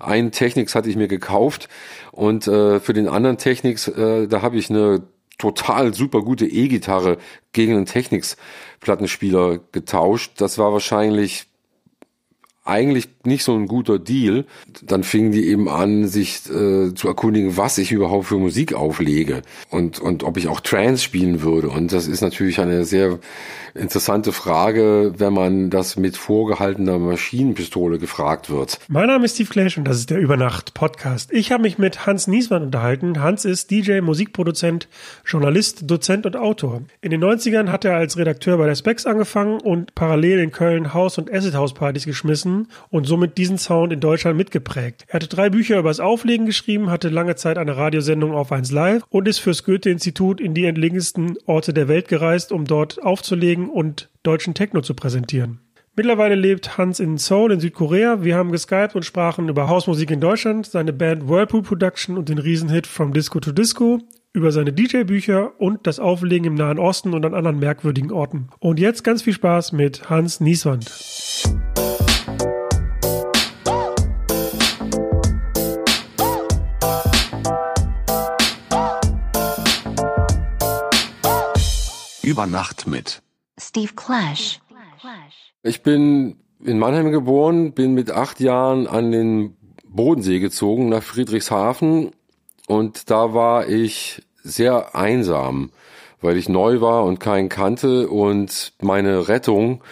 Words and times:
Einen 0.00 0.32
Technics 0.32 0.74
hatte 0.74 0.88
ich 0.88 0.96
mir 0.96 1.08
gekauft 1.08 1.68
und 2.10 2.48
äh, 2.48 2.80
für 2.80 2.92
den 2.92 3.08
anderen 3.08 3.38
Technics, 3.38 3.86
äh, 3.86 4.26
da 4.26 4.42
habe 4.42 4.56
ich 4.56 4.70
eine 4.70 5.02
total 5.38 5.94
super 5.94 6.22
gute 6.22 6.46
E-Gitarre 6.46 7.18
gegen 7.52 7.74
einen 7.74 7.86
Technics 7.86 8.36
Plattenspieler 8.80 9.60
getauscht. 9.72 10.32
Das 10.40 10.58
war 10.58 10.72
wahrscheinlich 10.72 11.49
eigentlich 12.70 13.08
nicht 13.24 13.44
so 13.44 13.54
ein 13.54 13.66
guter 13.66 13.98
Deal. 13.98 14.46
Dann 14.82 15.02
fingen 15.02 15.32
die 15.32 15.48
eben 15.48 15.68
an, 15.68 16.06
sich 16.06 16.48
äh, 16.48 16.94
zu 16.94 17.08
erkundigen, 17.08 17.56
was 17.56 17.76
ich 17.78 17.92
überhaupt 17.92 18.26
für 18.26 18.38
Musik 18.38 18.72
auflege 18.72 19.42
und, 19.70 19.98
und 19.98 20.22
ob 20.22 20.36
ich 20.36 20.48
auch 20.48 20.60
Trance 20.60 21.02
spielen 21.02 21.42
würde. 21.42 21.68
Und 21.68 21.92
das 21.92 22.06
ist 22.06 22.20
natürlich 22.22 22.60
eine 22.60 22.84
sehr 22.84 23.18
interessante 23.74 24.32
Frage, 24.32 25.12
wenn 25.18 25.32
man 25.32 25.70
das 25.70 25.96
mit 25.96 26.16
vorgehaltener 26.16 26.98
Maschinenpistole 26.98 27.98
gefragt 27.98 28.50
wird. 28.50 28.78
Mein 28.88 29.08
Name 29.08 29.26
ist 29.26 29.34
Steve 29.34 29.50
Clash 29.50 29.76
und 29.76 29.84
das 29.84 29.98
ist 29.98 30.10
der 30.10 30.18
Übernacht-Podcast. 30.18 31.32
Ich 31.32 31.52
habe 31.52 31.62
mich 31.62 31.78
mit 31.78 32.06
Hans 32.06 32.26
Niesmann 32.26 32.62
unterhalten. 32.62 33.20
Hans 33.20 33.44
ist 33.44 33.70
DJ, 33.70 34.00
Musikproduzent, 34.00 34.88
Journalist, 35.26 35.90
Dozent 35.90 36.26
und 36.26 36.36
Autor. 36.36 36.82
In 37.00 37.10
den 37.10 37.22
90ern 37.22 37.68
hat 37.68 37.84
er 37.84 37.96
als 37.96 38.16
Redakteur 38.16 38.56
bei 38.58 38.66
der 38.66 38.74
Specs 38.74 39.06
angefangen 39.06 39.60
und 39.60 39.94
parallel 39.94 40.38
in 40.38 40.52
Köln 40.52 40.94
Haus- 40.94 41.18
und 41.18 41.32
Acid-House-Partys 41.32 42.06
geschmissen 42.06 42.59
und 42.90 43.06
somit 43.06 43.38
diesen 43.38 43.58
Sound 43.58 43.92
in 43.92 44.00
Deutschland 44.00 44.36
mitgeprägt. 44.36 45.04
Er 45.08 45.14
hatte 45.14 45.28
drei 45.28 45.50
Bücher 45.50 45.78
über 45.78 45.90
das 45.90 46.00
Auflegen 46.00 46.46
geschrieben, 46.46 46.90
hatte 46.90 47.08
lange 47.08 47.36
Zeit 47.36 47.58
eine 47.58 47.76
Radiosendung 47.76 48.32
auf 48.32 48.52
1 48.52 48.70
Live 48.70 49.02
und 49.08 49.28
ist 49.28 49.38
fürs 49.38 49.64
Goethe-Institut 49.64 50.40
in 50.40 50.54
die 50.54 50.64
entlegensten 50.64 51.36
Orte 51.46 51.72
der 51.72 51.88
Welt 51.88 52.08
gereist, 52.08 52.52
um 52.52 52.64
dort 52.64 53.02
aufzulegen 53.02 53.30
aufzulegen 53.30 53.68
und 53.68 54.08
deutschen 54.22 54.54
Techno 54.54 54.80
zu 54.80 54.94
präsentieren. 54.94 55.60
Mittlerweile 55.96 56.34
lebt 56.34 56.78
Hans 56.78 57.00
in 57.00 57.18
Seoul 57.18 57.52
in 57.52 57.60
Südkorea. 57.60 58.22
Wir 58.22 58.36
haben 58.36 58.52
geskypt 58.52 58.94
und 58.94 59.04
sprachen 59.04 59.48
über 59.48 59.68
Hausmusik 59.68 60.10
in 60.10 60.20
Deutschland, 60.20 60.66
seine 60.66 60.92
Band 60.92 61.28
Whirlpool 61.28 61.62
Production 61.62 62.16
und 62.16 62.28
den 62.28 62.38
Riesenhit 62.38 62.86
From 62.86 63.12
Disco 63.12 63.40
to 63.40 63.52
Disco, 63.52 63.98
über 64.32 64.52
seine 64.52 64.72
DJ-Bücher 64.72 65.60
und 65.60 65.86
das 65.86 65.98
Auflegen 65.98 66.46
im 66.46 66.54
Nahen 66.54 66.78
Osten 66.78 67.12
und 67.12 67.26
an 67.26 67.34
anderen 67.34 67.58
merkwürdigen 67.58 68.12
Orten. 68.12 68.48
Und 68.60 68.78
jetzt 68.78 69.02
ganz 69.02 69.22
viel 69.22 69.34
Spaß 69.34 69.72
mit 69.72 70.08
Hans 70.08 70.40
Nieswand. 70.40 70.90
Über 82.30 82.46
Nacht 82.46 82.86
mit 82.86 83.22
Steve 83.60 83.92
Clash. 83.96 84.60
Ich 85.64 85.82
bin 85.82 86.36
in 86.64 86.78
Mannheim 86.78 87.10
geboren, 87.10 87.72
bin 87.72 87.92
mit 87.92 88.12
acht 88.12 88.38
Jahren 88.38 88.86
an 88.86 89.10
den 89.10 89.56
Bodensee 89.84 90.38
gezogen 90.38 90.88
nach 90.88 91.02
Friedrichshafen 91.02 92.12
und 92.68 93.10
da 93.10 93.34
war 93.34 93.66
ich 93.66 94.22
sehr 94.44 94.94
einsam, 94.94 95.72
weil 96.20 96.36
ich 96.36 96.48
neu 96.48 96.80
war 96.80 97.02
und 97.02 97.18
keinen 97.18 97.48
kannte 97.48 98.08
und 98.08 98.74
meine 98.80 99.26
Rettung 99.26 99.82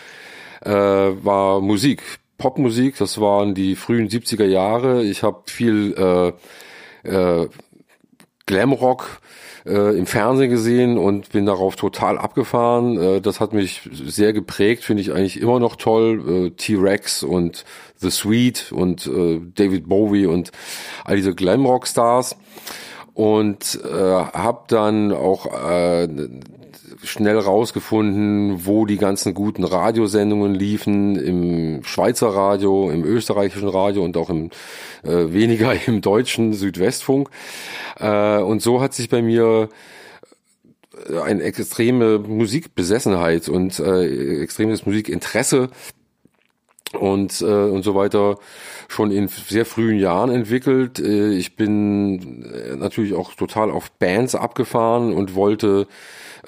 äh, 0.61 0.71
war 0.71 1.61
Musik, 1.61 2.21
Popmusik, 2.37 2.99
das 2.99 3.21
waren 3.21 3.57
die 3.57 3.75
frühen 3.75 4.09
70er 4.09 4.47
Jahre. 4.47 5.03
Ich 5.03 5.25
habe 5.25 5.43
viel 5.47 5.93
äh, 7.05 7.09
äh, 7.43 7.49
Glamrock 8.47 9.21
äh, 9.67 9.97
im 9.97 10.07
Fernsehen 10.07 10.51
gesehen 10.51 10.99
und 10.99 11.33
bin 11.33 11.47
darauf 11.47 11.77
total 11.77 12.19
abgefahren. 12.19 13.01
Äh, 13.01 13.21
das 13.21 13.41
hat 13.41 13.53
mich 13.53 13.89
sehr 13.93 14.33
geprägt, 14.33 14.85
finde 14.85 15.03
ich 15.03 15.13
eigentlich 15.13 15.41
immer 15.41 15.61
noch 15.61 15.77
toll. 15.77 16.47
Äh, 16.47 16.51
T-Rex 16.51 17.23
und 17.23 17.65
The 17.97 18.11
Sweet 18.11 18.73
und 18.73 19.07
äh, 19.07 19.41
David 19.55 19.89
Bowie 19.89 20.27
und 20.27 20.53
all 21.05 21.17
diese 21.17 21.35
Glamrock-Stars. 21.35 22.37
Und 23.15 23.81
äh, 23.85 23.99
habe 23.99 24.63
dann 24.69 25.13
auch 25.13 25.47
äh, 25.47 26.09
schnell 27.03 27.39
rausgefunden, 27.39 28.67
wo 28.67 28.87
die 28.87 28.97
ganzen 28.97 29.35
guten 29.35 29.65
Radiosendungen 29.65 30.55
liefen, 30.55 31.17
im 31.17 31.85
Schweizer 31.85 32.29
Radio, 32.29 32.91
im 32.91 33.05
österreichischen 33.05 33.69
Radio 33.69 34.05
und 34.05 34.17
auch 34.17 34.31
im 34.31 34.51
äh, 35.05 35.33
weniger 35.33 35.75
im 35.87 36.01
deutschen 36.01 36.53
Südwestfunk. 36.53 37.31
Äh, 37.99 38.39
und 38.39 38.63
so 38.63 38.81
hat 38.81 38.95
sich 38.95 39.09
bei 39.09 39.23
mir 39.23 39.69
äh, 41.09 41.19
eine 41.19 41.43
extreme 41.43 42.19
Musikbesessenheit 42.19 43.49
und 43.49 43.79
äh, 43.79 44.43
extremes 44.43 44.87
Musikinteresse 44.87 45.71
und 46.99 47.43
äh, 47.43 47.45
und 47.45 47.83
so 47.83 47.95
weiter 47.95 48.39
schon 48.89 49.11
in 49.11 49.29
sehr 49.29 49.67
frühen 49.67 49.99
Jahren 49.99 50.31
entwickelt. 50.31 50.99
Äh, 50.99 51.33
ich 51.33 51.57
bin 51.57 52.45
äh, 52.45 52.77
natürlich 52.77 53.15
auch 53.15 53.35
total 53.35 53.71
auf 53.71 53.91
Bands 53.93 54.35
abgefahren 54.35 55.13
und 55.13 55.35
wollte 55.35 55.87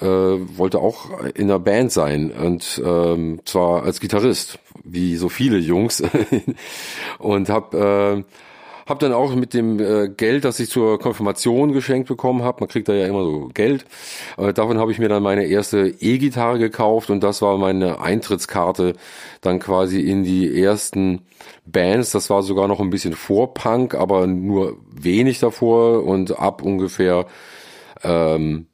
äh, 0.01 0.05
wollte 0.05 0.79
auch 0.79 1.09
in 1.35 1.47
der 1.47 1.59
Band 1.59 1.91
sein 1.91 2.31
und 2.31 2.81
ähm, 2.83 3.39
zwar 3.45 3.83
als 3.83 3.99
Gitarrist, 3.99 4.59
wie 4.83 5.15
so 5.15 5.29
viele 5.29 5.57
Jungs 5.57 6.03
und 7.19 7.49
habe 7.49 8.23
äh, 8.27 8.33
hab 8.87 8.99
dann 8.99 9.13
auch 9.13 9.33
mit 9.35 9.53
dem 9.53 9.79
äh, 9.79 10.09
Geld, 10.09 10.43
das 10.43 10.59
ich 10.59 10.69
zur 10.69 10.99
Konfirmation 10.99 11.71
geschenkt 11.71 12.07
bekommen 12.07 12.43
habe, 12.43 12.57
man 12.61 12.69
kriegt 12.69 12.89
da 12.89 12.93
ja 12.93 13.07
immer 13.07 13.23
so 13.23 13.49
Geld, 13.53 13.85
äh, 14.37 14.53
davon 14.53 14.79
habe 14.79 14.91
ich 14.91 14.99
mir 14.99 15.07
dann 15.07 15.23
meine 15.23 15.45
erste 15.45 15.95
E-Gitarre 15.99 16.59
gekauft 16.59 17.09
und 17.09 17.21
das 17.23 17.41
war 17.41 17.57
meine 17.57 18.01
Eintrittskarte 18.01 18.95
dann 19.39 19.59
quasi 19.59 20.01
in 20.01 20.23
die 20.23 20.61
ersten 20.61 21.21
Bands. 21.65 22.11
Das 22.11 22.29
war 22.29 22.43
sogar 22.43 22.67
noch 22.67 22.79
ein 22.79 22.89
bisschen 22.89 23.13
vor 23.13 23.53
Punk, 23.53 23.95
aber 23.95 24.27
nur 24.27 24.77
wenig 24.91 25.39
davor 25.39 26.03
und 26.03 26.37
ab 26.39 26.61
ungefähr 26.61 27.27
ähm, 28.03 28.67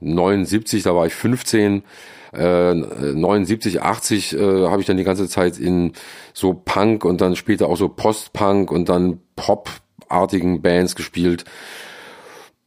79, 0.00 0.82
da 0.82 0.94
war 0.94 1.06
ich 1.06 1.14
15, 1.14 1.82
äh, 2.32 2.74
79, 2.74 3.82
80 3.82 4.32
äh, 4.34 4.66
habe 4.66 4.80
ich 4.80 4.86
dann 4.86 4.96
die 4.96 5.04
ganze 5.04 5.28
Zeit 5.28 5.58
in 5.58 5.92
so 6.32 6.54
Punk 6.54 7.04
und 7.04 7.20
dann 7.20 7.36
später 7.36 7.68
auch 7.68 7.76
so 7.76 7.88
Post-Punk 7.88 8.70
und 8.70 8.88
dann 8.88 9.20
Pop-artigen 9.36 10.62
Bands 10.62 10.94
gespielt 10.94 11.44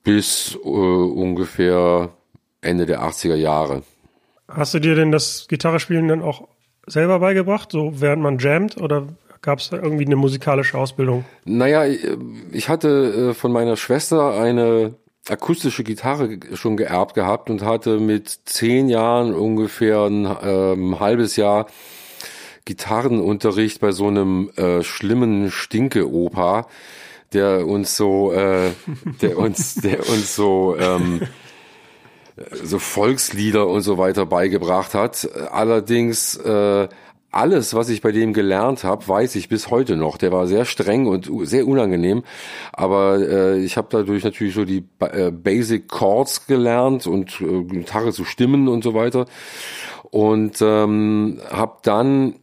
bis 0.03 0.57
äh, 0.63 0.67
ungefähr 0.67 2.09
Ende 2.61 2.85
der 2.85 3.03
80er 3.03 3.35
Jahre. 3.35 3.83
Hast 4.47 4.73
du 4.73 4.79
dir 4.79 4.95
denn 4.95 5.11
das 5.11 5.47
Gitarrespielen 5.47 6.07
dann 6.07 6.22
auch 6.22 6.47
selber 6.85 7.19
beigebracht, 7.19 7.72
so 7.72 8.01
während 8.01 8.22
man 8.22 8.38
jammt 8.39 8.77
oder 8.77 9.07
gab 9.41 9.59
es 9.59 9.69
da 9.69 9.77
irgendwie 9.77 10.05
eine 10.05 10.16
musikalische 10.16 10.77
Ausbildung? 10.77 11.25
Naja, 11.45 11.85
ich 12.51 12.69
hatte 12.69 13.29
äh, 13.29 13.33
von 13.33 13.51
meiner 13.51 13.77
Schwester 13.77 14.33
eine 14.33 14.95
akustische 15.29 15.84
Gitarre 15.84 16.39
schon 16.53 16.78
geerbt 16.78 17.13
gehabt 17.13 17.50
und 17.50 17.61
hatte 17.61 18.00
mit 18.00 18.29
zehn 18.45 18.89
Jahren 18.89 19.34
ungefähr 19.34 20.01
ein 20.01 20.38
ähm, 20.44 21.00
halbes 21.00 21.35
Jahr 21.35 21.67
Gitarrenunterricht 22.66 23.79
bei 23.79 23.91
so 23.91 24.07
einem 24.07 24.50
äh, 24.56 24.84
schlimmen 24.84 25.51
Stinke-Opa, 25.51 26.67
der 27.34 27.67
uns 27.67 27.97
so, 27.97 28.31
äh, 28.31 28.72
der 29.22 29.38
uns, 29.38 29.75
der 29.75 30.07
uns 30.07 30.35
so 30.35 30.78
ähm, 30.78 31.22
so 32.51 32.79
Volkslieder 32.79 33.67
und 33.67 33.81
so 33.81 33.97
weiter 33.97 34.25
beigebracht 34.25 34.94
hat. 34.94 35.29
Allerdings 35.51 36.35
äh, 36.35 36.88
alles, 37.33 37.73
was 37.73 37.89
ich 37.89 38.01
bei 38.01 38.11
dem 38.11 38.33
gelernt 38.33 38.83
habe, 38.83 39.07
weiß 39.07 39.35
ich 39.35 39.49
bis 39.49 39.69
heute 39.69 39.95
noch. 39.95 40.17
Der 40.17 40.31
war 40.31 40.47
sehr 40.47 40.66
streng 40.66 41.07
und 41.07 41.29
sehr 41.44 41.67
unangenehm, 41.67 42.23
aber 42.71 43.19
äh, 43.19 43.59
ich 43.59 43.77
habe 43.77 43.88
dadurch 43.89 44.23
natürlich 44.23 44.53
so 44.53 44.66
die 44.66 44.85
äh, 44.99 45.31
Basic 45.31 45.88
Chords 45.88 46.47
gelernt 46.47 47.07
und 47.07 47.41
äh, 47.41 47.63
Gitarre 47.63 48.13
zu 48.13 48.25
stimmen 48.25 48.67
und 48.67 48.83
so 48.83 48.93
weiter 48.93 49.25
und 50.11 50.61
ähm, 50.61 51.41
habe 51.49 51.77
dann 51.83 52.35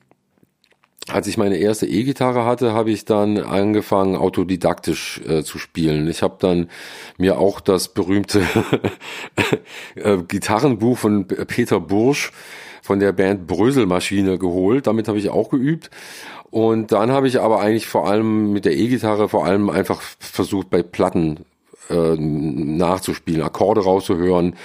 als 1.08 1.26
ich 1.26 1.36
meine 1.36 1.56
erste 1.56 1.86
E-Gitarre 1.86 2.44
hatte, 2.44 2.72
habe 2.72 2.90
ich 2.90 3.04
dann 3.04 3.38
angefangen, 3.38 4.16
autodidaktisch 4.16 5.20
äh, 5.26 5.42
zu 5.42 5.58
spielen. 5.58 6.08
Ich 6.08 6.22
habe 6.22 6.36
dann 6.38 6.68
mir 7.18 7.38
auch 7.38 7.60
das 7.60 7.88
berühmte 7.88 8.42
äh, 9.96 10.18
Gitarrenbuch 10.18 10.98
von 10.98 11.26
Peter 11.26 11.80
Bursch 11.80 12.32
von 12.90 12.98
der 12.98 13.12
Band 13.12 13.46
Bröselmaschine 13.46 14.36
geholt. 14.36 14.88
Damit 14.88 15.06
habe 15.06 15.16
ich 15.16 15.28
auch 15.28 15.48
geübt. 15.48 15.90
Und 16.50 16.90
dann 16.90 17.12
habe 17.12 17.28
ich 17.28 17.40
aber 17.40 17.60
eigentlich 17.60 17.86
vor 17.86 18.08
allem 18.08 18.52
mit 18.52 18.64
der 18.64 18.76
E-Gitarre 18.76 19.28
vor 19.28 19.44
allem 19.44 19.70
einfach 19.70 20.02
versucht, 20.18 20.70
bei 20.70 20.82
Platten 20.82 21.44
äh, 21.88 22.16
nachzuspielen, 22.16 23.42
Akkorde 23.42 23.82
rauszuhören, 23.82 24.56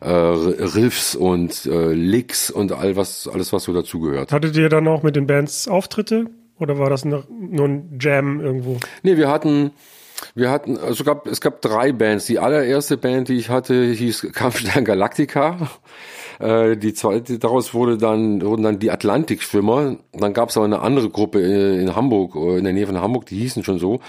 äh, 0.00 0.08
Riffs 0.08 1.14
und 1.14 1.66
äh, 1.66 1.92
Licks 1.92 2.50
und 2.50 2.72
all 2.72 2.96
was, 2.96 3.28
alles, 3.28 3.52
was 3.52 3.64
so 3.64 3.74
dazugehört. 3.74 4.32
Hattet 4.32 4.56
ihr 4.56 4.70
dann 4.70 4.88
auch 4.88 5.02
mit 5.02 5.14
den 5.14 5.26
Bands 5.26 5.68
Auftritte 5.68 6.30
oder 6.58 6.78
war 6.78 6.88
das 6.88 7.04
nur 7.04 7.24
ein 7.28 7.98
Jam 8.00 8.40
irgendwo? 8.40 8.78
Nee, 9.02 9.18
wir 9.18 9.28
hatten 9.28 9.72
Wir 10.34 10.48
hatten, 10.48 10.78
also 10.78 11.04
gab, 11.04 11.26
es 11.26 11.42
gab 11.42 11.60
drei 11.60 11.92
Bands. 11.92 12.24
Die 12.24 12.38
allererste 12.38 12.96
Band, 12.96 13.28
die 13.28 13.34
ich 13.36 13.50
hatte, 13.50 13.84
hieß 13.84 14.28
Kampfstern 14.32 14.86
Galactica. 14.86 15.58
Äh, 16.38 16.76
die 16.76 16.94
zweite, 16.94 17.38
daraus 17.38 17.74
wurde 17.74 17.98
dann, 17.98 18.42
wurden 18.42 18.62
dann 18.62 18.78
die 18.78 18.90
Atlantikschwimmer. 18.90 19.96
Dann 20.12 20.32
gab 20.32 20.50
es 20.50 20.56
aber 20.56 20.66
eine 20.66 20.80
andere 20.80 21.10
Gruppe 21.10 21.40
in 21.40 21.94
Hamburg, 21.94 22.34
in 22.34 22.64
der 22.64 22.72
Nähe 22.72 22.86
von 22.86 23.00
Hamburg, 23.00 23.26
die 23.26 23.36
hießen 23.36 23.64
schon 23.64 23.78
so. 23.78 24.00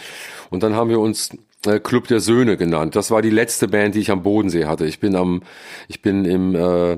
Und 0.50 0.63
dann 0.63 0.75
haben 0.75 0.89
wir 0.89 1.00
uns 1.00 1.29
äh, 1.65 1.79
Club 1.79 2.07
der 2.07 2.19
Söhne 2.19 2.57
genannt. 2.57 2.95
Das 2.95 3.12
war 3.12 3.21
die 3.21 3.29
letzte 3.29 3.68
Band, 3.68 3.95
die 3.95 4.00
ich 4.00 4.12
am 4.12 4.24
Bodensee 4.24 4.65
hatte. 4.65 4.85
Ich 4.85 5.00
bin 5.00 5.15
am, 5.15 5.41
ich 5.88 6.01
bin 6.01 6.25
im 6.25 6.56
äh, 6.56 6.97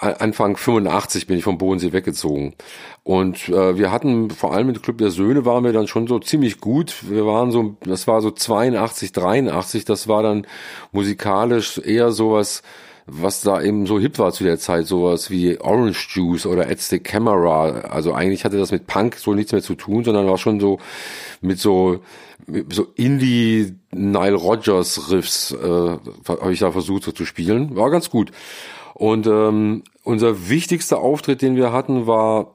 Anfang 0.00 0.56
85 0.56 1.26
bin 1.26 1.38
ich 1.38 1.44
vom 1.44 1.58
Bodensee 1.58 1.92
weggezogen. 1.92 2.54
Und 3.02 3.48
äh, 3.48 3.76
wir 3.76 3.90
hatten 3.90 4.30
vor 4.30 4.52
allem 4.52 4.68
mit 4.68 4.82
Club 4.82 4.98
der 4.98 5.10
Söhne 5.10 5.44
waren 5.44 5.64
wir 5.64 5.72
dann 5.72 5.88
schon 5.88 6.06
so 6.06 6.20
ziemlich 6.20 6.60
gut. 6.60 6.94
Wir 7.08 7.26
waren 7.26 7.50
so, 7.50 7.76
das 7.80 8.06
war 8.06 8.20
so 8.20 8.30
82, 8.30 9.12
83, 9.12 9.84
das 9.84 10.06
war 10.06 10.22
dann 10.22 10.46
musikalisch 10.92 11.78
eher 11.78 12.12
sowas, 12.12 12.62
was 13.10 13.40
da 13.40 13.62
eben 13.62 13.86
so 13.86 13.98
hip 13.98 14.18
war 14.18 14.32
zu 14.32 14.44
der 14.44 14.58
Zeit, 14.58 14.86
sowas 14.86 15.30
wie 15.30 15.58
Orange 15.60 16.08
Juice 16.10 16.46
oder 16.46 16.70
Ed 16.70 16.80
the 16.80 16.98
Camera. 16.98 17.80
Also 17.80 18.12
eigentlich 18.12 18.44
hatte 18.44 18.58
das 18.58 18.70
mit 18.70 18.86
Punk 18.86 19.16
so 19.16 19.34
nichts 19.34 19.52
mehr 19.52 19.62
zu 19.62 19.74
tun, 19.74 20.04
sondern 20.04 20.26
war 20.26 20.38
schon 20.38 20.60
so 20.60 20.78
mit 21.40 21.58
so 21.58 22.00
mit 22.46 22.72
so 22.72 22.86
Indie 22.94 23.74
Nile 23.90 24.34
Rodgers 24.34 25.10
Riffs 25.10 25.52
äh, 25.52 25.96
habe 26.28 26.52
ich 26.52 26.60
da 26.60 26.70
versucht 26.70 27.02
so 27.02 27.12
zu 27.12 27.24
spielen. 27.24 27.76
War 27.76 27.90
ganz 27.90 28.10
gut. 28.10 28.30
Und 28.94 29.26
ähm, 29.26 29.84
unser 30.02 30.48
wichtigster 30.48 30.98
Auftritt, 30.98 31.42
den 31.42 31.56
wir 31.56 31.72
hatten, 31.72 32.06
war 32.06 32.54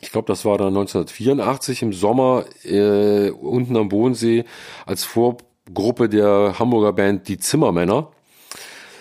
ich 0.00 0.12
glaube, 0.12 0.26
das 0.26 0.44
war 0.44 0.58
dann 0.58 0.68
1984 0.68 1.82
im 1.82 1.92
Sommer 1.92 2.44
äh, 2.62 3.30
unten 3.30 3.76
am 3.76 3.88
Bodensee 3.88 4.44
als 4.86 5.04
Vorgruppe 5.04 6.08
der 6.08 6.54
Hamburger 6.58 6.92
Band 6.92 7.26
Die 7.28 7.38
Zimmermänner. 7.38 8.12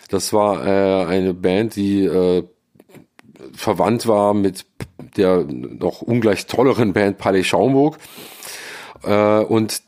Das 0.10 0.34
war 0.34 0.66
äh, 0.66 1.06
eine 1.06 1.34
Band, 1.34 1.76
die 1.76 2.04
äh, 2.06 2.44
verwandt 3.54 4.08
war 4.08 4.34
mit 4.34 4.66
der 5.16 5.44
noch 5.44 6.02
ungleich 6.02 6.48
tolleren 6.48 6.94
Band 6.94 7.18
Palais 7.18 7.44
Schaumburg. 7.44 7.98
Äh, 9.04 9.40
und 9.40 9.82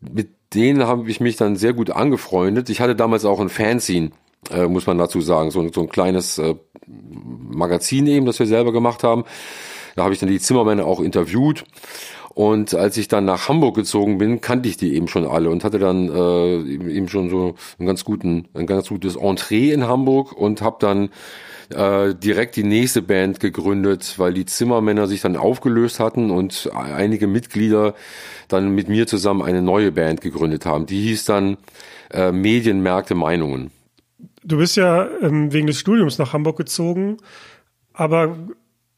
mit 0.00 0.30
denen 0.54 0.86
habe 0.86 1.10
ich 1.10 1.20
mich 1.20 1.36
dann 1.36 1.56
sehr 1.56 1.72
gut 1.72 1.90
angefreundet. 1.90 2.70
Ich 2.70 2.80
hatte 2.80 2.94
damals 2.94 3.24
auch 3.24 3.40
ein 3.40 3.48
Fanzine, 3.48 4.10
äh, 4.50 4.66
muss 4.66 4.86
man 4.86 4.98
dazu 4.98 5.20
sagen, 5.20 5.50
so, 5.50 5.66
so 5.72 5.80
ein 5.82 5.88
kleines 5.88 6.38
äh, 6.38 6.54
Magazin 6.86 8.06
eben, 8.06 8.26
das 8.26 8.38
wir 8.38 8.46
selber 8.46 8.72
gemacht 8.72 9.02
haben. 9.02 9.24
Da 9.96 10.04
habe 10.04 10.14
ich 10.14 10.20
dann 10.20 10.28
die 10.28 10.40
Zimmermänner 10.40 10.86
auch 10.86 11.00
interviewt. 11.00 11.64
Und 12.34 12.74
als 12.74 12.96
ich 12.96 13.08
dann 13.08 13.26
nach 13.26 13.48
Hamburg 13.48 13.76
gezogen 13.76 14.18
bin, 14.18 14.40
kannte 14.40 14.68
ich 14.68 14.78
die 14.78 14.94
eben 14.94 15.08
schon 15.08 15.26
alle 15.26 15.50
und 15.50 15.64
hatte 15.64 15.78
dann 15.78 16.08
äh, 16.08 16.60
eben 16.62 17.08
schon 17.08 17.28
so 17.28 17.56
einen 17.78 17.86
ganz 17.86 18.04
guten, 18.04 18.48
ein 18.54 18.66
ganz 18.66 18.88
gutes 18.88 19.16
Entree 19.16 19.70
in 19.70 19.86
Hamburg 19.86 20.32
und 20.32 20.62
habe 20.62 20.76
dann 20.80 21.10
äh, 21.74 22.14
direkt 22.14 22.56
die 22.56 22.64
nächste 22.64 23.02
Band 23.02 23.40
gegründet, 23.40 24.14
weil 24.16 24.32
die 24.32 24.46
Zimmermänner 24.46 25.06
sich 25.06 25.20
dann 25.20 25.36
aufgelöst 25.36 26.00
hatten 26.00 26.30
und 26.30 26.70
einige 26.74 27.26
Mitglieder 27.26 27.94
dann 28.48 28.74
mit 28.74 28.88
mir 28.88 29.06
zusammen 29.06 29.42
eine 29.42 29.62
neue 29.62 29.92
Band 29.92 30.20
gegründet 30.20 30.64
haben. 30.64 30.86
Die 30.86 31.00
hieß 31.02 31.24
dann 31.26 31.58
äh, 32.10 32.32
Medienmärkte 32.32 33.14
Meinungen. 33.14 33.70
Du 34.44 34.56
bist 34.56 34.76
ja 34.76 35.06
ähm, 35.20 35.52
wegen 35.52 35.66
des 35.66 35.78
Studiums 35.78 36.18
nach 36.18 36.32
Hamburg 36.32 36.56
gezogen, 36.56 37.18
aber 37.92 38.36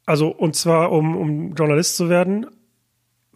also 0.06 0.28
und 0.28 0.56
zwar 0.56 0.92
um, 0.92 1.16
um 1.16 1.54
Journalist 1.54 1.96
zu 1.96 2.08
werden, 2.08 2.46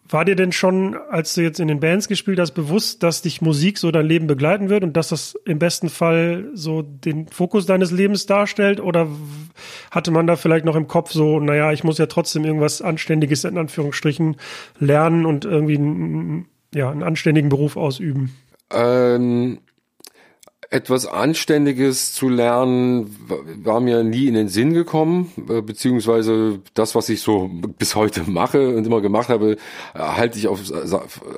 war 0.08 0.25
dir 0.25 0.37
denn 0.37 0.52
schon, 0.52 0.96
als 1.10 1.34
du 1.34 1.43
jetzt 1.43 1.60
in 1.60 1.69
den 1.69 1.81
Bands 1.81 2.08
gespielt 2.08 2.38
hast, 2.38 2.52
bewusst, 2.52 3.02
dass 3.02 3.22
dich 3.22 3.43
Musik 3.43 3.78
so 3.78 3.90
dein 3.90 4.06
Leben 4.06 4.26
begleiten 4.26 4.70
wird 4.70 4.82
und 4.82 4.96
dass 4.96 5.08
das 5.08 5.34
im 5.44 5.58
besten 5.58 5.88
Fall 5.88 6.46
so 6.55 6.82
den 6.82 7.28
Fokus 7.28 7.66
deines 7.66 7.90
Lebens 7.90 8.26
darstellt? 8.26 8.81
Oder 8.81 9.08
hatte 9.90 10.10
man 10.10 10.26
da 10.26 10.37
vielleicht 10.37 10.64
noch 10.64 10.76
im 10.76 10.88
Kopf 10.88 11.12
so, 11.12 11.40
naja, 11.40 11.72
ich 11.72 11.84
muss 11.84 11.99
ja 11.99 12.06
trotzdem 12.06 12.44
irgendwas 12.44 12.81
Anständiges 12.81 13.44
in 13.44 13.58
Anführungsstrichen 13.58 14.37
lernen 14.78 15.26
und 15.26 15.44
irgendwie 15.44 15.76
einen, 15.76 16.46
ja, 16.75 16.90
einen 16.90 17.02
anständigen 17.02 17.50
Beruf 17.50 17.76
ausüben? 17.76 18.34
Ähm, 18.70 19.58
etwas 20.70 21.06
Anständiges 21.06 22.12
zu 22.12 22.29
lernen 22.29 23.17
war 23.62 23.81
mir 23.81 24.05
nie 24.05 24.26
in 24.26 24.35
den 24.35 24.49
Sinn 24.49 24.75
gekommen, 24.75 25.32
äh, 25.49 25.62
beziehungsweise 25.62 26.61
das, 26.75 26.94
was 26.94 27.09
ich 27.09 27.23
so 27.23 27.50
bis 27.79 27.94
heute 27.94 28.25
mache 28.31 28.76
und 28.76 28.87
immer 28.87 29.00
gemacht 29.00 29.31
habe, 29.31 29.56
halte 29.94 30.38
ich 30.38 30.47
auf, 30.47 30.61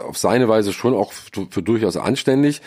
auf 0.07 0.19
seine 0.19 0.49
Weise 0.49 0.73
schon 0.73 0.95
auch 0.95 1.13
für 1.13 1.63
durchaus 1.63 1.97
anständig. 1.97 2.61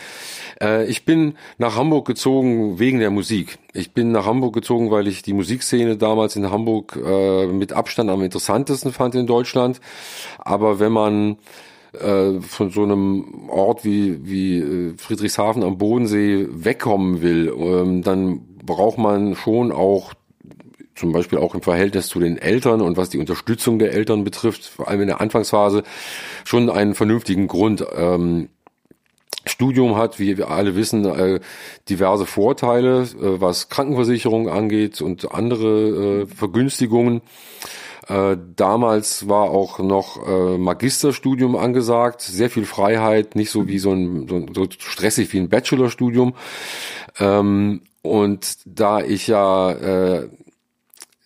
Äh, 0.62 0.86
ich 0.86 1.04
bin 1.04 1.36
nach 1.58 1.76
Hamburg 1.76 2.08
gezogen 2.08 2.80
wegen 2.80 3.00
der 3.00 3.12
Musik. 3.12 3.58
Ich 3.74 3.92
bin 3.92 4.12
nach 4.12 4.26
Hamburg 4.26 4.54
gezogen, 4.54 4.90
weil 4.90 5.08
ich 5.08 5.22
die 5.22 5.34
Musikszene 5.34 5.98
damals 5.98 6.36
in 6.38 6.50
Hamburg 6.50 6.98
äh, 7.04 7.48
mit 7.48 7.74
Abstand 7.74 8.10
am 8.10 8.22
interessantesten 8.22 8.94
fand 8.94 9.16
in 9.16 9.28
Deutschland. 9.28 9.82
Aber 10.38 10.80
wenn 10.80 10.94
man 10.94 11.38
äh, 11.94 12.42
von 12.42 12.72
so 12.72 12.84
einem 12.84 13.50
Ort 13.50 13.86
wie, 13.86 14.26
wie 14.28 14.60
äh, 14.60 14.94
Friedrichshafen 14.98 15.64
am 15.64 15.78
Bodensee 15.78 16.48
wegkommen 16.50 17.22
will, 17.22 17.54
ähm, 17.56 18.02
dann 18.02 18.42
braucht 18.64 18.98
man 18.98 19.36
schon 19.36 19.72
auch 19.72 20.14
zum 20.96 21.12
Beispiel 21.12 21.40
auch 21.40 21.56
im 21.56 21.62
Verhältnis 21.62 22.08
zu 22.08 22.20
den 22.20 22.38
Eltern 22.38 22.82
und 22.82 22.98
was 22.98 23.10
die 23.10 23.18
Unterstützung 23.18 23.80
der 23.80 23.94
Eltern 23.94 24.24
betrifft, 24.24 24.66
vor 24.66 24.88
allem 24.88 25.02
in 25.02 25.08
der 25.08 25.22
Anfangsphase, 25.22 25.84
schon 26.44 26.70
einen 26.70 26.94
vernünftigen 26.94 27.48
Grund. 27.48 27.86
Ähm, 27.96 28.50
Studium 29.46 29.98
hat, 29.98 30.20
wie 30.20 30.38
wir 30.38 30.50
alle 30.50 30.76
wissen, 30.76 31.06
äh, 31.06 31.40
diverse 31.90 32.26
Vorteile, 32.26 33.02
äh, 33.02 33.42
was 33.42 33.70
Krankenversicherung 33.70 34.48
angeht 34.48 35.02
und 35.02 35.32
andere 35.32 36.22
äh, 36.22 36.26
Vergünstigungen. 36.28 37.22
Äh, 38.08 38.38
damals 38.56 39.28
war 39.30 39.50
auch 39.50 39.80
noch 39.80 40.28
äh, 40.28 40.58
Magisterstudium 40.58 41.56
angesagt, 41.56 42.22
sehr 42.22 42.50
viel 42.50 42.66
Freiheit, 42.66 43.36
nicht 43.36 43.52
so 43.52 43.68
wie 43.68 43.80
so 43.80 43.92
ein 43.92 44.28
so, 44.28 44.46
so 44.54 44.68
stressig 44.78 45.32
wie 45.34 45.40
ein 45.40 45.50
Bachelorstudium. 45.50 46.34
Ähm, 47.20 47.82
und 48.02 48.58
da 48.66 49.02
ich 49.02 49.28
ja 49.28 49.72
äh, 49.72 50.30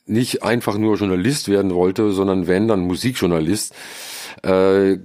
nicht 0.05 0.43
einfach 0.43 0.77
nur 0.77 0.95
Journalist 0.95 1.49
werden 1.49 1.73
wollte, 1.73 2.11
sondern 2.11 2.47
wenn 2.47 2.67
dann 2.67 2.81
Musikjournalist, 2.81 3.73
äh, 4.43 4.97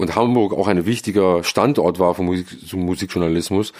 und 0.00 0.16
Hamburg 0.16 0.54
auch 0.54 0.66
ein 0.66 0.86
wichtiger 0.86 1.44
Standort 1.44 1.98
war 1.98 2.14
für 2.14 2.22
Musik, 2.22 2.46
zum 2.66 2.86
Musikjournalismus, 2.86 3.72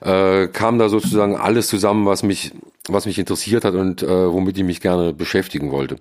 äh, 0.00 0.48
kam 0.48 0.78
da 0.78 0.88
sozusagen 0.88 1.36
alles 1.36 1.68
zusammen, 1.68 2.04
was 2.04 2.24
mich, 2.24 2.52
was 2.88 3.06
mich 3.06 3.18
interessiert 3.18 3.64
hat 3.64 3.74
und 3.74 4.02
äh, 4.02 4.32
womit 4.32 4.58
ich 4.58 4.64
mich 4.64 4.80
gerne 4.80 5.12
beschäftigen 5.14 5.70
wollte. 5.70 5.96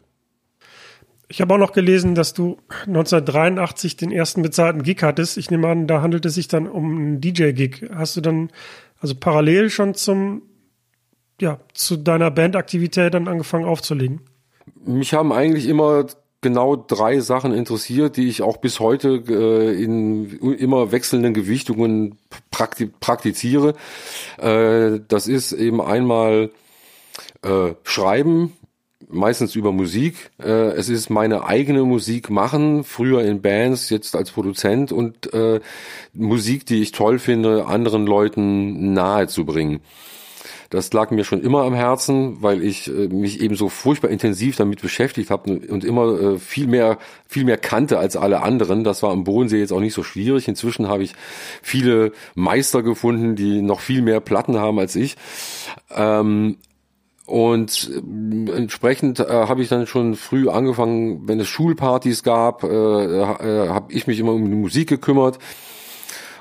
Ich 1.29 1.41
habe 1.41 1.53
auch 1.53 1.57
noch 1.57 1.73
gelesen, 1.73 2.15
dass 2.15 2.33
du 2.33 2.57
1983 2.85 3.97
den 3.97 4.11
ersten 4.11 4.41
bezahlten 4.41 4.83
Gig 4.83 5.01
hattest. 5.01 5.37
Ich 5.37 5.51
nehme 5.51 5.67
an, 5.67 5.87
da 5.87 6.01
handelt 6.01 6.25
es 6.25 6.35
sich 6.35 6.47
dann 6.47 6.67
um 6.67 6.97
einen 6.97 7.21
DJ-Gig. 7.21 7.89
Hast 7.93 8.15
du 8.15 8.21
dann 8.21 8.49
also 8.99 9.13
parallel 9.15 9.69
schon 9.69 9.93
zum, 9.93 10.43
ja, 11.41 11.59
zu 11.73 11.97
deiner 11.97 12.31
Bandaktivität 12.31 13.13
dann 13.13 13.27
angefangen 13.27 13.65
aufzulegen? 13.65 14.21
Mich 14.85 15.13
haben 15.13 15.33
eigentlich 15.33 15.67
immer 15.67 16.05
genau 16.41 16.75
drei 16.75 17.19
Sachen 17.19 17.53
interessiert, 17.53 18.15
die 18.15 18.29
ich 18.29 18.41
auch 18.41 18.57
bis 18.57 18.79
heute 18.79 19.23
äh, 19.27 19.83
in 19.83 20.29
immer 20.39 20.91
wechselnden 20.91 21.33
Gewichtungen 21.33 22.17
prakti 22.51 22.85
praktiziere. 22.85 23.73
Äh, 24.37 25.01
das 25.07 25.27
ist 25.27 25.51
eben 25.51 25.81
einmal 25.81 26.51
äh, 27.41 27.73
Schreiben, 27.83 28.53
meistens 29.09 29.55
über 29.55 29.71
Musik. 29.71 30.31
Äh, 30.39 30.71
es 30.71 30.89
ist 30.89 31.09
meine 31.09 31.45
eigene 31.45 31.83
Musik 31.83 32.29
machen, 32.29 32.83
früher 32.83 33.23
in 33.23 33.41
Bands, 33.41 33.89
jetzt 33.89 34.15
als 34.15 34.31
Produzent 34.31 34.91
und 34.91 35.33
äh, 35.33 35.59
Musik, 36.13 36.65
die 36.65 36.81
ich 36.81 36.91
toll 36.91 37.19
finde, 37.19 37.65
anderen 37.65 38.05
Leuten 38.05 38.93
nahe 38.93 39.27
zu 39.27 39.45
bringen. 39.45 39.81
Das 40.69 40.91
lag 40.91 41.11
mir 41.11 41.23
schon 41.23 41.41
immer 41.41 41.63
am 41.63 41.73
Herzen, 41.73 42.41
weil 42.41 42.61
ich 42.61 42.89
äh, 42.89 43.07
mich 43.07 43.39
eben 43.39 43.55
so 43.55 43.69
furchtbar 43.69 44.09
intensiv 44.09 44.57
damit 44.57 44.81
beschäftigt 44.81 45.31
habe 45.31 45.59
und 45.59 45.85
immer 45.85 46.19
äh, 46.19 46.37
viel 46.39 46.67
mehr 46.67 46.97
viel 47.25 47.45
mehr 47.45 47.57
kannte 47.57 47.99
als 47.99 48.17
alle 48.17 48.41
anderen. 48.41 48.83
Das 48.83 49.01
war 49.01 49.11
am 49.11 49.23
Bodensee 49.23 49.59
jetzt 49.59 49.71
auch 49.71 49.79
nicht 49.79 49.93
so 49.93 50.03
schwierig. 50.03 50.47
Inzwischen 50.47 50.89
habe 50.89 51.03
ich 51.03 51.13
viele 51.61 52.11
Meister 52.35 52.83
gefunden, 52.83 53.35
die 53.35 53.61
noch 53.61 53.79
viel 53.79 54.01
mehr 54.01 54.19
Platten 54.19 54.57
haben 54.57 54.79
als 54.79 54.95
ich. 54.95 55.15
Ähm, 55.95 56.57
und 57.27 57.91
äh, 57.91 58.51
entsprechend 58.51 59.19
äh, 59.19 59.25
habe 59.27 59.61
ich 59.61 59.69
dann 59.69 59.85
schon 59.85 60.15
früh 60.15 60.49
angefangen, 60.49 61.27
wenn 61.27 61.39
es 61.39 61.47
Schulpartys 61.47 62.23
gab, 62.23 62.63
äh, 62.63 62.67
äh, 62.67 63.67
habe 63.69 63.93
ich 63.93 64.07
mich 64.07 64.17
immer 64.19 64.33
um 64.33 64.49
die 64.49 64.55
Musik 64.55 64.89
gekümmert 64.89 65.37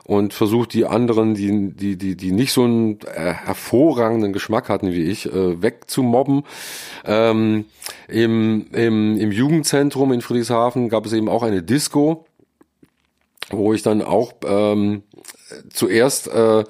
und 0.05 0.33
versucht 0.33 0.73
die 0.73 0.87
anderen, 0.87 1.35
die 1.35 1.73
die 1.73 1.97
die 1.99 2.17
die 2.17 2.31
nicht 2.31 2.53
so 2.53 2.63
einen 2.63 3.01
äh, 3.01 3.33
hervorragenden 3.33 4.33
Geschmack 4.33 4.69
hatten 4.69 4.93
wie 4.93 5.03
ich, 5.03 5.27
äh, 5.27 5.61
wegzumobben. 5.61 6.45
Ähm, 7.05 7.65
im, 8.07 8.69
im 8.73 9.19
im 9.19 9.33
Jugendzentrum 9.33 10.13
in 10.13 10.23
Friedrichshafen 10.23 10.89
gab 10.89 11.05
es 11.05 11.13
eben 11.13 11.29
auch 11.29 11.43
eine 11.43 11.63
Disco 11.63 12.25
wo 13.51 13.73
ich 13.73 13.83
dann 13.83 14.03
auch 14.03 14.35
ähm, 14.45 15.03
zuerst 15.71 16.29
äh, 16.29 16.65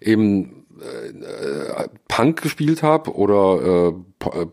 eben 0.00 0.61
äh, 0.82 1.88
Punk 2.08 2.42
gespielt 2.42 2.82
habe 2.82 3.14
oder 3.14 3.94
äh, 4.22 4.40
äh, 4.40 4.46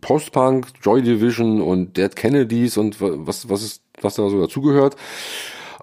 Post-Punk, 0.00 0.66
Joy 0.82 1.02
Division 1.02 1.60
und 1.60 1.96
Dead 1.96 2.14
Kennedys 2.14 2.76
und 2.76 2.96
was 3.00 3.48
was 3.48 3.62
ist 3.62 3.82
was 4.00 4.14
da 4.14 4.28
so 4.28 4.40
dazugehört. 4.40 4.96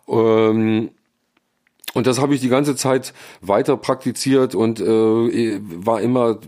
Ähm, 0.07 0.91
und 1.93 2.05
das 2.05 2.19
habe 2.19 2.35
ich 2.35 2.41
die 2.41 2.49
ganze 2.49 2.75
Zeit 2.75 3.13
weiter 3.41 3.75
praktiziert 3.77 4.53
und 4.53 4.79
äh, 4.79 5.59
war 5.63 6.01
immer, 6.01 6.39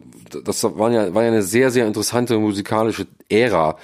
das 0.43 0.63
war 0.63 0.91
ja, 0.91 1.13
war 1.15 1.23
ja 1.23 1.29
eine 1.29 1.41
sehr, 1.41 1.71
sehr 1.71 1.87
interessante 1.87 2.37
musikalische 2.37 3.07
Ära, 3.27 3.77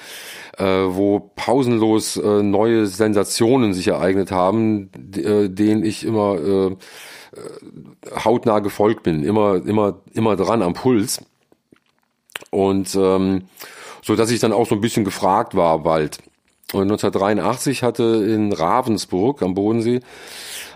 äh, 0.58 0.64
wo 0.66 1.32
pausenlos 1.36 2.18
äh, 2.18 2.44
neue 2.44 2.86
Sensationen 2.86 3.74
sich 3.74 3.88
ereignet 3.88 4.32
haben, 4.32 4.92
äh, 5.16 5.50
denen 5.50 5.84
ich 5.84 6.06
immer 6.06 6.36
äh, 6.36 6.76
hautnah 8.24 8.60
gefolgt 8.60 9.04
bin, 9.04 9.24
immer, 9.24 9.56
immer, 9.66 10.00
immer 10.14 10.36
dran 10.36 10.62
am 10.62 10.74
Puls. 10.74 11.22
Und 12.52 12.96
ähm, 12.96 13.44
so 14.02 14.16
dass 14.16 14.32
ich 14.32 14.40
dann 14.40 14.54
auch 14.54 14.68
so 14.68 14.76
ein 14.76 14.82
bisschen 14.82 15.04
gefragt 15.04 15.56
war 15.56 15.80
bald. 15.80 16.20
Und 16.74 16.84
1983 16.84 17.82
hatte 17.82 18.04
in 18.04 18.52
Ravensburg 18.52 19.42
am 19.42 19.54
Bodensee 19.54 20.02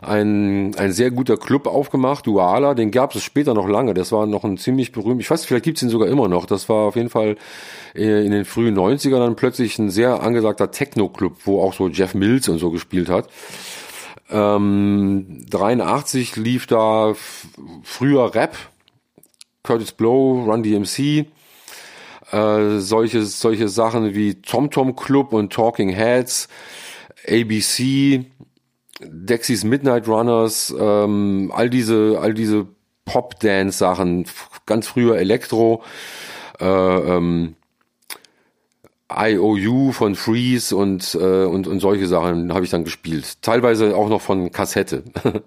ein, 0.02 0.74
ein 0.76 0.94
sehr 0.94 1.12
guter 1.12 1.36
Club 1.36 1.68
aufgemacht, 1.68 2.26
Duala, 2.26 2.74
den 2.74 2.92
gab 2.92 3.14
es 3.14 3.24
später 3.24 3.54
noch 3.54 3.68
lange. 3.68 3.94
Das 3.94 4.12
war 4.14 4.26
noch 4.26 4.46
ein 4.46 4.58
ziemlich 4.58 4.94
berühmt, 4.94 5.22
ich 5.22 5.30
weiß, 5.30 5.46
vielleicht 5.46 5.66
gibt's 5.66 5.82
ihn 5.82 5.90
sogar 5.90 6.08
immer 6.08 6.30
noch. 6.30 6.46
Das 6.46 6.70
war 6.70 6.88
auf 6.88 6.96
jeden 6.96 7.10
Fall 7.10 7.36
äh, 7.94 8.26
in 8.26 8.32
den 8.32 8.46
frühen 8.46 8.78
90ern 8.78 9.20
dann 9.20 9.36
plötzlich 9.36 9.78
ein 9.80 9.90
sehr 9.90 10.24
angesagter 10.24 10.72
Techno-Club, 10.72 11.34
wo 11.44 11.62
auch 11.62 11.74
so 11.74 11.90
Jeff 11.90 12.14
Mills 12.14 12.48
und 12.48 12.60
so 12.60 12.72
gespielt 12.72 13.10
hat. 13.10 13.28
Ähm, 14.32 15.46
83 15.50 16.38
lief 16.38 16.66
da 16.68 17.14
früher 17.84 18.34
Rap, 18.34 18.56
Curtis 19.64 19.92
Blow, 19.92 20.44
Run 20.46 20.64
DMC, 20.64 21.26
äh, 22.32 22.80
solche, 22.80 23.24
solche 23.24 23.68
Sachen 23.68 24.16
wie 24.16 24.42
Tom 24.42 24.72
Tom 24.72 24.96
Club 24.96 25.34
und 25.34 25.52
Talking 25.52 25.90
Heads, 25.90 26.48
ABC, 27.28 28.26
Dexys 29.02 29.64
Midnight 29.64 30.08
Runners, 30.08 30.74
ähm, 30.78 31.52
all 31.54 31.70
diese, 31.70 32.18
all 32.22 32.34
diese 32.34 32.68
Pop-Dance-Sachen, 33.06 34.26
ganz 34.66 34.88
früher 34.88 35.18
Elektro, 35.18 35.84
äh, 36.60 36.66
ähm, 36.66 37.56
IOU 39.18 39.92
von 39.92 40.16
Freeze 40.16 40.76
und, 40.76 41.16
äh, 41.16 41.46
und, 41.46 41.68
und 41.68 41.80
solche 41.80 42.08
Sachen 42.08 42.54
habe 42.54 42.66
ich 42.66 42.72
dann 42.72 42.84
gespielt. 42.84 43.42
Teilweise 43.42 43.96
auch 43.96 44.10
noch 44.10 44.22
von 44.22 44.52
Kassette. 44.52 45.04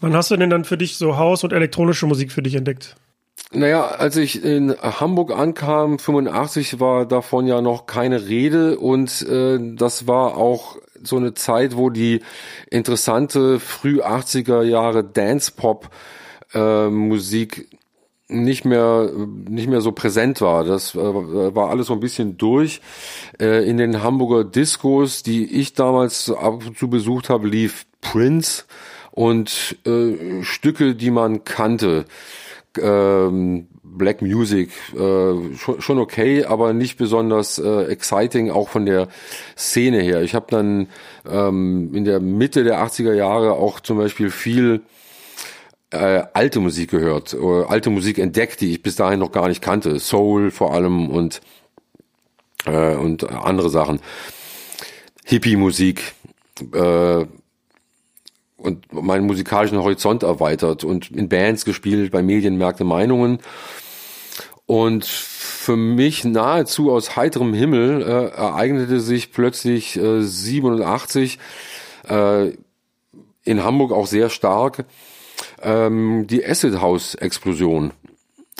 Wann 0.00 0.14
hast 0.14 0.30
du 0.30 0.36
denn 0.36 0.50
dann 0.50 0.64
für 0.64 0.76
dich 0.76 0.96
so 0.96 1.16
Haus- 1.16 1.44
und 1.44 1.52
elektronische 1.52 2.06
Musik 2.06 2.32
für 2.32 2.42
dich 2.42 2.54
entdeckt? 2.54 2.96
Naja, 3.52 3.86
als 3.86 4.16
ich 4.16 4.44
in 4.44 4.74
Hamburg 4.80 5.32
ankam, 5.32 5.98
85, 5.98 6.80
war 6.80 7.06
davon 7.06 7.46
ja 7.46 7.60
noch 7.60 7.86
keine 7.86 8.26
Rede 8.26 8.78
und 8.78 9.22
äh, 9.22 9.58
das 9.76 10.06
war 10.06 10.36
auch 10.36 10.76
so 11.02 11.16
eine 11.16 11.34
Zeit, 11.34 11.76
wo 11.76 11.90
die 11.90 12.20
interessante 12.70 13.60
früh 13.60 14.00
80er 14.00 14.62
Jahre 14.62 15.04
Dance-Pop 15.04 15.90
äh, 16.54 16.88
Musik 16.88 17.68
nicht 18.42 18.64
mehr 18.64 19.10
nicht 19.48 19.68
mehr 19.68 19.80
so 19.80 19.92
präsent 19.92 20.40
war. 20.40 20.64
Das 20.64 20.94
äh, 20.94 20.98
war 20.98 21.70
alles 21.70 21.86
so 21.86 21.94
ein 21.94 22.00
bisschen 22.00 22.36
durch. 22.36 22.80
Äh, 23.40 23.68
in 23.68 23.76
den 23.76 24.02
Hamburger 24.02 24.44
Discos, 24.44 25.22
die 25.22 25.44
ich 25.44 25.74
damals 25.74 26.30
ab 26.30 26.66
und 26.66 26.78
zu 26.78 26.88
besucht 26.88 27.28
habe, 27.28 27.48
lief 27.48 27.86
Prince 28.00 28.64
und 29.10 29.76
äh, 29.86 30.42
Stücke, 30.42 30.94
die 30.94 31.10
man 31.10 31.44
kannte. 31.44 32.04
Ähm, 32.80 33.68
Black 33.84 34.22
Music 34.22 34.70
äh, 34.92 35.56
schon, 35.56 35.80
schon 35.80 35.98
okay, 35.98 36.44
aber 36.44 36.72
nicht 36.72 36.96
besonders 36.96 37.58
äh, 37.58 37.84
exciting, 37.84 38.50
auch 38.50 38.68
von 38.68 38.86
der 38.86 39.08
Szene 39.56 40.00
her. 40.00 40.22
Ich 40.22 40.34
habe 40.34 40.46
dann 40.48 40.88
ähm, 41.28 41.94
in 41.94 42.04
der 42.04 42.18
Mitte 42.18 42.64
der 42.64 42.84
80er 42.84 43.14
Jahre 43.14 43.52
auch 43.52 43.78
zum 43.78 43.98
Beispiel 43.98 44.30
viel 44.30 44.82
äh, 45.94 46.26
alte 46.32 46.60
Musik 46.60 46.90
gehört, 46.90 47.34
äh, 47.34 47.64
alte 47.64 47.90
Musik 47.90 48.18
entdeckt, 48.18 48.60
die 48.60 48.72
ich 48.72 48.82
bis 48.82 48.96
dahin 48.96 49.20
noch 49.20 49.32
gar 49.32 49.48
nicht 49.48 49.62
kannte. 49.62 49.98
Soul 50.00 50.50
vor 50.50 50.74
allem 50.74 51.08
und, 51.08 51.40
äh, 52.66 52.94
und 52.94 53.28
andere 53.30 53.70
Sachen. 53.70 54.00
Hippie-Musik 55.24 56.14
äh, 56.72 57.26
und 58.56 58.92
meinen 58.92 59.26
musikalischen 59.26 59.78
Horizont 59.78 60.22
erweitert 60.22 60.84
und 60.84 61.10
in 61.10 61.28
Bands 61.28 61.64
gespielt, 61.64 62.10
bei 62.10 62.22
Medienmärkte 62.22 62.84
Meinungen. 62.84 63.38
Und 64.66 65.04
für 65.04 65.76
mich 65.76 66.24
nahezu 66.24 66.90
aus 66.90 67.16
heiterem 67.16 67.54
Himmel 67.54 68.02
äh, 68.02 68.36
ereignete 68.36 69.00
sich 69.00 69.32
plötzlich 69.32 69.96
äh, 69.96 70.22
87 70.22 71.38
äh, 72.08 72.52
in 73.44 73.62
Hamburg 73.62 73.92
auch 73.92 74.06
sehr 74.06 74.30
stark 74.30 74.84
ähm, 75.64 76.26
die 76.26 76.44
Acid 76.44 76.80
House 76.80 77.14
Explosion. 77.14 77.92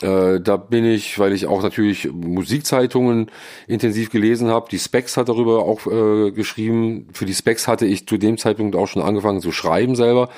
Äh, 0.02 0.40
da 0.40 0.56
bin 0.56 0.84
ich, 0.84 1.18
weil 1.18 1.32
ich 1.32 1.46
auch 1.46 1.62
natürlich 1.62 2.10
Musikzeitungen 2.12 3.30
intensiv 3.68 4.10
gelesen 4.10 4.48
habe. 4.48 4.68
Die 4.70 4.78
Specs 4.78 5.16
hat 5.16 5.28
darüber 5.28 5.64
auch 5.64 5.86
äh, 5.86 6.32
geschrieben. 6.32 7.08
Für 7.12 7.26
die 7.26 7.34
Specs 7.34 7.68
hatte 7.68 7.86
ich 7.86 8.06
zu 8.06 8.16
dem 8.16 8.36
Zeitpunkt 8.36 8.74
auch 8.74 8.88
schon 8.88 9.02
angefangen 9.02 9.40
zu 9.40 9.52
schreiben 9.52 9.94
selber. 9.94 10.30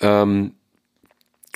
Ähm, 0.00 0.52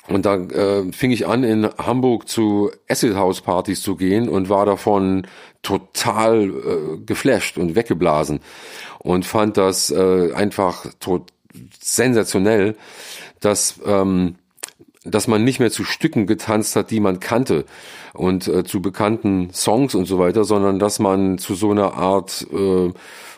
und 0.08 0.24
da 0.24 0.36
äh, 0.36 0.90
fing 0.92 1.10
ich 1.10 1.26
an, 1.26 1.44
in 1.44 1.68
Hamburg 1.78 2.28
zu 2.28 2.70
Acid 2.88 3.14
House 3.14 3.42
Partys 3.42 3.82
zu 3.82 3.94
gehen 3.94 4.28
und 4.28 4.48
war 4.48 4.64
davon 4.64 5.26
total 5.62 6.44
äh, 6.44 6.98
geflasht 7.04 7.58
und 7.58 7.74
weggeblasen 7.74 8.40
und 9.00 9.26
fand 9.26 9.56
das 9.58 9.90
äh, 9.90 10.32
einfach 10.32 10.86
sensationell 11.78 12.76
dass, 13.40 13.80
ähm, 13.84 14.36
dass 15.04 15.28
man 15.28 15.44
nicht 15.44 15.60
mehr 15.60 15.70
zu 15.70 15.84
Stücken 15.84 16.26
getanzt 16.26 16.76
hat, 16.76 16.90
die 16.90 17.00
man 17.00 17.20
kannte 17.20 17.64
und 18.14 18.48
äh, 18.48 18.64
zu 18.64 18.82
bekannten 18.82 19.50
Songs 19.52 19.94
und 19.94 20.06
so 20.06 20.18
weiter, 20.18 20.44
sondern 20.44 20.78
dass 20.78 20.98
man 20.98 21.38
zu 21.38 21.54
so 21.54 21.70
einer 21.70 21.94
Art 21.94 22.46
äh, 22.52 22.92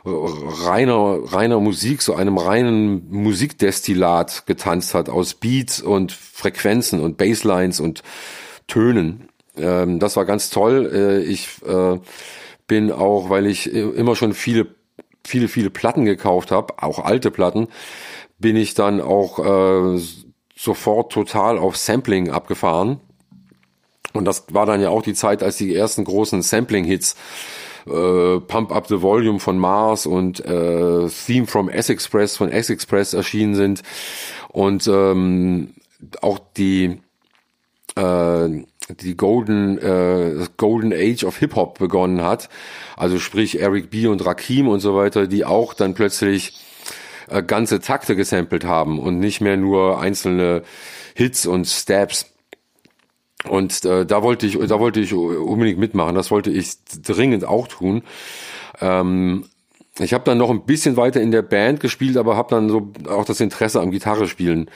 reiner, 0.04 1.18
reiner 1.24 1.60
Musik, 1.60 2.02
so 2.02 2.14
einem 2.14 2.38
reinen 2.38 3.10
Musikdestillat 3.10 4.46
getanzt 4.46 4.94
hat 4.94 5.08
aus 5.08 5.34
Beats 5.34 5.80
und 5.80 6.12
Frequenzen 6.12 7.00
und 7.00 7.18
Basslines 7.18 7.80
und 7.80 8.02
Tönen. 8.66 9.28
Ähm, 9.56 9.98
das 9.98 10.16
war 10.16 10.24
ganz 10.24 10.50
toll. 10.50 10.90
Äh, 10.92 11.22
ich 11.22 11.48
äh, 11.66 11.98
bin 12.66 12.92
auch, 12.92 13.30
weil 13.30 13.46
ich 13.46 13.72
immer 13.72 14.14
schon 14.14 14.32
viele, 14.32 14.68
viele, 15.24 15.48
viele 15.48 15.70
Platten 15.70 16.04
gekauft 16.04 16.50
habe, 16.50 16.82
auch 16.82 17.00
alte 17.00 17.30
Platten, 17.30 17.68
bin 18.40 18.56
ich 18.56 18.74
dann 18.74 19.00
auch 19.00 19.38
äh, 19.38 20.00
sofort 20.56 21.12
total 21.12 21.58
auf 21.58 21.76
Sampling 21.76 22.30
abgefahren. 22.30 23.00
Und 24.12 24.24
das 24.24 24.46
war 24.50 24.66
dann 24.66 24.80
ja 24.80 24.88
auch 24.88 25.02
die 25.02 25.14
Zeit, 25.14 25.42
als 25.42 25.56
die 25.56 25.74
ersten 25.74 26.04
großen 26.04 26.42
Sampling-Hits 26.42 27.16
äh, 27.86 28.40
Pump 28.40 28.72
Up 28.72 28.88
the 28.88 29.02
Volume 29.02 29.40
von 29.40 29.58
Mars 29.58 30.06
und 30.06 30.40
äh, 30.40 31.08
Theme 31.08 31.46
from 31.46 31.68
S-Express 31.68 32.36
von 32.36 32.50
S-Express 32.50 33.14
erschienen 33.14 33.54
sind. 33.54 33.82
Und 34.48 34.88
ähm, 34.88 35.74
auch 36.22 36.40
die 36.56 37.00
äh, 37.94 38.48
die 38.88 39.16
Golden 39.16 39.78
äh, 39.78 40.46
Golden 40.56 40.92
Age 40.92 41.24
of 41.24 41.38
Hip 41.38 41.54
Hop 41.54 41.78
begonnen 41.78 42.22
hat, 42.22 42.48
also 42.96 43.18
sprich 43.18 43.60
Eric 43.60 43.90
B 43.90 44.08
und 44.08 44.24
Rakim 44.24 44.66
und 44.66 44.80
so 44.80 44.96
weiter, 44.96 45.26
die 45.26 45.44
auch 45.44 45.74
dann 45.74 45.94
plötzlich 45.94 46.54
äh, 47.30 47.42
ganze 47.42 47.80
Takte 47.80 48.16
gesampelt 48.16 48.64
haben 48.64 48.98
und 48.98 49.18
nicht 49.18 49.40
mehr 49.40 49.56
nur 49.56 50.00
einzelne 50.00 50.62
Hits 51.14 51.46
und 51.46 51.66
Stabs. 51.66 52.26
Und 53.48 53.84
äh, 53.84 54.04
da 54.04 54.22
wollte 54.22 54.46
ich, 54.46 54.58
da 54.58 54.78
wollte 54.80 55.00
ich 55.00 55.14
unbedingt 55.14 55.78
mitmachen. 55.78 56.14
Das 56.14 56.30
wollte 56.30 56.50
ich 56.50 56.74
dringend 57.02 57.44
auch 57.44 57.68
tun. 57.68 58.02
Ähm, 58.80 59.46
ich 59.98 60.14
habe 60.14 60.24
dann 60.24 60.38
noch 60.38 60.50
ein 60.50 60.64
bisschen 60.64 60.96
weiter 60.96 61.20
in 61.20 61.30
der 61.30 61.42
Band 61.42 61.80
gespielt, 61.80 62.16
aber 62.16 62.36
habe 62.36 62.50
dann 62.50 62.68
so 62.68 62.92
auch 63.08 63.24
das 63.24 63.40
Interesse 63.40 63.80
am 63.80 63.90
Gitarrespielen 63.90 64.70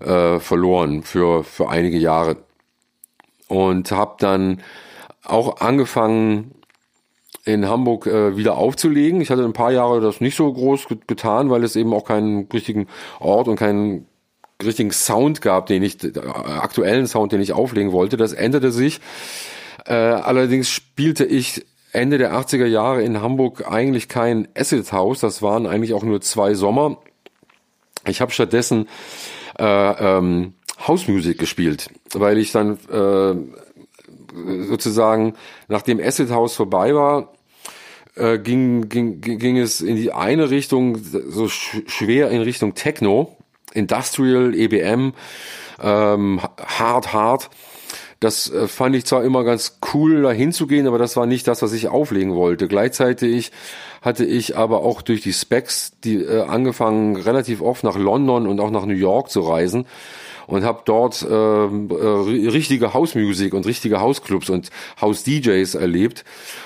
äh, 0.00 0.38
verloren 0.38 1.02
für 1.02 1.44
für 1.44 1.68
einige 1.68 1.98
Jahre 1.98 2.36
und 3.48 3.90
habe 3.92 4.16
dann 4.18 4.62
auch 5.24 5.60
angefangen 5.60 6.61
in 7.44 7.68
Hamburg 7.68 8.06
äh, 8.06 8.36
wieder 8.36 8.56
aufzulegen. 8.56 9.20
Ich 9.20 9.30
hatte 9.30 9.44
ein 9.44 9.52
paar 9.52 9.72
Jahre 9.72 10.00
das 10.00 10.20
nicht 10.20 10.36
so 10.36 10.52
groß 10.52 10.86
getan, 11.06 11.50
weil 11.50 11.64
es 11.64 11.76
eben 11.76 11.92
auch 11.92 12.04
keinen 12.04 12.48
richtigen 12.52 12.86
Ort 13.18 13.48
und 13.48 13.56
keinen 13.56 14.06
richtigen 14.62 14.92
Sound 14.92 15.42
gab, 15.42 15.66
den 15.66 15.82
ich, 15.82 16.02
äh, 16.04 16.18
aktuellen 16.20 17.06
Sound, 17.06 17.32
den 17.32 17.40
ich 17.40 17.52
auflegen 17.52 17.92
wollte. 17.92 18.16
Das 18.16 18.32
änderte 18.32 18.70
sich. 18.70 19.00
Äh, 19.86 19.94
allerdings 19.94 20.70
spielte 20.70 21.24
ich 21.24 21.64
Ende 21.92 22.16
der 22.16 22.32
80er 22.32 22.66
Jahre 22.66 23.02
in 23.02 23.20
Hamburg 23.20 23.70
eigentlich 23.70 24.08
kein 24.08 24.48
Acid 24.56 24.92
House. 24.92 25.20
Das 25.20 25.42
waren 25.42 25.66
eigentlich 25.66 25.94
auch 25.94 26.04
nur 26.04 26.20
zwei 26.20 26.54
Sommer. 26.54 26.98
Ich 28.06 28.20
habe 28.20 28.32
stattdessen 28.32 28.88
äh, 29.58 29.64
ähm, 30.18 30.54
Hausmusik 30.86 31.38
gespielt, 31.38 31.90
weil 32.14 32.38
ich 32.38 32.52
dann 32.52 32.78
äh, 32.90 33.34
sozusagen, 34.68 35.34
nachdem 35.68 36.00
Acid 36.00 36.30
House 36.30 36.54
vorbei 36.54 36.94
war, 36.94 37.32
äh, 38.14 38.38
ging, 38.38 38.88
ging, 38.88 39.20
ging 39.20 39.58
es 39.58 39.80
in 39.80 39.96
die 39.96 40.12
eine 40.12 40.50
Richtung, 40.50 40.98
so 40.98 41.48
sch 41.48 41.82
schwer 41.86 42.30
in 42.30 42.42
Richtung 42.42 42.74
Techno, 42.74 43.36
Industrial, 43.72 44.54
EBM, 44.54 45.14
ähm, 45.82 46.40
Hard, 46.58 47.12
Hard. 47.12 47.50
Das 48.20 48.50
äh, 48.50 48.68
fand 48.68 48.94
ich 48.94 49.04
zwar 49.04 49.24
immer 49.24 49.42
ganz 49.44 49.78
cool, 49.92 50.22
da 50.22 50.30
hinzugehen, 50.30 50.86
aber 50.86 50.98
das 50.98 51.16
war 51.16 51.26
nicht 51.26 51.48
das, 51.48 51.62
was 51.62 51.72
ich 51.72 51.88
auflegen 51.88 52.34
wollte. 52.34 52.68
Gleichzeitig 52.68 53.50
hatte 54.00 54.24
ich 54.24 54.56
aber 54.56 54.82
auch 54.82 55.02
durch 55.02 55.22
die 55.22 55.32
Specs 55.32 55.92
die 56.04 56.16
äh, 56.16 56.42
angefangen, 56.42 57.16
relativ 57.16 57.60
oft 57.60 57.82
nach 57.82 57.96
London 57.96 58.46
und 58.46 58.60
auch 58.60 58.70
nach 58.70 58.86
New 58.86 58.94
York 58.94 59.30
zu 59.30 59.40
reisen 59.40 59.86
und 60.46 60.64
habe 60.64 60.82
dort 60.84 61.22
äh, 61.22 61.26
äh, 61.34 62.48
richtige 62.48 62.94
Hausmusik 62.94 63.54
und 63.54 63.66
richtige 63.66 64.00
Hausclubs 64.00 64.50
und 64.50 64.70
Haus-DJs 65.00 65.74
erlebt 65.74 66.24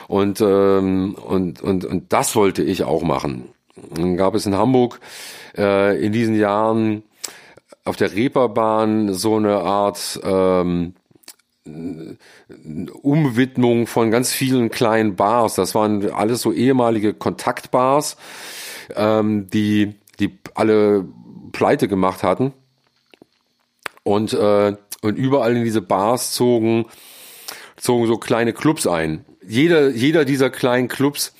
und, 0.09 0.41
ähm, 0.41 1.15
und, 1.15 1.63
und, 1.63 1.85
und 1.85 2.13
das 2.13 2.37
wollte 2.37 2.63
ich 2.63 2.85
auch 2.85 3.03
machen. 3.03 3.49
Dann 3.95 4.17
gab 4.17 4.35
es 4.35 4.47
in 4.47 4.57
Hamburg 4.57 5.01
äh, 5.57 6.03
in 6.05 6.13
diesen 6.13 6.37
Jahren 6.37 7.03
auf 7.85 7.97
der 7.97 8.15
Reeperbahn 8.15 9.15
so 9.15 9.37
eine 9.37 9.59
Art 9.59 10.21
ähm, 10.25 10.95
Umwidmung 13.03 13.87
von 13.87 14.11
ganz 14.11 14.33
vielen 14.33 14.71
kleinen 14.71 15.17
Bars. 15.17 15.55
Das 15.55 15.75
waren 15.75 16.11
alles 16.11 16.43
so 16.43 16.53
ehemalige 16.53 17.15
Kontaktbars, 17.15 18.17
ähm, 18.95 19.49
die, 19.51 19.95
die 20.21 20.39
alle 20.55 21.07
pleite 21.53 21.89
gemacht 21.89 22.23
hatten. 22.23 22.53
Und, 24.07 24.33
äh, 24.35 24.77
und 25.03 25.19
überall 25.19 25.57
in 25.57 25.65
diese 25.65 25.83
Bars 25.83 26.33
zogen, 26.33 26.87
zogen 27.77 28.07
so 28.07 28.19
kleine 28.19 28.53
Clubs 28.53 28.87
ein. 28.87 29.25
Jeder, 29.45 29.91
jeder 29.91 30.25
dieser 30.25 30.49
kleinen 30.49 30.87
Clubs 30.87 31.35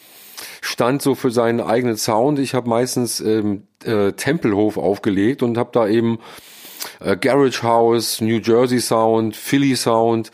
stand 0.61 1.01
so 1.01 1.15
für 1.15 1.31
seinen 1.31 1.61
eigenen 1.61 1.97
Sound. 1.97 2.41
Ich 2.41 2.55
habe 2.55 2.69
meistens 2.69 3.21
ähm, 3.21 3.69
äh, 3.85 4.15
Tempelhof 4.15 4.79
aufgelegt 4.79 5.45
und 5.45 5.59
habe 5.59 5.71
da 5.73 5.87
eben 5.87 6.19
äh, 6.99 7.17
Garage 7.17 7.63
House, 7.63 8.21
New 8.21 8.41
Jersey 8.41 8.81
Sound, 8.81 9.37
Philly 9.37 9.77
Sound, 9.77 10.33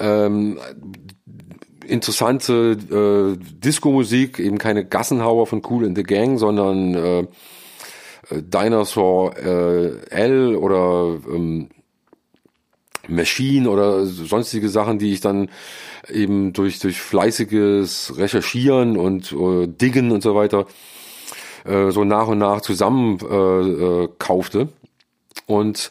ähm, 0.00 0.58
interessante 1.86 2.78
äh, 2.90 3.36
Disco-Musik, 3.62 4.38
eben 4.38 4.56
keine 4.56 4.86
Gassenhauer 4.86 5.46
von 5.46 5.60
Cool 5.68 5.84
in 5.84 5.94
the 5.94 6.04
Gang, 6.04 6.38
sondern 6.38 6.94
äh, 6.94 7.26
Dinosaur 8.30 9.36
äh, 9.36 10.08
L 10.10 10.56
oder 10.56 11.18
ähm, 11.28 11.68
Machine 13.08 13.70
oder 13.70 14.04
sonstige 14.06 14.68
Sachen, 14.68 14.98
die 14.98 15.12
ich 15.12 15.20
dann 15.20 15.48
eben 16.08 16.52
durch 16.52 16.78
durch 16.78 17.00
fleißiges 17.00 18.14
Recherchieren 18.16 18.96
und 18.96 19.32
äh, 19.32 19.66
Diggen 19.66 20.10
und 20.10 20.22
so 20.22 20.34
weiter 20.34 20.66
äh, 21.64 21.90
so 21.90 22.04
nach 22.04 22.28
und 22.28 22.38
nach 22.38 22.60
zusammen 22.60 23.18
äh, 23.20 24.04
äh, 24.04 24.08
kaufte 24.18 24.68
und 25.46 25.90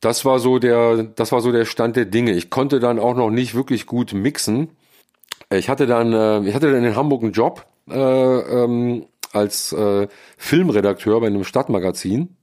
das 0.00 0.24
war 0.24 0.38
so 0.38 0.58
der 0.58 1.02
das 1.02 1.32
war 1.32 1.40
so 1.40 1.52
der 1.52 1.64
Stand 1.64 1.96
der 1.96 2.04
Dinge. 2.04 2.32
Ich 2.32 2.50
konnte 2.50 2.80
dann 2.80 2.98
auch 2.98 3.16
noch 3.16 3.30
nicht 3.30 3.54
wirklich 3.54 3.86
gut 3.86 4.12
mixen. 4.12 4.68
Ich 5.50 5.68
hatte 5.68 5.86
dann 5.86 6.12
äh, 6.12 6.48
ich 6.48 6.54
hatte 6.54 6.70
dann 6.70 6.84
in 6.84 6.96
Hamburg 6.96 7.22
einen 7.22 7.32
Job 7.32 7.66
äh, 7.90 7.94
ähm, 7.98 9.06
als 9.32 9.72
äh, 9.72 10.08
Filmredakteur 10.36 11.20
bei 11.20 11.26
einem 11.26 11.44
Stadtmagazin. 11.44 12.36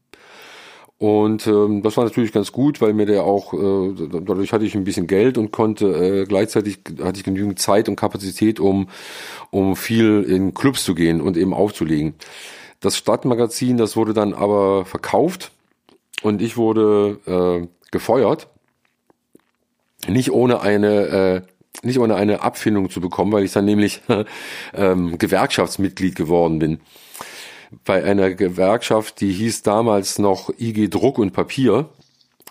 Und 0.97 1.45
ähm, 1.45 1.81
das 1.81 1.97
war 1.97 2.05
natürlich 2.05 2.31
ganz 2.31 2.53
gut, 2.53 2.79
weil 2.79 2.93
mir 2.93 3.05
der 3.05 3.23
auch, 3.25 3.53
äh, 3.53 4.07
dadurch 4.07 4.53
hatte 4.53 4.63
ich 4.63 4.75
ein 4.75 4.85
bisschen 4.85 5.07
Geld 5.07 5.37
und 5.37 5.51
konnte 5.51 5.87
äh, 5.87 6.25
gleichzeitig 6.25 6.79
hatte 7.01 7.17
ich 7.17 7.25
genügend 7.25 7.59
Zeit 7.59 7.89
und 7.89 7.97
Kapazität, 7.97 8.61
um, 8.61 8.87
um 9.51 9.75
viel 9.75 10.23
in 10.23 10.53
Clubs 10.53 10.85
zu 10.85 10.95
gehen 10.95 11.19
und 11.19 11.35
eben 11.35 11.53
aufzulegen. 11.53 12.13
Das 12.79 12.97
Stadtmagazin, 12.97 13.75
das 13.75 13.97
wurde 13.97 14.13
dann 14.13 14.33
aber 14.33 14.85
verkauft 14.85 15.51
und 16.21 16.41
ich 16.41 16.55
wurde 16.55 17.19
äh, 17.25 17.67
gefeuert. 17.91 18.47
Nicht 20.07 20.31
ohne 20.31 20.61
eine 20.61 20.87
äh, 21.07 21.41
nicht 21.83 21.99
ohne 21.99 22.15
eine 22.15 22.41
Abfindung 22.41 22.89
zu 22.89 23.01
bekommen, 23.01 23.31
weil 23.31 23.43
ich 23.43 23.51
dann 23.51 23.65
nämlich 23.65 24.01
ähm, 24.73 25.17
Gewerkschaftsmitglied 25.17 26.15
geworden 26.15 26.59
bin. 26.59 26.79
Bei 27.83 28.03
einer 28.03 28.31
Gewerkschaft, 28.31 29.21
die 29.21 29.31
hieß 29.31 29.63
damals 29.63 30.19
noch 30.19 30.49
IG 30.57 30.87
Druck 30.89 31.17
und 31.17 31.33
Papier. 31.33 31.89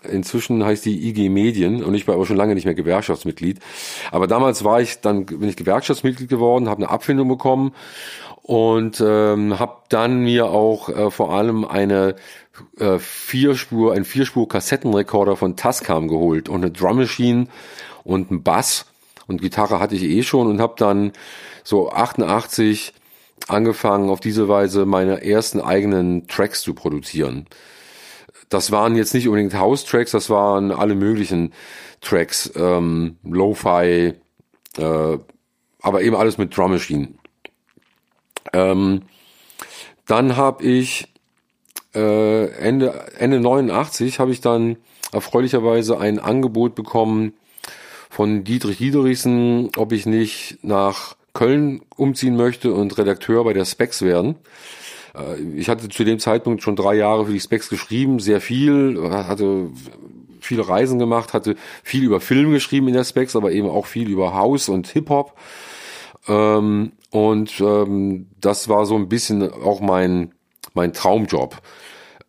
Inzwischen 0.03 0.63
heißt 0.63 0.85
die 0.85 1.07
IG 1.09 1.29
Medien 1.29 1.83
und 1.83 1.95
ich 1.95 2.07
war 2.07 2.15
aber 2.15 2.27
schon 2.27 2.37
lange 2.37 2.53
nicht 2.53 2.65
mehr 2.65 2.75
Gewerkschaftsmitglied. 2.75 3.59
Aber 4.11 4.27
damals 4.27 4.63
war 4.63 4.81
ich 4.81 5.01
dann, 5.01 5.25
bin 5.25 5.49
ich 5.49 5.55
Gewerkschaftsmitglied 5.55 6.29
geworden, 6.29 6.69
habe 6.69 6.83
eine 6.83 6.91
Abfindung 6.91 7.27
bekommen 7.27 7.73
und 8.43 9.01
ähm, 9.03 9.57
habe 9.57 9.77
dann 9.89 10.19
mir 10.19 10.45
auch 10.45 10.89
äh, 10.89 11.09
vor 11.09 11.33
allem 11.33 11.65
eine 11.65 12.15
äh, 12.77 12.99
Vierspur, 12.99 13.93
ein 13.93 14.05
Vierspur 14.05 14.47
Kassettenrekorder 14.47 15.35
von 15.35 15.55
Tascam 15.55 16.07
geholt 16.07 16.49
und 16.49 16.63
eine 16.63 16.71
Drum 16.71 16.97
Machine 16.97 17.47
und 18.03 18.29
ein 18.29 18.43
Bass 18.43 18.85
und 19.27 19.41
Gitarre 19.41 19.79
hatte 19.79 19.95
ich 19.95 20.03
eh 20.03 20.23
schon 20.23 20.47
und 20.47 20.61
habe 20.61 20.75
dann 20.77 21.11
so 21.63 21.91
88 21.91 22.93
angefangen, 23.47 24.09
auf 24.09 24.19
diese 24.19 24.47
Weise 24.47 24.85
meine 24.85 25.23
ersten 25.23 25.59
eigenen 25.61 26.27
Tracks 26.27 26.61
zu 26.61 26.73
produzieren. 26.73 27.47
Das 28.49 28.71
waren 28.71 28.95
jetzt 28.95 29.13
nicht 29.13 29.27
unbedingt 29.27 29.55
House-Tracks, 29.55 30.11
das 30.11 30.29
waren 30.29 30.71
alle 30.71 30.95
möglichen 30.95 31.53
Tracks, 32.01 32.51
ähm, 32.55 33.17
Lo-Fi, 33.23 34.13
äh, 34.77 35.17
aber 35.81 36.01
eben 36.01 36.15
alles 36.15 36.37
mit 36.37 36.55
Drum 36.55 36.71
Machine. 36.71 37.09
Ähm, 38.53 39.01
dann 40.05 40.37
habe 40.37 40.63
ich 40.63 41.07
äh, 41.95 42.47
Ende 42.51 43.07
Ende 43.17 43.39
89 43.39 44.19
habe 44.19 44.31
ich 44.31 44.41
dann 44.41 44.77
erfreulicherweise 45.11 45.97
ein 45.97 46.19
Angebot 46.19 46.75
bekommen 46.75 47.33
von 48.15 48.45
Dietrich 48.45 48.77
Diederichsen, 48.77 49.71
ob 49.75 49.91
ich 49.91 50.05
nicht 50.05 50.59
nach 50.61 51.17
Köln 51.33 51.81
umziehen 51.97 52.37
möchte 52.37 52.73
und 52.73 52.97
Redakteur 52.97 53.43
bei 53.43 53.51
der 53.51 53.65
Specs 53.65 54.03
werden. 54.03 54.35
Äh, 55.13 55.41
ich 55.57 55.67
hatte 55.67 55.89
zu 55.89 56.05
dem 56.05 56.17
Zeitpunkt 56.19 56.63
schon 56.63 56.77
drei 56.77 56.95
Jahre 56.95 57.25
für 57.25 57.33
die 57.33 57.41
Specs 57.41 57.67
geschrieben, 57.67 58.19
sehr 58.19 58.39
viel, 58.39 58.97
hatte 59.11 59.69
viele 60.39 60.65
Reisen 60.65 60.97
gemacht, 60.97 61.33
hatte 61.33 61.57
viel 61.83 62.05
über 62.05 62.21
Film 62.21 62.53
geschrieben 62.53 62.87
in 62.87 62.93
der 62.93 63.03
Specs, 63.03 63.35
aber 63.35 63.51
eben 63.51 63.67
auch 63.67 63.85
viel 63.85 64.09
über 64.09 64.33
House 64.33 64.69
und 64.69 64.87
Hip-Hop. 64.87 65.33
Ähm, 66.29 66.93
und 67.11 67.59
ähm, 67.59 68.27
das 68.39 68.69
war 68.69 68.85
so 68.85 68.95
ein 68.95 69.09
bisschen 69.09 69.51
auch 69.51 69.81
mein, 69.81 70.33
mein 70.73 70.93
Traumjob 70.93 71.61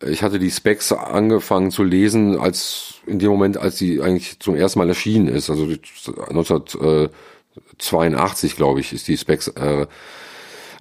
ich 0.03 0.21
hatte 0.21 0.37
die 0.39 0.51
Specs 0.51 0.91
angefangen 0.91 1.71
zu 1.71 1.83
lesen, 1.83 2.37
als 2.39 2.95
in 3.05 3.19
dem 3.19 3.29
Moment, 3.29 3.57
als 3.57 3.77
sie 3.77 4.01
eigentlich 4.01 4.39
zum 4.39 4.55
ersten 4.55 4.79
Mal 4.79 4.89
erschienen 4.89 5.27
ist. 5.27 5.49
Also 5.49 5.63
1982, 5.65 8.55
glaube 8.55 8.79
ich, 8.79 8.93
ist 8.93 9.07
die 9.07 9.17
Specs 9.17 9.49
äh, 9.49 9.85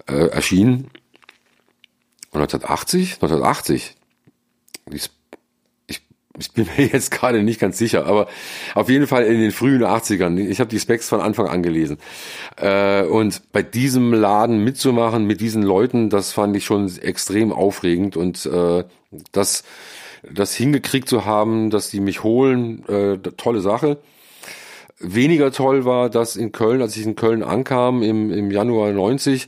äh, 0.07 0.29
erschienen. 0.29 0.91
1980? 2.33 3.15
1980. 3.15 3.97
Die, 4.93 5.01
ich 6.39 6.53
bin 6.53 6.67
mir 6.77 6.87
jetzt 6.87 7.11
gerade 7.11 7.43
nicht 7.43 7.61
ganz 7.61 7.79
sicher, 7.79 8.07
aber 8.07 8.29
auf 8.75 8.89
jeden 8.89 9.07
Fall 9.07 9.25
in 9.25 9.41
den 9.41 9.53
frühen 9.53 9.83
80ern. 9.83 10.39
Ich 10.39 10.61
habe 10.61 10.71
die 10.71 10.81
Specs 10.81 11.09
von 11.09 11.21
Anfang 11.21 11.49
an 11.49 11.63
gelesen. 11.63 11.99
Äh, 12.57 13.05
und 13.05 13.53
bei 13.53 13.63
diesem 13.63 14.13
Laden 14.13 14.63
mitzumachen, 14.63 15.27
mit 15.27 15.41
diesen 15.41 15.63
Leuten, 15.63 16.11
das 16.11 16.33
fand 16.33 16.57
ich 16.57 16.65
schon 16.65 16.95
extrem 16.99 17.53
aufregend 17.53 18.17
und 18.17 18.47
äh, 18.47 18.85
das, 19.33 19.65
das 20.23 20.55
hingekriegt 20.55 21.09
zu 21.09 21.25
haben, 21.25 21.71
dass 21.71 21.91
die 21.91 22.01
mich 22.01 22.23
holen, 22.23 22.87
äh, 22.89 23.19
tolle 23.19 23.61
Sache. 23.61 23.99
Weniger 24.99 25.53
toll 25.53 25.85
war, 25.85 26.09
dass 26.09 26.37
in 26.37 26.53
Köln, 26.53 26.81
als 26.81 26.97
ich 26.97 27.05
in 27.05 27.17
Köln 27.17 27.43
ankam 27.43 28.03
im, 28.03 28.33
im 28.33 28.51
Januar 28.51 28.93
90, 28.93 29.47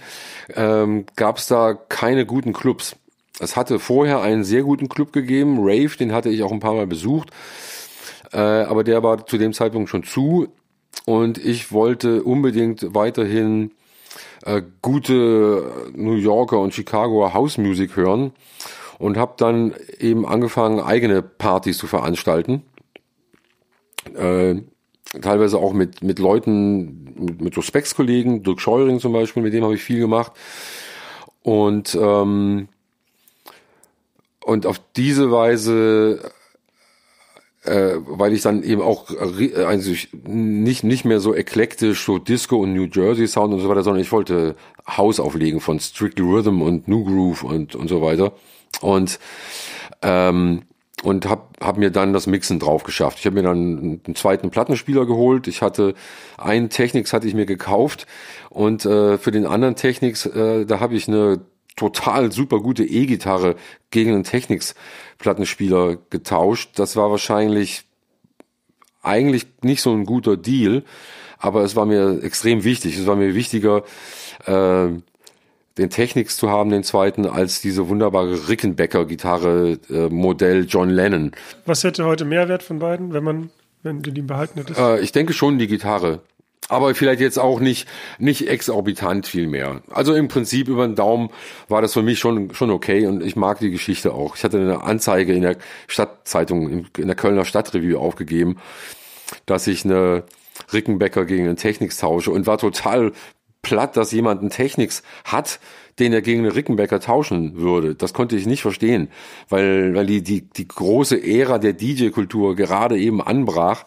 ähm, 0.54 1.07
gab 1.16 1.38
es 1.38 1.46
da 1.46 1.72
keine 1.74 2.26
guten 2.26 2.52
Clubs. 2.52 2.96
Es 3.40 3.57
hatte 3.57 3.78
vorher 3.78 4.20
einen 4.20 4.44
sehr 4.44 4.62
guten 4.62 4.88
Club 4.88 5.12
gegeben, 5.12 5.59
Rave, 5.61 5.96
den 5.98 6.12
hatte 6.12 6.28
ich 6.28 6.42
auch 6.42 6.52
ein 6.52 6.61
paar 6.61 6.74
Mal 6.74 6.87
besucht, 6.87 7.31
äh, 8.33 8.38
aber 8.38 8.85
der 8.85 9.02
war 9.02 9.26
zu 9.26 9.38
dem 9.38 9.52
Zeitpunkt 9.52 9.88
schon 9.88 10.02
zu 10.02 10.48
und 11.07 11.38
ich 11.38 11.72
wollte 11.72 12.24
unbedingt 12.24 12.94
weiterhin 12.94 13.70
äh, 14.44 14.61
gute 14.83 15.90
New 15.94 16.16
Yorker 16.16 16.59
und 16.59 16.74
Chicagoer 16.74 17.33
House 17.33 17.59
Music 17.59 17.96
hören 17.96 18.33
und 18.98 19.16
habe 19.16 19.34
dann 19.37 19.74
eben 19.98 20.26
angefangen, 20.26 20.80
eigene 20.80 21.22
Partys 21.22 21.78
zu 21.78 21.87
veranstalten. 21.87 22.62
Äh, 24.14 24.56
teilweise 25.20 25.58
auch 25.58 25.72
mit, 25.72 26.02
mit 26.02 26.18
Leuten, 26.18 27.14
mit, 27.14 27.40
mit 27.40 27.54
so 27.54 27.62
Specs-Kollegen, 27.62 28.42
Dirk 28.42 28.61
Scheuring 28.61 29.00
zum 29.00 29.12
Beispiel, 29.12 29.42
mit 29.42 29.52
dem 29.52 29.64
habe 29.64 29.74
ich 29.74 29.82
viel 29.82 30.00
gemacht. 30.00 30.32
Und 31.42 31.96
ähm, 32.00 32.68
und 34.44 34.64
auf 34.66 34.80
diese 34.96 35.30
Weise 35.30 36.32
äh, 37.64 37.96
weil 38.06 38.32
ich 38.32 38.42
dann 38.42 38.62
eben 38.62 38.80
auch 38.80 39.11
äh, 39.11 39.64
also 39.64 39.92
nicht 40.26 40.84
nicht 40.84 41.04
mehr 41.04 41.20
so 41.20 41.34
eklektisch 41.34 42.04
so 42.04 42.18
Disco 42.18 42.56
und 42.56 42.72
New 42.72 42.88
Jersey 42.90 43.28
Sound 43.28 43.52
und 43.52 43.61
so 43.61 43.68
weiter, 43.68 43.82
sondern 43.82 44.02
ich 44.02 44.12
wollte 44.12 44.56
House 44.87 45.20
auflegen 45.20 45.61
von 45.61 45.78
Strictly 45.78 46.24
Rhythm 46.24 46.62
und 46.62 46.88
New 46.88 47.04
Groove 47.04 47.44
und 47.44 47.74
und 47.74 47.88
so 47.88 48.00
weiter 48.00 48.32
und 48.81 49.18
ähm, 50.02 50.62
und 51.04 51.26
hab 51.28 51.57
hab 51.62 51.76
mir 51.76 51.90
dann 51.90 52.12
das 52.12 52.26
Mixen 52.26 52.59
drauf 52.59 52.83
geschafft. 52.83 53.18
Ich 53.20 53.26
habe 53.26 53.37
mir 53.37 53.42
dann 53.42 54.00
einen 54.04 54.14
zweiten 54.16 54.50
Plattenspieler 54.50 55.07
geholt. 55.07 55.46
Ich 55.46 55.62
hatte 55.62 55.94
einen 56.37 56.70
Technics 56.70 57.12
hatte 57.12 57.28
ich 57.28 57.35
mir 57.35 57.46
gekauft 57.46 58.07
und 58.50 58.85
äh, 58.85 59.16
für 59.16 59.31
den 59.31 59.46
anderen 59.46 59.76
Technics 59.76 60.26
äh, 60.26 60.66
da 60.66 60.81
habe 60.81 60.96
ich 60.96 61.07
eine 61.07 61.40
total 61.76 62.33
super 62.33 62.59
gute 62.59 62.85
E-Gitarre 62.85 63.54
gegen 63.90 64.12
einen 64.12 64.24
Technics 64.24 64.74
Plattenspieler 65.18 65.96
getauscht. 66.11 66.70
Das 66.74 66.96
war 66.96 67.11
wahrscheinlich 67.11 67.85
eigentlich 69.02 69.46
nicht 69.62 69.81
so 69.81 69.92
ein 69.92 70.04
guter 70.04 70.37
Deal, 70.37 70.83
aber 71.38 71.62
es 71.62 71.76
war 71.76 71.87
mir 71.87 72.22
extrem 72.22 72.64
wichtig. 72.64 72.98
Es 72.98 73.07
war 73.07 73.14
mir 73.14 73.35
wichtiger, 73.35 73.85
äh, 74.46 74.88
den 75.79 75.91
Technics 75.91 76.37
zu 76.37 76.51
haben, 76.51 76.71
den 76.71 76.83
zweiten, 76.83 77.27
als 77.27 77.61
diese 77.61 77.88
wunderbare 77.88 78.49
Rickenbacker-Gitarre 78.49 79.79
äh, 79.88 80.09
Modell 80.09 80.67
John 80.69 80.91
Lennon. 80.91 81.33
Was 81.64 81.85
hätte 81.85 82.05
heute 82.05 82.25
Mehrwert 82.25 82.62
von 82.62 82.81
beiden, 82.81 83.12
wenn 83.12 83.25
man, 83.25 83.51
wenn 83.83 84.03
du 84.03 84.11
die 84.11 84.23
behalten 84.23 84.59
hättest? 84.59 84.79
Äh, 84.79 85.01
ich 85.01 85.12
denke 85.12 85.33
schon 85.33 85.59
die 85.59 85.69
Gitarre 85.69 86.21
aber 86.69 86.95
vielleicht 86.95 87.21
jetzt 87.21 87.38
auch 87.38 87.61
nicht 87.61 87.88
nicht 88.19 88.47
exorbitant 88.47 89.27
viel 89.27 89.47
mehr. 89.47 89.83
Also 89.91 90.14
im 90.14 90.29
Prinzip 90.29 90.69
über 90.69 90.87
den 90.87 90.97
Daumen 90.97 91.31
war 91.69 91.83
das 91.83 91.95
für 91.95 92.03
mich 92.03 92.19
schon 92.19 92.55
schon 92.55 92.71
okay 92.71 93.07
und 93.07 93.23
ich 93.23 93.37
mag 93.37 93.59
die 93.59 93.71
Geschichte 93.71 94.12
auch. 94.12 94.37
Ich 94.37 94.45
hatte 94.45 94.59
eine 94.59 94.83
Anzeige 94.83 95.33
in 95.33 95.43
der 95.43 95.57
Stadtzeitung 95.87 96.87
in 96.97 97.07
der 97.07 97.17
Kölner 97.17 97.45
Stadtrevue 97.45 97.99
aufgegeben, 97.99 98.59
dass 99.47 99.67
ich 99.67 99.85
eine 99.85 100.25
Rickenbecker 100.73 101.25
gegen 101.25 101.47
einen 101.47 101.57
Technics 101.57 101.99
tausche 101.99 102.31
und 102.31 102.47
war 102.47 102.59
total 102.59 103.12
platt, 103.62 103.97
dass 103.97 104.12
jemand 104.12 104.40
einen 104.40 104.51
Technics 104.51 105.03
hat, 105.25 105.61
den 105.99 106.12
er 106.12 106.23
gegen 106.23 106.40
einen 106.40 106.53
Rickenbecker 106.53 107.01
tauschen 107.01 107.57
würde. 107.57 107.94
Das 107.94 108.14
konnte 108.14 108.37
ich 108.37 108.47
nicht 108.47 108.62
verstehen, 108.62 109.09
weil 109.49 109.94
weil 109.94 110.07
die 110.07 110.23
die 110.23 110.42
die 110.42 110.68
große 110.68 111.23
Ära 111.23 111.59
der 111.59 111.73
DJ-Kultur 111.73 112.55
gerade 112.57 112.99
eben 112.99 113.21
anbrach. 113.21 113.85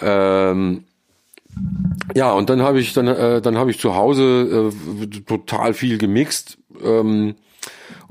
Ähm, 0.00 0.84
ja, 2.14 2.32
und 2.32 2.50
dann 2.50 2.62
habe 2.62 2.78
ich 2.80 2.92
dann 2.92 3.08
äh, 3.08 3.40
dann 3.40 3.58
habe 3.58 3.70
ich 3.70 3.78
zu 3.80 3.94
Hause 3.96 4.72
äh, 5.02 5.06
total 5.22 5.74
viel 5.74 5.98
gemixt, 5.98 6.58
ähm, 6.82 7.34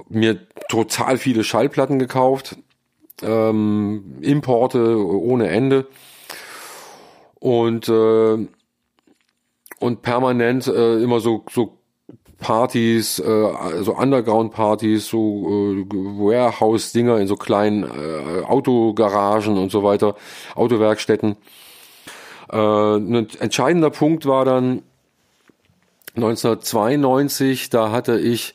mir 0.09 0.39
total 0.69 1.17
viele 1.17 1.43
Schallplatten 1.43 1.99
gekauft, 1.99 2.57
ähm, 3.21 4.17
Importe 4.21 4.97
ohne 4.97 5.47
Ende 5.47 5.87
und 7.39 7.87
äh, 7.87 8.47
und 9.79 10.01
permanent 10.01 10.67
äh, 10.67 11.01
immer 11.01 11.19
so 11.19 11.43
so 11.51 11.77
Partys, 12.39 13.19
äh, 13.19 13.83
so 13.83 13.95
Underground-Partys, 13.95 15.07
so 15.07 15.75
äh, 15.75 15.85
Warehouse-Dinger 15.89 17.17
in 17.17 17.27
so 17.27 17.35
kleinen 17.35 17.83
äh, 17.83 18.43
Autogaragen 18.43 19.57
und 19.57 19.71
so 19.71 19.83
weiter, 19.83 20.15
Autowerkstätten. 20.55 21.35
Äh, 22.51 22.57
ein 22.57 23.27
entscheidender 23.39 23.89
Punkt 23.89 24.25
war 24.25 24.45
dann 24.45 24.83
1992, 26.15 27.69
da 27.69 27.91
hatte 27.91 28.19
ich 28.19 28.53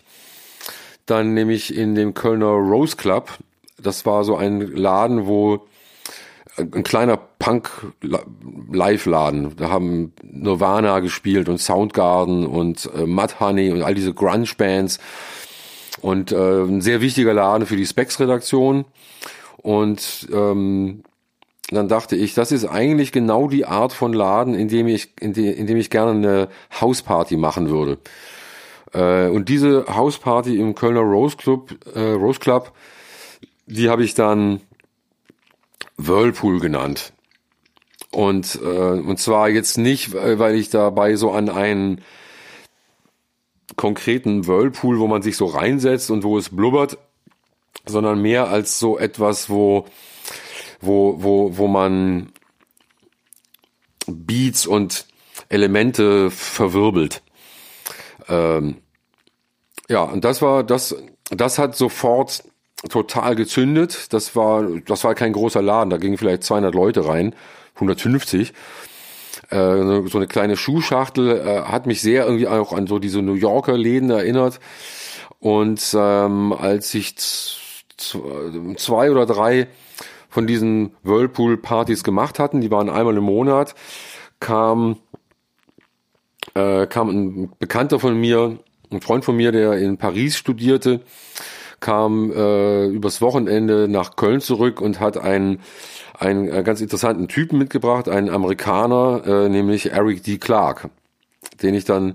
dann 1.06 1.34
nämlich 1.34 1.76
in 1.76 1.94
dem 1.94 2.14
Kölner 2.14 2.52
Rose 2.52 2.96
Club, 2.96 3.30
das 3.80 4.06
war 4.06 4.24
so 4.24 4.36
ein 4.36 4.60
Laden, 4.60 5.26
wo 5.26 5.66
ein 6.56 6.82
kleiner 6.82 7.16
Punk-Live-Laden. 7.16 9.56
Da 9.56 9.70
haben 9.70 10.12
Nirvana 10.22 11.00
gespielt 11.00 11.48
und 11.48 11.56
Soundgarden 11.58 12.46
und 12.46 12.90
äh, 12.94 13.06
Mudhoney 13.06 13.70
und 13.70 13.82
all 13.82 13.94
diese 13.94 14.12
Grunge-Bands. 14.12 14.98
Und 16.00 16.32
äh, 16.32 16.62
ein 16.62 16.80
sehr 16.80 17.00
wichtiger 17.00 17.34
Laden 17.34 17.66
für 17.66 17.76
die 17.76 17.86
Specs-Redaktion. 17.86 18.86
Und 19.58 20.28
ähm, 20.32 21.04
dann 21.70 21.88
dachte 21.88 22.16
ich, 22.16 22.34
das 22.34 22.50
ist 22.52 22.66
eigentlich 22.66 23.12
genau 23.12 23.48
die 23.48 23.64
Art 23.64 23.92
von 23.92 24.12
Laden, 24.12 24.54
in 24.54 24.68
dem 24.68 24.88
ich, 24.88 25.12
in, 25.20 25.32
de, 25.32 25.50
in 25.50 25.66
dem 25.66 25.78
ich 25.78 25.90
gerne 25.90 26.10
eine 26.10 26.48
Hausparty 26.80 27.36
machen 27.36 27.70
würde. 27.70 27.98
Äh, 28.92 29.28
und 29.28 29.48
diese 29.48 29.86
Hausparty 29.88 30.58
im 30.58 30.74
Kölner 30.74 31.00
Rose 31.00 31.36
Club, 31.36 31.74
äh, 31.94 32.12
Rose 32.12 32.40
Club, 32.40 32.72
die 33.66 33.88
habe 33.88 34.04
ich 34.04 34.14
dann 34.14 34.60
Whirlpool 35.96 36.60
genannt. 36.60 37.12
Und, 38.10 38.58
äh, 38.62 38.66
und 38.66 39.18
zwar 39.18 39.48
jetzt 39.48 39.78
nicht, 39.78 40.12
weil 40.14 40.54
ich 40.56 40.70
dabei 40.70 41.16
so 41.16 41.30
an 41.30 41.48
einen 41.48 42.02
konkreten 43.76 44.46
Whirlpool, 44.46 44.98
wo 44.98 45.06
man 45.06 45.22
sich 45.22 45.36
so 45.36 45.46
reinsetzt 45.46 46.10
und 46.10 46.24
wo 46.24 46.36
es 46.36 46.50
blubbert, 46.50 46.98
sondern 47.86 48.20
mehr 48.20 48.48
als 48.48 48.78
so 48.78 48.98
etwas, 48.98 49.48
wo 49.48 49.86
wo, 50.82 51.22
wo, 51.22 51.56
wo 51.56 51.66
man 51.68 52.32
Beats 54.06 54.66
und 54.66 55.06
Elemente 55.48 56.30
verwirbelt. 56.30 57.22
Ähm, 58.28 58.78
ja, 59.88 60.02
und 60.02 60.24
das 60.24 60.42
war, 60.42 60.64
das, 60.64 60.94
das 61.30 61.58
hat 61.58 61.76
sofort 61.76 62.44
total 62.88 63.36
gezündet. 63.36 64.12
Das 64.12 64.34
war, 64.36 64.64
das 64.86 65.04
war 65.04 65.14
kein 65.14 65.32
großer 65.32 65.62
Laden, 65.62 65.90
da 65.90 65.96
gingen 65.96 66.18
vielleicht 66.18 66.44
200 66.44 66.74
Leute 66.74 67.06
rein, 67.06 67.34
150. 67.74 68.52
Äh, 69.50 69.54
so 70.08 70.18
eine 70.18 70.26
kleine 70.26 70.56
Schuhschachtel 70.56 71.38
äh, 71.38 71.62
hat 71.62 71.86
mich 71.86 72.00
sehr 72.00 72.24
irgendwie 72.24 72.48
auch 72.48 72.72
an 72.72 72.86
so 72.86 72.98
diese 72.98 73.22
New 73.22 73.34
Yorker 73.34 73.76
Läden 73.76 74.10
erinnert. 74.10 74.60
Und 75.40 75.94
ähm, 75.98 76.52
als 76.52 76.94
ich 76.94 77.16
zwei 77.16 79.10
oder 79.10 79.26
drei 79.26 79.68
von 80.28 80.46
diesen 80.46 80.94
Whirlpool-Partys 81.02 82.04
gemacht 82.04 82.38
hatten, 82.38 82.60
die 82.60 82.70
waren 82.70 82.88
einmal 82.88 83.16
im 83.16 83.24
Monat, 83.24 83.74
kam, 84.40 84.98
äh, 86.54 86.86
kam 86.86 87.10
ein 87.10 87.52
Bekannter 87.58 88.00
von 88.00 88.18
mir, 88.18 88.58
ein 88.90 89.00
Freund 89.00 89.24
von 89.24 89.36
mir, 89.36 89.52
der 89.52 89.74
in 89.74 89.98
Paris 89.98 90.36
studierte, 90.36 91.00
kam 91.82 92.32
äh, 92.32 92.86
übers 92.86 93.20
Wochenende 93.20 93.88
nach 93.88 94.16
Köln 94.16 94.40
zurück 94.40 94.80
und 94.80 95.00
hat 95.00 95.18
einen, 95.18 95.60
einen 96.18 96.48
äh, 96.48 96.62
ganz 96.62 96.80
interessanten 96.80 97.28
Typen 97.28 97.58
mitgebracht, 97.58 98.08
einen 98.08 98.30
Amerikaner, 98.30 99.22
äh, 99.26 99.48
nämlich 99.50 99.92
Eric 99.92 100.22
D. 100.22 100.38
Clark, 100.38 100.88
den 101.62 101.74
ich 101.74 101.84
dann 101.84 102.14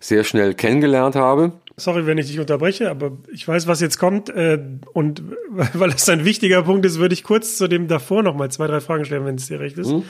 sehr 0.00 0.24
schnell 0.24 0.54
kennengelernt 0.54 1.14
habe. 1.14 1.52
Sorry, 1.76 2.06
wenn 2.06 2.18
ich 2.18 2.26
dich 2.28 2.38
unterbreche, 2.38 2.88
aber 2.88 3.12
ich 3.32 3.48
weiß, 3.48 3.66
was 3.66 3.80
jetzt 3.80 3.98
kommt. 3.98 4.28
Äh, 4.28 4.58
und 4.92 5.22
weil 5.50 5.90
es 5.90 6.08
ein 6.08 6.24
wichtiger 6.24 6.62
Punkt 6.62 6.86
ist, 6.86 6.98
würde 6.98 7.14
ich 7.14 7.24
kurz 7.24 7.56
zu 7.56 7.68
dem 7.68 7.88
davor 7.88 8.22
noch 8.22 8.34
mal 8.34 8.50
zwei, 8.50 8.66
drei 8.66 8.80
Fragen 8.80 9.04
stellen, 9.04 9.24
wenn 9.24 9.36
es 9.36 9.46
dir 9.46 9.60
recht 9.60 9.78
ist. 9.78 9.90
Mhm. 9.90 10.04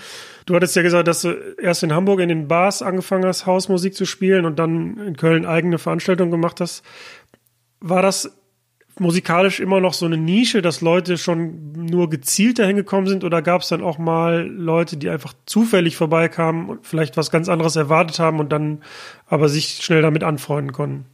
Du 0.47 0.55
hattest 0.55 0.77
ja 0.77 0.83
gesagt, 0.83 1.09
dass 1.09 1.23
du 1.23 1.31
erst 1.61 1.83
in 1.83 1.95
Hamburg 1.95 2.21
in 2.21 2.29
den 2.29 2.49
Bars 2.49 2.83
angefangen 2.83 3.25
hast, 3.25 3.47
Hausmusik 3.47 3.95
zu 3.95 4.05
spielen 4.05 4.45
und 4.45 4.59
dann 4.59 4.99
in 4.99 5.17
Köln 5.17 5.47
eigene 5.47 5.79
Veranstaltungen 5.79 6.31
gemacht 6.31 6.61
hast. 6.61 6.85
War 7.81 8.03
das 8.03 8.31
musikalisch 8.99 9.61
immer 9.61 9.81
noch 9.81 9.95
so 9.95 10.07
eine 10.07 10.17
Nische, 10.17 10.63
dass 10.63 10.81
Leute 10.81 11.19
schon 11.19 11.73
nur 11.73 12.09
gezielt 12.11 12.59
dahin 12.59 12.77
gekommen 12.77 13.07
sind 13.07 13.25
oder 13.25 13.43
gab 13.43 13.63
es 13.63 13.69
dann 13.69 13.83
auch 13.83 13.99
mal 13.99 14.47
Leute, 14.47 14.97
die 14.97 15.09
einfach 15.09 15.35
zufällig 15.47 15.97
vorbeikamen 15.97 16.69
und 16.69 16.87
vielleicht 16.87 17.17
was 17.17 17.31
ganz 17.31 17.49
anderes 17.49 17.77
erwartet 17.77 18.19
haben 18.19 18.41
und 18.41 18.53
dann 18.53 18.83
aber 19.27 19.49
sich 19.49 19.81
schnell 19.83 20.03
damit 20.03 20.23
anfreunden 20.23 20.73
konnten? 20.73 21.07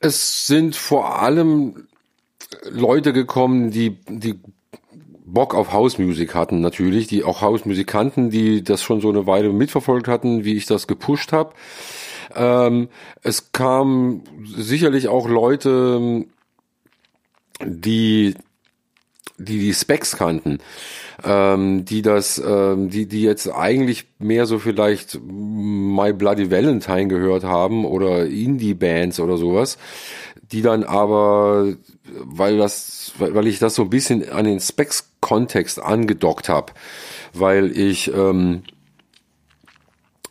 Es 0.00 0.46
sind 0.46 0.76
vor 0.76 1.20
allem 1.20 1.86
Leute 2.70 3.12
gekommen, 3.12 3.70
die, 3.70 3.98
die 4.08 4.38
Bock 5.24 5.54
auf 5.54 5.72
Hausmusik 5.72 6.34
hatten 6.34 6.60
natürlich, 6.60 7.08
die 7.08 7.24
auch 7.24 7.40
Hausmusikanten, 7.40 8.30
die 8.30 8.62
das 8.62 8.82
schon 8.82 9.00
so 9.00 9.08
eine 9.08 9.26
Weile 9.26 9.52
mitverfolgt 9.52 10.06
hatten, 10.06 10.44
wie 10.44 10.54
ich 10.54 10.66
das 10.66 10.86
gepusht 10.86 11.32
habe. 11.32 11.52
Ähm, 12.34 12.88
es 13.22 13.52
kamen 13.52 14.22
sicherlich 14.44 15.08
auch 15.08 15.28
Leute, 15.28 16.26
die 17.64 18.34
die 19.38 19.58
die 19.58 19.74
Specs 19.74 20.16
kannten, 20.16 20.58
ähm, 21.22 21.84
die 21.84 22.02
das, 22.02 22.38
ähm, 22.38 22.88
die 22.88 23.06
die 23.06 23.22
jetzt 23.22 23.48
eigentlich 23.48 24.06
mehr 24.18 24.46
so 24.46 24.58
vielleicht 24.58 25.20
My 25.22 26.12
Bloody 26.12 26.50
Valentine 26.50 27.08
gehört 27.08 27.44
haben 27.44 27.84
oder 27.84 28.26
Indie 28.26 28.74
Bands 28.74 29.20
oder 29.20 29.36
sowas, 29.36 29.76
die 30.52 30.62
dann 30.62 30.84
aber, 30.84 31.74
weil 32.04 32.56
das, 32.56 33.12
weil 33.18 33.46
ich 33.46 33.58
das 33.58 33.74
so 33.74 33.82
ein 33.82 33.90
bisschen 33.90 34.28
an 34.30 34.46
den 34.46 34.60
Specs 34.60 35.10
Kontext 35.20 35.80
angedockt 35.82 36.48
habe, 36.48 36.72
weil 37.32 37.76
ich 37.76 38.12
ähm, 38.14 38.62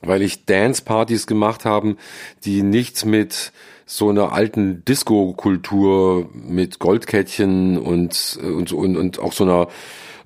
weil 0.02 0.22
ich 0.22 0.46
Dance-Partys 0.46 1.28
gemacht 1.28 1.66
haben, 1.66 1.98
die 2.46 2.62
nichts 2.62 3.06
mit 3.06 3.52
so 3.86 4.10
einer 4.10 4.34
alten 4.34 4.84
Disco-Kultur 4.86 6.30
mit 6.34 6.80
Goldkettchen 6.80 7.78
und, 7.78 8.40
und, 8.42 8.72
und, 8.72 8.98
und 8.98 9.20
auch 9.20 9.34
so 9.34 9.44
einer 9.44 9.68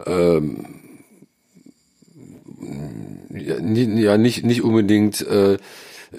ähm, 0.06 0.66
ja 3.32 4.18
nicht 4.18 4.46
nicht 4.46 4.64
unbedingt 4.64 5.22
äh, 5.22 5.58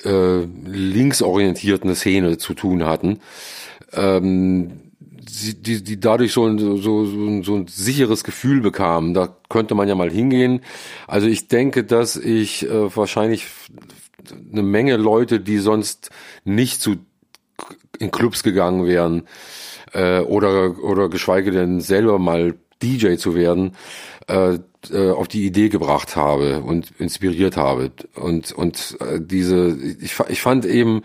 äh, 0.04 0.46
linksorientierten 0.64 1.94
Szene 1.94 2.38
zu 2.38 2.54
tun 2.54 2.84
hatten, 2.84 3.20
ähm, 3.92 4.90
die, 5.20 5.82
die 5.82 6.00
dadurch 6.00 6.32
so 6.32 6.46
ein, 6.46 6.58
so, 6.58 6.76
so, 6.76 7.42
so 7.42 7.54
ein 7.56 7.66
sicheres 7.66 8.24
Gefühl 8.24 8.60
bekamen. 8.60 9.14
Da 9.14 9.36
könnte 9.48 9.74
man 9.74 9.88
ja 9.88 9.94
mal 9.94 10.10
hingehen. 10.10 10.60
Also 11.06 11.26
ich 11.26 11.48
denke, 11.48 11.84
dass 11.84 12.16
ich 12.16 12.68
äh, 12.68 12.96
wahrscheinlich 12.96 13.46
eine 14.52 14.62
Menge 14.62 14.96
Leute, 14.96 15.40
die 15.40 15.58
sonst 15.58 16.10
nicht 16.44 16.80
zu 16.80 16.96
in 18.00 18.10
Clubs 18.10 18.42
gegangen 18.42 18.86
wären 18.86 19.22
äh, 19.92 20.20
oder 20.20 20.82
oder 20.82 21.08
geschweige 21.08 21.52
denn 21.52 21.80
selber 21.80 22.18
mal 22.18 22.54
DJ 22.82 23.16
zu 23.16 23.34
werden, 23.34 23.76
äh, 24.26 24.58
äh, 24.90 25.10
auf 25.10 25.28
die 25.28 25.44
Idee 25.44 25.68
gebracht 25.68 26.16
habe 26.16 26.62
und 26.62 26.92
inspiriert 26.98 27.56
habe. 27.56 27.92
Und, 28.14 28.52
und 28.52 28.96
äh, 29.00 29.20
diese, 29.20 29.76
ich, 30.00 30.18
ich 30.28 30.40
fand 30.40 30.64
eben 30.64 31.02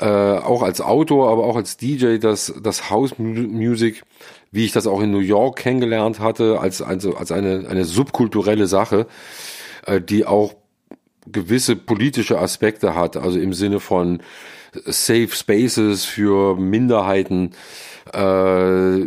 äh, 0.00 0.06
auch 0.06 0.62
als 0.62 0.80
Autor, 0.80 1.30
aber 1.30 1.44
auch 1.44 1.56
als 1.56 1.76
DJ, 1.76 2.18
dass 2.18 2.52
das 2.60 2.90
House 2.90 3.18
Music, 3.18 4.02
wie 4.50 4.64
ich 4.64 4.72
das 4.72 4.88
auch 4.88 5.00
in 5.00 5.12
New 5.12 5.20
York 5.20 5.56
kennengelernt 5.56 6.18
hatte, 6.18 6.58
als, 6.60 6.82
also 6.82 7.14
als 7.14 7.30
eine, 7.30 7.68
eine 7.68 7.84
subkulturelle 7.84 8.66
Sache, 8.66 9.06
äh, 9.86 10.00
die 10.00 10.26
auch 10.26 10.54
gewisse 11.26 11.76
politische 11.76 12.38
Aspekte 12.38 12.94
hat, 12.94 13.16
also 13.16 13.38
im 13.38 13.52
Sinne 13.52 13.78
von 13.80 14.20
Safe 14.84 15.28
Spaces 15.30 16.04
für 16.04 16.56
Minderheiten, 16.56 17.52
äh, 18.12 19.00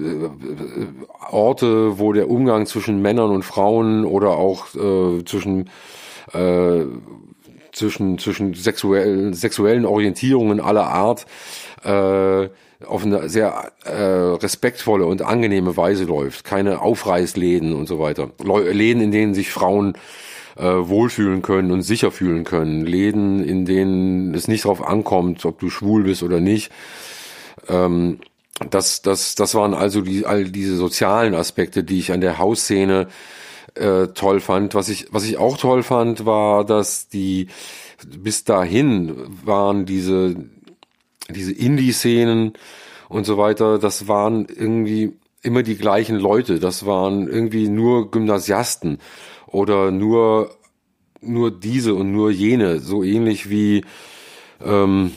Orte, 1.30 2.00
wo 2.00 2.14
der 2.14 2.30
Umgang 2.30 2.66
zwischen 2.66 3.02
Männern 3.02 3.32
und 3.32 3.44
Frauen 3.44 4.06
oder 4.06 4.32
auch 4.32 4.74
äh, 4.76 5.24
zwischen 5.26 5.70
äh, 6.34 6.86
zwischen 7.72 8.18
zwischen 8.18 8.54
sexuellen 8.54 9.34
sexuellen 9.34 9.86
Orientierungen 9.86 10.60
aller 10.60 10.88
Art 10.88 11.26
äh, 11.84 12.50
auf 12.86 13.04
eine 13.04 13.30
sehr 13.30 13.72
äh, 13.86 13.92
respektvolle 13.92 15.06
und 15.06 15.22
angenehme 15.22 15.78
Weise 15.78 16.04
läuft. 16.04 16.44
Keine 16.44 16.82
Aufreißläden 16.82 17.74
und 17.74 17.88
so 17.88 18.00
weiter. 18.00 18.32
Läden, 18.44 19.02
in 19.02 19.12
denen 19.12 19.34
sich 19.34 19.52
Frauen 19.52 19.94
äh, 20.58 20.88
wohlfühlen 20.88 21.42
können 21.42 21.72
und 21.72 21.82
sicher 21.82 22.12
fühlen 22.12 22.44
können. 22.44 22.86
Läden, 22.86 23.44
in 23.44 23.66
denen 23.66 24.34
es 24.34 24.48
nicht 24.48 24.66
darauf 24.66 24.86
ankommt, 24.86 25.46
ob 25.46 25.60
du 25.60 25.70
schwul 25.70 26.04
bist 26.04 26.24
oder 26.24 26.40
nicht. 26.40 26.72
Ähm, 27.70 28.20
das, 28.70 29.02
das, 29.02 29.36
das 29.36 29.54
waren 29.56 29.74
also 29.74 30.02
die, 30.02 30.26
all 30.26 30.46
diese 30.46 30.76
sozialen 30.76 31.36
Aspekte, 31.36 31.84
die 31.84 32.00
ich 32.00 32.12
an 32.12 32.22
der 32.22 32.40
Hausszene 32.40 33.08
äh, 33.76 34.08
toll 34.08 34.40
fand. 34.40 34.74
Was 34.74 34.90
ich, 34.90 35.08
was 35.12 35.26
ich 35.26 35.38
auch 35.38 35.58
toll 35.58 35.84
fand, 35.84 36.26
war, 36.26 36.66
dass 36.66 37.08
die 37.08 37.48
bis 38.06 38.44
dahin 38.44 39.16
waren 39.46 39.86
diese, 39.86 40.36
diese 41.30 41.52
Indie-Szenen 41.52 42.54
und 43.10 43.26
so 43.26 43.38
weiter, 43.38 43.80
das 43.80 44.08
waren 44.08 44.48
irgendwie 44.50 45.14
immer 45.42 45.64
die 45.64 45.78
gleichen 45.78 46.18
Leute. 46.18 46.60
Das 46.60 46.86
waren 46.86 47.28
irgendwie 47.28 47.70
nur 47.70 48.12
Gymnasiasten 48.12 49.00
oder 49.48 49.92
nur, 49.92 50.52
nur 51.22 51.52
diese 51.52 51.96
und 51.96 52.12
nur 52.12 52.32
jene. 52.32 52.80
So 52.80 53.04
ähnlich 53.04 53.50
wie, 53.50 53.84
ähm, 54.64 55.14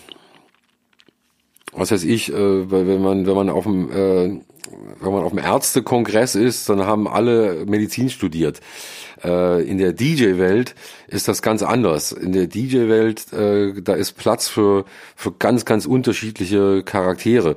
was 1.73 1.91
weiß 1.91 2.05
ich, 2.05 2.33
äh, 2.33 2.71
wenn 2.71 3.03
man, 3.03 3.27
wenn 3.27 3.35
man 3.35 3.51
auf 3.51 3.65
dem, 3.65 3.91
äh, 3.91 4.41
wenn 5.01 5.13
man 5.13 5.25
auf 5.25 5.33
dem 5.33 5.39
Ärztekongress 5.39 6.35
ist, 6.35 6.69
dann 6.69 6.81
haben 6.81 7.09
alle 7.09 7.65
Medizin 7.67 8.11
studiert. 8.11 8.61
Äh, 9.23 9.63
in 9.63 9.79
der 9.79 9.93
DJ-Welt 9.93 10.75
ist 11.09 11.29
das 11.29 11.43
ganz 11.43 11.63
anders. 11.63 12.13
In 12.13 12.33
der 12.33 12.47
DJ-Welt, 12.47 13.33
äh, 13.33 13.81
da 13.83 13.95
ist 13.95 14.13
Platz 14.13 14.49
für, 14.49 14.85
für 15.17 15.33
ganz, 15.33 15.65
ganz 15.65 15.87
unterschiedliche 15.87 16.83
Charaktere. 16.83 17.57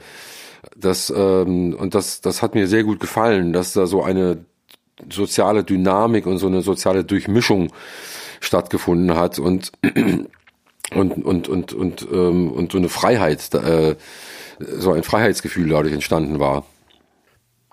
Das, 0.76 1.14
ähm, 1.16 1.76
und 1.78 1.96
das, 1.96 2.22
das 2.22 2.42
hat 2.42 2.56
mir 2.56 2.68
sehr 2.68 2.84
gut 2.84 3.00
gefallen, 3.00 3.54
dass 3.54 3.74
da 3.74 3.86
so 3.86 4.04
eine 4.04 4.46
soziale 5.10 5.64
Dynamik 5.64 6.26
und 6.26 6.38
so 6.38 6.48
eine 6.48 6.62
soziale 6.62 7.04
Durchmischung 7.04 7.72
stattgefunden 8.40 9.16
hat 9.16 9.40
und 9.40 9.72
und 10.94 11.26
und 11.26 11.48
und 11.48 11.74
und 11.74 12.08
ähm, 12.12 12.52
und 12.52 12.72
so 12.72 12.78
eine 12.78 12.90
Freiheit, 12.90 13.54
äh, 13.54 13.96
so 14.60 14.92
ein 14.92 15.04
Freiheitsgefühl 15.04 15.70
dadurch 15.70 15.94
entstanden 15.94 16.40
war. 16.40 16.66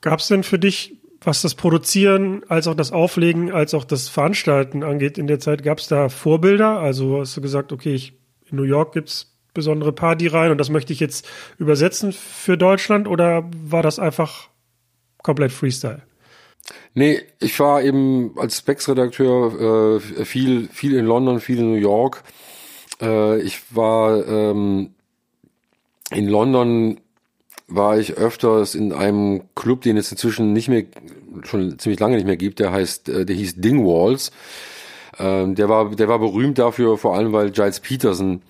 Gab 0.00 0.20
es 0.20 0.28
denn 0.28 0.42
für 0.42 0.58
dich, 0.58 0.96
was 1.20 1.42
das 1.42 1.54
Produzieren, 1.54 2.42
als 2.48 2.66
auch 2.66 2.74
das 2.74 2.92
Auflegen, 2.92 3.52
als 3.52 3.74
auch 3.74 3.84
das 3.84 4.08
Veranstalten 4.08 4.82
angeht 4.82 5.18
in 5.18 5.26
der 5.26 5.40
Zeit, 5.40 5.62
gab 5.62 5.78
es 5.78 5.88
da 5.88 6.08
Vorbilder? 6.08 6.78
Also 6.78 7.20
hast 7.20 7.36
du 7.36 7.42
gesagt, 7.42 7.72
okay, 7.72 7.94
ich, 7.94 8.14
in 8.50 8.56
New 8.56 8.62
York 8.62 8.94
gibt's 8.94 9.36
besondere 9.52 9.92
Party 9.92 10.28
rein 10.28 10.50
und 10.52 10.58
das 10.58 10.70
möchte 10.70 10.92
ich 10.92 11.00
jetzt 11.00 11.28
übersetzen 11.58 12.12
für 12.12 12.56
Deutschland 12.56 13.08
oder 13.08 13.50
war 13.54 13.82
das 13.82 13.98
einfach 13.98 14.48
komplett 15.22 15.52
Freestyle? 15.52 16.02
Nee, 16.94 17.22
ich 17.40 17.58
war 17.60 17.82
eben 17.82 18.32
als 18.36 18.58
Specs-Redakteur 18.58 20.00
äh, 20.00 20.24
viel, 20.24 20.68
viel 20.68 20.94
in 20.96 21.06
London, 21.06 21.40
viel 21.40 21.58
in 21.58 21.70
New 21.70 21.78
York 21.78 22.22
äh, 23.00 23.40
ich 23.40 23.60
war 23.74 24.26
ähm, 24.26 24.90
in 26.10 26.28
London 26.28 27.00
war 27.68 27.98
ich 27.98 28.14
öfters 28.14 28.74
in 28.74 28.92
einem 28.92 29.42
Club, 29.54 29.82
den 29.82 29.96
es 29.96 30.10
inzwischen 30.10 30.52
nicht 30.52 30.68
mehr, 30.68 30.84
schon 31.44 31.78
ziemlich 31.78 32.00
lange 32.00 32.16
nicht 32.16 32.26
mehr 32.26 32.36
gibt, 32.36 32.58
der 32.58 32.72
heißt, 32.72 33.08
äh, 33.08 33.24
der 33.24 33.36
hieß 33.36 33.56
Dingwalls. 33.56 34.32
Ähm, 35.18 35.54
der 35.54 35.68
war, 35.68 35.90
der 35.94 36.08
war 36.08 36.18
berühmt 36.18 36.58
dafür, 36.58 36.98
vor 36.98 37.14
allem 37.14 37.32
weil 37.32 37.50
Giles 37.50 37.80
Peterson 37.80 38.42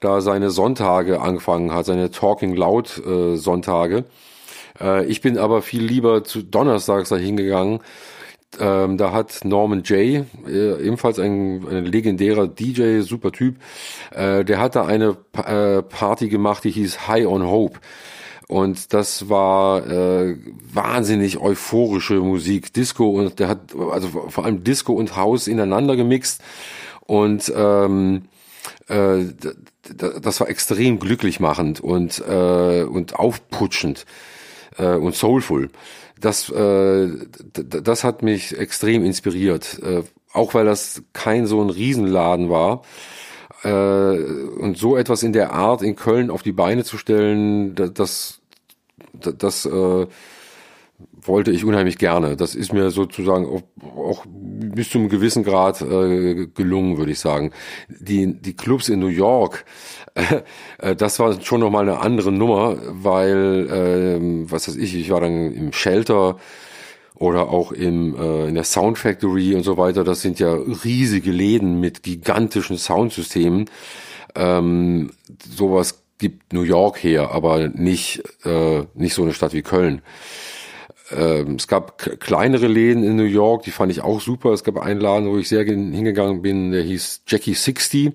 da 0.00 0.20
seine 0.20 0.50
Sonntage 0.50 1.20
angefangen 1.20 1.72
hat, 1.72 1.86
seine 1.86 2.10
Talking 2.10 2.54
Loud 2.54 3.02
äh, 3.04 3.36
Sonntage. 3.36 4.04
Äh, 4.82 5.06
ich 5.06 5.20
bin 5.20 5.38
aber 5.38 5.62
viel 5.62 5.82
lieber 5.82 6.24
zu 6.24 6.42
Donnerstags 6.42 7.10
da 7.10 7.16
hingegangen, 7.16 7.80
ähm, 8.60 8.98
da 8.98 9.12
hat 9.12 9.44
Norman 9.44 9.82
Jay, 9.84 10.24
äh, 10.46 10.86
ebenfalls 10.86 11.18
ein, 11.18 11.66
ein, 11.68 11.86
legendärer 11.86 12.48
DJ, 12.48 13.00
super 13.00 13.32
Typ, 13.32 13.56
äh, 14.10 14.44
der 14.44 14.60
hat 14.60 14.76
da 14.76 14.84
eine 14.84 15.14
pa 15.14 15.78
äh, 15.78 15.82
Party 15.82 16.28
gemacht, 16.28 16.64
die 16.64 16.70
hieß 16.70 17.08
High 17.08 17.26
on 17.26 17.46
Hope. 17.46 17.80
Und 18.48 18.92
das 18.92 19.30
war 19.30 19.86
äh, 19.86 20.36
wahnsinnig 20.70 21.38
euphorische 21.38 22.16
Musik, 22.16 22.74
Disco 22.74 23.08
und 23.08 23.38
der 23.38 23.48
hat 23.48 23.74
also 23.74 24.08
vor 24.28 24.44
allem 24.44 24.62
Disco 24.62 24.92
und 24.92 25.16
House 25.16 25.46
ineinander 25.46 25.96
gemixt. 25.96 26.42
Und 27.06 27.50
ähm, 27.56 28.24
äh, 28.88 29.24
das 29.96 30.40
war 30.40 30.50
extrem 30.50 30.98
glücklich 30.98 31.40
machend 31.40 31.80
und 31.80 32.22
äh, 32.28 32.82
und 32.82 33.14
aufputschend 33.14 34.04
äh, 34.76 34.94
und 34.94 35.14
soulful 35.14 35.70
das, 36.24 36.48
äh, 36.48 37.08
das 37.52 38.04
hat 38.04 38.22
mich 38.22 38.56
extrem 38.56 39.04
inspiriert. 39.04 39.80
Äh, 39.82 40.02
auch 40.32 40.54
weil 40.54 40.64
das 40.64 41.02
kein 41.12 41.46
so 41.46 41.60
ein 41.62 41.70
Riesenladen 41.70 42.48
war. 42.48 42.82
Äh, 43.64 43.68
und 43.68 44.78
so 44.78 44.96
etwas 44.96 45.22
in 45.22 45.32
der 45.32 45.52
Art 45.52 45.82
in 45.82 45.96
Köln 45.96 46.30
auf 46.30 46.42
die 46.42 46.52
Beine 46.52 46.84
zu 46.84 46.96
stellen, 46.96 47.74
das, 47.74 47.92
das, 47.92 48.40
das 49.36 49.66
äh, 49.66 50.06
wollte 51.22 51.50
ich 51.50 51.64
unheimlich 51.64 51.98
gerne. 51.98 52.36
Das 52.36 52.54
ist 52.54 52.72
mir 52.72 52.90
sozusagen 52.90 53.46
auch, 53.46 53.62
auch 53.96 54.24
bis 54.26 54.90
zu 54.90 54.98
einem 54.98 55.08
gewissen 55.08 55.44
Grad 55.44 55.80
äh, 55.82 56.46
gelungen, 56.46 56.98
würde 56.98 57.12
ich 57.12 57.20
sagen. 57.20 57.52
Die, 57.88 58.40
die 58.40 58.54
Clubs 58.54 58.88
in 58.88 58.98
New 58.98 59.06
York, 59.06 59.64
äh, 60.78 60.96
das 60.96 61.18
war 61.18 61.40
schon 61.40 61.60
nochmal 61.60 61.88
eine 61.88 62.00
andere 62.00 62.32
Nummer, 62.32 62.76
weil, 62.88 63.68
äh, 63.70 64.50
was 64.50 64.68
weiß 64.68 64.76
ich, 64.76 64.94
ich 64.94 65.10
war 65.10 65.20
dann 65.20 65.52
im 65.52 65.72
Shelter 65.72 66.36
oder 67.14 67.50
auch 67.50 67.72
im, 67.72 68.16
äh, 68.16 68.48
in 68.48 68.54
der 68.54 68.64
Sound 68.64 68.98
Factory 68.98 69.54
und 69.54 69.62
so 69.62 69.76
weiter. 69.76 70.02
Das 70.02 70.22
sind 70.22 70.40
ja 70.40 70.52
riesige 70.52 71.30
Läden 71.30 71.80
mit 71.80 72.02
gigantischen 72.02 72.78
Soundsystemen. 72.78 73.70
Ähm, 74.34 75.10
sowas 75.48 76.02
gibt 76.18 76.52
New 76.52 76.62
York 76.62 77.02
her, 77.02 77.30
aber 77.32 77.68
nicht, 77.68 78.22
äh, 78.44 78.84
nicht 78.94 79.14
so 79.14 79.22
eine 79.22 79.34
Stadt 79.34 79.52
wie 79.52 79.62
Köln. 79.62 80.02
Ähm, 81.14 81.56
es 81.56 81.68
gab 81.68 81.98
kleinere 82.20 82.66
Läden 82.66 83.04
in 83.04 83.16
New 83.16 83.24
York, 83.24 83.62
die 83.62 83.70
fand 83.70 83.92
ich 83.92 84.02
auch 84.02 84.20
super. 84.20 84.50
Es 84.50 84.64
gab 84.64 84.78
einen 84.78 85.00
Laden, 85.00 85.28
wo 85.28 85.38
ich 85.38 85.48
sehr 85.48 85.64
hingegangen 85.64 86.42
bin, 86.42 86.72
der 86.72 86.82
hieß 86.82 87.22
Jackie 87.26 87.54
60. 87.54 88.12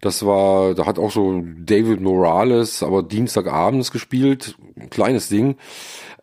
Das 0.00 0.24
war, 0.24 0.74
da 0.74 0.86
hat 0.86 0.98
auch 0.98 1.10
so 1.10 1.42
David 1.58 2.00
Morales, 2.00 2.82
aber 2.82 3.02
Dienstagabends 3.02 3.90
gespielt, 3.90 4.56
ein 4.78 4.88
kleines 4.88 5.28
Ding. 5.28 5.56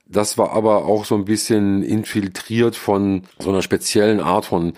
Das 0.07 0.37
war 0.37 0.51
aber 0.53 0.85
auch 0.85 1.05
so 1.05 1.15
ein 1.15 1.25
bisschen 1.25 1.83
infiltriert 1.83 2.75
von 2.75 3.23
so 3.39 3.49
einer 3.49 3.61
speziellen 3.61 4.19
Art 4.19 4.45
von 4.45 4.73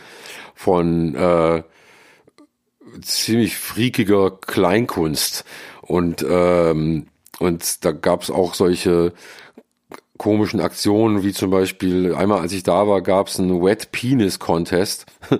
von 0.55 1.15
äh, 1.15 1.63
ziemlich 3.01 3.55
freakiger 3.55 4.31
Kleinkunst 4.31 5.45
Und, 5.81 6.25
ähm, 6.29 7.07
und 7.39 7.85
da 7.85 7.91
gab 7.91 8.23
es 8.23 8.29
auch 8.29 8.53
solche 8.53 9.13
komischen 10.19 10.59
Aktionen, 10.59 11.23
wie 11.23 11.31
zum 11.31 11.49
Beispiel, 11.49 12.13
einmal 12.13 12.41
als 12.41 12.51
ich 12.51 12.61
da 12.63 12.87
war, 12.87 13.01
gab 13.01 13.29
es 13.29 13.39
einen 13.39 13.63
Wet 13.63 13.93
Penis 13.93 14.37
Contest, 14.37 15.05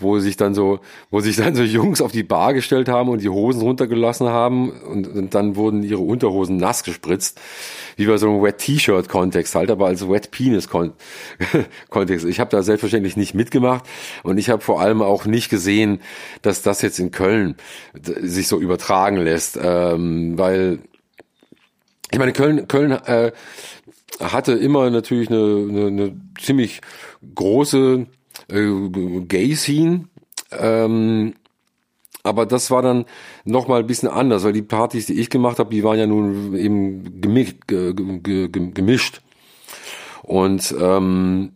wo 0.00 0.18
sich 0.18 0.36
dann 0.36 0.54
so, 0.54 0.80
wo 1.08 1.20
sich 1.20 1.36
dann 1.36 1.54
so 1.54 1.62
Jungs 1.62 2.00
auf 2.00 2.10
die 2.10 2.24
Bar 2.24 2.52
gestellt 2.52 2.88
haben 2.88 3.10
und 3.10 3.22
die 3.22 3.28
Hosen 3.28 3.62
runtergelassen 3.62 4.28
haben 4.28 4.70
und, 4.70 5.06
und 5.06 5.34
dann 5.36 5.54
wurden 5.54 5.84
ihre 5.84 6.00
Unterhosen 6.00 6.56
nass 6.56 6.82
gespritzt, 6.82 7.40
wie 7.94 8.06
bei 8.06 8.16
so 8.16 8.28
einem 8.28 8.42
Wet 8.42 8.58
T-Shirt 8.58 9.08
Kontext 9.08 9.54
halt, 9.54 9.70
aber 9.70 9.86
als 9.86 10.08
Wet 10.08 10.32
Penis 10.32 10.68
Kontext. 10.68 12.26
Ich 12.28 12.40
habe 12.40 12.50
da 12.50 12.62
selbstverständlich 12.62 13.16
nicht 13.16 13.34
mitgemacht 13.34 13.84
und 14.24 14.36
ich 14.36 14.50
habe 14.50 14.62
vor 14.62 14.80
allem 14.80 15.00
auch 15.00 15.26
nicht 15.26 15.48
gesehen, 15.48 16.00
dass 16.42 16.62
das 16.62 16.82
jetzt 16.82 16.98
in 16.98 17.12
Köln 17.12 17.56
sich 18.02 18.48
so 18.48 18.58
übertragen 18.58 19.18
lässt, 19.18 19.58
ähm, 19.62 20.36
weil 20.36 20.80
ich 22.10 22.18
meine, 22.18 22.32
Köln, 22.32 22.66
Köln 22.68 22.92
äh, 22.92 23.32
hatte 24.20 24.52
immer 24.52 24.90
natürlich 24.90 25.28
eine, 25.28 25.66
eine, 25.68 25.86
eine 25.86 26.20
ziemlich 26.40 26.80
große 27.34 28.06
äh, 28.48 28.88
Gay-Scene. 29.28 30.04
Ähm, 30.52 31.34
aber 32.22 32.46
das 32.46 32.70
war 32.70 32.82
dann 32.82 33.04
noch 33.44 33.68
mal 33.68 33.80
ein 33.80 33.86
bisschen 33.86 34.08
anders, 34.08 34.44
weil 34.44 34.52
die 34.52 34.62
Partys, 34.62 35.06
die 35.06 35.20
ich 35.20 35.30
gemacht 35.30 35.58
habe, 35.58 35.70
die 35.70 35.84
waren 35.84 35.98
ja 35.98 36.06
nun 36.06 36.54
eben 36.56 37.20
gemischt. 37.20 37.66
gemischt. 37.66 39.22
Und, 40.22 40.74
ähm, 40.78 41.52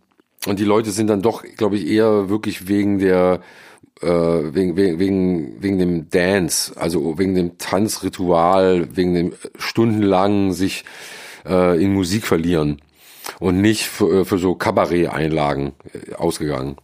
und 0.46 0.58
die 0.58 0.64
Leute 0.64 0.90
sind 0.90 1.08
dann 1.08 1.22
doch, 1.22 1.44
glaube 1.56 1.76
ich, 1.76 1.86
eher 1.86 2.28
wirklich 2.30 2.68
wegen 2.68 2.98
der 2.98 3.40
äh, 4.00 4.06
wegen, 4.06 4.76
wegen, 4.76 5.62
wegen 5.62 5.78
dem 5.78 6.10
Dance, 6.10 6.72
also 6.76 7.18
wegen 7.18 7.34
dem 7.34 7.58
Tanzritual, 7.58 8.88
wegen 8.96 9.14
dem 9.14 9.32
stundenlangen 9.58 10.52
sich 10.52 10.84
äh, 11.46 11.82
in 11.82 11.92
Musik 11.92 12.26
verlieren 12.26 12.80
und 13.40 13.60
nicht 13.60 13.86
für, 13.86 14.20
äh, 14.20 14.24
für 14.24 14.38
so 14.38 14.54
Kabarett-Einlagen 14.54 15.72
äh, 15.92 16.14
ausgegangen. 16.14 16.76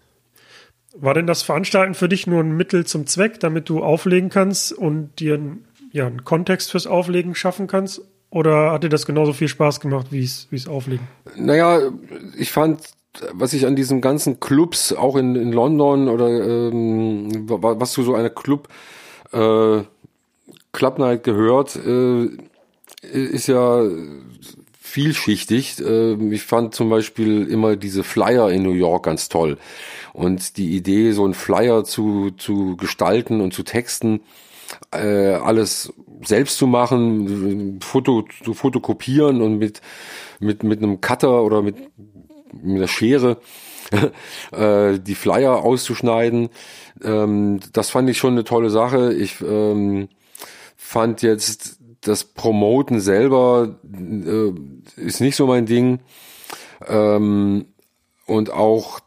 War 0.94 1.14
denn 1.14 1.26
das 1.26 1.42
Veranstalten 1.42 1.94
für 1.94 2.08
dich 2.08 2.26
nur 2.26 2.40
ein 2.42 2.56
Mittel 2.56 2.84
zum 2.84 3.06
Zweck, 3.06 3.40
damit 3.40 3.68
du 3.68 3.82
auflegen 3.82 4.30
kannst 4.30 4.72
und 4.72 5.20
dir 5.20 5.40
ja, 5.92 6.06
einen 6.06 6.24
Kontext 6.24 6.70
fürs 6.70 6.86
Auflegen 6.86 7.34
schaffen 7.34 7.66
kannst? 7.66 8.02
Oder 8.30 8.72
hat 8.72 8.84
dir 8.84 8.88
das 8.88 9.06
genauso 9.06 9.32
viel 9.32 9.48
Spaß 9.48 9.80
gemacht 9.80 10.08
wie 10.10 10.22
es, 10.22 10.48
wie 10.50 10.56
es 10.56 10.68
Auflegen? 10.68 11.06
Naja, 11.36 11.80
ich 12.36 12.50
fand, 12.50 12.82
was 13.32 13.52
ich 13.52 13.66
an 13.66 13.76
diesen 13.76 14.00
ganzen 14.00 14.38
Clubs, 14.40 14.92
auch 14.92 15.16
in, 15.16 15.34
in 15.34 15.52
London 15.52 16.08
oder 16.08 16.28
ähm, 16.28 17.48
was 17.48 17.92
zu 17.92 18.02
so 18.02 18.14
einer 18.14 18.30
Club 18.30 18.68
äh, 19.32 19.82
Club 20.72 20.98
Night 20.98 21.24
gehört, 21.24 21.76
äh, 21.76 22.28
ist 23.02 23.46
ja 23.46 23.82
vielschichtig. 24.80 25.80
Äh, 25.80 26.14
ich 26.32 26.42
fand 26.42 26.74
zum 26.74 26.88
Beispiel 26.88 27.46
immer 27.46 27.76
diese 27.76 28.02
Flyer 28.02 28.50
in 28.50 28.62
New 28.62 28.72
York 28.72 29.04
ganz 29.04 29.28
toll. 29.28 29.58
Und 30.12 30.56
die 30.56 30.74
Idee, 30.76 31.12
so 31.12 31.24
einen 31.24 31.34
Flyer 31.34 31.84
zu, 31.84 32.30
zu 32.32 32.76
gestalten 32.76 33.40
und 33.40 33.52
zu 33.52 33.62
texten, 33.62 34.20
äh, 34.92 35.34
alles 35.34 35.92
selbst 36.24 36.58
zu 36.58 36.66
machen, 36.66 37.80
Foto 37.80 38.24
zu 38.42 38.54
fotokopieren 38.54 39.40
und 39.40 39.58
mit, 39.58 39.80
mit, 40.40 40.62
mit 40.62 40.82
einem 40.82 41.00
Cutter 41.00 41.42
oder 41.42 41.62
mit, 41.62 41.76
mit 42.52 42.76
einer 42.76 42.88
Schere 42.88 43.38
äh, 44.52 44.98
die 44.98 45.14
Flyer 45.14 45.62
auszuschneiden, 45.62 46.50
ähm, 47.02 47.60
das 47.72 47.90
fand 47.90 48.10
ich 48.10 48.18
schon 48.18 48.32
eine 48.32 48.44
tolle 48.44 48.70
Sache. 48.70 49.14
Ich 49.14 49.40
ähm, 49.40 50.08
fand 50.76 51.22
jetzt 51.22 51.77
das 52.00 52.24
Promoten 52.24 53.00
selber 53.00 53.76
äh, 53.92 54.52
ist 55.00 55.20
nicht 55.20 55.36
so 55.36 55.46
mein 55.46 55.66
Ding. 55.66 56.00
Ähm, 56.86 57.66
und 58.26 58.52
auch, 58.52 59.00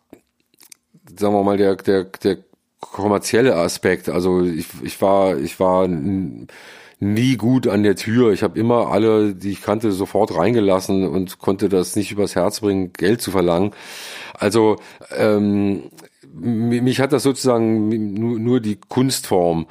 sagen 1.17 1.33
wir 1.33 1.43
mal, 1.43 1.57
der, 1.57 1.75
der, 1.75 2.05
der 2.05 2.37
kommerzielle 2.79 3.55
Aspekt. 3.55 4.09
Also 4.09 4.43
ich, 4.43 4.67
ich 4.83 5.01
war, 5.01 5.37
ich 5.37 5.59
war 5.59 5.87
nie 5.87 7.35
gut 7.37 7.67
an 7.67 7.83
der 7.83 7.95
Tür. 7.95 8.33
Ich 8.33 8.43
habe 8.43 8.59
immer 8.59 8.91
alle, 8.91 9.33
die 9.33 9.51
ich 9.51 9.61
kannte, 9.61 9.91
sofort 9.91 10.35
reingelassen 10.35 11.07
und 11.07 11.39
konnte 11.39 11.69
das 11.69 11.95
nicht 11.95 12.11
übers 12.11 12.35
Herz 12.35 12.59
bringen, 12.59 12.93
Geld 12.93 13.21
zu 13.21 13.31
verlangen. 13.31 13.71
Also 14.33 14.77
ähm, 15.15 15.83
mich 16.33 16.99
hat 16.99 17.13
das 17.13 17.23
sozusagen 17.23 18.13
nur, 18.13 18.39
nur 18.39 18.59
die 18.59 18.77
Kunstform 18.87 19.67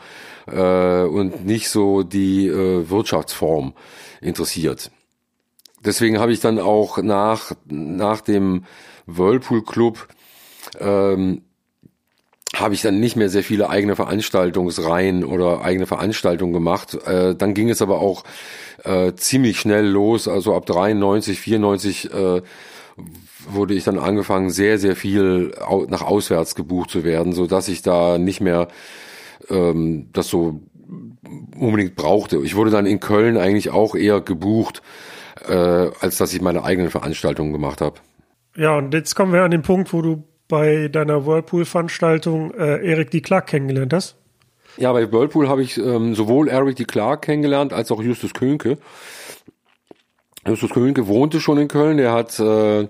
äh, 0.50 1.04
und 1.04 1.44
nicht 1.44 1.68
so 1.68 2.02
die 2.02 2.46
äh, 2.46 2.88
Wirtschaftsform 2.88 3.74
interessiert. 4.20 4.90
Deswegen 5.84 6.18
habe 6.18 6.32
ich 6.32 6.40
dann 6.40 6.58
auch 6.58 6.98
nach, 6.98 7.52
nach 7.66 8.20
dem 8.20 8.64
Whirlpool 9.06 9.64
Club 9.64 10.08
ähm, 10.78 11.42
habe 12.54 12.74
ich 12.74 12.82
dann 12.82 13.00
nicht 13.00 13.16
mehr 13.16 13.28
sehr 13.28 13.44
viele 13.44 13.70
eigene 13.70 13.96
Veranstaltungsreihen 13.96 15.24
oder 15.24 15.62
eigene 15.62 15.86
Veranstaltungen 15.86 16.52
gemacht. 16.52 16.94
Äh, 17.06 17.34
dann 17.34 17.54
ging 17.54 17.70
es 17.70 17.80
aber 17.80 18.00
auch 18.00 18.24
äh, 18.84 19.12
ziemlich 19.14 19.60
schnell 19.60 19.86
los. 19.86 20.28
Also 20.28 20.54
ab 20.54 20.66
93, 20.66 21.38
94 21.40 22.12
äh, 22.12 22.42
wurde 23.48 23.74
ich 23.74 23.84
dann 23.84 23.98
angefangen, 23.98 24.50
sehr, 24.50 24.78
sehr 24.78 24.96
viel 24.96 25.52
nach 25.88 26.02
auswärts 26.02 26.54
gebucht 26.54 26.90
zu 26.90 27.04
werden, 27.04 27.32
so 27.32 27.46
dass 27.46 27.68
ich 27.68 27.82
da 27.82 28.18
nicht 28.18 28.40
mehr 28.40 28.68
ähm, 29.48 30.08
das 30.12 30.28
so 30.28 30.60
unbedingt 31.56 31.94
brauchte. 31.96 32.38
Ich 32.38 32.56
wurde 32.56 32.70
dann 32.70 32.86
in 32.86 33.00
Köln 33.00 33.36
eigentlich 33.36 33.70
auch 33.70 33.94
eher 33.94 34.20
gebucht, 34.20 34.82
äh, 35.46 35.54
als 35.54 36.18
dass 36.18 36.32
ich 36.34 36.40
meine 36.40 36.64
eigenen 36.64 36.90
Veranstaltungen 36.90 37.52
gemacht 37.52 37.80
habe. 37.80 37.96
Ja, 38.56 38.76
und 38.76 38.92
jetzt 38.94 39.14
kommen 39.14 39.32
wir 39.32 39.42
an 39.42 39.50
den 39.50 39.62
Punkt, 39.62 39.92
wo 39.92 40.02
du 40.02 40.24
bei 40.48 40.88
deiner 40.88 41.26
Whirlpool-Veranstaltung 41.26 42.52
äh, 42.54 42.84
Erik 42.84 43.10
D. 43.10 43.20
Clark 43.20 43.46
kennengelernt 43.46 43.92
hast. 43.92 44.16
Ja, 44.76 44.92
bei 44.92 45.10
Whirlpool 45.10 45.48
habe 45.48 45.62
ich 45.62 45.78
ähm, 45.78 46.14
sowohl 46.14 46.48
Eric 46.48 46.76
D. 46.76 46.84
Clark 46.84 47.22
kennengelernt 47.22 47.72
als 47.72 47.90
auch 47.90 48.02
Justus 48.02 48.34
Könke. 48.34 48.78
Justus 50.46 50.70
Könke 50.70 51.06
wohnte 51.06 51.40
schon 51.40 51.58
in 51.58 51.68
Köln. 51.68 51.96
Der 51.96 52.12
hat 52.12 52.38
äh, 52.40 52.88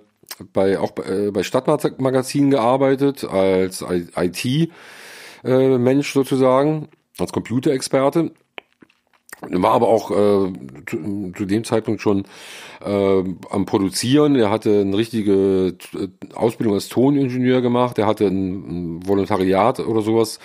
bei 0.52 0.78
auch 0.78 0.92
bei, 0.92 1.02
äh, 1.04 1.30
bei 1.30 1.42
Stadtmagazinen 1.42 2.50
gearbeitet 2.50 3.24
als 3.24 3.84
IT 3.88 4.70
äh, 5.44 5.78
Mensch 5.78 6.12
sozusagen, 6.12 6.88
als 7.18 7.32
Computerexperte. 7.32 8.32
War 9.48 9.72
aber 9.72 9.88
auch 9.88 10.10
äh, 10.10 10.52
zu, 10.86 11.32
zu 11.34 11.44
dem 11.46 11.64
Zeitpunkt 11.64 12.02
schon 12.02 12.24
äh, 12.84 13.24
am 13.50 13.64
Produzieren. 13.64 14.36
Er 14.36 14.50
hatte 14.50 14.80
eine 14.80 14.96
richtige 14.96 15.76
äh, 15.94 16.08
Ausbildung 16.34 16.74
als 16.74 16.88
Toningenieur 16.88 17.62
gemacht. 17.62 17.98
Er 17.98 18.06
hatte 18.06 18.26
ein, 18.26 19.00
Volontariat 19.06 19.80
oder 19.80 20.02
sowas 20.02 20.40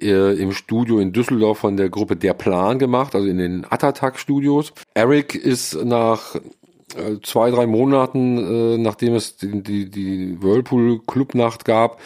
äh, 0.00 0.36
im 0.40 0.50
Studio 0.52 0.98
in 0.98 1.12
Düsseldorf 1.12 1.58
von 1.58 1.76
der 1.76 1.88
Gruppe 1.88 2.16
Der 2.16 2.34
Plan 2.34 2.80
gemacht, 2.80 3.14
also 3.14 3.28
in 3.28 3.38
den 3.38 3.64
Atatak 3.70 4.18
Studios. 4.18 4.72
Eric 4.94 5.36
ist 5.36 5.76
nach 5.84 6.34
äh, 6.34 7.20
zwei, 7.22 7.52
drei 7.52 7.68
Monaten, 7.68 8.82
nachdem 8.82 9.14
es 9.14 9.36
die, 9.36 9.62
die, 9.62 9.88
die 9.88 10.42
Whirlpool 10.42 11.00
Clubnacht 11.06 11.64
gab, 11.64 12.00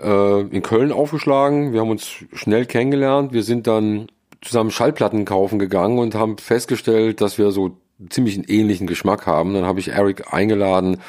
äh, 0.00 0.40
in 0.40 0.62
Köln 0.62 0.92
aufgeschlagen. 0.92 1.72
Wir 1.72 1.80
haben 1.80 1.90
uns 1.90 2.24
schnell 2.32 2.66
kennengelernt. 2.66 3.32
Wir 3.32 3.42
sind 3.42 3.66
dann 3.66 4.08
zusammen 4.40 4.70
Schallplatten 4.70 5.24
kaufen 5.24 5.58
gegangen 5.58 5.98
und 5.98 6.14
haben 6.14 6.38
festgestellt, 6.38 7.20
dass 7.20 7.38
wir 7.38 7.50
so 7.50 7.76
ziemlich 8.08 8.36
einen 8.36 8.44
ähnlichen 8.44 8.86
Geschmack 8.86 9.26
haben. 9.26 9.54
Dann 9.54 9.64
habe 9.64 9.80
ich 9.80 9.88
Eric 9.88 10.32
eingeladen, 10.32 11.00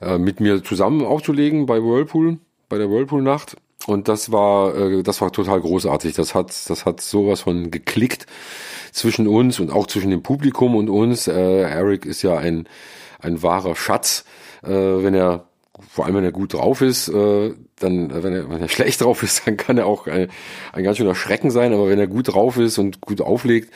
äh, 0.00 0.18
mit 0.18 0.40
mir 0.40 0.62
zusammen 0.62 1.04
aufzulegen 1.04 1.66
bei 1.66 1.82
Whirlpool, 1.82 2.38
bei 2.68 2.78
der 2.78 2.90
Whirlpool-Nacht. 2.90 3.56
Und 3.86 4.08
das 4.08 4.30
war, 4.30 4.76
äh, 4.76 5.02
das 5.02 5.22
war 5.22 5.32
total 5.32 5.60
großartig. 5.60 6.14
Das 6.14 6.34
hat, 6.34 6.48
das 6.68 6.84
hat 6.84 7.00
sowas 7.00 7.40
von 7.40 7.70
geklickt 7.70 8.26
zwischen 8.92 9.26
uns 9.26 9.58
und 9.58 9.70
auch 9.72 9.86
zwischen 9.86 10.10
dem 10.10 10.22
Publikum 10.22 10.76
und 10.76 10.90
uns. 10.90 11.28
Äh, 11.28 11.62
Eric 11.62 12.04
ist 12.04 12.22
ja 12.22 12.36
ein, 12.36 12.68
ein 13.20 13.42
wahrer 13.42 13.74
Schatz, 13.74 14.24
äh, 14.62 14.68
wenn 14.68 15.14
er 15.14 15.46
vor 15.88 16.04
allem 16.04 16.16
wenn 16.16 16.24
er 16.24 16.32
gut 16.32 16.54
drauf 16.54 16.82
ist, 16.82 17.08
äh, 17.08 17.54
dann, 17.80 18.22
wenn 18.22 18.32
er, 18.32 18.50
wenn 18.50 18.62
er 18.62 18.68
schlecht 18.70 19.00
drauf 19.00 19.22
ist, 19.22 19.46
dann 19.46 19.56
kann 19.56 19.78
er 19.78 19.86
auch 19.86 20.06
ein, 20.06 20.28
ein 20.72 20.84
ganz 20.84 20.98
schöner 20.98 21.14
Schrecken 21.14 21.50
sein, 21.50 21.72
aber 21.72 21.88
wenn 21.88 21.98
er 21.98 22.06
gut 22.06 22.32
drauf 22.32 22.56
ist 22.56 22.78
und 22.78 23.00
gut 23.00 23.20
auflegt, 23.20 23.72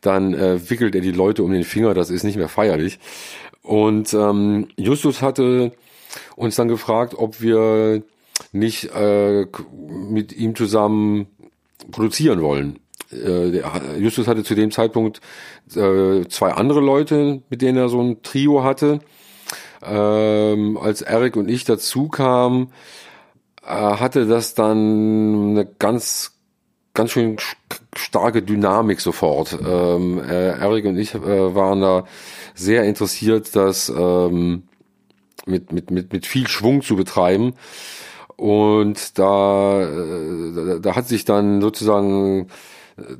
dann 0.00 0.34
äh, 0.34 0.70
wickelt 0.70 0.94
er 0.94 1.00
die 1.00 1.12
Leute 1.12 1.42
um 1.42 1.52
den 1.52 1.64
Finger, 1.64 1.94
das 1.94 2.10
ist 2.10 2.24
nicht 2.24 2.36
mehr 2.36 2.48
feierlich. 2.48 2.98
Und 3.62 4.12
ähm, 4.12 4.68
Justus 4.76 5.22
hatte 5.22 5.72
uns 6.36 6.56
dann 6.56 6.68
gefragt, 6.68 7.14
ob 7.16 7.40
wir 7.40 8.02
nicht 8.52 8.90
äh, 8.94 9.46
mit 9.88 10.32
ihm 10.32 10.54
zusammen 10.54 11.26
produzieren 11.90 12.42
wollen. 12.42 12.78
Äh, 13.10 13.62
Justus 13.98 14.26
hatte 14.26 14.44
zu 14.44 14.54
dem 14.54 14.70
Zeitpunkt 14.70 15.20
äh, 15.74 16.26
zwei 16.28 16.52
andere 16.52 16.80
Leute, 16.80 17.42
mit 17.48 17.62
denen 17.62 17.78
er 17.78 17.88
so 17.88 18.02
ein 18.02 18.22
Trio 18.22 18.62
hatte 18.62 19.00
ähm, 19.84 20.78
als 20.80 21.02
Eric 21.02 21.36
und 21.36 21.48
ich 21.48 21.64
dazu 21.64 22.08
kamen, 22.08 22.72
hatte 23.66 24.26
das 24.26 24.54
dann 24.54 25.50
eine 25.50 25.66
ganz 25.78 26.34
ganz 26.94 27.10
schön 27.10 27.36
starke 27.96 28.42
Dynamik 28.42 29.00
sofort. 29.00 29.58
Ähm, 29.66 30.20
äh, 30.20 30.50
Eric 30.50 30.86
und 30.86 30.96
ich 30.96 31.14
äh, 31.14 31.54
waren 31.54 31.80
da 31.80 32.04
sehr 32.54 32.84
interessiert, 32.84 33.54
das 33.56 33.88
ähm, 33.88 34.62
mit, 35.44 35.72
mit, 35.72 35.90
mit, 35.90 36.12
mit 36.12 36.24
viel 36.24 36.46
Schwung 36.46 36.82
zu 36.82 36.96
betreiben. 36.96 37.54
Und 38.36 39.18
da, 39.18 39.82
äh, 39.82 40.80
da 40.80 40.96
hat 40.96 41.08
sich 41.08 41.24
dann 41.24 41.60
sozusagen, 41.60 42.48
äh, 42.96 43.16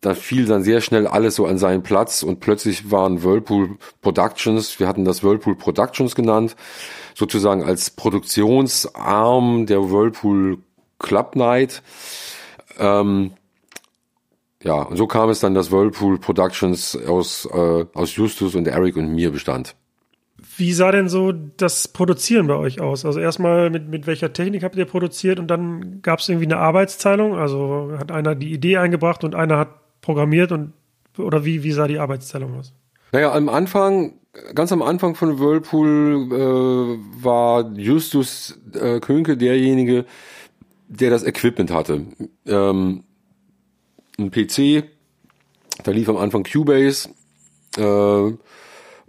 da 0.00 0.14
fiel 0.14 0.46
dann 0.46 0.62
sehr 0.62 0.80
schnell 0.80 1.06
alles 1.06 1.36
so 1.36 1.46
an 1.46 1.58
seinen 1.58 1.82
Platz 1.82 2.22
und 2.22 2.40
plötzlich 2.40 2.90
waren 2.90 3.22
Whirlpool 3.22 3.78
Productions, 4.00 4.80
wir 4.80 4.88
hatten 4.88 5.04
das 5.04 5.22
Whirlpool 5.22 5.54
Productions 5.56 6.14
genannt, 6.14 6.56
sozusagen 7.14 7.62
als 7.62 7.90
Produktionsarm 7.90 9.66
der 9.66 9.90
Whirlpool 9.90 10.58
Club 10.98 11.36
Night. 11.36 11.82
Ähm, 12.78 13.32
ja, 14.62 14.82
und 14.82 14.96
so 14.96 15.06
kam 15.06 15.28
es 15.30 15.40
dann, 15.40 15.54
dass 15.54 15.72
Whirlpool 15.72 16.18
Productions 16.18 16.96
aus, 17.06 17.48
äh, 17.52 17.84
aus 17.94 18.14
Justus 18.14 18.54
und 18.54 18.68
Eric 18.68 18.96
und 18.96 19.12
mir 19.14 19.30
bestand. 19.32 19.74
Wie 20.56 20.72
sah 20.72 20.92
denn 20.92 21.08
so 21.08 21.32
das 21.32 21.88
Produzieren 21.88 22.46
bei 22.46 22.54
euch 22.54 22.80
aus? 22.80 23.04
Also 23.04 23.20
erstmal 23.20 23.70
mit, 23.70 23.88
mit 23.88 24.06
welcher 24.06 24.32
Technik 24.32 24.62
habt 24.62 24.76
ihr 24.76 24.84
produziert 24.84 25.38
und 25.38 25.48
dann 25.48 26.02
gab 26.02 26.18
es 26.18 26.28
irgendwie 26.28 26.46
eine 26.46 26.58
Arbeitsteilung? 26.58 27.34
Also 27.34 27.92
hat 27.98 28.12
einer 28.12 28.34
die 28.34 28.52
Idee 28.52 28.76
eingebracht 28.76 29.24
und 29.24 29.34
einer 29.34 29.58
hat 29.58 30.00
programmiert 30.00 30.52
und 30.52 30.72
oder 31.18 31.44
wie, 31.44 31.62
wie 31.62 31.72
sah 31.72 31.86
die 31.86 31.98
Arbeitsteilung 31.98 32.58
aus? 32.58 32.72
Naja, 33.12 33.32
am 33.32 33.50
Anfang, 33.50 34.14
ganz 34.54 34.72
am 34.72 34.80
Anfang 34.80 35.14
von 35.14 35.38
Whirlpool 35.38 36.28
äh, 36.32 37.22
war 37.22 37.70
Justus 37.76 38.58
äh, 38.72 39.00
Könke 39.00 39.36
derjenige, 39.36 40.06
der 40.88 41.10
das 41.10 41.22
Equipment 41.22 41.70
hatte. 41.70 42.06
Ähm, 42.46 43.04
ein 44.18 44.30
PC, 44.30 44.84
da 45.84 45.90
lief 45.90 46.08
am 46.08 46.16
Anfang 46.16 46.42
Cubase, 46.44 47.10
äh, 47.76 47.82
äh, 47.82 48.32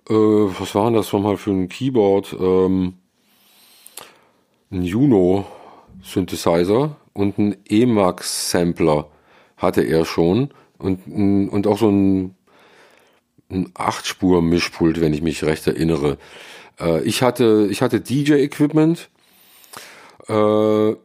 was 0.09 0.75
war 0.75 0.85
denn 0.85 0.95
das 0.95 1.13
nochmal 1.13 1.37
für 1.37 1.51
ein 1.51 1.69
Keyboard? 1.69 2.35
Ähm, 2.37 2.95
ein 4.69 4.81
Juno 4.81 5.45
Synthesizer 6.01 6.97
und 7.13 7.37
ein 7.37 7.55
Emax 7.69 8.51
Sampler 8.51 9.07
hatte 9.55 9.81
er 9.83 10.03
schon 10.03 10.49
und, 10.77 11.07
und 11.07 11.67
auch 11.67 11.77
so 11.77 11.87
ein, 11.87 12.35
ein 13.53 13.71
Achtspur 13.75 14.41
Mischpult, 14.41 14.99
wenn 15.01 15.13
ich 15.13 15.21
mich 15.21 15.43
recht 15.43 15.67
erinnere. 15.67 16.17
Äh, 16.79 17.03
ich 17.03 17.21
hatte, 17.21 17.67
ich 17.69 17.81
hatte 17.81 18.01
DJ 18.01 18.33
Equipment, 18.33 19.09
äh, 20.27 20.95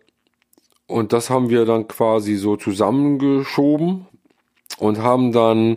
und 0.88 1.12
das 1.12 1.28
haben 1.28 1.50
wir 1.50 1.66
dann 1.66 1.86
quasi 1.86 2.36
so 2.36 2.56
zusammengeschoben 2.56 4.06
und 4.78 4.98
haben 4.98 5.32
dann 5.32 5.76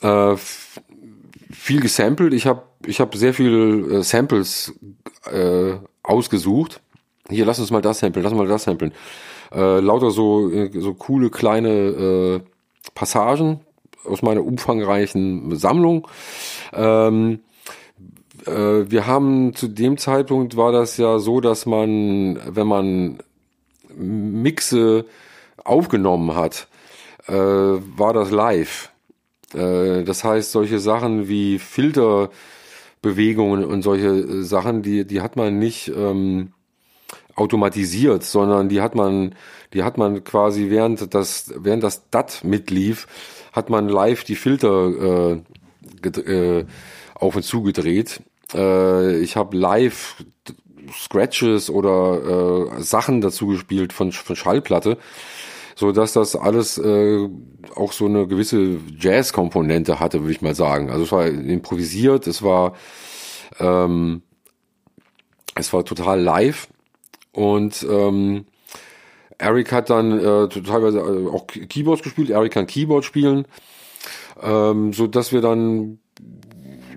äh, 0.00 0.36
viel 0.36 1.80
gesampelt. 1.80 2.34
Ich 2.34 2.46
habe 2.46 2.62
ich 2.84 3.00
hab 3.00 3.14
sehr 3.14 3.32
viele 3.32 3.98
äh, 3.98 4.02
Samples 4.02 4.74
äh, 5.30 5.74
ausgesucht. 6.02 6.80
Hier, 7.28 7.44
lass 7.44 7.60
uns 7.60 7.70
mal 7.70 7.82
das 7.82 8.00
samplen, 8.00 8.24
lass 8.24 8.34
mal 8.34 8.48
das 8.48 8.64
samplen. 8.64 8.92
Äh, 9.52 9.78
lauter 9.78 10.10
so, 10.10 10.50
so 10.72 10.94
coole 10.94 11.30
kleine 11.30 12.42
Passagen 12.94 13.60
aus 14.04 14.22
meiner 14.22 14.44
umfangreichen 14.44 15.56
Sammlung. 15.56 16.08
Ähm, 16.72 17.40
äh, 18.46 18.90
wir 18.90 19.06
haben 19.06 19.54
zu 19.54 19.68
dem 19.68 19.98
Zeitpunkt 19.98 20.56
war 20.56 20.72
das 20.72 20.96
ja 20.96 21.18
so, 21.18 21.40
dass 21.40 21.66
man, 21.66 22.40
wenn 22.46 22.66
man 22.66 23.18
Mixe 23.94 25.04
aufgenommen 25.64 26.34
hat, 26.34 26.68
äh, 27.26 27.34
war 27.34 28.12
das 28.12 28.30
live. 28.30 28.90
Äh, 29.54 30.04
das 30.04 30.24
heißt, 30.24 30.52
solche 30.52 30.78
Sachen 30.78 31.28
wie 31.28 31.58
Filterbewegungen 31.58 33.64
und 33.64 33.82
solche 33.82 34.08
äh, 34.08 34.42
Sachen, 34.42 34.82
die, 34.82 35.06
die 35.06 35.20
hat 35.20 35.36
man 35.36 35.58
nicht 35.58 35.88
ähm, 35.88 36.52
automatisiert, 37.34 38.22
sondern 38.22 38.68
die 38.68 38.80
hat 38.80 38.94
man, 38.94 39.34
die 39.72 39.82
hat 39.82 39.98
man 39.98 40.24
quasi 40.24 40.70
während 40.70 41.14
das, 41.14 41.52
während 41.56 41.82
das 41.82 42.08
DAT 42.10 42.44
mitlief, 42.44 43.06
hat 43.52 43.70
man 43.70 43.88
live 43.88 44.24
die 44.24 44.36
Filter 44.36 45.40
äh, 46.04 46.08
äh, 46.08 46.66
auf 47.14 47.36
und 47.36 47.42
zu 47.42 47.62
gedreht. 47.62 48.22
Äh, 48.54 49.18
ich 49.18 49.36
habe 49.36 49.56
live 49.56 50.24
Scratches 50.92 51.70
oder 51.70 52.76
äh, 52.78 52.82
Sachen 52.82 53.20
dazu 53.20 53.48
gespielt 53.48 53.92
von, 53.92 54.12
von 54.12 54.36
Schallplatte 54.36 54.98
so 55.80 55.92
dass 55.92 56.12
das 56.12 56.36
alles 56.36 56.76
äh, 56.76 57.26
auch 57.74 57.92
so 57.92 58.04
eine 58.04 58.26
gewisse 58.26 58.76
Jazz-Komponente 58.98 59.98
hatte, 59.98 60.20
würde 60.20 60.32
ich 60.32 60.42
mal 60.42 60.54
sagen. 60.54 60.90
Also 60.90 61.04
es 61.04 61.12
war 61.12 61.26
improvisiert, 61.26 62.26
es 62.26 62.42
war 62.42 62.74
ähm, 63.58 64.20
es 65.54 65.72
war 65.72 65.84
total 65.86 66.20
live 66.20 66.68
und 67.32 67.86
ähm, 67.88 68.44
Eric 69.40 69.72
hat 69.72 69.90
dann 69.90 70.12
äh, 70.18 70.48
teilweise 70.48 70.98
äh, 70.98 71.28
auch 71.28 71.46
Keyboards 71.46 72.02
gespielt. 72.02 72.30
Eric 72.30 72.52
kann 72.52 72.66
Keyboard 72.66 73.04
spielen, 73.04 73.46
ähm, 74.42 74.92
so 74.92 75.06
dass 75.06 75.32
wir 75.32 75.40
dann 75.40 75.98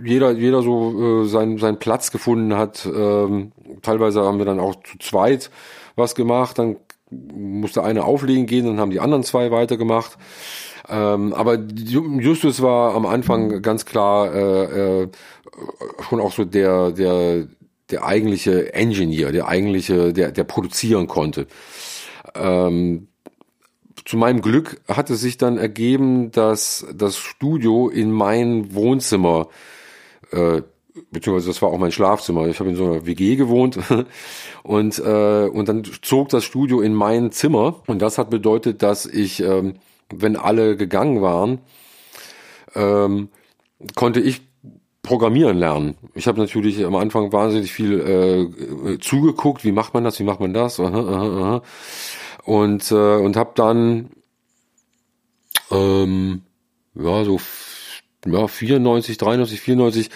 jeder 0.03 0.31
jeder 0.31 0.61
so 0.61 1.23
äh, 1.23 1.27
seinen 1.27 1.57
seinen 1.57 1.79
Platz 1.79 2.11
gefunden 2.11 2.55
hat. 2.55 2.85
Ähm, 2.85 3.53
teilweise 3.81 4.21
haben 4.23 4.37
wir 4.37 4.45
dann 4.45 4.59
auch 4.59 4.75
zu 4.83 4.97
zweit 4.99 5.49
was 5.95 6.15
gemacht. 6.15 6.59
Dann 6.59 6.77
musste 7.09 7.83
eine 7.83 8.03
auflegen 8.03 8.45
gehen, 8.45 8.65
dann 8.65 8.79
haben 8.79 8.91
die 8.91 8.99
anderen 8.99 9.23
zwei 9.23 9.51
weitergemacht. 9.51 10.17
Ähm, 10.89 11.33
aber 11.33 11.55
Justus 11.55 12.61
war 12.61 12.93
am 12.93 13.05
Anfang 13.05 13.61
ganz 13.61 13.85
klar 13.85 14.33
äh, 14.33 15.03
äh, 15.03 15.07
schon 16.09 16.19
auch 16.19 16.33
so 16.33 16.43
der, 16.43 16.91
der, 16.91 17.47
der 17.89 18.05
eigentliche 18.05 18.73
Engineer, 18.73 19.31
der 19.31 19.47
eigentliche, 19.47 20.11
der, 20.11 20.31
der 20.31 20.43
produzieren 20.43 21.07
konnte. 21.07 21.47
Ähm, 22.35 23.07
zu 24.05 24.17
meinem 24.17 24.41
Glück 24.41 24.81
hat 24.87 25.09
es 25.09 25.21
sich 25.21 25.37
dann 25.37 25.57
ergeben, 25.57 26.31
dass 26.31 26.85
das 26.93 27.17
Studio 27.17 27.89
in 27.89 28.11
mein 28.11 28.73
Wohnzimmer 28.73 29.47
äh, 30.31 30.63
beziehungsweise 31.11 31.47
das 31.47 31.61
war 31.61 31.69
auch 31.69 31.77
mein 31.77 31.91
Schlafzimmer. 31.91 32.47
Ich 32.47 32.59
habe 32.59 32.69
in 32.69 32.75
so 32.75 32.85
einer 32.85 33.05
WG 33.05 33.35
gewohnt 33.35 33.79
und 34.63 34.99
äh, 34.99 35.47
und 35.47 35.67
dann 35.67 35.83
zog 36.01 36.29
das 36.29 36.43
Studio 36.43 36.81
in 36.81 36.93
mein 36.93 37.31
Zimmer 37.31 37.81
und 37.87 38.01
das 38.01 38.17
hat 38.17 38.29
bedeutet, 38.29 38.83
dass 38.83 39.05
ich, 39.05 39.41
ähm, 39.41 39.75
wenn 40.13 40.35
alle 40.35 40.75
gegangen 40.75 41.21
waren, 41.21 41.59
ähm, 42.75 43.29
konnte 43.95 44.19
ich 44.19 44.41
programmieren 45.01 45.57
lernen. 45.57 45.95
Ich 46.13 46.27
habe 46.27 46.39
natürlich 46.39 46.83
am 46.85 46.95
Anfang 46.95 47.33
wahnsinnig 47.33 47.73
viel 47.73 47.99
äh, 47.99 48.99
zugeguckt, 48.99 49.65
wie 49.65 49.73
macht 49.73 49.93
man 49.93 50.03
das, 50.03 50.19
wie 50.19 50.23
macht 50.23 50.39
man 50.39 50.53
das, 50.53 50.79
aha, 50.79 50.99
aha, 50.99 51.39
aha. 51.39 51.61
Und 52.43 52.91
äh, 52.91 53.15
und 53.17 53.35
habe 53.35 53.51
dann 53.55 54.09
ähm, 55.71 56.41
ja 56.95 57.23
so 57.23 57.39
ja, 58.25 58.47
94, 58.47 59.17
93, 59.17 59.59
94 59.61 60.09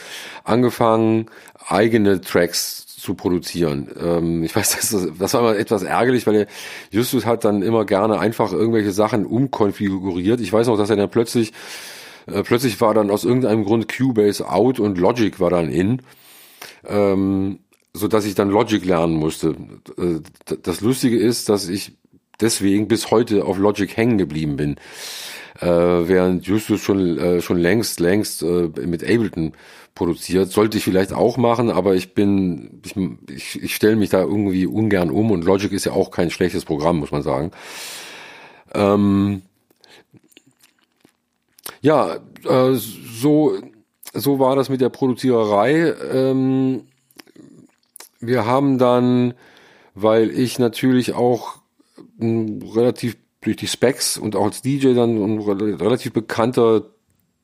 angefangen, 0.43 1.29
eigene 1.67 2.21
Tracks 2.21 2.87
zu 2.87 3.15
produzieren. 3.15 3.89
Ähm, 3.99 4.43
ich 4.43 4.55
weiß, 4.55 4.71
das, 4.91 5.07
das 5.17 5.33
war 5.33 5.41
immer 5.41 5.57
etwas 5.57 5.83
ärgerlich, 5.83 6.25
weil 6.27 6.47
Justus 6.91 7.25
hat 7.25 7.45
dann 7.45 7.61
immer 7.61 7.85
gerne 7.85 8.19
einfach 8.19 8.51
irgendwelche 8.51 8.91
Sachen 8.91 9.25
umkonfiguriert. 9.25 10.41
Ich 10.41 10.51
weiß 10.51 10.67
noch, 10.67 10.77
dass 10.77 10.89
er 10.89 10.95
dann 10.95 11.09
plötzlich, 11.09 11.53
äh, 12.27 12.43
plötzlich 12.43 12.79
war 12.81 12.93
dann 12.93 13.11
aus 13.11 13.23
irgendeinem 13.23 13.65
Grund 13.65 13.87
Cubase 13.87 14.49
out 14.49 14.79
und 14.79 14.97
Logic 14.97 15.39
war 15.39 15.49
dann 15.49 15.69
in. 15.69 16.01
Ähm, 16.85 17.59
so 17.93 18.07
dass 18.07 18.25
ich 18.25 18.35
dann 18.35 18.49
Logic 18.49 18.85
lernen 18.85 19.15
musste. 19.15 19.55
Äh, 19.97 20.19
das 20.61 20.81
Lustige 20.81 21.17
ist, 21.17 21.49
dass 21.49 21.67
ich 21.67 21.97
deswegen 22.41 22.87
bis 22.87 23.11
heute 23.11 23.45
auf 23.45 23.57
Logic 23.57 23.95
hängen 23.95 24.17
geblieben 24.17 24.55
bin 24.55 24.75
äh, 25.61 25.65
während 25.65 26.45
Justus 26.45 26.81
schon 26.81 27.17
äh, 27.17 27.41
schon 27.41 27.57
längst 27.57 27.99
längst 27.99 28.43
äh, 28.43 28.69
mit 28.85 29.03
Ableton 29.03 29.53
produziert. 29.95 30.51
Sollte 30.51 30.77
ich 30.77 30.83
vielleicht 30.83 31.13
auch 31.13 31.37
machen, 31.37 31.71
aber 31.71 31.95
ich 31.95 32.13
bin 32.13 32.81
ich, 32.85 32.95
ich, 33.29 33.63
ich 33.63 33.75
stelle 33.75 33.95
mich 33.95 34.09
da 34.09 34.21
irgendwie 34.21 34.65
ungern 34.67 35.09
um 35.09 35.31
und 35.31 35.43
Logic 35.43 35.71
ist 35.71 35.85
ja 35.85 35.93
auch 35.93 36.11
kein 36.11 36.29
schlechtes 36.29 36.65
Programm, 36.65 36.99
muss 36.99 37.11
man 37.11 37.23
sagen. 37.23 37.51
Ähm, 38.75 39.41
ja, 41.81 42.17
äh, 42.45 42.73
so 42.73 43.57
so 44.13 44.39
war 44.39 44.55
das 44.55 44.69
mit 44.69 44.81
der 44.81 44.89
Produziererei. 44.89 45.93
Ähm, 46.11 46.83
wir 48.19 48.45
haben 48.45 48.77
dann, 48.77 49.33
weil 49.95 50.29
ich 50.31 50.59
natürlich 50.59 51.13
auch 51.13 51.59
relativ 52.19 53.17
durch 53.41 53.57
die 53.57 53.67
Specs 53.67 54.17
und 54.17 54.35
auch 54.35 54.45
als 54.45 54.61
DJ 54.61 54.93
dann 54.93 55.17
ein 55.17 55.39
relativ 55.39 56.13
bekannter 56.13 56.83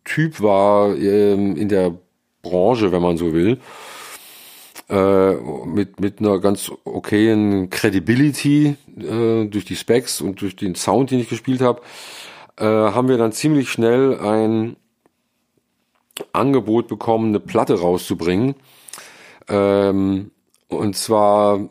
Typ 0.03 0.41
war 0.41 0.95
ähm, 0.97 1.55
in 1.55 1.69
der 1.69 1.97
Branche, 2.41 2.91
wenn 2.91 3.01
man 3.01 3.17
so 3.17 3.32
will, 3.32 3.59
äh, 4.89 5.34
mit, 5.65 5.99
mit 6.01 6.19
einer 6.19 6.39
ganz 6.39 6.71
okayen 6.84 7.69
Credibility 7.69 8.76
äh, 8.97 9.45
durch 9.45 9.65
die 9.65 9.78
Specs 9.78 10.19
und 10.19 10.41
durch 10.41 10.55
den 10.55 10.76
Sound, 10.76 11.11
den 11.11 11.19
ich 11.19 11.30
gespielt 11.30 11.61
habe, 11.61 11.82
äh, 12.57 12.65
haben 12.65 13.07
wir 13.07 13.17
dann 13.17 13.32
ziemlich 13.32 13.69
schnell 13.69 14.19
ein 14.19 14.76
Angebot 16.34 16.88
bekommen, 16.88 17.30
eine 17.30 17.39
Platte 17.39 17.80
rauszubringen. 17.80 18.55
Ähm, 19.47 20.32
und 20.67 20.95
zwar 20.95 21.69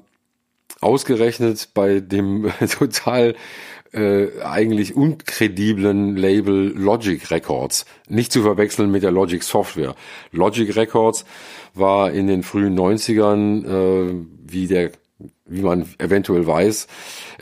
ausgerechnet 0.82 1.70
bei 1.74 2.00
dem 2.00 2.50
total 2.78 3.34
äh, 3.92 4.40
eigentlich 4.42 4.96
unkrediblen 4.96 6.16
Label 6.16 6.72
Logic 6.74 7.30
Records. 7.30 7.84
Nicht 8.08 8.32
zu 8.32 8.42
verwechseln 8.42 8.90
mit 8.90 9.02
der 9.02 9.10
Logic 9.10 9.42
Software. 9.42 9.94
Logic 10.30 10.74
Records 10.74 11.24
war 11.74 12.10
in 12.10 12.26
den 12.26 12.42
frühen 12.42 12.78
90ern, 12.78 13.66
äh, 13.66 14.26
wie 14.44 14.66
der 14.66 14.92
wie 15.44 15.62
man 15.62 15.86
eventuell 15.98 16.46
weiß, 16.46 16.86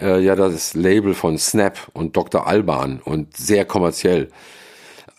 äh, 0.00 0.20
ja 0.22 0.34
das 0.34 0.74
Label 0.74 1.14
von 1.14 1.38
Snap 1.38 1.78
und 1.92 2.16
Dr. 2.16 2.46
Alban 2.46 3.00
und 3.02 3.36
sehr 3.36 3.64
kommerziell. 3.64 4.28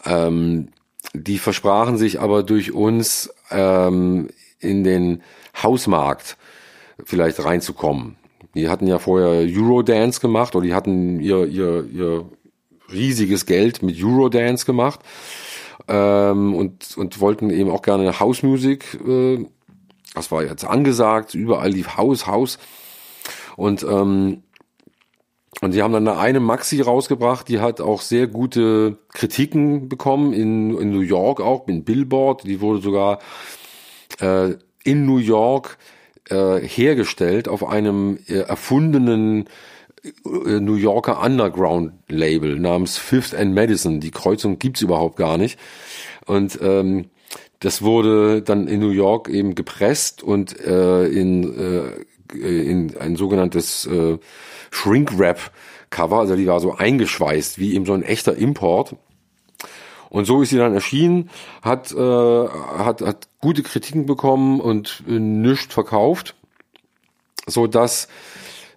Ähm, 0.05 0.69
die 1.13 1.39
versprachen 1.39 1.97
sich 1.97 2.19
aber 2.19 2.43
durch 2.43 2.73
uns 2.73 3.33
ähm, 3.49 4.29
in 4.59 4.83
den 4.83 5.23
Hausmarkt 5.61 6.37
vielleicht 7.05 7.43
reinzukommen. 7.43 8.17
Die 8.55 8.69
hatten 8.69 8.87
ja 8.87 8.99
vorher 8.99 9.47
Eurodance 9.49 10.19
gemacht 10.19 10.55
oder 10.55 10.65
die 10.65 10.73
hatten 10.73 11.19
ihr, 11.19 11.45
ihr, 11.45 11.85
ihr 11.91 12.25
riesiges 12.91 13.45
Geld 13.45 13.81
mit 13.81 14.01
Eurodance 14.03 14.65
gemacht 14.65 14.99
ähm, 15.87 16.53
und, 16.53 16.97
und 16.97 17.19
wollten 17.19 17.49
eben 17.49 17.69
auch 17.69 17.81
gerne 17.81 18.19
Hausmusik. 18.19 18.99
Äh, 19.07 19.45
das 20.13 20.31
war 20.31 20.43
jetzt 20.43 20.65
angesagt, 20.65 21.35
überall 21.35 21.71
lief 21.71 21.95
Haus, 21.95 22.27
Haus. 22.27 22.59
Und 23.55 23.83
ähm, 23.83 24.43
und 25.59 25.75
die 25.75 25.83
haben 25.83 25.93
dann 25.93 26.07
eine 26.07 26.39
Maxi 26.39 26.81
rausgebracht, 26.81 27.47
die 27.47 27.59
hat 27.59 27.81
auch 27.81 28.01
sehr 28.01 28.25
gute 28.25 28.97
Kritiken 29.09 29.89
bekommen, 29.89 30.33
in, 30.33 30.75
in 30.75 30.91
New 30.91 31.01
York 31.01 31.39
auch, 31.39 31.67
in 31.67 31.83
Billboard. 31.83 32.45
Die 32.45 32.61
wurde 32.61 32.81
sogar 32.81 33.19
äh, 34.19 34.55
in 34.83 35.05
New 35.05 35.17
York 35.17 35.77
äh, 36.29 36.59
hergestellt 36.59 37.47
auf 37.47 37.67
einem 37.67 38.19
äh, 38.27 38.39
erfundenen 38.39 39.47
äh, 40.03 40.59
New 40.59 40.75
Yorker 40.75 41.21
Underground 41.21 41.93
Label 42.07 42.59
namens 42.59 42.97
Fifth 42.97 43.35
and 43.35 43.53
Madison. 43.53 43.99
Die 43.99 44.11
Kreuzung 44.11 44.59
gibt's 44.59 44.81
überhaupt 44.81 45.17
gar 45.17 45.37
nicht. 45.37 45.59
Und 46.25 46.59
ähm, 46.61 47.09
das 47.59 47.81
wurde 47.81 48.41
dann 48.41 48.67
in 48.67 48.79
New 48.79 48.89
York 48.89 49.29
eben 49.29 49.55
gepresst 49.55 50.23
und 50.23 50.59
äh, 50.59 51.05
in, 51.07 52.03
äh, 52.35 52.37
in 52.37 52.97
ein 52.97 53.15
sogenanntes 53.15 53.85
äh, 53.85 54.17
Shrink 54.71 55.17
Wrap 55.17 55.51
Cover, 55.91 56.19
also 56.19 56.35
die 56.35 56.47
war 56.47 56.59
so 56.59 56.73
eingeschweißt 56.73 57.59
wie 57.59 57.75
eben 57.75 57.85
so 57.85 57.93
ein 57.93 58.03
echter 58.03 58.35
Import. 58.35 58.95
Und 60.11 60.25
so 60.25 60.41
ist 60.41 60.49
sie 60.49 60.57
dann 60.57 60.73
erschienen, 60.73 61.29
hat, 61.61 61.93
äh, 61.93 61.97
hat, 61.97 63.01
hat 63.01 63.29
gute 63.39 63.63
Kritiken 63.63 64.05
bekommen 64.05 64.59
und 64.59 65.03
äh, 65.07 65.19
nichts 65.19 65.73
verkauft, 65.73 66.35
so 67.47 67.65
dass, 67.65 68.09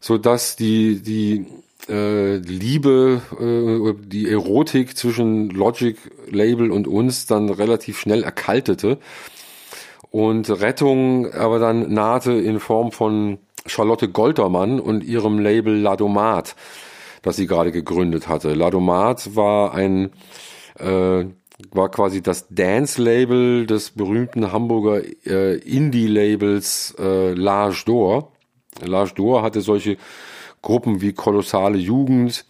so 0.01 0.17
dass 0.17 0.55
die, 0.55 1.03
die 1.03 1.47
äh, 1.89 2.37
Liebe, 2.37 3.21
äh, 3.41 4.07
die 4.07 4.31
Erotik 4.31 4.97
zwischen 4.97 5.51
Logic 5.51 5.99
Label 6.31 6.71
und 6.71 6.87
uns 6.87 7.27
dann 7.27 7.51
relativ 7.51 7.99
schnell 7.99 8.23
erkaltete 8.23 8.99
und 10.13 10.49
Rettung 10.49 11.33
aber 11.33 11.59
dann 11.59 11.93
nahte 11.93 12.33
in 12.33 12.61
Form 12.61 12.93
von 12.93 13.39
Charlotte 13.67 14.09
Goltermann 14.09 14.79
und 14.79 15.03
ihrem 15.03 15.41
Label 15.41 15.75
Ladomat, 15.77 16.55
das 17.23 17.35
sie 17.35 17.49
gerade 17.49 17.73
gegründet 17.73 18.29
hatte. 18.29 18.55
Ladomat 18.55 19.35
war 19.35 19.75
ein 19.75 20.11
äh, 20.79 21.25
war 21.71 21.91
quasi 21.91 22.23
das 22.23 22.49
Dance-Label 22.49 23.67
des 23.67 23.91
berühmten 23.91 24.53
Hamburger 24.53 25.03
äh, 25.25 25.57
Indie-Labels 25.59 26.95
äh, 26.99 27.33
L'Age 27.33 27.87
d'Or. 27.87 28.29
L'Age 28.81 29.15
d'Or 29.15 29.43
hatte 29.43 29.61
solche 29.61 29.97
Gruppen 30.63 31.01
wie 31.01 31.13
Kolossale 31.13 31.79
Jugend 31.79 32.45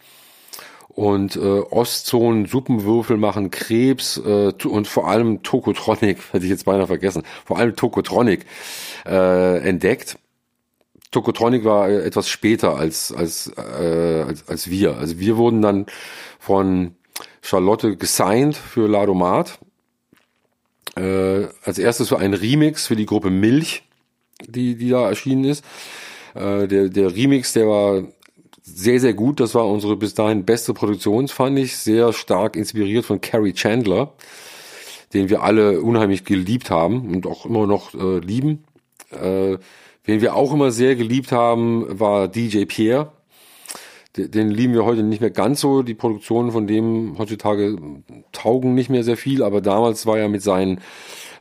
und 0.95 1.35
äh, 1.35 1.39
Ostzonen, 1.39 2.45
Suppenwürfel 2.45 3.17
machen 3.17 3.51
Krebs 3.51 4.17
äh, 4.17 4.53
und 4.65 4.87
vor 4.87 5.07
allem 5.07 5.43
Tokotronic, 5.43 6.17
hätte 6.31 6.45
ich 6.45 6.49
jetzt 6.49 6.65
beinahe 6.65 6.87
vergessen, 6.87 7.23
vor 7.43 7.59
allem 7.59 7.75
Tokotronic 7.75 8.45
äh, 9.05 9.59
entdeckt. 9.59 10.17
Tokotronic 11.11 11.63
war 11.63 11.89
etwas 11.89 12.29
später 12.29 12.75
als, 12.75 13.11
als, 13.11 13.51
äh, 13.57 14.23
als, 14.27 14.47
als 14.47 14.69
wir. 14.69 14.97
Also 14.97 15.19
wir 15.19 15.37
wurden 15.37 15.61
dann 15.61 15.85
von 16.39 16.95
Charlotte 17.45 17.95
gesigned 17.95 18.57
für 18.57 18.87
Ladomat. 18.87 19.59
Äh, 20.95 21.47
als 21.63 21.77
erstes 21.77 22.09
für 22.09 22.17
einen 22.17 22.33
Remix 22.33 22.87
für 22.87 22.95
die 22.95 23.05
Gruppe 23.05 23.29
Milch, 23.29 23.83
die, 24.47 24.75
die 24.75 24.89
da 24.89 25.07
erschienen 25.09 25.43
ist. 25.43 25.63
Äh, 26.33 26.67
der, 26.67 26.89
der 26.89 27.15
Remix, 27.15 27.53
der 27.53 27.67
war 27.67 28.03
sehr, 28.63 28.99
sehr 28.99 29.13
gut. 29.13 29.39
Das 29.39 29.53
war 29.53 29.67
unsere 29.67 29.95
bis 29.95 30.15
dahin 30.15 30.43
beste 30.43 30.73
Produktion, 30.73 31.27
fand 31.27 31.59
ich. 31.59 31.77
Sehr 31.77 32.13
stark 32.13 32.55
inspiriert 32.55 33.05
von 33.05 33.21
Carrie 33.21 33.53
Chandler, 33.53 34.13
den 35.13 35.29
wir 35.29 35.43
alle 35.43 35.81
unheimlich 35.81 36.25
geliebt 36.25 36.71
haben 36.71 37.13
und 37.13 37.27
auch 37.27 37.45
immer 37.45 37.67
noch 37.67 37.93
äh, 37.93 38.19
lieben. 38.19 38.63
Äh, 39.11 39.57
wen 40.03 40.21
wir 40.21 40.35
auch 40.35 40.51
immer 40.51 40.71
sehr 40.71 40.95
geliebt 40.95 41.31
haben, 41.31 41.99
war 41.99 42.27
DJ 42.27 42.65
Pierre 42.65 43.11
den 44.17 44.49
lieben 44.49 44.73
wir 44.73 44.85
heute 44.85 45.03
nicht 45.03 45.21
mehr 45.21 45.29
ganz 45.29 45.61
so. 45.61 45.83
Die 45.83 45.93
Produktionen 45.93 46.51
von 46.51 46.67
dem 46.67 47.17
heutzutage 47.17 47.77
taugen 48.31 48.73
nicht 48.73 48.89
mehr 48.89 49.03
sehr 49.03 49.17
viel, 49.17 49.43
aber 49.43 49.61
damals 49.61 50.05
war 50.05 50.17
er 50.17 50.29
mit 50.29 50.41
seinen 50.41 50.79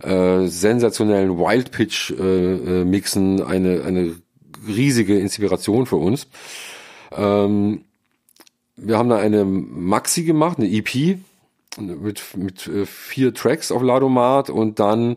äh, 0.03 0.47
sensationellen 0.47 1.39
Wild 1.39 1.71
Pitch 1.71 2.11
äh, 2.11 2.81
äh, 2.81 2.85
Mixen 2.85 3.43
eine, 3.43 3.83
eine 3.85 4.17
riesige 4.67 5.19
Inspiration 5.19 5.87
für 5.87 5.97
uns. 5.97 6.27
Ähm, 7.13 7.83
wir 8.77 8.99
haben 8.99 9.09
da 9.09 9.19
eine 9.19 9.45
Maxi 9.45 10.25
gemacht, 10.25 10.59
eine 10.59 10.69
EP 10.69 11.19
mit, 11.79 12.23
mit 12.37 12.67
äh, 12.67 12.87
vier 12.87 13.35
Tracks 13.35 13.71
auf 13.71 13.83
Ladomat 13.83 14.51
und 14.51 14.81
dann 14.81 15.17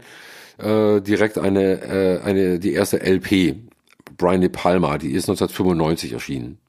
äh, 0.58 1.02
direkt 1.02 1.38
eine, 1.38 1.82
äh, 1.82 2.22
eine, 2.24 2.60
die 2.60 2.74
erste 2.74 2.98
LP, 2.98 3.56
Brian 4.18 4.42
De 4.42 4.50
Palma, 4.50 4.98
die 4.98 5.12
ist 5.12 5.30
1995 5.30 6.14
erschienen. 6.14 6.60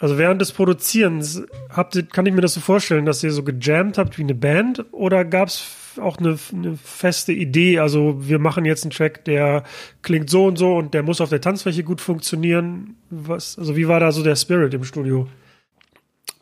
Also 0.00 0.16
während 0.16 0.40
des 0.40 0.52
Produzierens 0.52 1.42
habt 1.70 1.96
ihr, 1.96 2.04
kann 2.04 2.24
ich 2.26 2.32
mir 2.32 2.40
das 2.40 2.54
so 2.54 2.60
vorstellen, 2.60 3.04
dass 3.04 3.24
ihr 3.24 3.32
so 3.32 3.42
gejammt 3.42 3.98
habt 3.98 4.16
wie 4.16 4.22
eine 4.22 4.34
Band 4.34 4.84
oder 4.92 5.24
gab 5.24 5.48
es 5.48 5.98
auch 6.00 6.18
eine, 6.18 6.38
eine, 6.52 6.76
feste 6.76 7.32
Idee? 7.32 7.80
Also 7.80 8.16
wir 8.20 8.38
machen 8.38 8.64
jetzt 8.64 8.84
einen 8.84 8.92
Track, 8.92 9.24
der 9.24 9.64
klingt 10.02 10.30
so 10.30 10.46
und 10.46 10.56
so 10.56 10.76
und 10.76 10.94
der 10.94 11.02
muss 11.02 11.20
auf 11.20 11.30
der 11.30 11.40
Tanzfläche 11.40 11.82
gut 11.82 12.00
funktionieren. 12.00 12.96
Was, 13.10 13.58
also 13.58 13.76
wie 13.76 13.88
war 13.88 13.98
da 13.98 14.12
so 14.12 14.22
der 14.22 14.36
Spirit 14.36 14.72
im 14.72 14.84
Studio? 14.84 15.26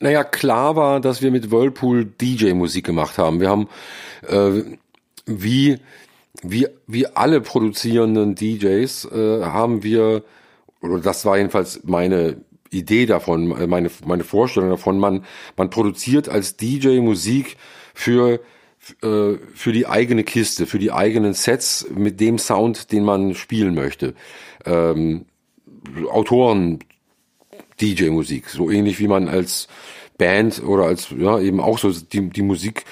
Naja, 0.01 0.25
klar 0.25 0.77
war, 0.77 1.01
dass 1.01 1.23
wir 1.23 1.31
mit 1.31 1.51
Whirlpool 1.51 2.05
DJ-Musik 2.05 2.85
gemacht 2.85 3.17
haben. 3.17 3.41
Wir 3.41 3.49
haben 3.49 3.69
äh, 4.29 4.63
wie 5.25 5.79
wie 6.43 6.69
wie 6.87 7.07
alle 7.07 7.41
produzierenden 7.41 8.35
DJs 8.35 9.07
äh, 9.07 9.43
haben 9.45 9.83
wir 9.83 10.23
oder 10.83 11.01
das 11.01 11.25
war 11.25 11.39
jedenfalls 11.39 11.81
meine 11.85 12.37
Idee 12.71 13.07
davon, 13.07 13.49
meine, 13.69 13.91
meine 14.05 14.25
Vorstellung 14.25 14.71
davon. 14.71 14.99
Man, 14.99 15.25
man 15.57 15.71
produziert 15.71 16.29
als 16.29 16.57
DJ 16.57 17.01
Musik 17.01 17.57
für, 17.95 18.41
äh, 19.03 19.35
für 19.55 19.73
die 19.73 19.87
eigene 19.87 20.25
Kiste, 20.25 20.67
für 20.67 20.79
die 20.79 20.93
eigenen 20.93 21.35
Sets 21.35 21.87
mit 21.95 22.21
dem 22.21 22.39
Sound, 22.39 22.93
den 22.93 23.05
man 23.05 23.35
spielen 23.35 23.75
möchte. 23.75 24.15
Ähm, 24.65 25.27
Autoren 26.11 26.81
DJ 27.81 28.11
Musik, 28.11 28.49
so 28.49 28.71
ähnlich 28.71 28.99
wie 28.99 29.09
man 29.09 29.29
als 29.29 29.69
Band 30.19 30.63
oder 30.63 30.85
als 30.85 31.09
ja 31.17 31.39
eben 31.39 31.61
auch 31.61 31.79
so 31.79 31.91
die, 31.91 32.31
die 32.31 32.43
Musik 32.43 32.85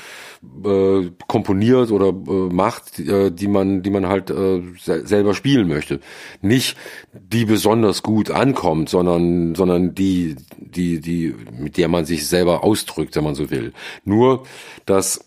äh, 0.64 1.10
komponiert 1.26 1.90
oder 1.90 2.08
äh, 2.08 2.52
macht, 2.52 2.98
äh, 2.98 3.30
die 3.30 3.48
man, 3.48 3.82
die 3.82 3.90
man 3.90 4.08
halt 4.08 4.30
äh, 4.30 4.62
selber 4.76 5.34
spielen 5.34 5.68
möchte. 5.68 6.00
Nicht 6.40 6.76
die 7.12 7.44
besonders 7.44 8.02
gut 8.02 8.30
ankommt, 8.30 8.88
sondern, 8.88 9.54
sondern 9.54 9.94
die, 9.94 10.36
die, 10.56 11.00
die, 11.00 11.34
mit 11.58 11.76
der 11.76 11.88
man 11.88 12.04
sich 12.04 12.26
selber 12.26 12.64
ausdrückt, 12.64 13.16
wenn 13.16 13.24
man 13.24 13.34
so 13.34 13.50
will. 13.50 13.72
Nur, 14.04 14.44
dass, 14.86 15.24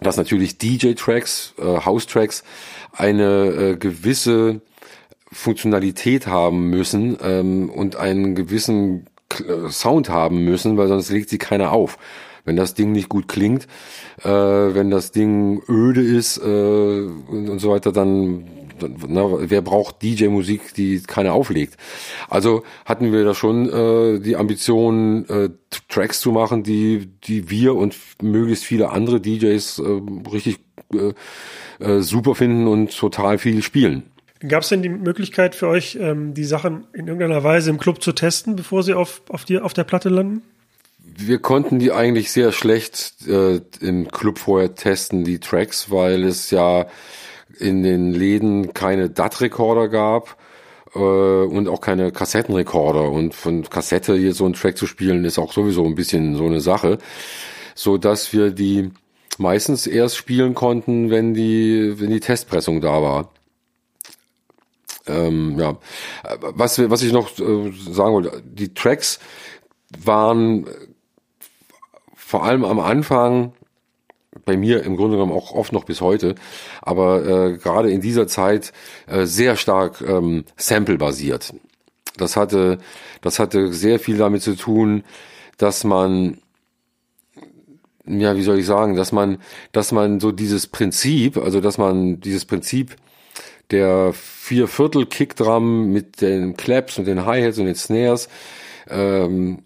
dass 0.00 0.16
natürlich 0.16 0.58
DJ-Tracks, 0.58 1.54
äh, 1.58 1.84
House-Tracks 1.84 2.44
eine 2.92 3.46
äh, 3.48 3.76
gewisse 3.76 4.60
Funktionalität 5.32 6.26
haben 6.26 6.70
müssen 6.70 7.16
ähm, 7.22 7.70
und 7.70 7.96
einen 7.96 8.34
gewissen 8.34 9.06
Sound 9.68 10.08
haben 10.08 10.44
müssen, 10.44 10.76
weil 10.76 10.88
sonst 10.88 11.10
legt 11.10 11.28
sie 11.28 11.38
keiner 11.38 11.72
auf. 11.72 11.98
Wenn 12.44 12.56
das 12.56 12.74
Ding 12.74 12.92
nicht 12.92 13.08
gut 13.08 13.28
klingt, 13.28 13.66
äh, 14.22 14.28
wenn 14.28 14.90
das 14.90 15.12
Ding 15.12 15.62
öde 15.68 16.02
ist 16.02 16.38
äh, 16.38 16.42
und, 16.42 17.48
und 17.48 17.58
so 17.58 17.70
weiter, 17.70 17.92
dann 17.92 18.44
na, 19.08 19.50
wer 19.50 19.62
braucht 19.62 20.02
DJ-Musik, 20.02 20.74
die 20.74 21.00
keiner 21.00 21.32
auflegt? 21.32 21.76
Also 22.28 22.64
hatten 22.84 23.12
wir 23.12 23.24
da 23.24 23.34
schon 23.34 23.68
äh, 23.68 24.20
die 24.20 24.36
Ambition, 24.36 25.28
äh, 25.28 25.50
Tracks 25.88 26.20
zu 26.20 26.32
machen, 26.32 26.62
die, 26.62 27.06
die 27.24 27.50
wir 27.50 27.74
und 27.74 27.96
möglichst 28.22 28.64
viele 28.64 28.90
andere 28.90 29.20
DJs 29.20 29.78
äh, 29.78 30.00
richtig 30.32 30.58
äh, 30.92 31.12
äh, 31.78 32.00
super 32.00 32.34
finden 32.34 32.66
und 32.66 32.96
total 32.96 33.38
viel 33.38 33.62
spielen. 33.62 34.04
Gab 34.46 34.62
es 34.62 34.68
denn 34.68 34.82
die 34.82 34.88
Möglichkeit 34.88 35.54
für 35.54 35.68
euch, 35.68 35.96
ähm, 36.00 36.34
die 36.34 36.44
Sachen 36.44 36.86
in 36.92 37.06
irgendeiner 37.06 37.42
Weise 37.44 37.70
im 37.70 37.78
Club 37.78 38.02
zu 38.02 38.12
testen, 38.12 38.56
bevor 38.56 38.82
sie 38.82 38.92
auf, 38.92 39.22
auf, 39.28 39.44
die, 39.44 39.58
auf 39.58 39.72
der 39.72 39.84
Platte 39.84 40.08
landen? 40.08 40.42
Wir 41.16 41.38
konnten 41.38 41.78
die 41.78 41.92
eigentlich 41.92 42.32
sehr 42.32 42.50
schlecht 42.50 43.26
äh, 43.28 43.60
im 43.80 44.08
Club 44.08 44.38
vorher 44.38 44.74
testen, 44.74 45.22
die 45.22 45.38
Tracks, 45.38 45.90
weil 45.90 46.24
es 46.24 46.50
ja 46.50 46.86
in 47.58 47.84
den 47.84 48.12
Läden 48.12 48.74
keine 48.74 49.10
DAT-Rekorder 49.10 49.88
gab 49.88 50.36
äh, 50.94 50.98
und 50.98 51.68
auch 51.68 51.80
keine 51.80 52.10
Kassettenrekorder. 52.10 53.10
Und 53.10 53.34
von 53.34 53.62
Kassette 53.68 54.16
hier 54.16 54.34
so 54.34 54.44
einen 54.44 54.54
Track 54.54 54.76
zu 54.76 54.86
spielen, 54.86 55.24
ist 55.24 55.38
auch 55.38 55.52
sowieso 55.52 55.84
ein 55.84 55.94
bisschen 55.94 56.36
so 56.36 56.46
eine 56.46 56.60
Sache, 56.60 56.98
so 57.76 57.96
dass 57.96 58.32
wir 58.32 58.50
die 58.50 58.90
meistens 59.38 59.86
erst 59.86 60.16
spielen 60.16 60.54
konnten, 60.54 61.10
wenn 61.10 61.32
die, 61.32 61.94
wenn 62.00 62.10
die 62.10 62.20
Testpressung 62.20 62.80
da 62.80 63.02
war. 63.02 63.32
Ähm, 65.06 65.58
ja, 65.60 65.76
was, 66.40 66.78
was 66.90 67.02
ich 67.02 67.12
noch 67.12 67.38
äh, 67.38 67.72
sagen 67.72 68.14
wollte, 68.14 68.42
die 68.44 68.74
Tracks 68.74 69.20
waren 70.02 70.66
vor 72.26 72.44
allem 72.44 72.64
am 72.64 72.80
Anfang 72.80 73.52
bei 74.44 74.56
mir 74.56 74.82
im 74.82 74.96
Grunde 74.96 75.16
genommen 75.16 75.32
auch 75.32 75.52
oft 75.52 75.72
noch 75.72 75.84
bis 75.84 76.00
heute, 76.00 76.34
aber 76.82 77.24
äh, 77.24 77.58
gerade 77.58 77.90
in 77.90 78.00
dieser 78.00 78.26
Zeit 78.26 78.72
äh, 79.06 79.26
sehr 79.26 79.56
stark 79.56 80.00
ähm, 80.00 80.44
Sample-basiert. 80.56 81.54
Das 82.16 82.36
hatte, 82.36 82.78
das 83.20 83.38
hatte 83.38 83.72
sehr 83.72 83.98
viel 83.98 84.16
damit 84.16 84.42
zu 84.42 84.56
tun, 84.56 85.04
dass 85.58 85.84
man 85.84 86.38
ja, 88.06 88.36
wie 88.36 88.42
soll 88.42 88.58
ich 88.58 88.66
sagen, 88.66 88.96
dass 88.96 89.12
man, 89.12 89.38
dass 89.72 89.90
man 89.90 90.20
so 90.20 90.30
dieses 90.30 90.66
Prinzip, 90.66 91.38
also 91.38 91.60
dass 91.60 91.78
man 91.78 92.20
dieses 92.20 92.44
Prinzip 92.44 92.96
der 93.70 94.12
Vierviertel 94.12 95.06
Kickdrum 95.06 95.90
mit 95.90 96.20
den 96.20 96.54
Claps 96.56 96.98
und 96.98 97.06
den 97.06 97.24
Hi-Hats 97.24 97.58
und 97.58 97.64
den 97.64 97.74
Snares, 97.74 98.28
ähm, 98.90 99.62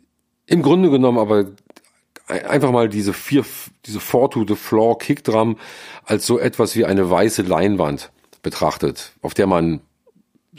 im 0.46 0.62
Grunde 0.62 0.90
genommen 0.90 1.18
aber 1.18 1.46
einfach 2.28 2.70
mal 2.70 2.88
diese 2.88 3.12
vier, 3.12 3.44
diese 3.86 4.00
Four 4.00 4.30
to 4.30 4.44
the 4.46 4.54
Floor 4.54 4.98
Kickdrum 4.98 5.56
als 6.04 6.26
so 6.26 6.38
etwas 6.38 6.76
wie 6.76 6.84
eine 6.84 7.10
weiße 7.10 7.42
Leinwand 7.42 8.10
betrachtet, 8.42 9.12
auf 9.22 9.34
der 9.34 9.46
man 9.46 9.80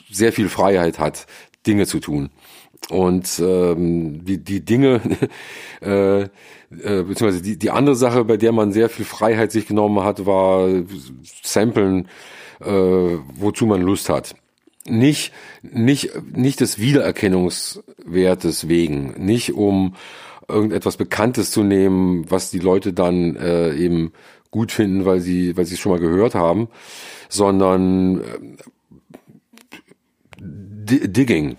sehr 0.09 0.33
viel 0.33 0.49
Freiheit 0.49 0.99
hat, 0.99 1.25
Dinge 1.65 1.85
zu 1.85 1.99
tun. 1.99 2.29
Und 2.89 3.39
ähm, 3.39 4.25
die, 4.25 4.43
die 4.43 4.63
Dinge, 4.63 5.01
äh, 5.81 6.21
äh, 6.21 6.27
beziehungsweise 6.69 7.41
die, 7.41 7.57
die 7.57 7.69
andere 7.69 7.95
Sache, 7.95 8.25
bei 8.25 8.37
der 8.37 8.51
man 8.51 8.71
sehr 8.71 8.89
viel 8.89 9.05
Freiheit 9.05 9.51
sich 9.51 9.67
genommen 9.67 10.03
hat, 10.03 10.25
war 10.25 10.67
Samplen, 11.43 12.07
äh, 12.61 12.65
wozu 12.65 13.65
man 13.65 13.81
Lust 13.81 14.09
hat. 14.09 14.35
Nicht, 14.85 15.33
nicht, 15.61 16.11
nicht 16.35 16.61
des 16.61 16.79
Wiedererkennungswertes 16.79 18.67
wegen, 18.67 19.13
nicht 19.23 19.53
um 19.53 19.95
irgendetwas 20.49 20.97
Bekanntes 20.97 21.51
zu 21.51 21.63
nehmen, 21.63 22.29
was 22.29 22.51
die 22.51 22.59
Leute 22.59 22.93
dann 22.93 23.35
äh, 23.35 23.73
eben 23.75 24.11
gut 24.51 24.71
finden, 24.71 25.05
weil 25.05 25.19
sie, 25.19 25.55
weil 25.55 25.65
sie 25.65 25.75
es 25.75 25.79
schon 25.79 25.91
mal 25.91 25.99
gehört 25.99 26.35
haben, 26.35 26.69
sondern 27.29 28.21
äh, 28.21 28.23
Digging, 30.41 31.57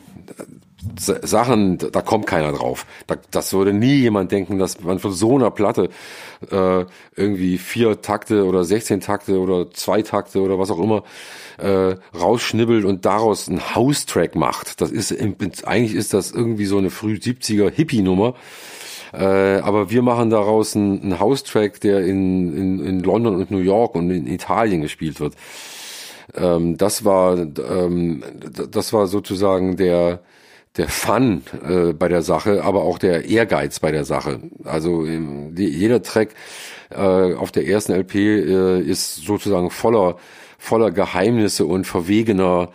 Sachen, 0.97 1.78
da 1.78 2.03
kommt 2.03 2.26
keiner 2.26 2.53
drauf. 2.53 2.86
Da, 3.07 3.16
das 3.30 3.53
würde 3.53 3.72
nie 3.72 3.97
jemand 3.97 4.32
denken, 4.32 4.59
dass 4.59 4.80
man 4.80 4.99
von 4.99 5.12
so 5.12 5.36
einer 5.36 5.51
Platte 5.51 5.91
äh, 6.51 6.84
irgendwie 7.16 7.59
vier 7.59 8.01
Takte 8.01 8.47
oder 8.47 8.64
16 8.64 9.01
Takte 9.01 9.38
oder 9.38 9.70
zwei 9.70 10.03
Takte 10.03 10.41
oder 10.41 10.59
was 10.59 10.70
auch 10.70 10.80
immer 10.80 11.03
äh, 11.61 11.97
rausschnibbelt 12.17 12.85
und 12.85 13.05
daraus 13.05 13.49
einen 13.49 13.75
House-Track 13.75 14.35
macht. 14.35 14.81
Das 14.81 14.91
ist 14.91 15.13
eigentlich 15.65 15.95
ist 15.95 16.15
das 16.15 16.33
irgendwie 16.33 16.67
so 16.67 16.79
eine 16.79 16.91
früh 16.91 17.15
70er 17.15 17.71
Hippie-Nummer. 17.71 18.35
Äh, 19.13 19.59
aber 19.59 19.91
wir 19.91 20.03
machen 20.03 20.31
daraus 20.31 20.77
einen, 20.77 21.03
einen 21.03 21.21
House-Track, 21.21 21.81
der 21.81 22.05
in, 22.05 22.57
in, 22.57 22.85
in 22.85 23.01
London 23.01 23.37
und 23.37 23.51
New 23.51 23.59
York 23.59 23.95
und 23.95 24.11
in 24.11 24.27
Italien 24.27 24.83
gespielt 24.83 25.21
wird. 25.21 25.35
Ähm, 26.35 26.77
das 26.77 27.05
war 27.05 27.39
ähm, 27.39 28.23
das 28.71 28.93
war 28.93 29.07
sozusagen 29.07 29.77
der 29.77 30.21
der 30.77 30.89
Fun 30.89 31.43
äh, 31.69 31.93
bei 31.93 32.09
der 32.09 32.23
Sache, 32.23 32.63
aber 32.63 32.85
auch 32.85 32.99
der 32.99 33.25
Ehrgeiz 33.25 33.81
bei 33.81 33.91
der 33.91 34.05
Sache. 34.05 34.41
Also 34.65 35.05
ähm, 35.05 35.55
die, 35.55 35.67
jeder 35.67 36.03
Track 36.03 36.35
äh, 36.91 37.35
auf 37.35 37.51
der 37.51 37.67
ersten 37.67 37.93
LP 37.93 38.15
äh, 38.15 38.81
ist 38.81 39.17
sozusagen 39.17 39.71
voller 39.71 40.17
voller 40.61 40.91
Geheimnisse 40.91 41.65
und 41.65 41.87
verwegener 41.87 42.69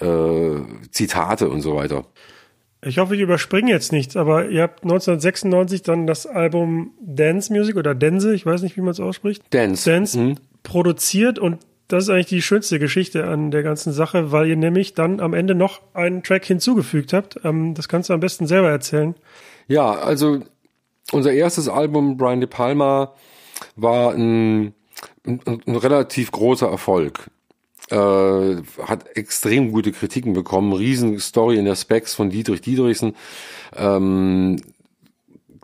äh, 0.00 0.60
Zitate 0.90 1.48
und 1.48 1.62
so 1.62 1.74
weiter. 1.74 2.04
Ich 2.84 2.98
hoffe, 2.98 3.14
ich 3.14 3.20
überspringe 3.20 3.70
jetzt 3.70 3.92
nichts, 3.92 4.16
aber 4.16 4.48
ihr 4.48 4.62
habt 4.62 4.82
1996 4.82 5.82
dann 5.82 6.06
das 6.06 6.26
Album 6.26 6.92
Dance 7.00 7.52
Music 7.52 7.76
oder 7.76 7.94
Dense, 7.94 8.34
ich 8.34 8.44
weiß 8.44 8.62
nicht, 8.62 8.76
wie 8.76 8.80
man 8.80 8.90
es 8.90 9.00
ausspricht. 9.00 9.42
Dance. 9.50 9.88
Dance 9.88 10.18
mhm. 10.18 10.34
produziert 10.62 11.38
und 11.38 11.58
das 11.88 12.04
ist 12.04 12.10
eigentlich 12.10 12.26
die 12.26 12.42
schönste 12.42 12.78
Geschichte 12.78 13.26
an 13.26 13.50
der 13.50 13.62
ganzen 13.62 13.92
Sache, 13.92 14.32
weil 14.32 14.48
ihr 14.48 14.56
nämlich 14.56 14.94
dann 14.94 15.20
am 15.20 15.32
Ende 15.32 15.54
noch 15.54 15.80
einen 15.94 16.22
Track 16.22 16.44
hinzugefügt 16.44 17.12
habt. 17.12 17.40
Ähm, 17.44 17.74
das 17.74 17.88
kannst 17.88 18.10
du 18.10 18.14
am 18.14 18.20
besten 18.20 18.46
selber 18.46 18.70
erzählen. 18.70 19.14
Ja, 19.68 19.92
also 19.92 20.40
unser 21.12 21.32
erstes 21.32 21.68
Album, 21.68 22.16
Brian 22.16 22.40
De 22.40 22.48
Palma, 22.48 23.14
war 23.76 24.14
ein, 24.14 24.74
ein, 25.26 25.40
ein 25.46 25.76
relativ 25.76 26.30
großer 26.30 26.68
Erfolg. 26.68 27.30
Äh, 27.90 27.96
hat 27.96 29.16
extrem 29.16 29.72
gute 29.72 29.92
Kritiken 29.92 30.32
bekommen, 30.32 30.72
riesen 30.72 31.18
Story 31.18 31.58
in 31.58 31.64
der 31.64 31.76
Specs 31.76 32.14
von 32.14 32.30
Dietrich 32.30 32.60
Dietrichsen. 32.60 33.16
Ähm, 33.76 34.60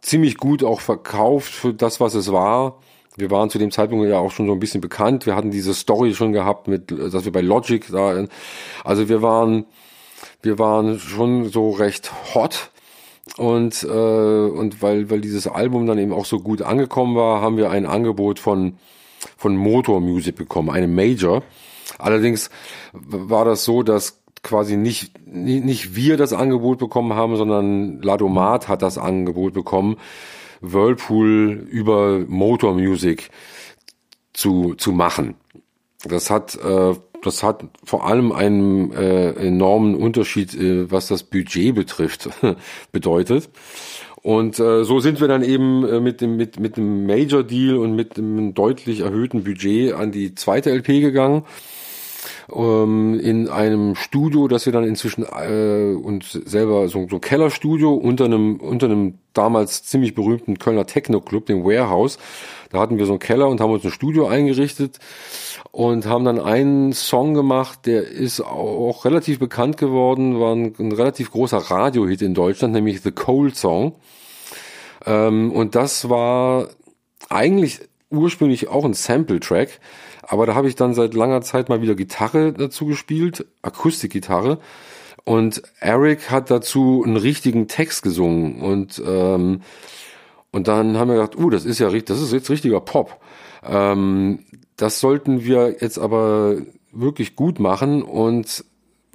ziemlich 0.02 0.36
gut 0.36 0.64
auch 0.64 0.80
verkauft 0.80 1.52
für 1.52 1.72
das, 1.72 2.00
was 2.00 2.14
es 2.14 2.32
war 2.32 2.80
wir 3.18 3.32
waren 3.32 3.50
zu 3.50 3.58
dem 3.58 3.72
Zeitpunkt 3.72 4.08
ja 4.08 4.18
auch 4.18 4.30
schon 4.30 4.46
so 4.46 4.52
ein 4.52 4.60
bisschen 4.60 4.80
bekannt. 4.80 5.26
Wir 5.26 5.34
hatten 5.34 5.50
diese 5.50 5.74
Story 5.74 6.14
schon 6.14 6.32
gehabt 6.32 6.68
mit, 6.68 6.92
dass 6.92 7.24
wir 7.24 7.32
bei 7.32 7.40
Logic 7.40 7.84
da, 7.90 8.24
also 8.84 9.08
wir 9.08 9.22
waren, 9.22 9.66
wir 10.40 10.58
waren 10.60 11.00
schon 11.00 11.48
so 11.48 11.70
recht 11.70 12.12
hot. 12.34 12.70
Und, 13.36 13.82
äh, 13.82 13.86
und 13.88 14.82
weil, 14.82 15.10
weil 15.10 15.20
dieses 15.20 15.48
Album 15.48 15.86
dann 15.86 15.98
eben 15.98 16.12
auch 16.12 16.24
so 16.24 16.38
gut 16.38 16.62
angekommen 16.62 17.16
war, 17.16 17.42
haben 17.42 17.56
wir 17.56 17.70
ein 17.70 17.86
Angebot 17.86 18.38
von, 18.38 18.78
von 19.38 19.56
Motor 19.56 20.00
Music 20.00 20.36
bekommen, 20.36 20.68
eine 20.68 20.88
Major. 20.88 21.42
Allerdings 21.98 22.50
war 22.92 23.46
das 23.46 23.64
so, 23.64 23.82
dass 23.82 24.20
quasi 24.42 24.76
nicht, 24.76 25.26
nicht 25.26 25.94
wir 25.94 26.16
das 26.16 26.32
Angebot 26.32 26.78
bekommen 26.78 27.14
haben, 27.14 27.36
sondern 27.36 28.02
Ladomat 28.02 28.68
hat 28.68 28.82
das 28.82 28.98
Angebot 28.98 29.54
bekommen 29.54 29.96
Whirlpool 30.60 31.66
über 31.70 32.20
Motor 32.26 32.74
Music 32.74 33.30
zu, 34.32 34.74
zu 34.74 34.92
machen. 34.92 35.36
Das 36.04 36.30
hat, 36.30 36.56
äh, 36.56 36.94
das 37.22 37.42
hat 37.42 37.64
vor 37.84 38.06
allem 38.06 38.32
einen 38.32 38.92
äh, 38.92 39.30
enormen 39.32 39.94
Unterschied, 39.94 40.54
äh, 40.54 40.90
was 40.90 41.08
das 41.08 41.24
Budget 41.24 41.74
betrifft, 41.74 42.28
bedeutet. 42.92 43.50
Und 44.22 44.58
äh, 44.58 44.84
so 44.84 45.00
sind 45.00 45.20
wir 45.20 45.28
dann 45.28 45.42
eben 45.42 45.86
äh, 45.86 46.00
mit 46.00 46.20
dem 46.20 46.36
mit 46.36 46.58
mit 46.58 46.76
dem 46.76 47.06
Major 47.06 47.44
Deal 47.44 47.76
und 47.76 47.94
mit 47.94 48.16
dem 48.16 48.54
deutlich 48.54 49.00
erhöhten 49.00 49.44
Budget 49.44 49.92
an 49.94 50.12
die 50.12 50.34
zweite 50.34 50.70
LP 50.70 51.00
gegangen 51.00 51.44
ähm, 52.52 53.18
in 53.20 53.48
einem 53.48 53.94
Studio, 53.94 54.48
das 54.48 54.66
wir 54.66 54.72
dann 54.72 54.84
inzwischen 54.84 55.24
äh, 55.24 55.94
uns 55.94 56.32
selber 56.32 56.88
so, 56.88 57.06
so 57.08 57.16
ein 57.16 57.20
Kellerstudio 57.20 57.94
unter 57.94 58.24
einem 58.24 58.56
unter 58.56 58.86
einem 58.86 59.18
damals 59.32 59.84
ziemlich 59.84 60.14
berühmten 60.14 60.58
Kölner 60.58 60.86
Techno 60.86 61.20
Club, 61.20 61.46
dem 61.46 61.64
Warehouse. 61.64 62.18
Da 62.70 62.80
hatten 62.80 62.98
wir 62.98 63.06
so 63.06 63.12
einen 63.12 63.20
Keller 63.20 63.48
und 63.48 63.60
haben 63.60 63.72
uns 63.72 63.84
ein 63.84 63.90
Studio 63.90 64.26
eingerichtet 64.26 64.98
und 65.70 66.06
haben 66.06 66.24
dann 66.24 66.40
einen 66.40 66.92
Song 66.92 67.34
gemacht, 67.34 67.86
der 67.86 68.02
ist 68.02 68.40
auch 68.40 69.04
relativ 69.04 69.38
bekannt 69.38 69.76
geworden, 69.76 70.40
war 70.40 70.54
ein, 70.54 70.74
ein 70.78 70.92
relativ 70.92 71.30
großer 71.30 71.58
Radiohit 71.58 72.22
in 72.22 72.34
Deutschland, 72.34 72.74
nämlich 72.74 73.00
The 73.02 73.12
Cold 73.12 73.56
Song. 73.56 73.94
Ähm, 75.06 75.52
und 75.52 75.74
das 75.74 76.08
war 76.08 76.68
eigentlich 77.28 77.80
ursprünglich 78.10 78.68
auch 78.68 78.84
ein 78.84 78.94
Sample-Track, 78.94 79.80
aber 80.28 80.44
da 80.44 80.54
habe 80.54 80.68
ich 80.68 80.74
dann 80.74 80.92
seit 80.92 81.14
langer 81.14 81.40
Zeit 81.40 81.70
mal 81.70 81.80
wieder 81.80 81.94
Gitarre 81.94 82.52
dazu 82.52 82.84
gespielt, 82.84 83.46
Akustikgitarre. 83.62 84.58
Und 85.24 85.62
Eric 85.80 86.30
hat 86.30 86.50
dazu 86.50 87.02
einen 87.04 87.16
richtigen 87.16 87.66
Text 87.66 88.02
gesungen. 88.02 88.60
Und, 88.60 89.02
ähm, 89.04 89.62
und 90.52 90.68
dann 90.68 90.98
haben 90.98 91.08
wir 91.08 91.16
gedacht, 91.16 91.38
uh, 91.38 91.48
das 91.48 91.64
ist 91.64 91.78
ja 91.78 91.90
das 91.90 92.20
ist 92.20 92.32
jetzt 92.32 92.50
richtiger 92.50 92.80
Pop. 92.80 93.20
Ähm, 93.66 94.40
das 94.76 95.00
sollten 95.00 95.44
wir 95.44 95.76
jetzt 95.80 95.98
aber 95.98 96.56
wirklich 96.92 97.34
gut 97.34 97.58
machen 97.58 98.02
und 98.02 98.64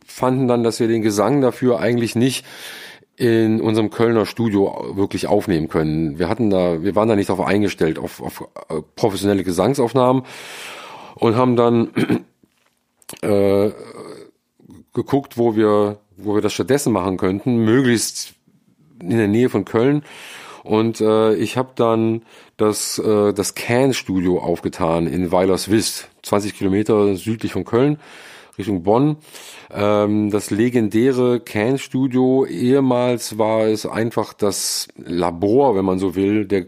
fanden 0.06 0.48
dann, 0.48 0.64
dass 0.64 0.80
wir 0.80 0.88
den 0.88 1.02
Gesang 1.04 1.42
dafür 1.42 1.80
eigentlich 1.80 2.16
nicht 2.16 2.46
in 3.16 3.62
unserem 3.62 3.92
Kölner 3.92 4.26
Studio 4.26 4.94
wirklich 4.96 5.28
aufnehmen 5.28 5.68
können. 5.68 6.18
Wir 6.18 6.28
hatten 6.28 6.50
da, 6.50 6.82
wir 6.82 6.96
waren 6.96 7.08
da 7.08 7.16
nicht 7.16 7.30
darauf 7.30 7.46
eingestellt, 7.46 8.00
auf, 8.00 8.22
auf 8.22 8.50
äh, 8.70 8.82
professionelle 8.96 9.44
Gesangsaufnahmen 9.44 10.24
und 11.24 11.38
haben 11.38 11.56
dann 11.56 11.88
äh, 13.22 13.72
geguckt, 14.94 15.38
wo 15.38 15.56
wir, 15.56 16.00
wo 16.18 16.36
wir 16.36 16.42
das 16.42 16.52
stattdessen 16.54 16.92
machen 16.92 17.16
könnten, 17.16 17.64
möglichst 17.64 18.34
in 19.02 19.18
der 19.18 19.30
Nähe 19.30 19.48
von 19.48 19.64
Köln. 19.64 20.04
Und 20.64 21.00
äh, 21.00 21.34
ich 21.36 21.56
habe 21.56 21.70
dann 21.76 22.24
das, 22.58 23.00
äh, 23.00 23.32
das 23.32 23.56
Can-Studio 23.56 24.40
aufgetan 24.40 25.08
in 25.08 25.32
Weilerswist, 25.32 26.10
20 26.24 26.58
Kilometer 26.58 27.16
südlich 27.16 27.54
von 27.54 27.64
Köln, 27.64 28.00
Richtung 28.58 28.84
Bonn. 28.84 29.16
Ähm, 29.72 30.30
das 30.30 30.52
legendäre 30.52 31.40
Can-Studio, 31.40 32.46
ehemals 32.46 33.38
war 33.38 33.68
es 33.68 33.86
einfach 33.86 34.34
das 34.34 34.90
Labor, 34.98 35.78
wenn 35.78 35.86
man 35.86 36.00
so 36.00 36.16
will, 36.16 36.44
der 36.44 36.66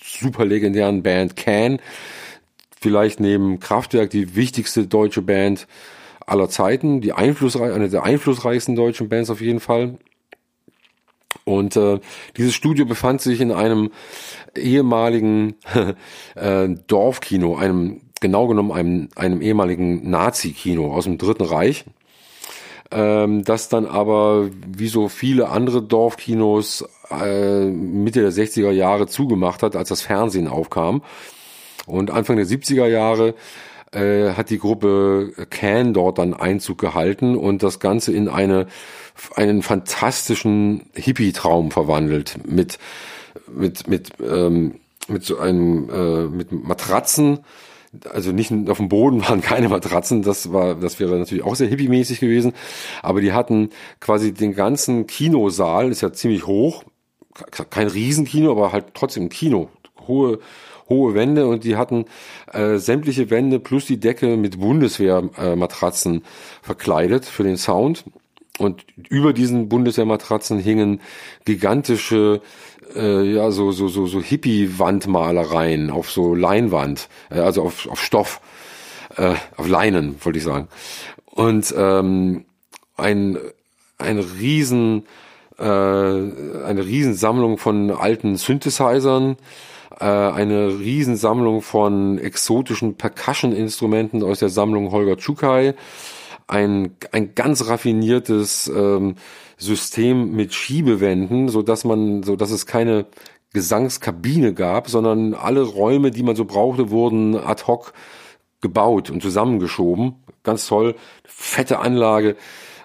super 0.00 0.44
legendären 0.44 1.02
Band 1.02 1.34
Can. 1.34 1.80
Vielleicht 2.84 3.18
neben 3.18 3.60
Kraftwerk 3.60 4.10
die 4.10 4.36
wichtigste 4.36 4.86
deutsche 4.86 5.22
Band 5.22 5.66
aller 6.26 6.50
Zeiten, 6.50 7.00
die 7.00 7.14
einflussreich, 7.14 7.72
eine 7.72 7.88
der 7.88 8.02
einflussreichsten 8.02 8.76
deutschen 8.76 9.08
Bands 9.08 9.30
auf 9.30 9.40
jeden 9.40 9.60
Fall. 9.60 9.96
Und 11.44 11.76
äh, 11.76 11.98
dieses 12.36 12.54
Studio 12.54 12.84
befand 12.84 13.22
sich 13.22 13.40
in 13.40 13.52
einem 13.52 13.90
ehemaligen 14.54 15.54
äh, 16.34 16.68
Dorfkino, 16.86 17.56
einem 17.56 18.02
genau 18.20 18.48
genommen 18.48 18.70
einem, 18.70 19.08
einem 19.16 19.40
ehemaligen 19.40 20.10
Nazi-Kino 20.10 20.92
aus 20.92 21.04
dem 21.04 21.16
Dritten 21.16 21.44
Reich, 21.44 21.86
ähm, 22.90 23.44
das 23.44 23.70
dann 23.70 23.86
aber 23.86 24.50
wie 24.66 24.88
so 24.88 25.08
viele 25.08 25.48
andere 25.48 25.80
Dorfkinos 25.80 26.84
äh, 27.10 27.64
Mitte 27.64 28.20
der 28.20 28.32
60er 28.32 28.72
Jahre 28.72 29.06
zugemacht 29.06 29.62
hat, 29.62 29.74
als 29.74 29.88
das 29.88 30.02
Fernsehen 30.02 30.48
aufkam. 30.48 31.00
Und 31.86 32.10
Anfang 32.10 32.36
der 32.36 32.46
70er 32.46 32.86
Jahre 32.86 33.34
äh, 33.92 34.32
hat 34.32 34.50
die 34.50 34.58
Gruppe 34.58 35.32
Can 35.50 35.94
dort 35.94 36.18
dann 36.18 36.34
Einzug 36.34 36.78
gehalten 36.78 37.36
und 37.36 37.62
das 37.62 37.80
Ganze 37.80 38.12
in 38.12 38.28
eine 38.28 38.66
einen 39.36 39.62
fantastischen 39.62 40.86
Hippie-Traum 40.94 41.70
verwandelt 41.70 42.38
mit 42.46 42.78
mit 43.52 43.86
mit 43.88 44.10
ähm, 44.20 44.80
mit 45.08 45.24
so 45.24 45.38
einem 45.38 45.88
äh, 45.90 46.24
mit 46.24 46.52
Matratzen. 46.52 47.40
Also 48.10 48.32
nicht 48.32 48.52
auf 48.68 48.78
dem 48.78 48.88
Boden 48.88 49.22
waren 49.28 49.40
keine 49.40 49.68
Matratzen, 49.68 50.22
das 50.22 50.52
war, 50.52 50.74
das 50.74 50.98
wäre 50.98 51.16
natürlich 51.16 51.44
auch 51.44 51.54
sehr 51.54 51.68
hippie-mäßig 51.68 52.18
gewesen, 52.18 52.52
aber 53.02 53.20
die 53.20 53.32
hatten 53.32 53.70
quasi 54.00 54.32
den 54.34 54.56
ganzen 54.56 55.06
Kinosaal, 55.06 55.92
ist 55.92 56.00
ja 56.00 56.12
ziemlich 56.12 56.44
hoch, 56.44 56.82
kein 57.70 57.86
Riesenkino, 57.86 58.50
aber 58.50 58.72
halt 58.72 58.86
trotzdem 58.94 59.24
ein 59.24 59.28
Kino, 59.28 59.68
hohe, 60.08 60.40
hohe 60.88 61.14
Wände 61.14 61.46
und 61.46 61.64
die 61.64 61.76
hatten 61.76 62.06
äh, 62.52 62.76
sämtliche 62.76 63.30
Wände 63.30 63.58
plus 63.58 63.86
die 63.86 63.98
Decke 63.98 64.36
mit 64.36 64.60
Bundeswehrmatratzen 64.60 66.16
äh, 66.16 66.20
verkleidet 66.62 67.24
für 67.24 67.42
den 67.42 67.56
Sound. 67.56 68.04
Und 68.58 68.84
über 69.08 69.32
diesen 69.32 69.68
Bundeswehrmatratzen 69.68 70.60
hingen 70.60 71.00
gigantische 71.44 72.40
äh, 72.94 73.22
ja 73.32 73.50
so 73.50 73.72
so 73.72 73.88
so 73.88 74.06
so 74.06 74.20
Hippie-Wandmalereien 74.20 75.90
auf 75.90 76.10
so 76.10 76.34
Leinwand, 76.34 77.08
äh, 77.30 77.40
also 77.40 77.62
auf, 77.62 77.88
auf 77.88 78.00
Stoff, 78.00 78.40
äh, 79.16 79.34
auf 79.56 79.68
Leinen 79.68 80.16
wollte 80.22 80.38
ich 80.38 80.44
sagen. 80.44 80.68
Und 81.24 81.74
ähm, 81.76 82.44
ein 82.96 83.38
ein 83.98 84.18
riesen 84.18 85.06
äh, 85.58 85.64
eine 85.64 86.84
Riesensammlung 86.84 87.58
von 87.58 87.90
alten 87.90 88.36
Synthesizern, 88.36 89.36
äh, 90.00 90.04
eine 90.04 90.78
Riesensammlung 90.78 91.62
von 91.62 92.18
exotischen 92.18 92.96
Percussion-Instrumenten 92.96 94.22
aus 94.22 94.40
der 94.40 94.48
Sammlung 94.48 94.90
Holger 94.90 95.16
Tschukai, 95.16 95.74
ein, 96.46 96.96
ein 97.12 97.34
ganz 97.34 97.68
raffiniertes 97.68 98.68
ähm, 98.68 99.14
System 99.56 100.32
mit 100.32 100.52
Schiebewänden, 100.52 101.48
so 101.48 101.62
dass 101.62 101.84
man, 101.84 102.22
so 102.22 102.36
dass 102.36 102.50
es 102.50 102.66
keine 102.66 103.06
Gesangskabine 103.52 104.52
gab, 104.52 104.90
sondern 104.90 105.32
alle 105.32 105.62
Räume, 105.62 106.10
die 106.10 106.22
man 106.22 106.36
so 106.36 106.44
brauchte, 106.44 106.90
wurden 106.90 107.36
ad 107.36 107.64
hoc 107.66 107.92
gebaut 108.60 109.10
und 109.10 109.22
zusammengeschoben. 109.22 110.16
Ganz 110.42 110.66
toll, 110.66 110.96
fette 111.24 111.78
Anlage, 111.78 112.36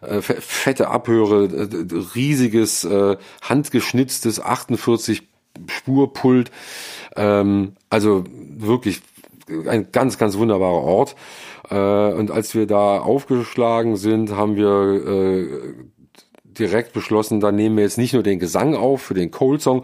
äh, 0.02 0.22
fette 0.22 0.90
Abhöre, 0.90 1.46
äh, 1.46 1.96
riesiges 2.16 2.84
äh, 2.86 3.18
handgeschnitztes 3.42 4.40
48 4.40 5.28
Spurpult. 5.68 6.52
Ähm, 7.20 7.74
also 7.90 8.24
wirklich 8.30 9.02
ein 9.68 9.92
ganz, 9.92 10.18
ganz 10.18 10.38
wunderbarer 10.38 10.84
Ort. 10.84 11.16
Äh, 11.70 12.14
und 12.14 12.32
als 12.32 12.56
wir 12.56 12.66
da 12.66 13.00
aufgeschlagen 13.00 13.98
sind, 13.98 14.32
haben 14.36 14.56
wir 14.56 15.06
äh, 15.06 15.48
direkt 16.46 16.94
beschlossen, 16.94 17.42
da 17.42 17.52
nehmen 17.52 17.76
wir 17.76 17.84
jetzt 17.84 17.98
nicht 17.98 18.14
nur 18.14 18.24
den 18.24 18.40
Gesang 18.40 18.74
auf 18.74 19.02
für 19.02 19.14
den 19.14 19.32
Cold 19.32 19.62
Song, 19.62 19.84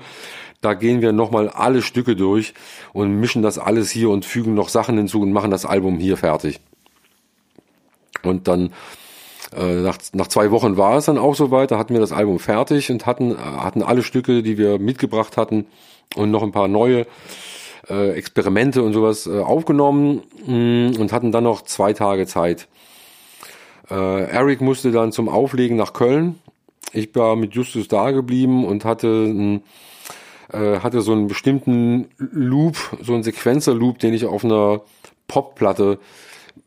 da 0.61 0.73
gehen 0.73 1.01
wir 1.01 1.11
nochmal 1.11 1.49
alle 1.49 1.81
Stücke 1.81 2.15
durch 2.15 2.53
und 2.93 3.19
mischen 3.19 3.41
das 3.41 3.59
alles 3.59 3.91
hier 3.91 4.09
und 4.09 4.25
fügen 4.25 4.53
noch 4.53 4.69
Sachen 4.69 4.97
hinzu 4.97 5.21
und 5.21 5.31
machen 5.31 5.51
das 5.51 5.65
Album 5.65 5.99
hier 5.99 6.17
fertig. 6.17 6.59
Und 8.23 8.47
dann 8.47 8.71
äh, 9.55 9.81
nach, 9.81 9.97
nach 10.13 10.27
zwei 10.27 10.51
Wochen 10.51 10.77
war 10.77 10.97
es 10.97 11.05
dann 11.05 11.17
auch 11.17 11.35
soweit, 11.35 11.71
da 11.71 11.77
hatten 11.77 11.93
wir 11.93 12.01
das 12.01 12.13
Album 12.13 12.39
fertig 12.39 12.89
und 12.89 13.05
hatten, 13.05 13.37
hatten 13.37 13.83
alle 13.83 14.03
Stücke, 14.03 14.41
die 14.41 14.57
wir 14.57 14.79
mitgebracht 14.79 15.37
hatten 15.37 15.65
und 16.15 16.31
noch 16.31 16.43
ein 16.43 16.51
paar 16.51 16.67
neue 16.67 17.05
äh, 17.89 18.11
Experimente 18.11 18.83
und 18.83 18.93
sowas 18.93 19.27
äh, 19.27 19.39
aufgenommen 19.39 20.23
mh, 20.45 20.53
mm, 20.53 20.95
und 20.99 21.11
hatten 21.11 21.31
dann 21.31 21.43
noch 21.43 21.61
zwei 21.63 21.93
Tage 21.93 22.25
Zeit. 22.27 22.67
Äh, 23.89 23.95
Eric 23.95 24.61
musste 24.61 24.91
dann 24.91 25.11
zum 25.11 25.29
Auflegen 25.29 25.77
nach 25.77 25.93
Köln 25.93 26.35
ich 26.95 27.13
war 27.13 27.35
mit 27.35 27.53
Justus 27.53 27.87
da 27.87 28.11
geblieben 28.11 28.65
und 28.65 28.85
hatte 28.85 29.07
ein, 29.07 29.63
äh, 30.51 30.79
hatte 30.79 31.01
so 31.01 31.11
einen 31.11 31.27
bestimmten 31.27 32.07
Loop, 32.17 32.77
so 33.01 33.13
einen 33.13 33.23
Sequenzer-Loop, 33.23 33.99
den 33.99 34.13
ich 34.13 34.25
auf 34.25 34.45
einer 34.45 34.81
Popplatte 35.27 35.99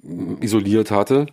mm, 0.03 0.43
isoliert 0.43 0.91
hatte. 0.91 1.27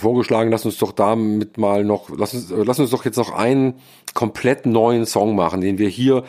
Vorgeschlagen, 0.00 0.50
lass 0.50 0.64
uns 0.64 0.78
doch 0.78 0.92
damit 0.92 1.58
mal 1.58 1.84
noch, 1.84 2.10
lass 2.16 2.34
uns, 2.34 2.50
äh, 2.50 2.62
lass 2.64 2.78
uns 2.78 2.90
doch 2.90 3.04
jetzt 3.04 3.16
noch 3.16 3.32
einen 3.32 3.74
komplett 4.14 4.66
neuen 4.66 5.06
Song 5.06 5.36
machen, 5.36 5.60
den 5.60 5.78
wir 5.78 5.88
hier 5.88 6.24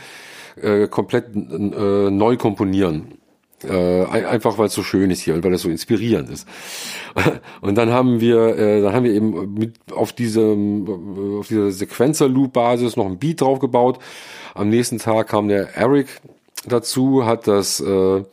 äh, 0.61 0.88
komplett 0.88 1.36
äh, 1.36 2.09
neu 2.09 2.38
komponieren. 2.38 3.18
Äh, 3.63 4.05
einfach 4.05 4.59
weil 4.59 4.68
es 4.68 4.74
so 4.74 4.84
schön 4.84 5.09
ist 5.09 5.22
hier 5.22 5.34
und 5.34 5.43
weil 5.43 5.53
es 5.53 5.63
so 5.63 5.70
inspirierend 5.70 6.30
ist. 6.30 6.47
Und 7.61 7.76
dann 7.76 7.89
haben 7.89 8.22
wir, 8.22 8.55
äh, 8.55 8.84
dann 8.84 8.93
haben 8.93 9.03
wir 9.03 9.13
eben 9.13 9.55
mit 9.55 9.74
auf 9.91 10.13
diesem, 10.13 11.39
auf 11.39 11.47
dieser 11.47 11.72
Sequencer-Loop-Basis 11.72 12.97
noch 12.97 13.07
ein 13.07 13.18
Beat 13.18 13.41
draufgebaut. 13.41 13.97
Am 14.53 14.70
nächsten 14.70 14.99
Tag 14.99 15.30
kam 15.30 15.47
der 15.47 15.76
Eric 15.76 16.22
dazu, 16.68 17.26
hat 17.26 17.47
das, 17.47 17.80
äh, 17.80 18.24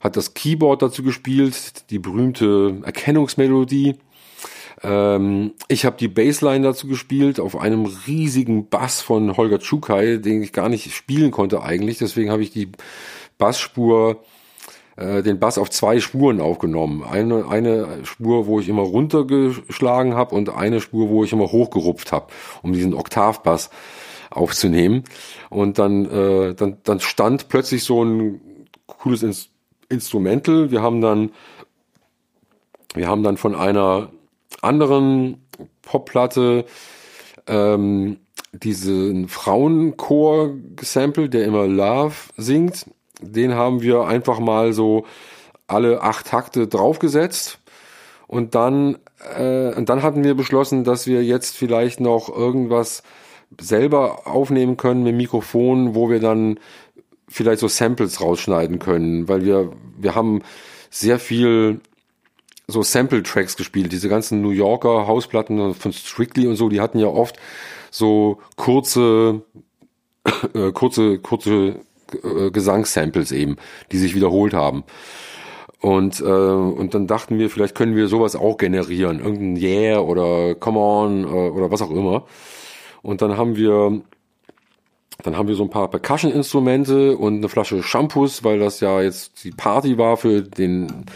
hat 0.00 0.16
das 0.16 0.32
Keyboard 0.32 0.80
dazu 0.80 1.02
gespielt, 1.02 1.90
die 1.90 1.98
berühmte 1.98 2.80
Erkennungsmelodie. 2.82 3.96
Ähm, 4.82 5.52
ich 5.68 5.84
habe 5.84 5.96
die 5.96 6.08
Bassline 6.08 6.66
dazu 6.66 6.86
gespielt 6.86 7.40
auf 7.40 7.56
einem 7.56 7.86
riesigen 8.06 8.68
Bass 8.68 9.00
von 9.00 9.36
Holger 9.36 9.58
Tschukai, 9.58 10.18
den 10.18 10.42
ich 10.42 10.52
gar 10.52 10.68
nicht 10.68 10.92
spielen 10.94 11.30
konnte 11.30 11.62
eigentlich. 11.62 11.98
Deswegen 11.98 12.30
habe 12.30 12.42
ich 12.42 12.50
die 12.50 12.70
Bassspur 13.38 14.22
äh, 14.96 15.22
den 15.22 15.38
Bass 15.38 15.58
auf 15.58 15.70
zwei 15.70 16.00
Spuren 16.00 16.40
aufgenommen. 16.40 17.04
Eine, 17.04 17.48
eine 17.48 18.04
Spur, 18.04 18.46
wo 18.46 18.60
ich 18.60 18.68
immer 18.68 18.82
runtergeschlagen 18.82 20.14
habe 20.14 20.34
und 20.34 20.50
eine 20.50 20.80
Spur, 20.80 21.08
wo 21.08 21.24
ich 21.24 21.32
immer 21.32 21.52
hochgerupft 21.52 22.12
habe, 22.12 22.28
um 22.62 22.72
diesen 22.72 22.94
Oktavbass 22.94 23.70
aufzunehmen. 24.30 25.04
Und 25.50 25.78
dann, 25.78 26.06
äh, 26.06 26.54
dann, 26.54 26.78
dann 26.82 27.00
stand 27.00 27.48
plötzlich 27.48 27.84
so 27.84 28.02
ein 28.04 28.40
cooles 28.86 29.22
Inst 29.22 29.50
Instrumental. 29.88 30.72
Wir 30.72 30.82
haben 30.82 31.00
dann, 31.00 31.30
wir 32.94 33.06
haben 33.06 33.22
dann 33.22 33.36
von 33.36 33.54
einer 33.54 34.10
anderen 34.62 35.46
Popplatte 35.82 36.64
ähm, 37.46 38.18
diesen 38.52 39.28
Frauenchor 39.28 40.54
gesampelt, 40.76 41.34
der 41.34 41.44
immer 41.44 41.66
Love 41.66 42.14
singt 42.36 42.86
den 43.20 43.54
haben 43.54 43.82
wir 43.82 44.04
einfach 44.04 44.38
mal 44.38 44.72
so 44.72 45.06
alle 45.66 46.02
acht 46.02 46.26
Takte 46.26 46.66
draufgesetzt. 46.66 47.60
Und 48.26 48.54
dann, 48.54 48.98
äh, 49.36 49.72
und 49.74 49.88
dann 49.88 50.02
hatten 50.02 50.24
wir 50.24 50.34
beschlossen, 50.34 50.84
dass 50.84 51.06
wir 51.06 51.24
jetzt 51.24 51.56
vielleicht 51.56 52.00
noch 52.00 52.28
irgendwas 52.28 53.02
selber 53.60 54.26
aufnehmen 54.26 54.76
können 54.76 55.04
mit 55.04 55.14
Mikrofon, 55.14 55.94
wo 55.94 56.10
wir 56.10 56.20
dann 56.20 56.58
vielleicht 57.28 57.60
so 57.60 57.68
Samples 57.68 58.20
rausschneiden 58.20 58.78
können, 58.78 59.28
weil 59.28 59.44
wir, 59.44 59.72
wir 59.98 60.14
haben 60.14 60.42
sehr 60.90 61.18
viel 61.18 61.80
so 62.68 62.82
Sample-Tracks 62.82 63.56
gespielt. 63.56 63.92
Diese 63.92 64.08
ganzen 64.08 64.40
New 64.40 64.50
Yorker 64.50 65.06
Hausplatten 65.06 65.74
von 65.74 65.92
Strictly 65.92 66.46
und 66.46 66.56
so, 66.56 66.68
die 66.68 66.80
hatten 66.80 66.98
ja 66.98 67.06
oft 67.06 67.36
so 67.90 68.38
kurze, 68.56 69.42
äh, 70.54 70.72
kurze, 70.72 71.18
kurze 71.18 71.80
äh, 72.22 72.50
Gesangssamples 72.50 73.32
eben, 73.32 73.56
die 73.92 73.98
sich 73.98 74.14
wiederholt 74.14 74.54
haben. 74.54 74.84
Und, 75.80 76.20
äh, 76.20 76.24
und 76.24 76.94
dann 76.94 77.06
dachten 77.06 77.38
wir, 77.38 77.50
vielleicht 77.50 77.74
können 77.74 77.94
wir 77.94 78.08
sowas 78.08 78.34
auch 78.34 78.56
generieren. 78.56 79.20
Irgendein 79.20 79.56
Yeah 79.62 80.00
oder 80.00 80.54
Come 80.54 80.78
on 80.78 81.24
äh, 81.24 81.26
oder 81.26 81.70
was 81.70 81.82
auch 81.82 81.90
immer. 81.90 82.24
Und 83.02 83.22
dann 83.22 83.36
haben 83.36 83.56
wir 83.56 84.02
dann 85.22 85.36
haben 85.36 85.48
wir 85.48 85.54
so 85.54 85.62
ein 85.62 85.70
paar 85.70 85.88
Percussion-Instrumente 85.88 87.16
und 87.16 87.38
eine 87.38 87.48
Flasche 87.48 87.82
Shampoos, 87.82 88.44
weil 88.44 88.58
das 88.58 88.80
ja 88.80 89.00
jetzt 89.00 89.44
die 89.44 89.50
Party 89.50 89.96
war 89.96 90.18
für 90.18 90.42
den 90.42 91.06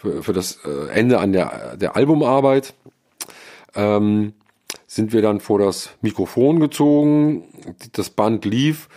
für, 0.00 0.22
für 0.22 0.32
das 0.32 0.58
äh, 0.64 0.90
Ende 0.92 1.18
an 1.18 1.32
der 1.32 1.76
der 1.76 1.96
Albumarbeit. 1.96 2.74
Ähm, 3.74 4.32
sind 4.86 5.12
wir 5.12 5.22
dann 5.22 5.40
vor 5.40 5.58
das 5.58 5.90
Mikrofon 6.00 6.58
gezogen, 6.58 7.44
das 7.92 8.10
Band 8.10 8.44
lief 8.44 8.88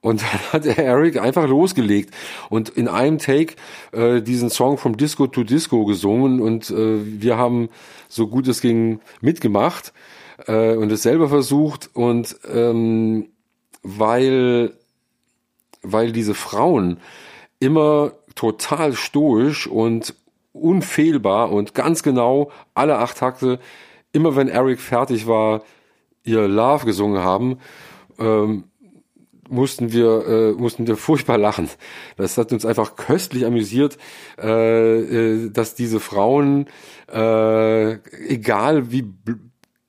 und 0.00 0.22
dann 0.52 0.52
hat 0.52 0.78
Eric 0.78 1.20
einfach 1.20 1.46
losgelegt 1.46 2.14
und 2.50 2.68
in 2.70 2.88
einem 2.88 3.18
Take 3.18 3.54
äh, 3.92 4.20
diesen 4.20 4.50
Song 4.50 4.78
vom 4.78 4.96
Disco 4.96 5.26
to 5.26 5.44
Disco 5.44 5.84
gesungen 5.84 6.40
und 6.40 6.70
äh, 6.70 7.20
wir 7.20 7.36
haben 7.36 7.68
so 8.08 8.28
gut 8.28 8.48
es 8.48 8.60
ging 8.60 9.00
mitgemacht 9.20 9.92
äh, 10.46 10.74
und 10.74 10.90
es 10.90 11.02
selber 11.02 11.28
versucht 11.28 11.90
und 11.94 12.36
ähm, 12.52 13.28
weil 13.82 14.72
weil 15.82 16.12
diese 16.12 16.34
Frauen 16.34 16.98
immer 17.58 18.12
total 18.34 18.94
stoisch 18.94 19.66
und 19.66 20.14
unfehlbar 20.52 21.50
und 21.50 21.74
ganz 21.74 22.02
genau 22.02 22.50
alle 22.74 22.98
acht 22.98 23.18
Takte, 23.18 23.58
immer 24.12 24.36
wenn 24.36 24.48
Eric 24.48 24.80
fertig 24.80 25.26
war, 25.26 25.62
ihr 26.24 26.46
Love 26.46 26.86
gesungen 26.86 27.22
haben, 27.22 27.58
ähm, 28.18 28.64
mussten 29.48 29.92
wir 29.92 30.26
äh, 30.26 30.52
mussten 30.52 30.86
wir 30.86 30.96
furchtbar 30.96 31.36
lachen. 31.36 31.68
Das 32.16 32.38
hat 32.38 32.52
uns 32.52 32.64
einfach 32.64 32.96
köstlich 32.96 33.44
amüsiert, 33.44 33.98
äh, 34.38 35.00
äh, 35.00 35.50
dass 35.50 35.74
diese 35.74 36.00
Frauen, 36.00 36.66
äh, 37.12 37.92
egal 38.28 38.90
wie 38.90 39.12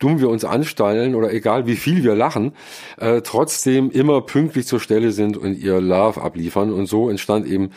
dumm 0.03 0.19
wir 0.19 0.27
uns 0.27 0.43
anstellen 0.43 1.15
oder 1.15 1.31
egal 1.31 1.65
wie 1.65 1.77
viel 1.77 2.03
wir 2.03 2.13
lachen, 2.13 2.51
äh, 2.97 3.21
trotzdem 3.21 3.89
immer 3.89 4.21
pünktlich 4.21 4.67
zur 4.67 4.81
Stelle 4.81 5.13
sind 5.13 5.37
und 5.37 5.57
ihr 5.57 5.79
Love 5.79 6.21
abliefern. 6.21 6.73
Und 6.73 6.87
so 6.87 7.09
entstand 7.09 7.47
eben 7.47 7.71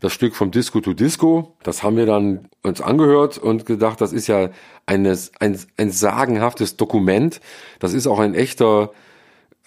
das 0.00 0.12
Stück 0.12 0.36
vom 0.36 0.50
Disco 0.50 0.80
to 0.80 0.92
Disco. 0.92 1.56
Das 1.62 1.82
haben 1.82 1.96
wir 1.96 2.04
dann 2.04 2.48
uns 2.62 2.82
angehört 2.82 3.38
und 3.38 3.64
gedacht, 3.64 4.00
das 4.00 4.12
ist 4.12 4.26
ja 4.26 4.50
eine, 4.84 5.18
ein, 5.38 5.58
ein 5.78 5.90
sagenhaftes 5.90 6.76
Dokument. 6.76 7.40
Das 7.78 7.94
ist 7.94 8.06
auch 8.06 8.18
ein 8.18 8.34
echter 8.34 8.92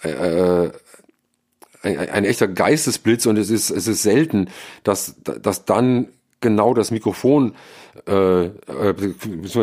äh, 0.02 0.10
äh 0.66 0.72
ein, 1.82 1.98
ein 1.98 2.24
echter 2.24 2.48
Geistesblitz 2.48 3.26
und 3.26 3.36
es 3.36 3.50
ist, 3.50 3.68
es 3.68 3.86
ist 3.86 4.02
selten, 4.02 4.48
dass, 4.84 5.16
dass 5.22 5.66
dann 5.66 6.08
genau 6.40 6.72
das 6.72 6.90
Mikrofon 6.90 7.54
äh, 8.06 8.44
äh, 8.44 8.94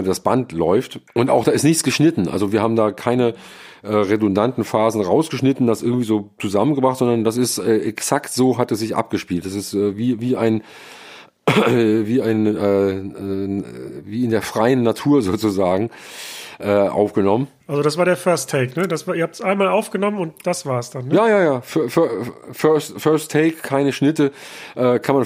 das 0.03 0.19
Band 0.19 0.51
läuft. 0.51 0.99
Und 1.13 1.29
auch 1.29 1.43
da 1.43 1.51
ist 1.51 1.63
nichts 1.63 1.83
geschnitten. 1.83 2.27
Also 2.27 2.51
wir 2.51 2.61
haben 2.61 2.75
da 2.75 2.91
keine 2.91 3.35
äh, 3.83 3.93
redundanten 3.93 4.63
Phasen 4.63 5.01
rausgeschnitten, 5.01 5.67
das 5.67 5.81
irgendwie 5.81 6.05
so 6.05 6.29
zusammengebracht, 6.39 6.97
sondern 6.97 7.23
das 7.23 7.37
ist 7.37 7.57
äh, 7.57 7.79
exakt 7.79 8.31
so 8.31 8.57
hat 8.57 8.71
es 8.71 8.79
sich 8.79 8.95
abgespielt. 8.95 9.45
Das 9.45 9.55
ist 9.55 9.73
äh, 9.73 9.97
wie, 9.97 10.21
wie 10.21 10.35
ein 10.37 10.63
wie 11.47 12.21
ein 12.21 12.45
äh, 12.45 12.91
äh, 12.91 13.63
wie 14.05 14.23
in 14.23 14.29
der 14.29 14.43
freien 14.43 14.83
Natur 14.83 15.21
sozusagen 15.23 15.89
äh, 16.61 16.89
aufgenommen. 16.89 17.47
Also 17.67 17.81
das 17.81 17.97
war 17.97 18.05
der 18.05 18.17
First 18.17 18.49
Take, 18.49 18.79
ne? 18.79 18.87
Das 18.87 19.07
war, 19.07 19.15
ihr 19.15 19.23
habt 19.23 19.35
es 19.35 19.41
einmal 19.41 19.67
aufgenommen 19.67 20.17
und 20.17 20.33
das 20.43 20.65
war's 20.65 20.91
dann. 20.91 21.07
Ne? 21.07 21.15
Ja, 21.15 21.27
ja, 21.27 21.43
ja. 21.43 21.61
Für, 21.61 21.89
für, 21.89 22.09
first, 22.51 22.99
first 22.99 23.31
Take, 23.31 23.57
keine 23.61 23.93
Schnitte, 23.93 24.31
äh, 24.75 24.99
kann 24.99 25.15
man. 25.15 25.25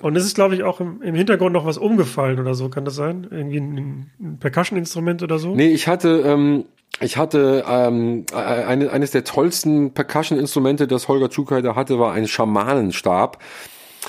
Und 0.00 0.16
es 0.16 0.24
ist, 0.24 0.34
glaube 0.34 0.54
ich, 0.54 0.62
auch 0.62 0.80
im, 0.80 1.02
im 1.02 1.14
Hintergrund 1.14 1.52
noch 1.52 1.66
was 1.66 1.78
umgefallen 1.78 2.38
oder 2.38 2.54
so. 2.54 2.68
Kann 2.68 2.84
das 2.84 2.94
sein? 2.94 3.26
Irgendwie 3.30 3.58
ein, 3.58 4.10
ein 4.20 4.38
Percussion-Instrument 4.38 5.22
oder 5.22 5.38
so? 5.38 5.54
Nee, 5.54 5.68
ich 5.68 5.88
hatte 5.88 6.22
ähm, 6.24 6.64
ich 7.00 7.16
hatte 7.16 7.64
ähm, 7.68 8.26
eine, 8.32 8.90
eines 8.90 9.10
der 9.10 9.24
tollsten 9.24 9.92
Percussion-Instrumente, 9.92 10.86
das 10.86 11.08
Holger 11.08 11.30
Tschukai 11.30 11.62
da 11.62 11.74
hatte, 11.74 11.98
war 11.98 12.12
ein 12.12 12.28
Schamanenstab. 12.28 13.38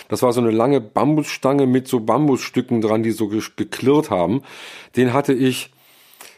Das 0.10 0.22
war 0.22 0.34
so 0.34 0.42
eine 0.42 0.52
lange 0.52 0.82
Bambusstange 0.82 1.66
mit 1.68 1.88
so 1.88 2.00
Bambusstücken 2.00 2.82
dran, 2.82 3.04
die 3.04 3.12
so 3.12 3.28
geklirrt 3.28 4.10
haben. 4.10 4.42
Den 4.96 5.14
hatte 5.14 5.34
ich 5.34 5.68
äh, 5.68 5.73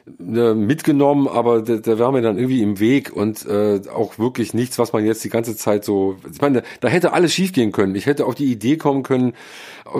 mitgenommen, 0.06 1.28
aber 1.28 1.64
der, 1.64 1.78
der 1.78 1.97
war 1.97 2.12
mir 2.12 2.22
dann 2.22 2.38
irgendwie 2.38 2.62
im 2.62 2.80
Weg 2.80 3.12
und 3.12 3.45
äh, 3.47 3.82
auch 3.91 4.20
wirklich 4.20 4.53
nichts, 4.53 4.78
was 4.78 4.93
man 4.93 5.03
jetzt 5.03 5.24
die 5.24 5.30
ganze 5.30 5.56
Zeit 5.58 5.84
so. 5.84 6.18
Ich 6.32 6.41
meine, 6.41 6.62
da 6.80 6.89
hätte 6.89 7.14
alles 7.14 7.34
schiefgehen 7.34 7.72
können. 7.72 7.95
Ich 7.95 8.06
hätte 8.06 8.26
auf 8.26 8.36
die 8.36 8.51
Idee 8.51 8.78
kommen 8.78 9.01
können, 9.01 9.34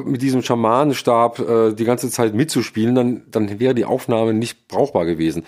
mit 0.06 0.22
diesem 0.22 0.44
Schamanenstab 0.44 1.40
äh, 1.40 1.74
die 1.74 1.86
ganze 1.86 2.10
Zeit 2.12 2.36
mitzuspielen, 2.36 2.94
dann, 2.94 3.24
dann 3.32 3.60
wäre 3.60 3.74
die 3.74 3.86
Aufnahme 3.86 4.34
nicht 4.34 4.68
brauchbar 4.68 5.06
gewesen. 5.06 5.44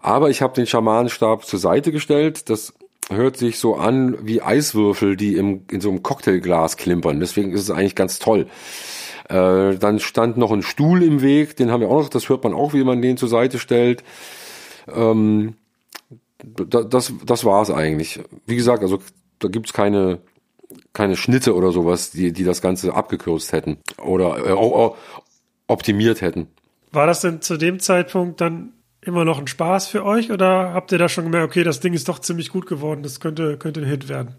Aber 0.00 0.30
ich 0.30 0.42
habe 0.42 0.54
den 0.54 0.66
Schamanenstab 0.66 1.44
zur 1.44 1.58
Seite 1.58 1.92
gestellt. 1.92 2.50
Das 2.50 2.72
hört 3.10 3.36
sich 3.36 3.58
so 3.58 3.76
an 3.76 4.18
wie 4.22 4.42
Eiswürfel, 4.42 5.16
die 5.16 5.34
im, 5.34 5.62
in 5.70 5.80
so 5.80 5.88
einem 5.88 6.02
Cocktailglas 6.02 6.76
klimpern. 6.76 7.20
Deswegen 7.20 7.52
ist 7.52 7.62
es 7.62 7.70
eigentlich 7.70 7.94
ganz 7.94 8.18
toll. 8.18 8.46
Äh, 9.28 9.76
dann 9.76 9.98
stand 9.98 10.36
noch 10.36 10.52
ein 10.52 10.62
Stuhl 10.62 11.02
im 11.02 11.20
Weg, 11.20 11.56
den 11.56 11.70
haben 11.70 11.80
wir 11.80 11.88
auch 11.88 12.02
noch, 12.02 12.08
das 12.08 12.28
hört 12.28 12.44
man 12.44 12.54
auch, 12.54 12.72
wie 12.72 12.84
man 12.84 13.02
den 13.02 13.16
zur 13.16 13.28
Seite 13.28 13.58
stellt. 13.58 14.02
Ähm, 14.92 15.54
da, 16.38 16.82
das, 16.82 17.12
das 17.26 17.44
war's 17.44 17.70
eigentlich. 17.70 18.20
Wie 18.46 18.56
gesagt, 18.56 18.82
also 18.82 19.00
da 19.38 19.48
gibt's 19.48 19.72
keine, 19.72 20.20
keine 20.92 21.16
Schnitte 21.16 21.54
oder 21.54 21.72
sowas, 21.72 22.10
die, 22.10 22.32
die 22.32 22.44
das 22.44 22.62
Ganze 22.62 22.94
abgekürzt 22.94 23.52
hätten 23.52 23.78
oder 24.02 24.38
äh, 24.46 24.90
optimiert 25.66 26.22
hätten. 26.22 26.48
War 26.90 27.06
das 27.06 27.20
denn 27.20 27.42
zu 27.42 27.58
dem 27.58 27.80
Zeitpunkt 27.80 28.40
dann 28.40 28.72
immer 29.02 29.24
noch 29.24 29.38
ein 29.38 29.46
Spaß 29.46 29.88
für 29.88 30.04
euch 30.04 30.32
oder 30.32 30.72
habt 30.72 30.90
ihr 30.92 30.98
da 30.98 31.08
schon 31.08 31.24
gemerkt, 31.24 31.50
okay, 31.50 31.64
das 31.64 31.80
Ding 31.80 31.92
ist 31.92 32.08
doch 32.08 32.18
ziemlich 32.18 32.50
gut 32.50 32.66
geworden, 32.66 33.02
das 33.02 33.20
könnte, 33.20 33.58
könnte 33.58 33.80
ein 33.80 33.86
Hit 33.86 34.08
werden? 34.08 34.34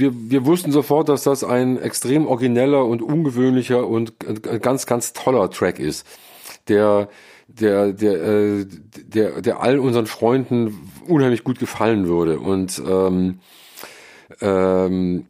Mm, 0.00 0.02
wir, 0.02 0.12
wir 0.30 0.46
wussten 0.46 0.72
sofort, 0.72 1.08
dass 1.08 1.24
das 1.24 1.44
ein 1.44 1.80
extrem 1.80 2.26
origineller 2.26 2.84
und 2.84 3.02
ungewöhnlicher 3.02 3.86
und 3.86 4.14
ganz, 4.60 4.86
ganz 4.86 5.12
toller 5.12 5.50
Track 5.50 5.78
ist, 5.78 6.06
der, 6.68 7.08
der, 7.48 7.92
der, 7.92 8.22
äh, 8.22 8.66
der, 9.04 9.42
der 9.42 9.62
all 9.62 9.78
unseren 9.78 10.06
Freunden 10.06 10.90
unheimlich 11.06 11.44
gut 11.44 11.58
gefallen 11.58 12.06
würde 12.06 12.38
und 12.38 12.80
ähm, 12.86 13.40
ähm, 14.40 15.26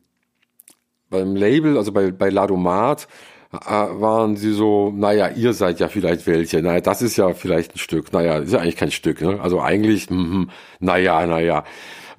beim 1.09 1.35
Label, 1.35 1.77
also 1.77 1.93
bei, 1.93 2.13
bei 2.13 2.31
Ladomat, 2.31 3.09
äh, 3.53 3.59
waren 3.69 4.37
sie 4.37 4.53
so, 4.53 4.93
naja, 4.95 5.29
ihr 5.29 5.53
seid 5.55 5.81
ja 5.81 5.89
vielleicht 5.89 6.27
welche, 6.27 6.63
naja, 6.63 6.81
das 6.81 7.03
ist 7.03 7.17
ja 7.17 7.35
vielleicht 7.35 7.75
ein 7.75 7.79
Stück, 7.79 8.13
naja, 8.13 8.39
ist 8.39 8.53
ja 8.53 8.61
eigentlich 8.61 8.77
kein 8.77 8.93
Stück, 8.93 9.21
ne? 9.21 9.41
Also 9.41 9.61
eigentlich, 9.61 10.09
hm, 10.09 10.51
naja, 10.79 11.27
naja. 11.27 11.65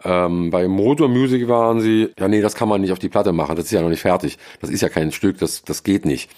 Ähm, 0.04 0.50
bei 0.50 0.68
Motor 0.68 1.10
Music 1.10 1.48
waren 1.48 1.80
sie, 1.82 2.10
ja 2.18 2.28
nee, 2.28 2.42
das 2.42 2.56
kann 2.56 2.70
man 2.70 2.82
nicht 2.82 2.92
auf 2.92 3.00
die 3.00 3.10
Platte 3.10 3.34
machen, 3.34 3.56
das 3.56 3.66
ist 3.66 3.72
ja 3.72 3.82
noch 3.82 3.90
nicht 3.90 4.02
fertig. 4.02 4.38
Das 4.60 4.70
ist 4.70 4.82
ja 4.82 4.90
kein 4.90 5.12
Stück, 5.12 5.38
das, 5.38 5.64
das 5.64 5.84
geht 5.84 6.06
nicht. 6.06 6.30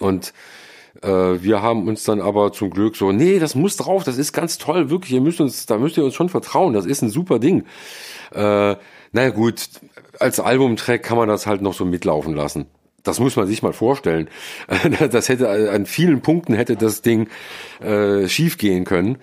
Und 0.00 0.32
äh, 1.02 1.08
wir 1.08 1.62
haben 1.62 1.88
uns 1.88 2.04
dann 2.04 2.20
aber 2.20 2.52
zum 2.52 2.70
Glück 2.70 2.96
so, 2.96 3.12
nee, 3.12 3.38
das 3.38 3.54
muss 3.54 3.76
drauf, 3.76 4.04
das 4.04 4.18
ist 4.18 4.32
ganz 4.32 4.58
toll, 4.58 4.90
wirklich, 4.90 5.12
ihr 5.12 5.20
müsst 5.20 5.40
uns, 5.40 5.66
da 5.66 5.78
müsst 5.78 5.96
ihr 5.96 6.04
uns 6.04 6.14
schon 6.14 6.28
vertrauen, 6.28 6.72
das 6.72 6.86
ist 6.86 7.02
ein 7.02 7.10
super 7.10 7.38
Ding. 7.38 7.64
Äh, 8.32 8.76
naja 9.12 9.30
gut, 9.30 9.68
als 10.18 10.40
Albumtrack 10.40 11.02
kann 11.02 11.16
man 11.18 11.28
das 11.28 11.46
halt 11.46 11.62
noch 11.62 11.74
so 11.74 11.84
mitlaufen 11.84 12.34
lassen. 12.34 12.66
Das 13.04 13.20
muss 13.20 13.36
man 13.36 13.46
sich 13.46 13.62
mal 13.62 13.72
vorstellen. 13.72 14.28
Das 15.10 15.28
hätte 15.28 15.70
an 15.70 15.86
vielen 15.86 16.22
Punkten 16.22 16.54
hätte 16.54 16.74
das 16.74 17.02
Ding 17.02 17.28
äh, 17.80 18.26
schief 18.28 18.56
gehen 18.58 18.84
können. 18.84 19.18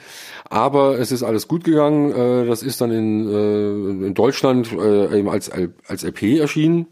Aber 0.52 1.00
es 1.00 1.14
ist 1.14 1.24
alles 1.24 1.48
gut 1.48 1.64
gegangen. 1.64 2.12
Äh, 2.12 2.46
das 2.46 2.62
ist 2.62 2.82
dann 2.82 2.92
in, 2.92 3.26
äh, 3.30 4.08
in 4.08 4.14
Deutschland 4.14 4.70
äh, 4.74 5.18
eben 5.18 5.30
als, 5.30 5.50
als 5.88 6.04
LP 6.04 6.40
erschienen, 6.40 6.88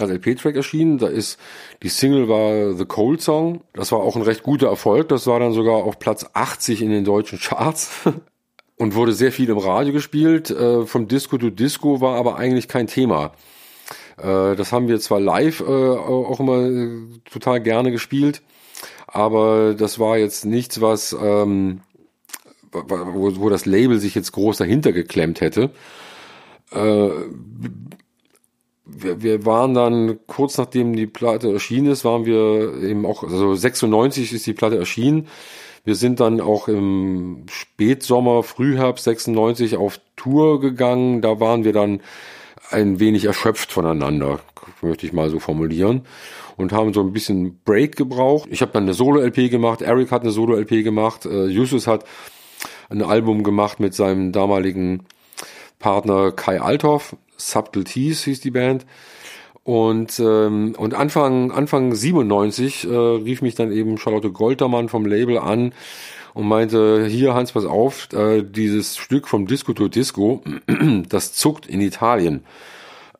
als 0.00 0.10
LP-Track 0.10 0.56
erschienen. 0.56 0.96
Da 0.96 1.08
ist 1.08 1.38
die 1.82 1.90
Single 1.90 2.26
war 2.30 2.72
The 2.72 2.86
Cold 2.86 3.20
Song. 3.20 3.60
Das 3.74 3.92
war 3.92 3.98
auch 3.98 4.16
ein 4.16 4.22
recht 4.22 4.42
guter 4.42 4.68
Erfolg. 4.68 5.10
Das 5.10 5.26
war 5.26 5.38
dann 5.38 5.52
sogar 5.52 5.74
auf 5.74 5.98
Platz 5.98 6.24
80 6.32 6.80
in 6.80 6.88
den 6.88 7.04
deutschen 7.04 7.38
Charts. 7.38 7.90
Und 8.78 8.94
wurde 8.94 9.12
sehr 9.12 9.32
viel 9.32 9.50
im 9.50 9.58
Radio 9.58 9.92
gespielt. 9.92 10.50
Äh, 10.50 10.86
vom 10.86 11.06
Disco 11.06 11.36
to 11.36 11.50
Disco 11.50 12.00
war 12.00 12.16
aber 12.16 12.36
eigentlich 12.36 12.66
kein 12.66 12.86
Thema. 12.86 13.32
Äh, 14.16 14.56
das 14.56 14.72
haben 14.72 14.88
wir 14.88 14.98
zwar 15.00 15.20
live 15.20 15.60
äh, 15.60 15.64
auch 15.64 16.40
immer 16.40 16.64
äh, 16.64 16.88
total 17.30 17.60
gerne 17.60 17.90
gespielt, 17.90 18.42
aber 19.06 19.74
das 19.74 19.98
war 19.98 20.16
jetzt 20.18 20.44
nichts, 20.44 20.80
was 20.80 21.14
ähm, 21.18 21.80
wo, 22.86 23.36
wo 23.36 23.48
das 23.48 23.66
Label 23.66 23.98
sich 23.98 24.14
jetzt 24.14 24.32
groß 24.32 24.58
dahinter 24.58 24.92
geklemmt 24.92 25.40
hätte. 25.40 25.70
Äh, 26.72 27.08
wir, 28.86 29.22
wir 29.22 29.44
waren 29.44 29.74
dann 29.74 30.18
kurz 30.26 30.58
nachdem 30.58 30.94
die 30.94 31.06
Platte 31.06 31.52
erschienen 31.52 31.88
ist, 31.88 32.04
waren 32.04 32.24
wir 32.24 32.82
eben 32.82 33.04
auch, 33.04 33.24
also 33.24 33.54
96 33.54 34.32
ist 34.32 34.46
die 34.46 34.52
Platte 34.52 34.78
erschienen. 34.78 35.26
Wir 35.84 35.94
sind 35.94 36.20
dann 36.20 36.40
auch 36.40 36.66
im 36.68 37.46
Spätsommer, 37.48 38.42
Frühherbst 38.42 39.04
96 39.04 39.76
auf 39.76 40.00
Tour 40.16 40.60
gegangen. 40.60 41.20
Da 41.20 41.38
waren 41.38 41.64
wir 41.64 41.72
dann 41.72 42.00
ein 42.70 42.98
wenig 42.98 43.24
erschöpft 43.24 43.70
voneinander, 43.70 44.40
möchte 44.82 45.06
ich 45.06 45.12
mal 45.12 45.30
so 45.30 45.38
formulieren. 45.38 46.02
Und 46.56 46.72
haben 46.72 46.92
so 46.92 47.02
ein 47.02 47.12
bisschen 47.12 47.60
Break 47.64 47.96
gebraucht. 47.96 48.48
Ich 48.50 48.62
habe 48.62 48.72
dann 48.72 48.84
eine 48.84 48.94
Solo-LP 48.94 49.50
gemacht, 49.50 49.82
Eric 49.82 50.10
hat 50.10 50.22
eine 50.22 50.30
Solo-LP 50.30 50.82
gemacht, 50.82 51.26
äh, 51.26 51.46
Justus 51.46 51.86
hat 51.86 52.04
ein 52.88 53.02
Album 53.02 53.42
gemacht 53.42 53.80
mit 53.80 53.94
seinem 53.94 54.32
damaligen 54.32 55.04
Partner 55.78 56.32
Kai 56.32 56.60
Althoff. 56.60 57.16
Subtleties 57.36 58.24
hieß 58.24 58.40
die 58.40 58.50
Band. 58.50 58.86
Und, 59.64 60.20
ähm, 60.20 60.74
und 60.78 60.94
Anfang, 60.94 61.50
Anfang 61.50 61.92
97 61.92 62.84
äh, 62.84 62.94
rief 62.94 63.42
mich 63.42 63.56
dann 63.56 63.72
eben 63.72 63.98
Charlotte 63.98 64.30
Goltermann 64.30 64.88
vom 64.88 65.06
Label 65.06 65.38
an 65.38 65.72
und 66.34 66.46
meinte, 66.46 67.06
hier 67.06 67.34
Hans, 67.34 67.52
pass 67.52 67.64
auf, 67.64 68.12
äh, 68.12 68.42
dieses 68.42 68.96
Stück 68.96 69.26
vom 69.26 69.46
Disco 69.46 69.72
to 69.72 69.88
Disco, 69.88 70.42
das 71.08 71.32
zuckt 71.32 71.66
in 71.66 71.80
Italien. 71.80 72.44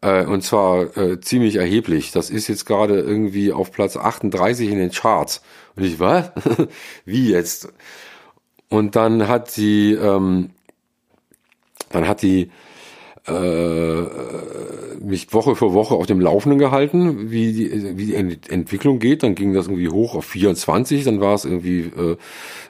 Äh, 0.03 0.25
und 0.27 0.43
zwar 0.43 0.97
äh, 0.97 1.21
ziemlich 1.21 1.57
erheblich. 1.57 2.12
Das 2.12 2.31
ist 2.31 2.47
jetzt 2.47 2.64
gerade 2.64 3.01
irgendwie 3.01 3.53
auf 3.53 3.73
Platz 3.73 3.97
38 3.97 4.71
in 4.71 4.79
den 4.79 4.91
Charts. 4.93 5.43
Und 5.75 5.85
ich, 5.85 5.99
was? 5.99 6.31
Wie 7.05 7.31
jetzt? 7.31 7.73
Und 8.69 8.97
dann 8.97 9.29
hat 9.29 9.51
sie, 9.51 9.93
ähm, 9.93 10.51
dann 11.91 12.09
hat 12.09 12.23
die 12.23 12.51
äh, 13.27 14.03
mich 15.01 15.33
Woche 15.33 15.57
für 15.57 15.73
Woche 15.73 15.95
auf 15.95 16.07
dem 16.07 16.21
Laufenden 16.21 16.59
gehalten, 16.59 17.31
wie 17.31 17.53
die, 17.53 17.97
wie 17.97 18.07
die 18.07 18.14
Entwicklung 18.14 18.99
geht. 18.99 19.23
Dann 19.23 19.35
ging 19.35 19.53
das 19.53 19.67
irgendwie 19.67 19.89
hoch 19.89 20.14
auf 20.14 20.25
24, 20.27 21.05
dann 21.05 21.21
war 21.21 21.35
es 21.35 21.45
irgendwie 21.45 21.91
äh, 21.97 22.17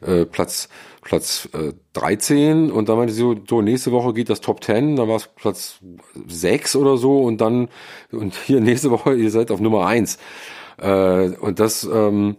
äh, 0.07 0.25
Platz 0.27 0.69
Platz 1.07 1.49
äh, 1.53 1.73
13 1.93 2.73
und 2.73 2.89
dann 2.89 2.97
meinte 2.97 3.15
sie 3.15 3.21
so, 3.21 3.37
so, 3.49 3.63
nächste 3.63 3.93
Woche 3.93 4.13
geht 4.13 4.29
das 4.29 4.41
Top 4.41 4.65
10, 4.65 4.97
dann 4.97 5.09
war 5.09 5.15
es 5.17 5.29
Platz 5.29 5.79
6 6.27 6.75
oder 6.75 6.97
so 6.97 7.23
und 7.23 7.41
dann, 7.41 7.69
und 8.11 8.35
hier 8.35 8.61
nächste 8.61 8.91
Woche, 8.91 9.15
ihr 9.15 9.31
seid 9.31 9.53
auf 9.53 9.61
Nummer 9.61 9.87
1. 9.87 10.19
Äh, 10.79 11.29
und 11.41 11.61
das, 11.61 11.85
ähm, 11.85 12.37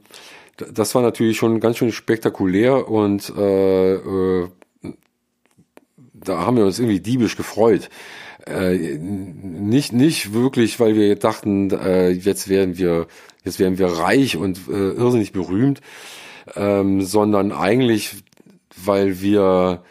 das 0.58 0.96
war 0.96 1.02
natürlich 1.02 1.38
schon 1.38 1.60
ganz 1.60 1.78
schön 1.78 1.92
spektakulär 1.92 2.88
und 2.90 3.32
äh, 3.38 3.94
äh, 3.94 4.50
da 6.14 6.40
haben 6.40 6.58
wir 6.58 6.66
uns 6.66 6.80
irgendwie 6.80 7.00
diebisch 7.00 7.38
gefreut. 7.38 7.90
Äh, 8.46 8.98
nicht, 8.98 9.94
nicht 9.94 10.34
wirklich, 10.34 10.80
weil 10.80 10.96
wir 10.96 11.16
dachten, 11.16 11.70
äh, 11.72 12.10
jetzt 12.10 12.48
werden 12.48 12.78
wir, 12.78 13.08
jetzt 13.44 13.60
werden 13.60 13.78
wir 13.78 13.88
reich 13.88 14.38
und 14.38 14.62
äh, 14.70 14.92
irrsinnig 14.92 15.32
berühmt, 15.32 15.82
ähm, 16.56 17.02
sondern 17.02 17.52
eigentlich, 17.52 18.16
weil 18.76 19.22
wir, 19.22 19.84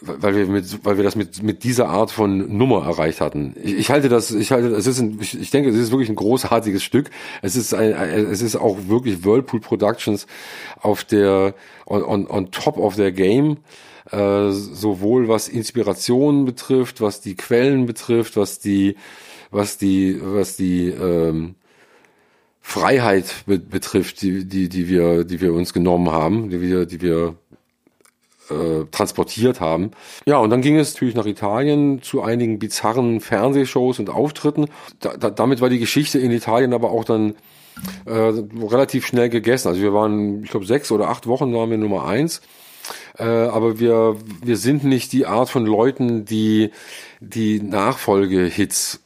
weil 0.00 0.34
wir 0.34 0.46
mit, 0.46 0.84
weil 0.84 0.96
wir 0.96 1.04
das 1.04 1.16
mit 1.16 1.42
mit 1.42 1.64
dieser 1.64 1.88
Art 1.88 2.10
von 2.10 2.56
Nummer 2.56 2.86
erreicht 2.86 3.20
hatten. 3.20 3.54
Ich, 3.62 3.74
ich 3.74 3.90
halte 3.90 4.08
das, 4.08 4.30
ich 4.30 4.50
halte, 4.50 4.68
es 4.68 4.86
ist, 4.86 5.00
ein, 5.00 5.18
ich, 5.20 5.38
ich 5.38 5.50
denke, 5.50 5.68
es 5.68 5.76
ist 5.76 5.90
wirklich 5.90 6.08
ein 6.08 6.16
großartiges 6.16 6.82
Stück. 6.82 7.10
Es 7.42 7.56
ist 7.56 7.74
ein, 7.74 7.92
es 7.92 8.40
ist 8.40 8.56
auch 8.56 8.78
wirklich 8.88 9.24
Whirlpool 9.24 9.60
Productions 9.60 10.26
auf 10.80 11.04
der 11.04 11.54
on, 11.86 12.02
on, 12.02 12.26
on 12.26 12.50
top 12.50 12.78
of 12.78 12.96
their 12.96 13.12
game 13.12 13.58
äh, 14.10 14.50
sowohl 14.50 15.28
was 15.28 15.48
Inspiration 15.48 16.44
betrifft, 16.44 17.00
was 17.00 17.20
die 17.20 17.36
Quellen 17.36 17.86
betrifft, 17.86 18.36
was 18.36 18.58
die, 18.58 18.96
was 19.50 19.78
die, 19.78 20.18
was 20.20 20.56
die 20.56 20.88
ähm, 20.88 21.54
Freiheit 22.60 23.44
be 23.46 23.58
betrifft, 23.58 24.22
die, 24.22 24.46
die, 24.46 24.68
die 24.68 24.88
wir, 24.88 25.24
die 25.24 25.40
wir 25.40 25.52
uns 25.52 25.72
genommen 25.72 26.10
haben, 26.10 26.50
die 26.50 26.60
wir, 26.60 26.86
die 26.86 27.00
wir 27.00 27.36
äh, 28.50 28.84
transportiert 28.90 29.60
haben. 29.60 29.92
Ja, 30.26 30.38
und 30.38 30.50
dann 30.50 30.62
ging 30.62 30.76
es 30.76 30.94
natürlich 30.94 31.14
nach 31.14 31.26
Italien 31.26 32.02
zu 32.02 32.22
einigen 32.22 32.58
bizarren 32.58 33.20
Fernsehshows 33.20 33.98
und 33.98 34.10
Auftritten. 34.10 34.66
Da, 35.00 35.16
da, 35.16 35.30
damit 35.30 35.60
war 35.60 35.68
die 35.68 35.78
Geschichte 35.78 36.18
in 36.18 36.30
Italien 36.30 36.72
aber 36.72 36.90
auch 36.90 37.04
dann 37.04 37.34
äh, 38.04 38.12
relativ 38.12 39.06
schnell 39.06 39.28
gegessen. 39.28 39.68
Also 39.68 39.80
wir 39.80 39.94
waren, 39.94 40.44
ich 40.44 40.50
glaube, 40.50 40.66
sechs 40.66 40.90
oder 40.90 41.08
acht 41.08 41.26
Wochen 41.26 41.54
waren 41.54 41.70
wir 41.70 41.78
Nummer 41.78 42.06
eins. 42.06 42.42
Äh, 43.18 43.24
aber 43.24 43.78
wir, 43.78 44.16
wir 44.42 44.56
sind 44.56 44.84
nicht 44.84 45.12
die 45.12 45.26
Art 45.26 45.48
von 45.48 45.66
Leuten, 45.66 46.24
die 46.24 46.70
die 47.20 47.60
Nachfolgehits, 47.62 49.00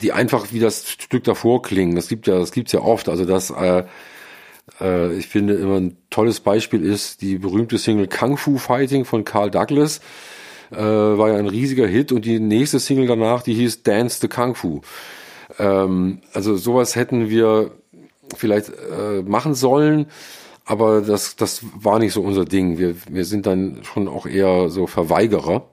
die 0.00 0.12
einfach 0.12 0.52
wie 0.52 0.60
das 0.60 0.88
Stück 0.88 1.24
davor 1.24 1.62
klingen. 1.62 1.96
Das 1.96 2.08
gibt 2.08 2.26
ja, 2.26 2.38
das 2.38 2.52
gibt's 2.52 2.72
ja 2.72 2.80
oft. 2.80 3.08
Also 3.08 3.24
das, 3.24 3.50
äh, 3.50 3.84
äh, 4.80 5.14
ich 5.16 5.28
finde 5.28 5.54
immer 5.54 5.76
ein 5.76 5.96
tolles 6.10 6.40
Beispiel 6.40 6.84
ist 6.84 7.22
die 7.22 7.38
berühmte 7.38 7.78
Single 7.78 8.08
Kung 8.08 8.36
Fu 8.36 8.58
Fighting 8.58 9.04
von 9.04 9.24
Carl 9.24 9.50
Douglas. 9.50 10.00
Äh, 10.70 10.76
war 10.76 11.30
ja 11.30 11.36
ein 11.36 11.48
riesiger 11.48 11.86
Hit 11.86 12.12
und 12.12 12.24
die 12.24 12.40
nächste 12.40 12.78
Single 12.78 13.06
danach, 13.06 13.42
die 13.42 13.54
hieß 13.54 13.82
Dance 13.82 14.18
the 14.20 14.28
Kung 14.28 14.54
Fu. 14.54 14.82
Ähm, 15.58 16.20
also 16.32 16.56
sowas 16.56 16.94
hätten 16.94 17.30
wir 17.30 17.72
vielleicht 18.36 18.68
äh, 18.68 19.22
machen 19.22 19.54
sollen. 19.54 20.06
Aber 20.64 21.00
das, 21.00 21.36
das 21.36 21.62
war 21.74 21.98
nicht 21.98 22.12
so 22.12 22.20
unser 22.20 22.44
Ding. 22.44 22.76
Wir, 22.76 22.94
wir 23.08 23.24
sind 23.24 23.46
dann 23.46 23.80
schon 23.84 24.06
auch 24.06 24.26
eher 24.26 24.68
so 24.68 24.86
Verweigerer. 24.86 25.66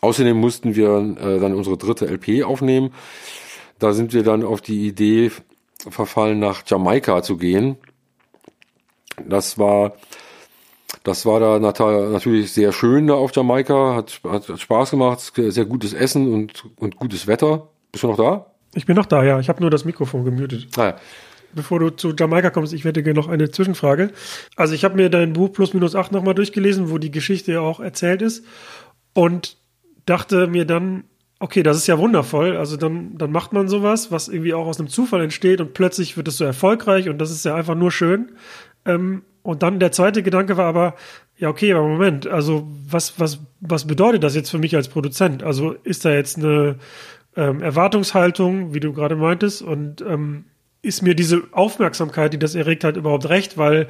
Außerdem 0.00 0.36
mussten 0.36 0.74
wir 0.74 1.16
äh, 1.20 1.38
dann 1.38 1.54
unsere 1.54 1.76
dritte 1.76 2.06
LP 2.06 2.42
aufnehmen. 2.42 2.92
Da 3.78 3.92
sind 3.92 4.12
wir 4.12 4.24
dann 4.24 4.42
auf 4.42 4.60
die 4.60 4.88
Idee 4.88 5.30
verfallen, 5.88 6.40
nach 6.40 6.64
Jamaika 6.66 7.22
zu 7.22 7.36
gehen. 7.36 7.76
Das 9.26 9.58
war, 9.58 9.94
das 11.04 11.26
war 11.26 11.40
da 11.40 11.58
natürlich 11.58 12.52
sehr 12.52 12.72
schön 12.72 13.06
da 13.06 13.14
auf 13.14 13.34
Jamaika, 13.34 13.96
hat, 13.96 14.20
hat 14.24 14.60
Spaß 14.60 14.90
gemacht, 14.90 15.32
sehr 15.36 15.64
gutes 15.64 15.92
Essen 15.92 16.32
und, 16.32 16.64
und 16.76 16.96
gutes 16.96 17.26
Wetter. 17.26 17.68
Bist 17.90 18.04
du 18.04 18.08
noch 18.08 18.16
da? 18.16 18.46
Ich 18.74 18.86
bin 18.86 18.96
noch 18.96 19.06
da, 19.06 19.22
ja. 19.22 19.38
Ich 19.38 19.48
habe 19.48 19.60
nur 19.60 19.70
das 19.70 19.84
Mikrofon 19.84 20.24
gemutet. 20.24 20.68
Ah, 20.76 20.84
ja 20.84 20.96
bevor 21.54 21.78
du 21.80 21.90
zu 21.90 22.14
Jamaika 22.18 22.50
kommst, 22.50 22.72
ich 22.72 22.84
werde 22.84 23.02
dir 23.02 23.14
noch 23.14 23.28
eine 23.28 23.50
Zwischenfrage. 23.50 24.10
Also 24.56 24.74
ich 24.74 24.84
habe 24.84 24.96
mir 24.96 25.10
dein 25.10 25.32
Buch 25.32 25.52
Plus 25.52 25.74
Minus 25.74 25.94
8 25.94 26.12
nochmal 26.12 26.34
durchgelesen, 26.34 26.90
wo 26.90 26.98
die 26.98 27.10
Geschichte 27.10 27.52
ja 27.52 27.60
auch 27.60 27.80
erzählt 27.80 28.22
ist 28.22 28.44
und 29.14 29.56
dachte 30.06 30.46
mir 30.46 30.64
dann, 30.64 31.04
okay, 31.38 31.62
das 31.62 31.76
ist 31.76 31.86
ja 31.86 31.98
wundervoll. 31.98 32.56
Also 32.56 32.76
dann, 32.76 33.16
dann 33.18 33.32
macht 33.32 33.52
man 33.52 33.68
sowas, 33.68 34.10
was 34.10 34.28
irgendwie 34.28 34.54
auch 34.54 34.66
aus 34.66 34.78
einem 34.78 34.88
Zufall 34.88 35.22
entsteht 35.22 35.60
und 35.60 35.74
plötzlich 35.74 36.16
wird 36.16 36.28
es 36.28 36.36
so 36.36 36.44
erfolgreich 36.44 37.08
und 37.08 37.18
das 37.18 37.30
ist 37.30 37.44
ja 37.44 37.54
einfach 37.54 37.74
nur 37.74 37.90
schön. 37.90 38.32
Ähm, 38.84 39.22
und 39.42 39.62
dann 39.62 39.80
der 39.80 39.92
zweite 39.92 40.22
Gedanke 40.22 40.56
war 40.56 40.66
aber, 40.66 40.94
ja, 41.36 41.48
okay, 41.48 41.72
aber 41.72 41.86
Moment, 41.86 42.26
also 42.26 42.68
was, 42.88 43.18
was, 43.18 43.40
was 43.60 43.86
bedeutet 43.86 44.22
das 44.22 44.34
jetzt 44.34 44.50
für 44.50 44.58
mich 44.58 44.76
als 44.76 44.88
Produzent? 44.88 45.42
Also 45.42 45.72
ist 45.72 46.04
da 46.04 46.12
jetzt 46.12 46.38
eine 46.38 46.76
ähm, 47.36 47.60
Erwartungshaltung, 47.60 48.74
wie 48.74 48.80
du 48.80 48.92
gerade 48.92 49.16
meintest, 49.16 49.62
und 49.62 50.02
ähm, 50.02 50.44
ist 50.82 51.02
mir 51.02 51.14
diese 51.14 51.42
Aufmerksamkeit, 51.52 52.32
die 52.32 52.38
das 52.38 52.54
erregt 52.54 52.84
hat, 52.84 52.96
überhaupt 52.96 53.28
recht, 53.28 53.56
weil 53.56 53.86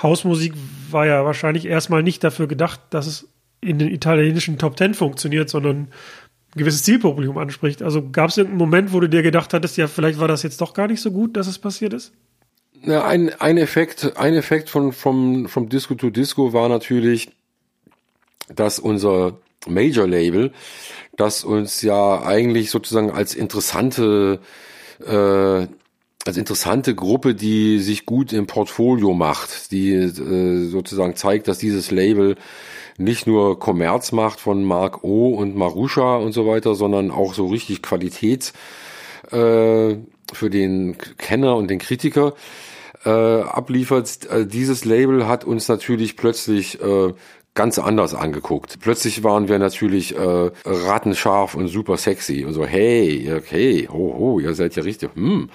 Hausmusik 0.00 0.54
war 0.90 1.06
ja 1.06 1.24
wahrscheinlich 1.24 1.66
erstmal 1.66 2.02
nicht 2.02 2.22
dafür 2.22 2.46
gedacht, 2.46 2.80
dass 2.90 3.06
es 3.06 3.28
in 3.60 3.78
den 3.78 3.88
italienischen 3.88 4.58
Top 4.58 4.76
Ten 4.76 4.94
funktioniert, 4.94 5.48
sondern 5.48 5.76
ein 5.76 5.88
gewisses 6.54 6.84
Zielpublikum 6.84 7.36
anspricht. 7.38 7.82
Also 7.82 8.10
gab 8.10 8.30
es 8.30 8.36
irgendeinen 8.38 8.58
Moment, 8.58 8.92
wo 8.92 9.00
du 9.00 9.08
dir 9.08 9.22
gedacht 9.22 9.52
hattest, 9.54 9.76
ja, 9.76 9.88
vielleicht 9.88 10.20
war 10.20 10.28
das 10.28 10.44
jetzt 10.44 10.60
doch 10.60 10.72
gar 10.72 10.86
nicht 10.86 11.00
so 11.00 11.10
gut, 11.10 11.36
dass 11.36 11.48
es 11.48 11.58
passiert 11.58 11.92
ist? 11.92 12.12
Ja, 12.82 13.04
ein, 13.04 13.32
ein 13.40 13.58
Effekt, 13.58 14.16
ein 14.16 14.34
Effekt 14.34 14.68
von, 14.70 14.92
vom, 14.92 15.48
vom 15.48 15.68
Disco 15.68 15.94
to 15.94 16.10
Disco 16.10 16.52
war 16.52 16.68
natürlich, 16.68 17.30
dass 18.54 18.78
unser 18.78 19.38
Major 19.66 20.06
Label, 20.06 20.52
das 21.16 21.44
uns 21.44 21.82
ja 21.82 22.22
eigentlich 22.22 22.70
sozusagen 22.70 23.10
als 23.10 23.34
interessante 23.34 24.40
äh, 25.04 25.66
als 26.26 26.36
interessante 26.36 26.94
Gruppe, 26.94 27.34
die 27.34 27.78
sich 27.78 28.04
gut 28.04 28.32
im 28.32 28.46
Portfolio 28.46 29.14
macht, 29.14 29.70
die 29.70 29.92
äh, 29.92 30.68
sozusagen 30.68 31.14
zeigt, 31.14 31.46
dass 31.48 31.58
dieses 31.58 31.90
Label 31.90 32.36
nicht 32.98 33.26
nur 33.26 33.58
Kommerz 33.58 34.12
macht 34.12 34.40
von 34.40 34.64
Mark 34.64 35.04
O 35.04 35.34
und 35.34 35.54
Marusha 35.54 36.16
und 36.16 36.32
so 36.32 36.46
weiter, 36.46 36.74
sondern 36.74 37.10
auch 37.10 37.34
so 37.34 37.46
richtig 37.46 37.82
Qualität 37.82 38.52
äh, 39.30 39.96
für 40.32 40.50
den 40.50 40.96
Kenner 41.18 41.56
und 41.56 41.68
den 41.68 41.78
Kritiker 41.78 42.34
äh, 43.06 43.40
abliefert. 43.42 44.28
Äh, 44.30 44.46
dieses 44.46 44.84
Label 44.84 45.26
hat 45.28 45.44
uns 45.44 45.68
natürlich 45.68 46.16
plötzlich 46.16 46.80
äh, 46.82 47.14
ganz 47.54 47.78
anders 47.78 48.14
angeguckt. 48.14 48.78
Plötzlich 48.80 49.24
waren 49.24 49.48
wir 49.48 49.58
natürlich 49.58 50.14
äh, 50.14 50.50
rattenscharf 50.64 51.54
und 51.54 51.68
super 51.68 51.96
sexy 51.96 52.44
und 52.44 52.52
so, 52.52 52.66
hey, 52.66 53.32
okay, 53.34 53.88
ho, 53.90 54.14
ho, 54.18 54.40
ihr 54.40 54.54
seid 54.54 54.76
ja 54.76 54.82
richtig, 54.82 55.10
hm. 55.14 55.48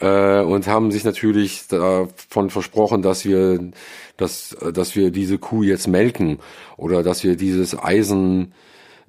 Äh, 0.00 0.40
und 0.40 0.66
haben 0.66 0.90
sich 0.90 1.04
natürlich 1.04 1.68
davon 1.68 2.48
versprochen, 2.48 3.02
dass 3.02 3.24
wir, 3.26 3.60
dass, 4.16 4.56
dass 4.72 4.96
wir 4.96 5.10
diese 5.10 5.38
Kuh 5.38 5.62
jetzt 5.62 5.86
melken 5.86 6.38
oder 6.76 7.02
dass 7.02 7.24
wir 7.24 7.36
dieses 7.36 7.78
Eisen 7.78 8.54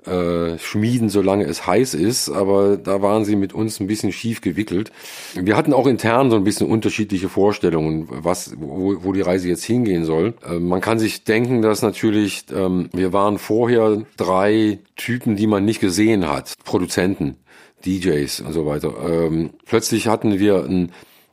äh, 0.08 0.58
schmieden, 0.60 1.10
solange 1.10 1.46
es 1.46 1.66
heiß 1.66 1.94
ist, 1.94 2.30
aber 2.30 2.78
da 2.78 3.02
waren 3.02 3.26
sie 3.26 3.36
mit 3.36 3.54
uns 3.54 3.80
ein 3.80 3.88
bisschen 3.88 4.12
schief 4.12 4.42
gewickelt. 4.42 4.92
Wir 5.36 5.56
hatten 5.56 5.74
auch 5.74 5.88
intern 5.88 6.30
so 6.30 6.36
ein 6.36 6.44
bisschen 6.44 6.68
unterschiedliche 6.68 7.30
Vorstellungen, 7.30 8.08
was, 8.10 8.54
wo, 8.58 9.04
wo 9.04 9.14
die 9.14 9.22
Reise 9.22 9.48
jetzt 9.48 9.64
hingehen 9.64 10.06
soll. 10.06 10.36
Äh, 10.48 10.60
man 10.60 10.82
kann 10.82 11.00
sich 11.00 11.24
denken, 11.24 11.62
dass 11.62 11.82
natürlich, 11.82 12.46
ähm, 12.54 12.90
wir 12.94 13.14
waren 13.14 13.38
vorher 13.38 14.04
drei 14.18 14.80
Typen, 14.96 15.36
die 15.36 15.48
man 15.48 15.66
nicht 15.66 15.80
gesehen 15.80 16.28
hat, 16.28 16.54
Produzenten, 16.64 17.38
DJs 17.86 18.42
und 18.42 18.54
so 18.54 18.66
weiter. 18.66 18.94
Ähm, 19.08 19.52
plötzlich 19.66 20.08
hatten 20.08 20.40
wir 20.40 20.64
einen, 20.64 20.92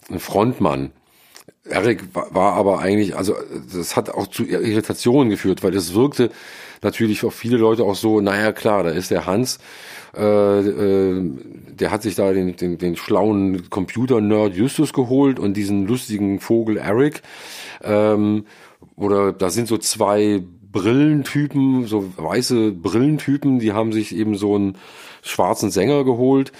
einen 0.09 0.19
Frontmann, 0.19 0.91
Eric 1.65 2.03
war 2.13 2.55
aber 2.55 2.81
eigentlich, 2.81 3.17
also 3.17 3.37
das 3.73 3.95
hat 3.95 4.11
auch 4.11 4.27
zu 4.27 4.45
Irritationen 4.45 5.31
geführt, 5.31 5.63
weil 5.63 5.71
das 5.71 5.95
wirkte 5.95 6.31
natürlich 6.83 7.25
auf 7.25 7.35
viele 7.35 7.57
Leute 7.57 7.85
auch 7.85 7.95
so, 7.95 8.21
naja 8.21 8.53
klar, 8.53 8.85
da 8.85 8.91
ist 8.91 9.11
der 9.11 9.27
Hans, 9.27 9.59
äh, 10.17 10.21
äh, 10.61 11.31
der 11.71 11.91
hat 11.91 12.03
sich 12.03 12.15
da 12.15 12.33
den, 12.33 12.57
den, 12.57 12.79
den 12.79 12.97
schlauen 12.97 13.71
Computer-Nerd 13.71 14.55
Justus 14.55 14.93
geholt 14.93 15.39
und 15.39 15.57
diesen 15.57 15.87
lustigen 15.87 16.41
Vogel 16.41 16.77
Eric. 16.77 17.23
Ähm, 17.83 18.45
oder 18.97 19.33
da 19.33 19.51
sind 19.51 19.69
so 19.69 19.79
zwei 19.79 20.43
Brillentypen, 20.73 21.87
so 21.87 22.13
weiße 22.17 22.73
Brillentypen, 22.73 23.59
die 23.59 23.73
haben 23.73 23.93
sich 23.93 24.15
eben 24.15 24.37
so 24.37 24.55
einen 24.55 24.77
schwarzen 25.23 25.71
Sänger 25.71 26.05
geholt. 26.05 26.53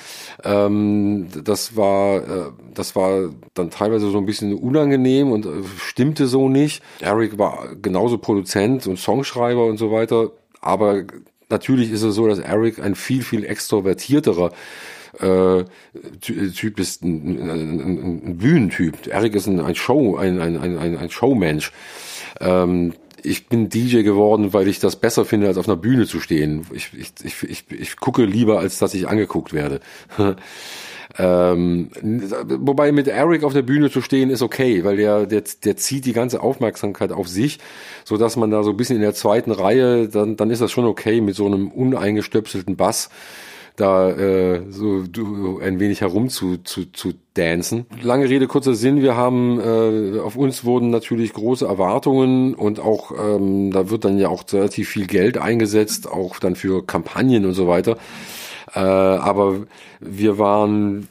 Ähm, 0.45 1.29
das 1.45 1.77
war, 1.77 2.17
äh, 2.17 2.51
das 2.75 2.97
war 2.97 3.31
dann 3.55 3.71
teilweise 3.71 4.11
so 4.11 4.19
ein 4.19 4.27
bisschen 4.27 4.55
unangenehm 4.55 5.31
und 5.31 5.47
äh, 5.47 5.51
stimmte 5.79 6.27
so 6.27 6.49
nicht. 6.49 6.83
Eric 7.01 7.39
war 7.39 7.75
genauso 7.81 8.19
Produzent 8.19 8.87
und 8.87 8.99
Songschreiber 8.99 9.67
und 9.67 9.79
so 9.79 9.91
weiter, 9.93 10.31
aber 10.61 11.05
natürlich 11.49 11.91
ist 11.91 12.03
es 12.03 12.15
so, 12.15 12.27
dass 12.27 12.39
Eric 12.39 12.83
ein 12.83 12.95
viel, 12.95 13.23
viel 13.23 13.45
extrovertierterer 13.45 14.53
äh, 15.21 15.65
Typ 16.21 16.81
ist 16.81 17.03
ein, 17.03 17.51
ein, 17.51 17.81
ein 18.25 18.39
Bühnentyp. 18.39 19.09
Eric 19.09 19.35
ist 19.35 19.47
ein, 19.47 19.61
ein 19.61 19.75
Show, 19.75 20.17
ein, 20.17 20.41
ein, 20.41 20.57
ein, 20.57 20.97
ein 20.97 21.11
Showmensch. 21.11 21.71
Ähm, 22.41 22.95
ich 23.23 23.47
bin 23.47 23.69
DJ 23.69 24.03
geworden, 24.03 24.53
weil 24.53 24.69
ich 24.69 24.81
das 24.81 24.97
besser 24.97 25.25
finde, 25.25 25.47
als 25.47 25.59
auf 25.59 25.69
einer 25.69 25.77
Bühne 25.77 26.07
zu 26.07 26.21
stehen. 26.21 26.67
Ich, 26.73 26.91
ich, 26.95 27.13
ich, 27.23 27.43
ich, 27.43 27.65
ich 27.71 27.97
gucke 27.97 28.25
lieber, 28.25 28.59
als 28.59 28.79
dass 28.79 28.95
ich 28.95 29.09
angeguckt 29.09 29.53
werde. 29.53 29.81
ähm, 31.19 31.91
wobei 32.61 32.93
mit 32.93 33.09
Eric 33.09 33.45
auf 33.45 33.53
der 33.53 33.63
Bühne 33.63 33.91
zu 33.91 34.01
stehen 34.01 34.31
ist 34.31 34.43
okay, 34.43 34.85
weil 34.85 34.97
der, 34.97 35.27
der, 35.27 35.43
der 35.65 35.77
zieht 35.77 36.05
die 36.05 36.13
ganze 36.13 36.43
Aufmerksamkeit 36.43 37.13
auf 37.13 37.29
sich, 37.29 37.59
so 38.05 38.17
dass 38.17 38.37
man 38.37 38.51
da 38.51 38.63
so 38.63 38.71
ein 38.71 38.77
bisschen 38.77 38.97
in 38.97 39.03
der 39.03 39.15
zweiten 39.15 39.51
Reihe, 39.51 40.09
dann, 40.09 40.37
dann 40.37 40.51
ist 40.51 40.63
das 40.63 40.73
schon 40.73 40.87
okay 40.87 41.21
mit 41.21 41.35
so 41.35 41.47
einem 41.47 41.69
uneingestöpselten 41.71 42.77
Bass 42.77 43.11
da 43.77 44.11
äh, 44.11 44.63
so 44.71 45.03
du, 45.03 45.59
ein 45.61 45.81
wenig 45.81 46.03
herum 46.03 46.29
zu, 46.29 46.59
zu, 46.59 46.93
zu 46.93 47.15
dancen. 47.35 47.87
Lange 48.03 48.29
Rede, 48.29 48.47
kurzer 48.47 48.75
Sinn, 48.75 49.03
wir 49.03 49.17
haben, 49.17 49.61
äh, 49.61 50.21
auf 50.21 50.37
uns 50.37 50.65
wurden 50.65 50.91
natürlich 50.91 51.33
große 51.33 51.67
Erwartungen 51.67 52.55
und 52.55 52.81
auch, 52.81 53.13
ähm, 53.13 53.71
da 53.71 53.89
wird 53.89 54.05
dann 54.05 54.19
ja 54.19 54.29
auch 54.29 54.45
relativ 54.53 54.91
viel 54.91 55.07
Geld 55.07 55.39
eingesetzt, 55.39 56.11
auch 56.11 56.39
dann 56.39 56.55
für 56.55 56.85
Kampagnen 56.85 57.47
und 57.47 57.55
so 57.55 57.67
weiter. 57.67 57.97
Äh, 58.75 58.81
aber 58.81 59.67
wir 60.01 60.39
waren 60.39 61.09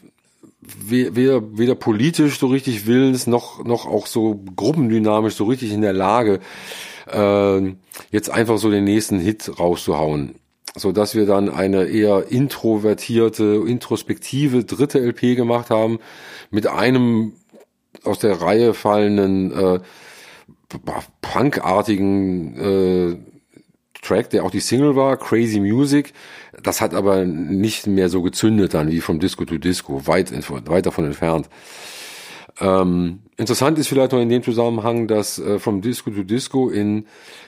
weder, 0.62 1.58
weder 1.58 1.76
politisch 1.76 2.40
so 2.40 2.48
richtig 2.48 2.86
willens, 2.86 3.28
noch, 3.28 3.64
noch 3.64 3.86
auch 3.86 4.08
so 4.08 4.44
gruppendynamisch 4.56 5.36
so 5.36 5.46
richtig 5.46 5.72
in 5.72 5.82
der 5.82 5.94
Lage, 5.94 6.40
äh, 7.12 7.74
jetzt 8.12 8.30
einfach 8.30 8.58
so 8.58 8.70
den 8.70 8.84
nächsten 8.84 9.20
Hit 9.20 9.60
rauszuhauen 9.60 10.36
so 10.76 10.92
dass 10.92 11.16
wir 11.16 11.26
dann 11.26 11.50
eine 11.50 11.86
eher 11.86 12.32
introvertierte, 12.32 13.64
introspektive 13.68 14.64
dritte 14.64 15.00
LP 15.00 15.36
gemacht 15.36 15.70
haben 15.70 16.00
mit 16.50 16.68
einem 16.68 17.34
aus 18.04 18.20
der 18.20 18.42
Reihe 18.42 18.74
fallenden 18.74 19.52
äh, 19.52 19.80
punkartigen 21.22 22.58
äh, 22.58 23.18
Track, 24.02 24.30
der 24.30 24.46
auch 24.46 24.52
die 24.52 24.62
Single 24.62 24.96
war, 24.96 25.18
Crazy 25.18 25.60
Music. 25.60 26.14
Das 26.64 26.82
hat 26.82 26.94
aber 26.94 27.26
nicht 27.26 27.88
mehr 27.88 28.10
so 28.10 28.22
gezündet 28.22 28.74
dann 28.74 28.92
wie 28.92 29.02
vom 29.02 29.20
Disco 29.20 29.46
to 29.46 29.58
Disco, 29.58 30.08
weit, 30.08 30.32
weit 30.68 30.86
davon 30.86 31.06
entfernt. 31.06 31.50
Ähm, 32.60 33.20
interessant 33.38 33.80
ist 33.80 33.88
vielleicht 33.88 34.12
noch 34.12 34.20
in 34.20 34.30
dem 34.30 34.44
Zusammenhang, 34.44 35.08
dass 35.08 35.40
äh, 35.40 35.60
vom 35.60 35.82
Disco 35.82 36.12
to 36.12 36.24
Disco 36.24 36.70
in 36.70 37.06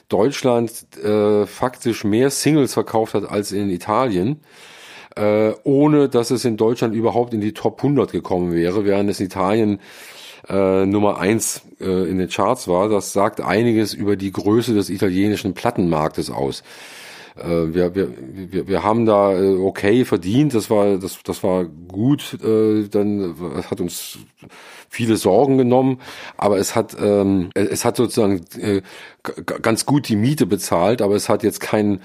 Deutschland 0.09 0.71
äh, 1.03 1.45
faktisch 1.45 2.03
mehr 2.03 2.29
Singles 2.29 2.73
verkauft 2.73 3.13
hat 3.13 3.29
als 3.29 3.51
in 3.51 3.69
Italien, 3.69 4.39
äh, 5.15 5.51
ohne 5.63 6.09
dass 6.09 6.31
es 6.31 6.45
in 6.45 6.57
Deutschland 6.57 6.95
überhaupt 6.95 7.33
in 7.33 7.41
die 7.41 7.53
Top 7.53 7.83
100 7.83 8.11
gekommen 8.11 8.53
wäre, 8.53 8.85
während 8.85 9.09
es 9.09 9.19
in 9.19 9.27
Italien 9.27 9.79
äh, 10.49 10.85
Nummer 10.85 11.19
eins 11.19 11.61
äh, 11.79 12.09
in 12.09 12.17
den 12.17 12.29
Charts 12.29 12.67
war. 12.67 12.89
Das 12.89 13.13
sagt 13.13 13.41
einiges 13.41 13.93
über 13.93 14.15
die 14.15 14.31
Größe 14.31 14.73
des 14.73 14.89
italienischen 14.89 15.53
Plattenmarktes 15.53 16.29
aus. 16.29 16.63
Äh, 17.35 17.73
wir, 17.73 17.95
wir, 17.95 18.09
wir, 18.33 18.67
wir 18.67 18.83
haben 18.83 19.05
da 19.05 19.33
äh, 19.33 19.55
okay 19.55 20.05
verdient, 20.05 20.53
das 20.53 20.69
war, 20.69 20.97
das, 20.97 21.21
das 21.23 21.43
war 21.43 21.65
gut, 21.65 22.37
äh, 22.43 22.87
dann 22.87 23.35
hat 23.69 23.81
uns 23.81 24.19
viele 24.89 25.17
Sorgen 25.17 25.57
genommen, 25.57 25.99
aber 26.37 26.57
es 26.57 26.75
hat, 26.75 26.95
ähm, 26.99 27.49
es 27.55 27.83
hat 27.83 27.97
sozusagen 27.97 28.41
ganz 29.43 29.85
gut 29.87 30.07
die 30.07 30.15
Miete 30.15 30.45
bezahlt, 30.45 31.01
aber 31.01 31.15
es 31.15 31.29
hat 31.29 31.41
jetzt 31.41 31.59
keinen 31.59 32.01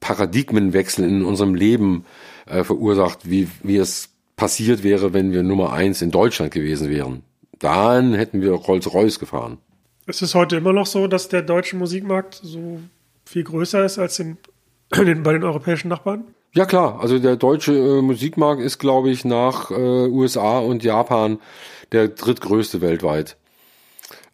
Paradigmenwechsel 0.00 1.06
in 1.06 1.24
unserem 1.24 1.54
Leben 1.54 2.04
verursacht, 2.46 3.28
wie, 3.28 3.48
wie 3.62 3.76
es 3.76 4.10
passiert 4.36 4.82
wäre, 4.82 5.12
wenn 5.12 5.32
wir 5.32 5.42
Nummer 5.42 5.72
eins 5.72 6.00
in 6.00 6.10
Deutschland 6.10 6.52
gewesen 6.52 6.88
wären. 6.88 7.22
Dann 7.58 8.14
hätten 8.14 8.40
wir 8.40 8.52
Rolls-Royce 8.52 9.18
gefahren. 9.18 9.58
Ist 10.06 10.22
es 10.22 10.34
heute 10.34 10.56
immer 10.56 10.72
noch 10.72 10.86
so, 10.86 11.06
dass 11.06 11.28
der 11.28 11.42
deutsche 11.42 11.76
Musikmarkt 11.76 12.40
so 12.42 12.80
viel 13.24 13.44
größer 13.44 13.84
ist 13.84 13.98
als 13.98 14.18
in, 14.18 14.36
in, 14.98 15.22
bei 15.22 15.32
den 15.32 15.44
europäischen 15.44 15.88
Nachbarn? 15.88 16.24
Ja 16.52 16.66
klar, 16.66 17.00
also 17.00 17.18
der 17.18 17.36
deutsche 17.36 17.72
äh, 17.72 18.02
Musikmarkt 18.02 18.62
ist, 18.62 18.78
glaube 18.78 19.10
ich, 19.10 19.24
nach 19.24 19.70
äh, 19.70 19.74
USA 19.74 20.58
und 20.58 20.84
Japan 20.84 21.38
der 21.92 22.08
drittgrößte 22.08 22.80
weltweit. 22.80 23.36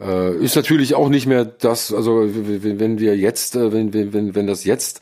Äh, 0.00 0.36
ist 0.36 0.56
natürlich 0.56 0.94
auch 0.94 1.08
nicht 1.08 1.26
mehr 1.26 1.44
das, 1.44 1.92
also 1.92 2.22
wenn 2.22 2.98
wir 2.98 3.16
jetzt, 3.16 3.56
äh, 3.56 3.72
wenn, 3.72 3.92
wenn, 3.92 4.34
wenn 4.34 4.46
das 4.46 4.64
jetzt 4.64 5.00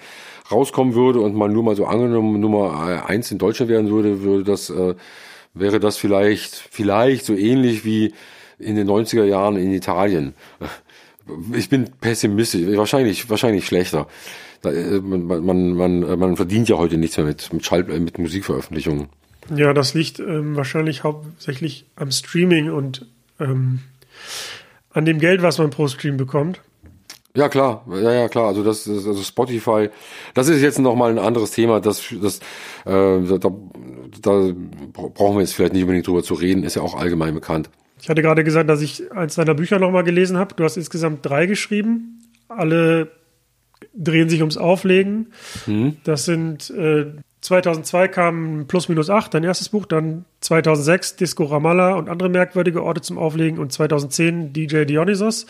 rauskommen 0.50 0.94
würde 0.94 1.20
und 1.20 1.34
man 1.34 1.52
nur 1.52 1.62
mal 1.62 1.76
so 1.76 1.86
angenommen 1.86 2.40
Nummer 2.40 3.06
eins 3.06 3.30
in 3.30 3.38
Deutschland 3.38 3.70
werden 3.70 3.90
würde, 3.90 4.22
würde 4.22 4.44
das, 4.44 4.70
äh, 4.70 4.94
wäre 5.54 5.80
das 5.80 5.96
vielleicht, 5.96 6.54
vielleicht 6.54 7.26
so 7.26 7.34
ähnlich 7.34 7.84
wie 7.84 8.14
in 8.58 8.76
den 8.76 8.88
90er 8.88 9.24
Jahren 9.24 9.56
in 9.56 9.72
Italien. 9.72 10.34
Ich 11.52 11.68
bin 11.68 11.90
pessimistisch, 12.00 12.76
wahrscheinlich, 12.76 13.28
wahrscheinlich 13.28 13.66
schlechter. 13.66 14.06
Äh, 14.64 15.00
man, 15.00 15.44
man, 15.44 15.72
man, 15.74 16.18
man 16.18 16.36
verdient 16.36 16.68
ja 16.68 16.76
heute 16.76 16.96
nichts 16.96 17.16
mehr 17.16 17.26
mit, 17.26 17.52
mit, 17.52 17.64
Schall, 17.64 17.84
mit 17.84 18.18
Musikveröffentlichungen. 18.18 19.08
Ja, 19.54 19.72
das 19.72 19.94
liegt 19.94 20.18
ähm, 20.20 20.56
wahrscheinlich 20.56 21.04
hauptsächlich 21.04 21.86
am 21.96 22.10
Streaming 22.10 22.70
und 22.70 23.06
ähm, 23.40 23.80
an 24.90 25.04
dem 25.04 25.18
Geld, 25.18 25.42
was 25.42 25.58
man 25.58 25.70
pro 25.70 25.88
Stream 25.88 26.16
bekommt. 26.16 26.60
Ja 27.34 27.48
klar, 27.48 27.84
ja 27.88 28.12
ja 28.12 28.28
klar. 28.28 28.48
Also 28.48 28.64
das, 28.64 28.84
das 28.84 29.06
also 29.06 29.22
Spotify, 29.22 29.90
das 30.34 30.48
ist 30.48 30.60
jetzt 30.60 30.78
noch 30.78 30.96
mal 30.96 31.10
ein 31.10 31.18
anderes 31.18 31.52
Thema. 31.52 31.80
Das, 31.80 32.02
das, 32.20 32.38
äh, 32.84 33.38
da, 33.38 33.50
da 34.22 34.52
brauchen 34.92 35.36
wir 35.36 35.40
jetzt 35.40 35.52
vielleicht 35.52 35.72
nicht 35.72 35.82
unbedingt 35.82 36.06
drüber 36.06 36.22
zu 36.22 36.34
reden. 36.34 36.64
Ist 36.64 36.74
ja 36.74 36.82
auch 36.82 36.96
allgemein 36.96 37.34
bekannt. 37.34 37.70
Ich 38.00 38.08
hatte 38.08 38.22
gerade 38.22 38.44
gesagt, 38.44 38.68
dass 38.68 38.80
ich 38.80 39.12
eins 39.12 39.34
deiner 39.36 39.54
Bücher 39.54 39.78
noch 39.78 39.90
mal 39.90 40.02
gelesen 40.02 40.36
habe. 40.36 40.54
Du 40.54 40.64
hast 40.64 40.76
insgesamt 40.76 41.24
drei 41.24 41.46
geschrieben. 41.46 42.22
Alle 42.48 43.10
drehen 43.98 44.28
sich 44.28 44.40
ums 44.40 44.56
Auflegen. 44.56 45.32
Mhm. 45.66 45.96
Das 46.04 46.24
sind 46.24 46.70
äh, 46.70 47.06
2002 47.40 48.08
kam 48.08 48.64
Plus 48.66 48.88
Minus 48.88 49.10
8, 49.10 49.34
dein 49.34 49.44
erstes 49.44 49.68
Buch, 49.68 49.86
dann 49.86 50.24
2006 50.40 51.16
Disco 51.16 51.44
Ramallah 51.44 51.94
und 51.94 52.08
andere 52.08 52.28
merkwürdige 52.28 52.82
Orte 52.82 53.00
zum 53.00 53.18
Auflegen 53.18 53.58
und 53.58 53.72
2010 53.72 54.52
DJ 54.52 54.84
Dionysos. 54.84 55.46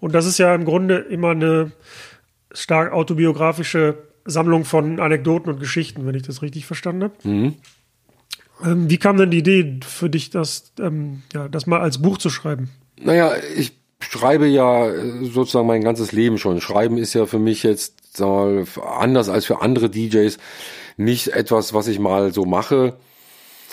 Und 0.00 0.14
das 0.14 0.26
ist 0.26 0.38
ja 0.38 0.54
im 0.54 0.64
Grunde 0.64 0.98
immer 0.98 1.30
eine 1.30 1.72
stark 2.52 2.92
autobiografische 2.92 3.98
Sammlung 4.24 4.64
von 4.64 5.00
Anekdoten 5.00 5.50
und 5.50 5.60
Geschichten, 5.60 6.06
wenn 6.06 6.14
ich 6.14 6.22
das 6.22 6.42
richtig 6.42 6.66
verstanden 6.66 7.04
habe. 7.04 7.14
Mhm. 7.24 7.54
Ähm, 8.62 8.90
wie 8.90 8.98
kam 8.98 9.16
denn 9.16 9.30
die 9.30 9.38
Idee 9.38 9.80
für 9.86 10.10
dich, 10.10 10.28
das, 10.28 10.72
ähm, 10.78 11.22
ja, 11.32 11.48
das 11.48 11.66
mal 11.66 11.80
als 11.80 12.02
Buch 12.02 12.18
zu 12.18 12.28
schreiben? 12.28 12.68
Naja, 13.02 13.32
ich 13.56 13.79
schreibe 14.00 14.46
ja 14.46 14.88
äh, 14.88 15.24
sozusagen 15.24 15.66
mein 15.66 15.84
ganzes 15.84 16.12
Leben 16.12 16.38
schon. 16.38 16.60
Schreiben 16.60 16.98
ist 16.98 17.14
ja 17.14 17.26
für 17.26 17.38
mich 17.38 17.62
jetzt 17.62 18.20
mal, 18.20 18.64
anders 18.84 19.28
als 19.28 19.46
für 19.46 19.62
andere 19.62 19.90
DJs 19.90 20.38
nicht 20.96 21.28
etwas, 21.28 21.72
was 21.72 21.88
ich 21.88 21.98
mal 21.98 22.32
so 22.32 22.44
mache, 22.44 22.94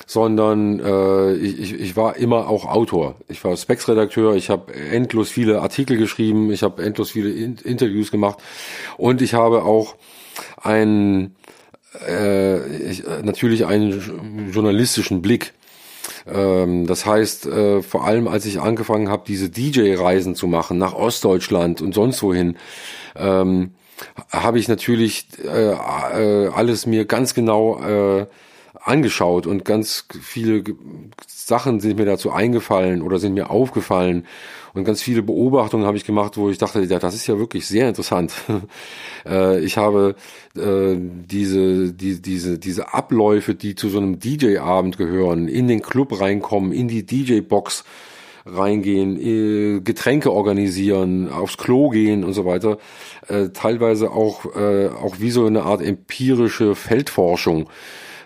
sondern 0.05 0.79
äh, 0.79 1.33
ich, 1.33 1.73
ich 1.73 1.95
war 1.95 2.17
immer 2.17 2.47
auch 2.47 2.65
Autor. 2.65 3.15
Ich 3.27 3.43
war 3.43 3.57
Specs-Redakteur, 3.57 4.35
ich 4.35 4.49
habe 4.49 4.73
endlos 4.73 5.29
viele 5.29 5.61
Artikel 5.61 5.97
geschrieben, 5.97 6.51
ich 6.51 6.63
habe 6.63 6.83
endlos 6.83 7.11
viele 7.11 7.31
In 7.31 7.57
Interviews 7.63 8.11
gemacht 8.11 8.39
und 8.97 9.21
ich 9.21 9.33
habe 9.33 9.63
auch 9.63 9.95
einen 10.61 11.35
äh, 12.07 12.67
ich, 12.77 13.03
natürlich 13.23 13.65
einen 13.65 14.51
journalistischen 14.51 15.21
Blick. 15.21 15.53
Ähm, 16.27 16.88
das 16.88 17.05
heißt, 17.05 17.47
äh, 17.47 17.81
vor 17.81 18.05
allem 18.05 18.27
als 18.27 18.45
ich 18.45 18.59
angefangen 18.59 19.09
habe, 19.09 19.23
diese 19.27 19.49
DJ-Reisen 19.49 20.35
zu 20.35 20.47
machen 20.47 20.77
nach 20.77 20.93
Ostdeutschland 20.93 21.81
und 21.81 21.93
sonst 21.93 22.21
wohin, 22.23 22.57
ähm, 23.15 23.71
habe 24.31 24.59
ich 24.59 24.67
natürlich 24.67 25.27
äh, 25.43 25.71
äh, 25.71 26.47
alles 26.49 26.85
mir 26.85 27.05
ganz 27.05 27.34
genau 27.34 27.79
äh, 27.81 28.27
angeschaut 28.79 29.47
und 29.47 29.65
ganz 29.65 30.05
viele 30.21 30.63
Sachen 31.27 31.79
sind 31.79 31.97
mir 31.97 32.05
dazu 32.05 32.31
eingefallen 32.31 33.01
oder 33.01 33.19
sind 33.19 33.34
mir 33.34 33.49
aufgefallen 33.49 34.25
und 34.77 34.83
ganz 34.83 35.01
viele 35.01 35.23
Beobachtungen 35.23 35.85
habe 35.85 35.97
ich 35.97 36.05
gemacht, 36.05 36.37
wo 36.37 36.49
ich 36.49 36.57
dachte, 36.57 36.81
ja, 36.83 36.99
das 36.99 37.15
ist 37.15 37.27
ja 37.27 37.37
wirklich 37.39 37.67
sehr 37.67 37.87
interessant. 37.87 38.33
äh, 39.25 39.59
ich 39.59 39.77
habe 39.77 40.15
äh, 40.55 40.95
diese, 40.97 41.93
die, 41.93 42.21
diese, 42.21 42.59
diese 42.59 42.93
Abläufe, 42.93 43.55
die 43.55 43.75
zu 43.75 43.89
so 43.89 43.97
einem 43.97 44.19
DJ-Abend 44.19 44.97
gehören, 44.97 45.47
in 45.47 45.67
den 45.67 45.81
Club 45.81 46.19
reinkommen, 46.19 46.71
in 46.71 46.87
die 46.87 47.05
DJ-Box 47.05 47.83
reingehen, 48.45 49.19
äh, 49.19 49.81
Getränke 49.81 50.31
organisieren, 50.31 51.29
aufs 51.29 51.57
Klo 51.57 51.89
gehen 51.89 52.23
und 52.23 52.33
so 52.33 52.45
weiter, 52.45 52.77
äh, 53.27 53.49
teilweise 53.49 54.11
auch, 54.11 54.55
äh, 54.55 54.87
auch 54.87 55.19
wie 55.19 55.31
so 55.31 55.45
eine 55.45 55.63
Art 55.63 55.81
empirische 55.81 56.75
Feldforschung 56.75 57.69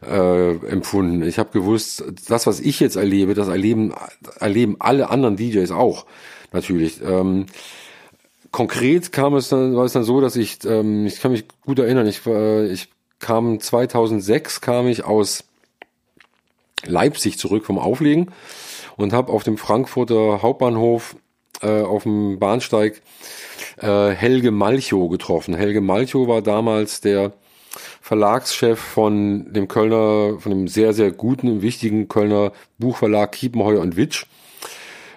äh, 0.05 0.55
empfunden. 0.67 1.23
Ich 1.23 1.39
habe 1.39 1.51
gewusst, 1.51 2.03
das, 2.27 2.47
was 2.47 2.59
ich 2.59 2.79
jetzt 2.79 2.95
erlebe, 2.95 3.33
das 3.33 3.47
erleben, 3.47 3.93
erleben 4.39 4.75
alle 4.79 5.09
anderen 5.09 5.37
DJs 5.37 5.71
auch, 5.71 6.05
natürlich. 6.51 7.01
Ähm, 7.01 7.45
konkret 8.51 9.11
kam 9.11 9.35
es 9.35 9.49
dann, 9.49 9.75
war 9.75 9.85
es 9.85 9.93
dann 9.93 10.03
so, 10.03 10.21
dass 10.21 10.35
ich, 10.35 10.63
ähm, 10.65 11.05
ich 11.05 11.19
kann 11.21 11.31
mich 11.31 11.45
gut 11.65 11.79
erinnern, 11.79 12.07
ich, 12.07 12.25
äh, 12.25 12.67
ich 12.67 12.89
kam 13.19 13.59
2006, 13.59 14.61
kam 14.61 14.87
ich 14.87 15.03
aus 15.03 15.43
Leipzig 16.85 17.37
zurück 17.37 17.65
vom 17.65 17.77
Auflegen 17.77 18.31
und 18.97 19.13
habe 19.13 19.31
auf 19.31 19.43
dem 19.43 19.57
Frankfurter 19.57 20.41
Hauptbahnhof 20.41 21.15
äh, 21.61 21.81
auf 21.81 22.03
dem 22.03 22.39
Bahnsteig 22.39 23.01
äh, 23.77 24.09
Helge 24.09 24.51
Malchow 24.51 25.09
getroffen. 25.09 25.53
Helge 25.53 25.81
Malchow 25.81 26.27
war 26.27 26.41
damals 26.41 27.01
der 27.01 27.33
Verlagschef 28.01 28.79
von 28.79 29.53
dem 29.53 29.67
Kölner, 29.67 30.39
von 30.39 30.49
dem 30.51 30.67
sehr, 30.67 30.93
sehr 30.93 31.11
guten, 31.11 31.61
wichtigen 31.61 32.07
Kölner 32.07 32.51
Buchverlag 32.77 33.31
Kiepenheuer 33.31 33.79
und 33.79 33.95
Witsch. 33.95 34.25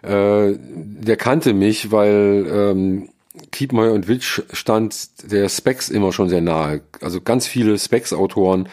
Äh, 0.04 0.58
der 0.58 1.16
kannte 1.16 1.54
mich, 1.54 1.90
weil 1.90 2.46
ähm, 2.48 3.08
Kiepenheuer 3.50 3.92
und 3.92 4.08
Witsch 4.08 4.42
stand 4.52 5.30
der 5.30 5.48
Specs 5.48 5.88
immer 5.88 6.12
schon 6.12 6.28
sehr 6.28 6.40
nahe. 6.40 6.82
Also 7.00 7.20
ganz 7.20 7.46
viele 7.46 7.78
Specs-Autoren 7.78 8.68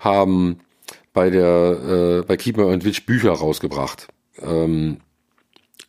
haben 0.00 0.60
bei 1.12 1.30
der 1.30 2.20
äh, 2.20 2.26
bei 2.26 2.36
Kiepenheuer 2.36 2.72
und 2.72 2.84
Witsch 2.84 3.06
Bücher 3.06 3.32
rausgebracht. 3.32 4.08
Ähm, 4.40 4.98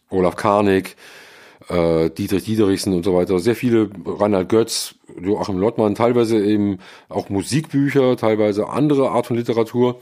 Olaf 0.10 0.36
Karnig, 0.36 0.96
äh, 1.70 2.10
Dietrich 2.10 2.46
Diederichsen 2.46 2.94
und 2.94 3.04
so 3.04 3.16
weiter. 3.16 3.40
Sehr 3.40 3.56
viele, 3.56 3.90
Reinhard 4.06 4.50
Götz, 4.50 4.96
Joachim 5.22 5.58
Lottmann, 5.58 5.96
teilweise 5.96 6.44
eben 6.44 6.80
auch 7.10 7.30
Musikbücher, 7.30 8.18
teilweise 8.18 8.70
andere 8.70 9.12
Art 9.12 9.28
von 9.28 9.38
Literatur. 9.38 10.02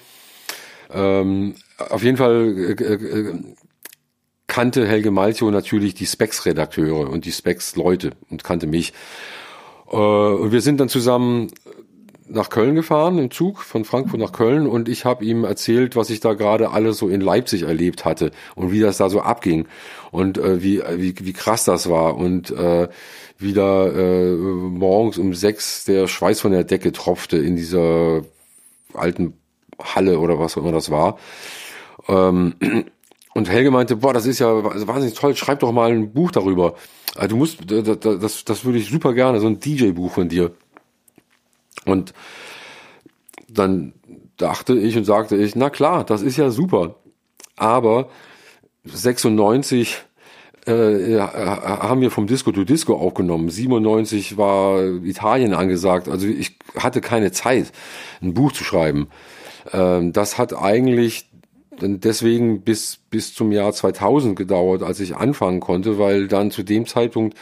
Ähm, 0.91 1.55
auf 1.77 2.03
jeden 2.03 2.17
Fall 2.17 2.75
äh, 2.79 2.83
äh, 2.83 3.39
kannte 4.49 4.85
Helge 4.85 5.11
Malchow 5.11 5.49
natürlich 5.51 5.93
die 5.93 6.05
Specs-Redakteure 6.05 7.09
und 7.09 7.23
die 7.23 7.31
Specs-Leute 7.31 8.11
und 8.29 8.43
kannte 8.43 8.67
mich. 8.67 8.91
Äh, 9.89 9.95
und 9.95 10.51
wir 10.51 10.59
sind 10.59 10.81
dann 10.81 10.89
zusammen 10.89 11.47
nach 12.27 12.49
Köln 12.49 12.75
gefahren 12.75 13.17
im 13.17 13.31
Zug 13.31 13.61
von 13.61 13.85
Frankfurt 13.85 14.19
nach 14.19 14.31
Köln 14.31 14.67
und 14.67 14.87
ich 14.87 15.05
habe 15.05 15.25
ihm 15.25 15.43
erzählt, 15.43 15.95
was 15.95 16.09
ich 16.09 16.19
da 16.19 16.33
gerade 16.33 16.71
alles 16.71 16.97
so 16.97 17.09
in 17.09 17.21
Leipzig 17.21 17.63
erlebt 17.63 18.05
hatte 18.05 18.31
und 18.55 18.71
wie 18.71 18.81
das 18.81 18.97
da 18.97 19.09
so 19.09 19.21
abging 19.21 19.67
und 20.11 20.37
äh, 20.37 20.61
wie, 20.61 20.81
wie 20.97 21.15
wie 21.19 21.33
krass 21.33 21.63
das 21.63 21.89
war 21.89 22.17
und 22.17 22.51
äh, 22.51 22.87
wie 23.39 23.53
da 23.53 23.87
äh, 23.87 24.35
morgens 24.35 25.17
um 25.17 25.33
sechs 25.33 25.85
der 25.85 26.07
Schweiß 26.07 26.41
von 26.41 26.51
der 26.51 26.65
Decke 26.65 26.91
tropfte 26.91 27.37
in 27.37 27.55
dieser 27.55 28.21
alten 28.93 29.33
Halle 29.81 30.19
oder 30.19 30.37
was 30.37 30.55
auch 30.55 30.61
immer 30.61 30.71
das 30.71 30.91
war. 30.91 31.17
Ähm, 32.07 32.53
und 33.33 33.49
Helge 33.49 33.71
meinte, 33.71 33.95
boah, 33.95 34.13
das 34.13 34.25
ist 34.25 34.39
ja 34.39 34.63
wahnsinnig 34.63 35.13
toll, 35.13 35.35
schreib 35.35 35.59
doch 35.59 35.71
mal 35.71 35.91
ein 35.91 36.13
Buch 36.13 36.31
darüber. 36.31 36.75
Also 37.15 37.29
du 37.29 37.35
musst, 37.37 37.59
das, 37.69 37.99
das, 37.99 38.45
das 38.45 38.65
würde 38.65 38.79
ich 38.79 38.89
super 38.89 39.13
gerne, 39.13 39.39
so 39.39 39.47
ein 39.47 39.59
DJ-Buch 39.59 40.11
von 40.11 40.29
dir. 40.29 40.51
Und 41.85 42.13
dann 43.47 43.93
dachte 44.37 44.75
ich 44.75 44.97
und 44.97 45.05
sagte 45.05 45.35
ich, 45.35 45.55
na 45.55 45.69
klar, 45.69 46.03
das 46.03 46.21
ist 46.21 46.37
ja 46.37 46.49
super. 46.49 46.95
Aber 47.55 48.09
96 48.85 49.97
äh, 50.65 51.19
haben 51.19 52.01
wir 52.01 52.11
vom 52.11 52.27
Disco 52.27 52.51
to 52.51 52.63
Disco 52.63 52.95
aufgenommen. 52.95 53.49
97 53.49 54.37
war 54.37 54.83
Italien 55.03 55.53
angesagt. 55.53 56.07
Also 56.07 56.27
ich 56.27 56.57
hatte 56.75 57.01
keine 57.01 57.31
Zeit, 57.31 57.71
ein 58.21 58.33
Buch 58.33 58.51
zu 58.51 58.63
schreiben. 58.63 59.09
Ähm, 59.73 60.13
das 60.13 60.37
hat 60.37 60.53
eigentlich 60.53 61.28
deswegen 61.81 62.61
bis, 62.61 62.99
bis 63.09 63.33
zum 63.33 63.51
Jahr 63.51 63.73
2000 63.73 64.35
gedauert, 64.37 64.83
als 64.83 64.99
ich 64.99 65.15
anfangen 65.15 65.59
konnte, 65.59 65.99
weil 65.99 66.27
dann 66.27 66.51
zu 66.51 66.63
dem 66.63 66.85
Zeitpunkt 66.85 67.35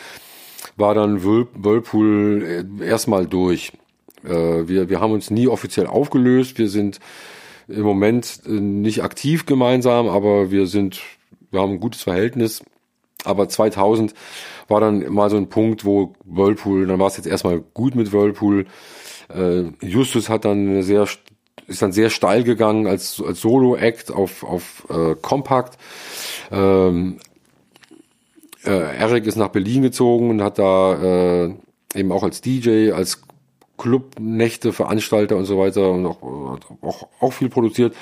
war 0.76 0.94
dann 0.94 1.24
Whirlpool 1.24 2.68
äh, 2.82 2.86
erstmal 2.86 3.26
durch. 3.26 3.74
Äh, 4.24 4.30
wir, 4.68 4.90
wir 4.90 5.00
haben 5.02 5.12
uns 5.12 5.30
nie 5.30 5.48
offiziell 5.48 5.88
aufgelöst. 5.88 6.58
Wir 6.58 6.70
sind 6.70 7.00
im 7.68 7.82
Moment 7.82 8.42
äh, 8.46 8.52
nicht 8.52 9.04
aktiv 9.04 9.46
gemeinsam, 9.46 10.08
aber 10.08 10.52
wir 10.52 10.68
sind, 10.68 11.02
wir 11.52 11.62
haben 11.62 11.74
ein 11.74 11.80
gutes 11.80 12.04
Verhältnis. 12.04 12.64
Aber 13.24 13.50
2000 13.50 14.14
war 14.68 14.80
dann 14.80 15.12
mal 15.12 15.30
so 15.30 15.38
ein 15.38 15.50
Punkt, 15.50 15.84
wo 15.84 16.14
Whirlpool, 16.24 16.86
dann 16.88 17.00
war 17.00 17.08
es 17.08 17.18
jetzt 17.18 17.26
erstmal 17.26 17.60
gut 17.60 17.96
mit 17.96 18.14
Whirlpool. 18.14 18.66
Justus 19.82 20.30
hat 20.30 20.46
dann 20.46 20.70
eine 20.70 20.84
sehr, 20.84 21.06
ist 21.68 21.82
dann 21.82 21.92
sehr 21.92 22.10
steil 22.10 22.44
gegangen 22.44 22.88
als, 22.88 23.22
als 23.26 23.42
Solo-Act 23.42 24.12
auf, 24.12 24.44
auf 24.44 24.88
äh, 24.90 25.16
Compact. 25.22 25.78
Ähm, 26.52 27.18
äh, 28.66 28.98
Eric 28.98 29.26
ist 29.28 29.36
nach 29.36 29.50
Berlin 29.50 29.82
gezogen 29.82 30.30
und 30.30 30.42
hat 30.42 30.60
da 30.60 31.46
äh, 31.46 31.54
eben 31.96 32.12
auch 32.12 32.24
als 32.24 32.42
DJ, 32.42 32.92
als 32.92 33.22
Clubnächte, 33.78 34.74
Veranstalter 34.74 35.36
und 35.36 35.46
so 35.46 35.60
weiter 35.60 35.92
und 35.92 36.06
auch, 36.06 36.22
auch, 36.82 37.08
auch 37.20 37.34
viel 37.34 37.50
produziert. 37.50 37.96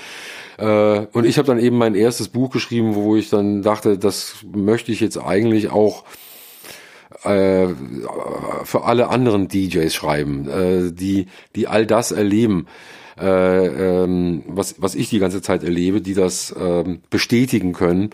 Äh, 0.57 1.07
und 1.11 1.25
ich 1.25 1.37
habe 1.37 1.47
dann 1.47 1.59
eben 1.59 1.77
mein 1.77 1.95
erstes 1.95 2.29
Buch 2.29 2.49
geschrieben, 2.49 2.95
wo 2.95 3.15
ich 3.15 3.29
dann 3.29 3.61
dachte, 3.61 3.97
das 3.97 4.37
möchte 4.53 4.91
ich 4.91 5.01
jetzt 5.01 5.17
eigentlich 5.17 5.69
auch 5.71 6.05
äh, 7.23 7.67
für 8.63 8.83
alle 8.83 9.09
anderen 9.09 9.47
DJs 9.47 9.93
schreiben, 9.93 10.47
äh, 10.47 10.91
die, 10.91 11.27
die 11.55 11.67
all 11.67 11.85
das 11.85 12.11
erleben, 12.11 12.67
äh, 13.19 14.03
ähm, 14.03 14.43
was, 14.47 14.81
was 14.81 14.95
ich 14.95 15.09
die 15.09 15.19
ganze 15.19 15.41
Zeit 15.41 15.63
erlebe, 15.63 16.01
die 16.01 16.13
das 16.13 16.53
ähm, 16.57 17.01
bestätigen 17.09 17.73
können, 17.73 18.09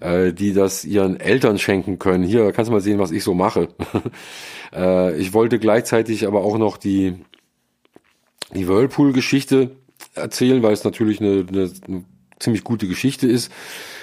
äh, 0.00 0.32
die 0.32 0.52
das 0.52 0.84
ihren 0.84 1.18
Eltern 1.18 1.58
schenken 1.58 1.98
können. 1.98 2.24
Hier 2.24 2.52
kannst 2.52 2.68
du 2.68 2.72
mal 2.72 2.80
sehen, 2.80 2.98
was 2.98 3.10
ich 3.10 3.24
so 3.24 3.34
mache. 3.34 3.68
äh, 4.74 5.16
ich 5.18 5.32
wollte 5.32 5.58
gleichzeitig 5.58 6.26
aber 6.26 6.44
auch 6.44 6.58
noch 6.58 6.76
die, 6.76 7.14
die 8.54 8.68
Whirlpool-Geschichte 8.68 9.70
erzählen, 10.14 10.62
weil 10.62 10.72
es 10.72 10.84
natürlich 10.84 11.20
eine, 11.20 11.46
eine, 11.48 11.70
eine 11.86 12.04
ziemlich 12.38 12.64
gute 12.64 12.86
Geschichte 12.86 13.26
ist, 13.26 13.50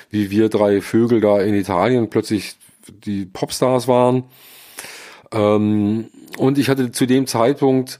wie 0.10 0.32
wir 0.32 0.50
drei 0.50 0.82
Vögel 0.82 1.22
da 1.22 1.40
in 1.42 1.56
Italien 1.56 2.10
plötzlich 2.10 2.56
die 3.06 3.26
Popstars 3.26 3.88
waren. 3.88 4.26
Ähm, 5.32 6.08
und 6.38 6.58
ich 6.58 6.70
hatte 6.70 6.92
zu 6.92 7.06
dem 7.06 7.28
Zeitpunkt 7.28 8.00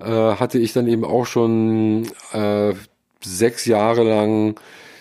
äh, 0.00 0.04
hatte 0.04 0.58
ich 0.58 0.72
dann 0.72 0.86
eben 0.86 1.04
auch 1.04 1.26
schon 1.26 2.06
äh, 2.32 2.74
sechs 3.22 3.64
Jahre 3.64 4.04
lang 4.04 4.58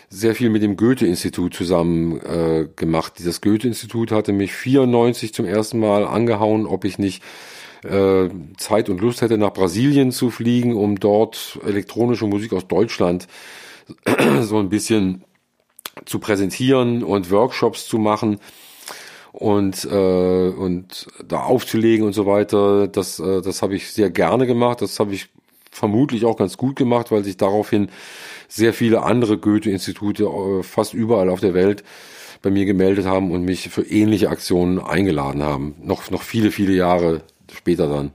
sehr 0.10 0.36
viel 0.36 0.50
mit 0.50 0.62
dem 0.62 0.78
Goethe-Institut 0.78 1.54
zusammen 1.54 2.22
äh, 2.22 2.68
gemacht. 2.76 3.14
Dieses 3.20 3.42
Goethe-Institut 3.42 4.12
hatte 4.12 4.32
mich 4.32 4.54
94 4.54 5.34
zum 5.34 5.46
ersten 5.46 5.80
Mal 5.80 6.06
angehauen, 6.06 6.66
ob 6.66 6.86
ich 6.86 7.00
nicht 7.00 7.24
äh, 7.84 8.30
Zeit 8.58 8.90
und 8.90 9.02
Lust 9.02 9.22
hätte, 9.22 9.38
nach 9.38 9.54
Brasilien 9.54 10.12
zu 10.12 10.30
fliegen, 10.30 10.76
um 10.76 11.00
dort 11.00 11.60
elektronische 11.66 12.28
Musik 12.28 12.54
aus 12.54 12.68
Deutschland 12.68 13.28
so 14.42 14.60
ein 14.60 14.70
bisschen 14.70 15.24
zu 16.06 16.20
präsentieren 16.20 17.04
und 17.04 17.32
Workshops 17.32 17.88
zu 17.88 17.98
machen 17.98 18.40
und 19.36 19.86
äh, 19.86 20.50
und 20.50 21.08
da 21.28 21.42
aufzulegen 21.42 22.06
und 22.06 22.14
so 22.14 22.26
weiter. 22.26 22.88
Das 22.88 23.20
äh, 23.20 23.42
das 23.42 23.62
habe 23.62 23.76
ich 23.76 23.92
sehr 23.92 24.10
gerne 24.10 24.48
gemacht. 24.48 24.82
Das 24.82 25.00
habe 25.00 25.14
ich 25.14 25.30
vermutlich 25.72 26.26
auch 26.26 26.38
ganz 26.38 26.58
gut 26.58 26.78
gemacht, 26.78 27.12
weil 27.12 27.24
sich 27.24 27.38
daraufhin 27.38 27.90
sehr 28.48 28.74
viele 28.74 29.04
andere 29.04 29.38
Goethe-Institute 29.38 30.24
äh, 30.24 30.64
fast 30.64 30.94
überall 30.94 31.30
auf 31.30 31.42
der 31.42 31.54
Welt 31.54 31.84
bei 32.42 32.50
mir 32.50 32.66
gemeldet 32.66 33.06
haben 33.06 33.32
und 33.32 33.44
mich 33.44 33.70
für 33.70 33.82
ähnliche 33.82 34.30
Aktionen 34.30 34.80
eingeladen 34.80 35.44
haben. 35.44 35.76
Noch, 35.82 36.12
noch 36.12 36.22
viele, 36.22 36.52
viele 36.52 36.74
Jahre 36.74 37.22
später 37.52 37.90
dann. 37.90 38.12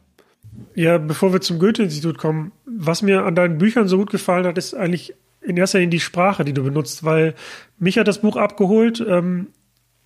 Ja, 0.74 0.98
bevor 0.98 1.32
wir 1.32 1.40
zum 1.40 1.58
Goethe-Institut 1.58 2.16
kommen, 2.16 2.52
was 2.64 3.02
mir 3.02 3.24
an 3.24 3.34
deinen 3.34 3.58
Büchern 3.58 3.88
so 3.88 3.98
gut 3.98 4.10
gefallen 4.10 4.46
hat, 4.46 4.56
ist 4.56 4.74
eigentlich 4.74 5.14
in 5.42 5.56
erster 5.56 5.78
Linie 5.78 5.90
die 5.90 6.00
Sprache, 6.00 6.44
die 6.44 6.52
du 6.52 6.62
benutzt, 6.62 7.04
weil 7.04 7.34
mich 7.78 7.98
hat 7.98 8.08
das 8.08 8.20
Buch 8.20 8.36
abgeholt. 8.36 9.04
Ähm, 9.06 9.48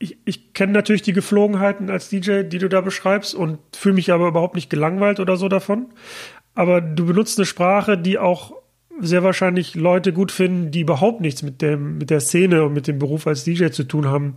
ich, 0.05 0.19
ich 0.25 0.53
kenne 0.53 0.73
natürlich 0.73 1.03
die 1.03 1.13
Geflogenheiten 1.13 1.91
als 1.91 2.11
DJ, 2.11 2.43
die 2.43 2.59
du 2.59 2.69
da 2.69 2.83
beschreibst 2.83 3.35
und 3.35 3.59
fühle 3.75 3.95
mich 3.95 4.13
aber 4.13 4.29
überhaupt 4.29 4.55
nicht 4.55 4.71
gelangweilt 4.71 5.19
oder 5.19 5.37
so 5.37 5.49
davon. 5.49 5.87
Aber 6.55 6.81
du 6.81 7.07
benutzt 7.07 7.39
eine 7.39 7.47
Sprache, 7.47 7.99
die 7.99 8.19
auch 8.19 8.53
sehr 9.01 9.25
wahrscheinlich 9.25 9.75
Leute 9.75 10.13
gut 10.13 10.31
finden, 10.31 10.71
die 10.71 10.81
überhaupt 10.81 11.21
nichts 11.21 11.43
mit 11.43 11.63
dem, 11.63 11.99
mit 11.99 12.11
der 12.11 12.21
Szene 12.21 12.65
und 12.65 12.75
mit 12.75 12.87
dem 12.87 12.99
Beruf 12.99 13.27
als 13.27 13.45
DJ 13.45 13.71
zu 13.71 13.85
tun 13.85 14.07
haben. 14.07 14.35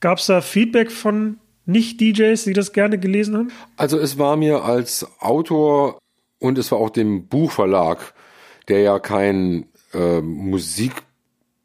Gab 0.00 0.18
es 0.18 0.26
da 0.26 0.40
Feedback 0.40 0.90
von 0.90 1.38
nicht-DJs, 1.66 2.42
die 2.44 2.52
das 2.52 2.72
gerne 2.72 2.98
gelesen 2.98 3.36
haben? 3.36 3.52
Also 3.76 3.98
es 3.98 4.18
war 4.18 4.36
mir 4.36 4.64
als 4.64 5.06
Autor 5.20 5.98
und 6.40 6.58
es 6.58 6.72
war 6.72 6.78
auch 6.78 6.90
dem 6.90 7.28
Buchverlag, 7.28 8.12
der 8.68 8.80
ja 8.80 8.98
kein 8.98 9.66
äh, 9.94 10.20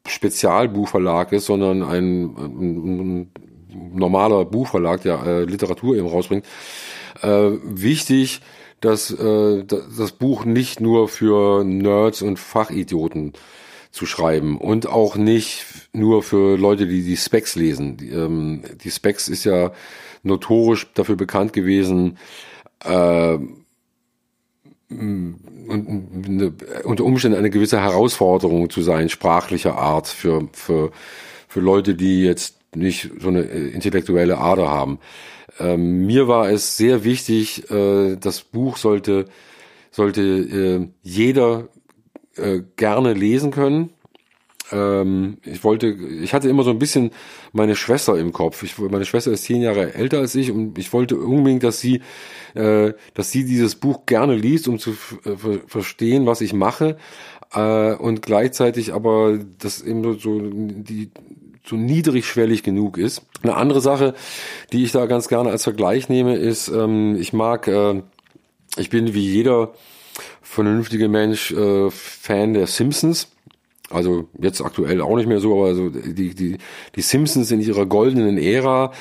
Musik-Spezialbuchverlag 0.06 1.32
ist, 1.32 1.46
sondern 1.46 1.82
ein, 1.82 2.36
ein, 2.36 3.00
ein 3.00 3.30
normaler 3.92 4.44
Buchverlag, 4.44 5.02
der 5.02 5.22
äh, 5.24 5.44
Literatur 5.44 5.96
eben 5.96 6.06
rausbringt, 6.06 6.46
äh, 7.22 7.50
wichtig, 7.64 8.40
dass 8.80 9.10
äh, 9.10 9.64
das 9.64 10.12
Buch 10.12 10.44
nicht 10.44 10.80
nur 10.80 11.08
für 11.08 11.64
Nerds 11.64 12.22
und 12.22 12.38
Fachidioten 12.38 13.32
zu 13.90 14.06
schreiben 14.06 14.58
und 14.58 14.86
auch 14.86 15.16
nicht 15.16 15.64
nur 15.92 16.22
für 16.22 16.56
Leute, 16.56 16.86
die 16.86 17.02
die 17.02 17.16
Specs 17.16 17.56
lesen. 17.56 17.96
Die, 17.96 18.10
ähm, 18.10 18.62
die 18.82 18.90
Specs 18.90 19.28
ist 19.28 19.44
ja 19.44 19.72
notorisch 20.22 20.92
dafür 20.92 21.16
bekannt 21.16 21.52
gewesen, 21.52 22.18
äh, 22.84 23.38
und, 24.88 26.52
unter 26.84 27.04
Umständen 27.04 27.38
eine 27.38 27.50
gewisse 27.50 27.80
Herausforderung 27.80 28.70
zu 28.70 28.82
sein, 28.82 29.08
sprachlicher 29.08 29.76
Art 29.76 30.06
für, 30.06 30.48
für, 30.52 30.92
für 31.48 31.60
Leute, 31.60 31.94
die 31.94 32.22
jetzt 32.22 32.56
nicht 32.74 33.10
so 33.18 33.28
eine 33.28 33.42
intellektuelle 33.42 34.38
Ader 34.38 34.70
haben. 34.70 34.98
Ähm, 35.58 36.06
mir 36.06 36.28
war 36.28 36.50
es 36.50 36.76
sehr 36.76 37.04
wichtig, 37.04 37.70
äh, 37.70 38.16
das 38.16 38.42
Buch 38.42 38.76
sollte, 38.76 39.26
sollte 39.90 40.22
äh, 40.22 40.88
jeder 41.02 41.68
äh, 42.36 42.60
gerne 42.76 43.14
lesen 43.14 43.50
können. 43.50 43.90
Ähm, 44.72 45.38
ich 45.44 45.64
wollte, 45.64 45.88
ich 45.88 46.34
hatte 46.34 46.48
immer 46.48 46.64
so 46.64 46.70
ein 46.70 46.78
bisschen 46.78 47.10
meine 47.52 47.76
Schwester 47.76 48.18
im 48.18 48.32
Kopf. 48.32 48.62
Ich, 48.62 48.78
meine 48.78 49.04
Schwester 49.04 49.32
ist 49.32 49.44
zehn 49.44 49.62
Jahre 49.62 49.94
älter 49.94 50.18
als 50.18 50.34
ich 50.34 50.50
und 50.50 50.78
ich 50.78 50.92
wollte 50.92 51.16
unbedingt, 51.16 51.62
dass 51.62 51.80
sie, 51.80 52.00
äh, 52.54 52.92
dass 53.14 53.30
sie 53.30 53.44
dieses 53.44 53.76
Buch 53.76 54.06
gerne 54.06 54.34
liest, 54.34 54.68
um 54.68 54.78
zu 54.78 54.96
äh, 55.24 55.58
verstehen, 55.66 56.26
was 56.26 56.40
ich 56.40 56.52
mache 56.52 56.96
äh, 57.54 57.94
und 57.94 58.22
gleichzeitig 58.22 58.92
aber 58.92 59.38
das 59.58 59.82
eben 59.82 60.18
so 60.18 60.40
die 60.40 61.10
so 61.68 61.76
niedrigschwellig 61.76 62.62
genug 62.62 62.96
ist. 62.96 63.22
Eine 63.42 63.56
andere 63.56 63.80
Sache, 63.80 64.14
die 64.72 64.84
ich 64.84 64.92
da 64.92 65.06
ganz 65.06 65.28
gerne 65.28 65.50
als 65.50 65.64
Vergleich 65.64 66.08
nehme, 66.08 66.36
ist, 66.36 66.68
ähm, 66.68 67.16
ich 67.18 67.32
mag, 67.32 67.66
äh, 67.66 68.02
ich 68.76 68.90
bin 68.90 69.14
wie 69.14 69.32
jeder 69.32 69.72
vernünftige 70.42 71.08
Mensch 71.08 71.50
äh, 71.50 71.90
Fan 71.90 72.54
der 72.54 72.66
Simpsons. 72.66 73.28
Also 73.90 74.28
jetzt 74.40 74.60
aktuell 74.62 75.00
auch 75.00 75.16
nicht 75.16 75.28
mehr 75.28 75.38
so, 75.38 75.54
aber 75.54 75.66
also 75.66 75.90
die, 75.90 76.34
die, 76.34 76.58
die 76.96 77.00
Simpsons 77.02 77.52
in 77.52 77.60
ihrer 77.60 77.86
goldenen 77.86 78.36
Ära 78.36 78.92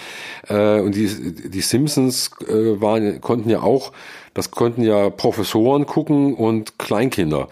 äh, 0.47 0.79
und 0.79 0.93
die, 0.93 1.07
die 1.49 1.61
Simpsons 1.61 2.29
äh, 2.47 2.79
waren, 2.79 3.19
konnten 3.19 3.49
ja 3.49 3.61
auch, 3.61 3.93
das 4.35 4.51
konnten 4.51 4.83
ja 4.83 5.09
Professoren 5.09 5.87
gucken 5.87 6.35
und 6.35 6.77
Kleinkinder. 6.77 7.47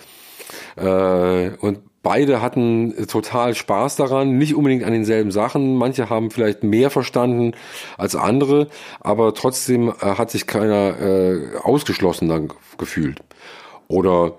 Äh, 0.76 1.50
und 1.60 1.80
beide 2.04 2.40
hatten 2.40 3.08
total 3.08 3.56
Spaß 3.56 3.96
daran, 3.96 4.38
nicht 4.38 4.54
unbedingt 4.54 4.84
an 4.84 4.94
denselben 4.94 5.32
Sachen. 5.32 5.76
Manche 5.76 6.10
haben 6.10 6.30
vielleicht 6.30 6.64
mehr 6.64 6.92
verstanden 6.92 7.54
als 7.98 8.16
andere, 8.16 8.68
aber 9.00 9.34
trotzdem 9.34 9.90
äh, 9.90 9.94
hat 10.02 10.30
sich 10.30 10.46
keiner 10.46 11.00
äh, 11.00 11.58
ausgeschlossen 11.64 12.30
dann 12.30 12.52
gefühlt. 12.78 13.22
Oder 13.88 14.36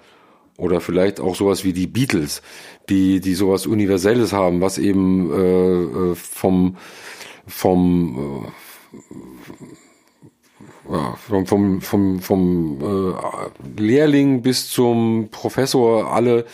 oder 0.57 0.81
vielleicht 0.81 1.21
auch 1.21 1.35
sowas 1.35 1.65
wie 1.65 1.73
die 1.73 1.87
Beatles, 1.87 2.43
die 2.89 3.21
die 3.21 3.35
sowas 3.35 3.67
Universelles 3.67 4.33
haben, 4.33 4.61
was 4.61 4.79
eben 4.79 5.31
äh, 5.33 6.13
äh 6.13 6.15
vom 6.15 6.77
vom 7.47 8.45
äh, 10.89 10.93
ja, 10.93 11.15
vom 11.17 11.47
vom 11.47 11.81
vom, 11.81 12.21
vom 12.21 12.79
äh, 12.81 13.81
Lehrling 13.81 14.43
bis 14.43 14.71
zum 14.71 15.29
Professor 15.31 16.13
alle 16.13 16.45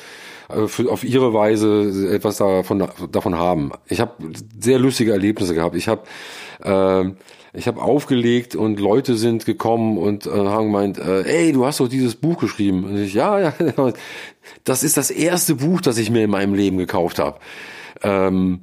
äh, 0.49 0.61
auf 0.89 1.05
ihre 1.05 1.35
Weise 1.35 2.11
etwas 2.13 2.39
davon 2.39 2.89
davon 3.11 3.37
haben. 3.37 3.73
Ich 3.89 4.01
habe 4.01 4.13
sehr 4.61 4.79
lustige 4.79 5.13
Erlebnisse 5.13 5.55
gehabt. 5.55 5.77
Ich 5.77 5.89
habe 5.89 6.03
äh, 6.63 7.13
ich 7.53 7.67
habe 7.67 7.83
aufgelegt 7.83 8.55
und 8.55 8.79
Leute 8.79 9.17
sind 9.17 9.45
gekommen 9.45 9.99
und 9.99 10.27
äh, 10.27 10.31
haben 10.31 10.67
gemeint, 10.67 10.99
äh, 10.99 11.23
ey, 11.23 11.53
du 11.53 11.67
hast 11.67 11.81
doch 11.81 11.89
dieses 11.89 12.15
Buch 12.15 12.39
geschrieben. 12.39 12.85
Und 12.85 12.97
ich, 12.97 13.15
ja, 13.15 13.41
ja, 13.41 13.53
das 14.65 14.83
ist 14.83 14.97
das 14.97 15.11
erste 15.11 15.57
Buch, 15.57 15.81
das 15.81 15.99
ich 15.99 16.11
mir 16.11 16.25
in 16.25 16.31
meinem 16.31 16.55
Leben 16.55 16.79
gekauft 16.79 17.19
habe. 17.19 17.39
Ähm, 18.03 18.61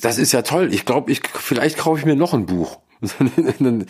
das 0.00 0.18
ist 0.18 0.32
ja 0.32 0.42
toll. 0.42 0.72
Ich 0.72 0.84
glaube, 0.84 1.12
ich 1.12 1.20
vielleicht 1.34 1.78
kaufe 1.78 2.00
ich 2.00 2.06
mir 2.06 2.16
noch 2.16 2.34
ein 2.34 2.46
Buch. 2.46 2.78
und 3.60 3.86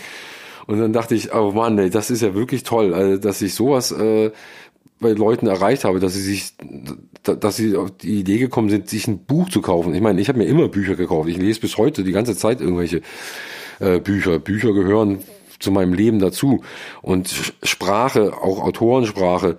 dann 0.67 0.93
dachte 0.93 1.15
ich, 1.15 1.35
oh 1.35 1.53
Mann, 1.53 1.79
ey, 1.79 1.91
das 1.91 2.11
ist 2.11 2.23
ja 2.23 2.35
wirklich 2.35 2.63
toll, 2.63 2.95
also, 2.95 3.19
dass 3.19 3.43
ich 3.43 3.55
sowas 3.55 3.93
äh, 3.93 4.33
bei 5.01 5.13
Leuten 5.13 5.47
erreicht 5.47 5.85
habe, 5.85 6.01
dass 6.01 6.15
sie 6.15 6.23
sich, 6.23 6.55
dass 7.23 7.57
sie 7.57 7.77
auf 7.77 7.91
die 7.91 8.21
Idee 8.21 8.39
gekommen 8.39 8.71
sind, 8.71 8.89
sich 8.89 9.07
ein 9.07 9.25
Buch 9.25 9.51
zu 9.51 9.61
kaufen. 9.61 9.95
Ich 9.95 10.01
meine, 10.01 10.21
ich 10.21 10.29
habe 10.29 10.39
mir 10.39 10.47
immer 10.47 10.69
Bücher 10.69 10.95
gekauft. 10.95 11.29
Ich 11.29 11.37
lese 11.37 11.61
bis 11.61 11.77
heute 11.77 12.05
die 12.05 12.13
ganze 12.13 12.37
Zeit 12.37 12.61
irgendwelche 12.61 13.03
äh, 13.81 13.99
Bücher. 13.99 14.39
Bücher 14.39 14.73
gehören 14.73 15.19
zu 15.59 15.71
meinem 15.71 15.93
Leben 15.93 16.19
dazu. 16.21 16.63
Und 17.03 17.35
Sprache, 17.63 18.33
auch 18.33 18.61
Autorensprache, 18.61 19.59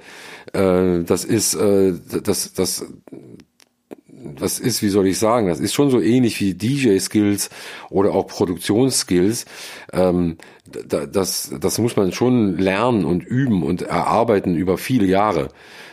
äh, 0.54 1.04
das 1.04 1.26
ist, 1.26 1.56
äh, 1.56 1.94
das, 2.24 2.54
das, 2.54 2.86
das 4.08 4.60
ist, 4.60 4.82
wie 4.82 4.90
soll 4.90 5.08
ich 5.08 5.20
sagen, 5.20 5.48
das 5.48 5.60
ist 5.60 5.74
schon 5.74 5.90
so 5.90 6.00
ähnlich 6.00 6.40
wie 6.40 6.54
DJ-Skills 6.54 7.50
oder 7.90 8.14
auch 8.14 8.28
Produktionsskills. 8.28 9.46
Ähm, 9.92 10.38
das, 10.66 11.52
das 11.60 11.78
muss 11.78 11.96
man 11.96 12.14
schon 12.14 12.58
lernen 12.58 13.06
und 13.06 13.24
üben 13.24 13.64
und 13.64 13.82
erarbeiten 13.82 14.56
über 14.56 14.78
viele 14.78 15.06
Jahre. 15.06 15.50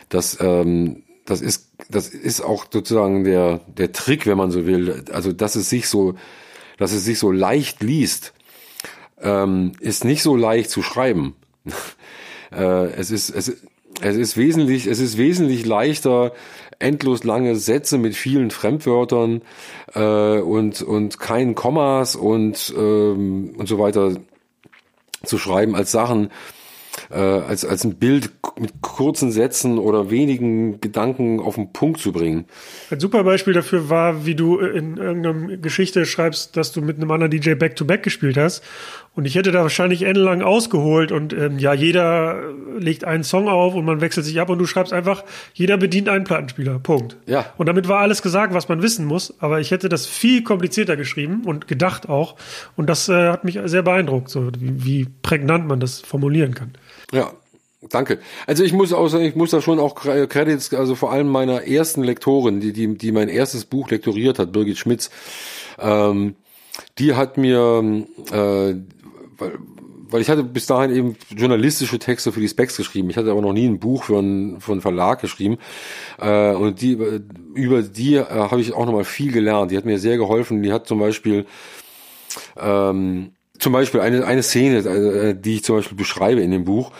Das, 0.09 0.37
ähm, 0.39 1.03
das 1.25 1.41
ist, 1.41 1.71
das 1.89 2.07
ist 2.07 2.41
auch 2.41 2.65
sozusagen 2.71 3.23
der, 3.23 3.59
der 3.67 3.91
Trick, 3.91 4.25
wenn 4.25 4.37
man 4.37 4.51
so 4.51 4.65
will. 4.65 5.03
Also, 5.11 5.33
dass 5.33 5.55
es 5.55 5.69
sich 5.69 5.87
so 5.87 6.15
dass 6.81 6.93
es 6.93 7.05
sich 7.05 7.19
so 7.19 7.31
leicht 7.31 7.83
liest, 7.83 8.33
ähm, 9.21 9.73
ist 9.79 10.03
nicht 10.03 10.23
so 10.23 10.35
leicht 10.35 10.71
zu 10.71 10.81
schreiben. 10.81 11.35
äh, 12.51 12.87
es 12.93 13.11
ist, 13.11 13.29
es, 13.29 13.61
es 13.99 14.15
ist 14.15 14.37
wesentlich, 14.37 14.87
es 14.87 14.99
ist 14.99 15.17
wesentlich 15.17 15.65
leichter, 15.65 16.33
endlos 16.79 17.23
lange 17.23 17.55
Sätze 17.55 17.97
mit 17.97 18.15
vielen 18.15 18.51
Fremdwörtern 18.51 19.41
äh, 19.93 20.39
und 20.39 20.81
und 20.81 21.19
keinen 21.19 21.55
Kommas 21.55 22.15
und 22.15 22.73
ähm, 22.75 23.53
und 23.57 23.67
so 23.67 23.77
weiter 23.79 24.15
zu 25.23 25.37
schreiben 25.37 25.75
als 25.75 25.91
Sachen, 25.91 26.31
äh, 27.09 27.15
als, 27.15 27.65
als 27.65 27.83
ein 27.83 27.95
Bild 27.95 28.31
mit 28.59 28.81
kurzen 28.81 29.31
Sätzen 29.31 29.77
oder 29.77 30.09
wenigen 30.09 30.81
Gedanken 30.81 31.39
auf 31.39 31.55
den 31.55 31.71
Punkt 31.73 31.99
zu 31.99 32.11
bringen. 32.11 32.45
Ein 32.89 32.99
super 32.99 33.23
Beispiel 33.23 33.53
dafür 33.53 33.89
war, 33.89 34.25
wie 34.25 34.35
du 34.35 34.59
in 34.59 34.97
irgendeiner 34.97 35.57
Geschichte 35.57 36.05
schreibst, 36.05 36.57
dass 36.57 36.71
du 36.71 36.81
mit 36.81 36.97
einem 36.97 37.11
anderen 37.11 37.31
DJ 37.31 37.53
Back-to-Back 37.53 38.01
-back 38.01 38.03
gespielt 38.03 38.37
hast. 38.37 38.63
Und 39.13 39.25
ich 39.25 39.35
hätte 39.35 39.51
da 39.51 39.61
wahrscheinlich 39.61 40.03
endlang 40.03 40.41
ausgeholt 40.41 41.11
und 41.11 41.33
ähm, 41.33 41.59
ja, 41.59 41.73
jeder 41.73 42.41
legt 42.79 43.03
einen 43.03 43.25
Song 43.25 43.49
auf 43.49 43.75
und 43.75 43.83
man 43.83 43.99
wechselt 43.99 44.25
sich 44.25 44.39
ab 44.39 44.49
und 44.49 44.57
du 44.57 44.65
schreibst 44.65 44.93
einfach, 44.93 45.25
jeder 45.53 45.75
bedient 45.75 46.07
einen 46.07 46.23
Plattenspieler. 46.23 46.79
Punkt. 46.79 47.17
Ja. 47.25 47.47
Und 47.57 47.65
damit 47.65 47.89
war 47.89 47.99
alles 47.99 48.21
gesagt, 48.21 48.53
was 48.53 48.69
man 48.69 48.81
wissen 48.81 49.05
muss. 49.05 49.33
Aber 49.39 49.59
ich 49.59 49.71
hätte 49.71 49.89
das 49.89 50.05
viel 50.05 50.43
komplizierter 50.43 50.95
geschrieben 50.95 51.41
und 51.45 51.67
gedacht 51.67 52.07
auch. 52.07 52.37
Und 52.77 52.89
das 52.89 53.09
äh, 53.09 53.29
hat 53.29 53.43
mich 53.43 53.59
sehr 53.65 53.81
beeindruckt, 53.81 54.29
so 54.29 54.49
wie, 54.57 54.85
wie 54.85 55.07
prägnant 55.23 55.67
man 55.67 55.81
das 55.81 55.99
formulieren 55.99 56.53
kann. 56.53 56.71
Ja, 57.11 57.33
Danke. 57.89 58.19
Also 58.45 58.63
ich 58.63 58.73
muss 58.73 58.93
auch 58.93 59.11
ich 59.15 59.35
muss 59.35 59.49
da 59.49 59.59
schon 59.59 59.79
auch 59.79 59.95
Credits, 59.95 60.71
also 60.73 60.93
vor 60.93 61.11
allem 61.11 61.27
meiner 61.27 61.63
ersten 61.63 62.03
Lektorin, 62.03 62.59
die, 62.59 62.73
die, 62.73 62.95
die 62.95 63.11
mein 63.11 63.27
erstes 63.27 63.65
Buch 63.65 63.89
lektoriert 63.89 64.37
hat, 64.37 64.51
Birgit 64.51 64.77
Schmitz, 64.77 65.09
ähm, 65.79 66.35
die 66.99 67.15
hat 67.15 67.37
mir, 67.37 68.05
äh, 68.31 68.75
weil, 69.37 69.59
weil 70.09 70.21
ich 70.21 70.29
hatte 70.29 70.43
bis 70.43 70.67
dahin 70.67 70.95
eben 70.95 71.17
journalistische 71.35 71.97
Texte 71.97 72.31
für 72.31 72.39
die 72.39 72.47
Specs 72.47 72.77
geschrieben. 72.77 73.09
Ich 73.09 73.17
hatte 73.17 73.31
aber 73.31 73.41
noch 73.41 73.53
nie 73.53 73.67
ein 73.67 73.79
Buch 73.79 74.03
für 74.03 74.19
einen, 74.19 74.61
für 74.61 74.73
einen 74.73 74.81
Verlag 74.81 75.19
geschrieben. 75.19 75.57
Äh, 76.19 76.53
und 76.53 76.81
die, 76.81 76.99
über 77.55 77.81
die 77.81 78.15
äh, 78.15 78.25
habe 78.25 78.61
ich 78.61 78.73
auch 78.73 78.85
nochmal 78.85 79.05
viel 79.05 79.31
gelernt. 79.31 79.71
Die 79.71 79.77
hat 79.77 79.85
mir 79.85 79.97
sehr 79.97 80.17
geholfen. 80.17 80.61
Die 80.61 80.71
hat 80.71 80.85
zum 80.85 80.99
Beispiel 80.99 81.45
ähm, 82.59 83.31
zum 83.61 83.73
Beispiel 83.73 84.01
eine, 84.01 84.25
eine 84.25 84.43
Szene, 84.43 84.79
äh, 84.79 85.35
die 85.39 85.55
ich 85.55 85.63
zum 85.63 85.77
Beispiel 85.77 85.97
beschreibe 85.97 86.41
in 86.41 86.51
dem 86.51 86.65
Buch, 86.65 86.91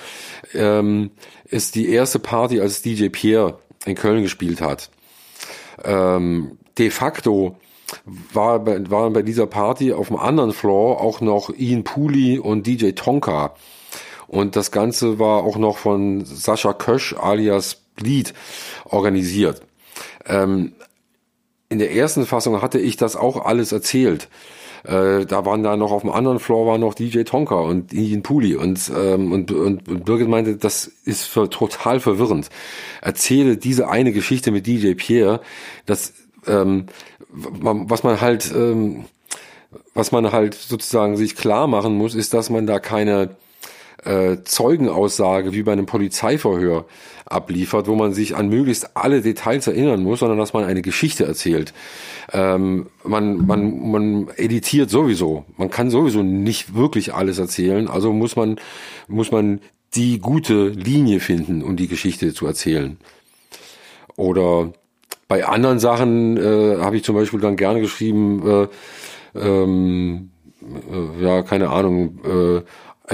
ähm, 0.54 1.10
ist 1.46 1.76
die 1.76 1.90
erste 1.90 2.20
Party, 2.20 2.62
als 2.62 2.82
DJ 2.82 3.10
Pierre 3.10 3.58
in 3.86 3.96
Köln 3.96 4.22
gespielt 4.22 4.62
hat. 4.62 4.90
Ähm, 5.84 6.60
de 6.78 6.92
facto 6.92 7.58
war 8.32 8.66
waren 8.66 9.12
bei 9.12 9.24
dieser 9.24 9.48
Party 9.48 9.92
auf 9.92 10.08
dem 10.08 10.18
anderen 10.18 10.54
Floor 10.54 11.02
auch 11.02 11.20
noch 11.20 11.50
Ian 11.50 11.84
Pooley 11.84 12.40
und 12.40 12.68
DJ 12.68 12.92
Tonka. 12.92 13.56
Und 14.28 14.56
das 14.56 14.72
Ganze 14.72 15.20
war 15.20 15.44
auch 15.44 15.58
noch 15.58 15.78
von 15.78 16.24
Sascha 16.24 16.74
Kösch 16.74 17.16
alias 17.16 17.82
Bleed 17.96 18.34
organisiert. 18.86 19.62
Ähm, 20.26 20.74
in 21.70 21.80
der 21.80 21.94
ersten 21.94 22.26
Fassung 22.26 22.62
hatte 22.62 22.80
ich 22.80 22.98
das 22.98 23.16
auch 23.16 23.46
alles 23.46 23.72
erzählt. 23.72 24.30
Äh, 24.84 25.26
da 25.26 25.46
waren 25.46 25.64
da 25.64 25.78
noch 25.78 25.92
auf 25.92 26.02
dem 26.02 26.12
anderen 26.12 26.40
Floor 26.40 26.66
war 26.66 26.78
noch 26.78 26.94
DJ 26.94 27.22
Tonka 27.24 27.56
und 27.56 27.94
Ian 27.94 28.24
Pooley 28.24 28.56
und, 28.56 28.92
ähm, 28.96 29.32
und, 29.32 29.52
und, 29.52 29.88
und 29.88 30.06
Birgit 30.06 30.28
meinte, 30.28 30.58
das 30.58 30.92
ist 31.06 31.26
für, 31.26 31.50
total 31.50 32.00
verwirrend. 32.00 32.50
Erzähle 33.02 33.58
diese 33.58 33.90
eine 33.90 34.12
Geschichte 34.12 34.52
mit 34.52 34.66
DJ 34.66 34.94
Pierre, 34.94 35.42
das 35.86 36.14
ähm, 36.48 36.88
was 37.34 38.04
man 38.04 38.20
halt, 38.20 38.52
ähm, 38.54 39.06
was 39.94 40.12
man 40.12 40.32
halt 40.32 40.54
sozusagen 40.54 41.16
sich 41.16 41.36
klar 41.36 41.68
machen 41.68 41.96
muss, 41.96 42.16
ist, 42.16 42.34
dass 42.34 42.50
man 42.50 42.68
da 42.68 42.80
keine 42.80 43.36
äh, 44.04 44.38
Zeugenaussage 44.44 45.54
wie 45.54 45.64
bei 45.64 45.72
einem 45.72 45.86
Polizeiverhör 45.86 46.86
abliefert, 47.32 47.88
wo 47.88 47.96
man 47.96 48.14
sich 48.14 48.36
an 48.36 48.50
möglichst 48.50 48.96
alle 48.96 49.22
Details 49.22 49.68
erinnern 49.68 50.04
muss, 50.04 50.20
sondern 50.20 50.38
dass 50.38 50.54
man 50.54 50.64
eine 50.64 50.82
Geschichte 50.82 51.26
erzählt. 51.26 51.74
Ähm, 52.32 52.88
man, 53.04 53.46
man, 53.46 53.92
man 53.92 54.28
editiert 54.38 54.90
sowieso. 54.90 55.46
Man 55.58 55.70
kann 55.70 55.90
sowieso 55.90 56.24
nicht 56.24 56.76
wirklich 56.76 57.14
alles 57.14 57.40
erzählen. 57.40 57.88
Also 57.88 58.14
muss 58.14 58.36
man, 58.36 58.60
muss 59.08 59.32
man 59.32 59.60
die 59.94 60.20
gute 60.20 60.70
Linie 60.70 61.20
finden, 61.20 61.62
um 61.62 61.76
die 61.76 61.88
Geschichte 61.88 62.34
zu 62.34 62.46
erzählen. 62.46 62.98
Oder 64.16 64.74
bei 65.28 65.46
anderen 65.46 65.80
Sachen 65.80 66.38
äh, 66.38 66.78
habe 66.80 66.98
ich 66.98 67.04
zum 67.04 67.16
Beispiel 67.16 67.40
dann 67.40 67.56
gerne 67.56 67.82
geschrieben, 67.82 68.44
äh, 68.46 68.68
ähm, 69.40 70.32
äh, 70.62 71.24
ja, 71.24 71.42
keine 71.42 71.70
Ahnung, 71.70 72.20
äh, 72.26 72.62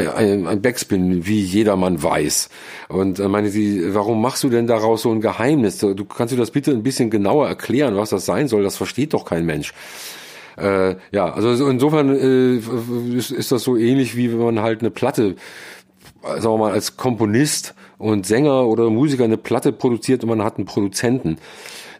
ein, 0.05 0.47
ein 0.47 0.61
Backspin, 0.61 1.25
wie 1.25 1.41
jedermann 1.41 2.01
weiß. 2.01 2.49
Und 2.89 3.19
äh, 3.19 3.27
meine 3.27 3.49
sie, 3.49 3.93
warum 3.93 4.21
machst 4.21 4.43
du 4.43 4.49
denn 4.49 4.67
daraus 4.67 5.01
so 5.01 5.11
ein 5.11 5.21
Geheimnis? 5.21 5.79
Du 5.79 6.05
kannst 6.05 6.33
du 6.33 6.37
das 6.37 6.51
bitte 6.51 6.71
ein 6.71 6.83
bisschen 6.83 7.09
genauer 7.09 7.47
erklären, 7.47 7.95
was 7.95 8.09
das 8.11 8.25
sein 8.25 8.47
soll? 8.47 8.63
Das 8.63 8.77
versteht 8.77 9.13
doch 9.13 9.25
kein 9.25 9.45
Mensch. 9.45 9.73
Äh, 10.57 10.95
ja, 11.11 11.31
also 11.31 11.67
insofern 11.67 12.15
äh, 12.15 13.15
ist, 13.15 13.31
ist 13.31 13.51
das 13.51 13.63
so 13.63 13.77
ähnlich 13.77 14.15
wie 14.15 14.31
wenn 14.31 14.39
man 14.39 14.61
halt 14.61 14.81
eine 14.81 14.89
Platte, 14.89 15.35
sagen 16.23 16.43
wir 16.43 16.57
mal, 16.57 16.71
als 16.71 16.97
Komponist 16.97 17.75
und 17.97 18.25
Sänger 18.25 18.65
oder 18.65 18.89
Musiker 18.89 19.23
eine 19.23 19.37
Platte 19.37 19.71
produziert 19.71 20.23
und 20.23 20.29
man 20.29 20.43
hat 20.43 20.57
einen 20.57 20.65
Produzenten 20.65 21.37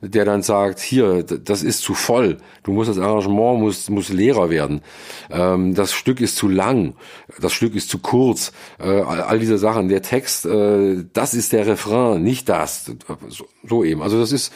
der 0.02 0.26
dann 0.26 0.42
sagt, 0.42 0.80
hier, 0.80 1.24
das 1.24 1.64
ist 1.64 1.82
zu 1.82 1.94
voll, 1.94 2.38
du 2.64 2.72
musst 2.72 2.90
das 2.90 3.00
Arrangement 3.00 3.60
muss, 3.60 3.90
muss 3.90 4.10
leerer 4.10 4.50
werden, 4.50 4.82
ähm, 5.30 5.74
das 5.74 5.94
Stück 5.94 6.22
ist 6.22 6.36
zu 6.36 6.48
lang, 6.48 6.96
das 7.40 7.54
Stück 7.54 7.76
ist 7.76 7.90
zu 7.90 8.00
kurz, 8.00 8.52
äh, 8.80 9.02
all, 9.02 9.40
diese 9.40 9.58
Sachen, 9.58 9.90
der 9.90 10.02
Text, 10.02 10.46
äh, 10.46 11.04
das 11.14 11.34
ist 11.34 11.54
der 11.54 11.68
Refrain, 11.68 12.24
nicht 12.24 12.50
das, 12.50 12.92
so, 13.30 13.46
so 13.64 13.84
eben. 13.84 14.02
Also 14.02 14.20
das 14.20 14.32
ist, 14.32 14.54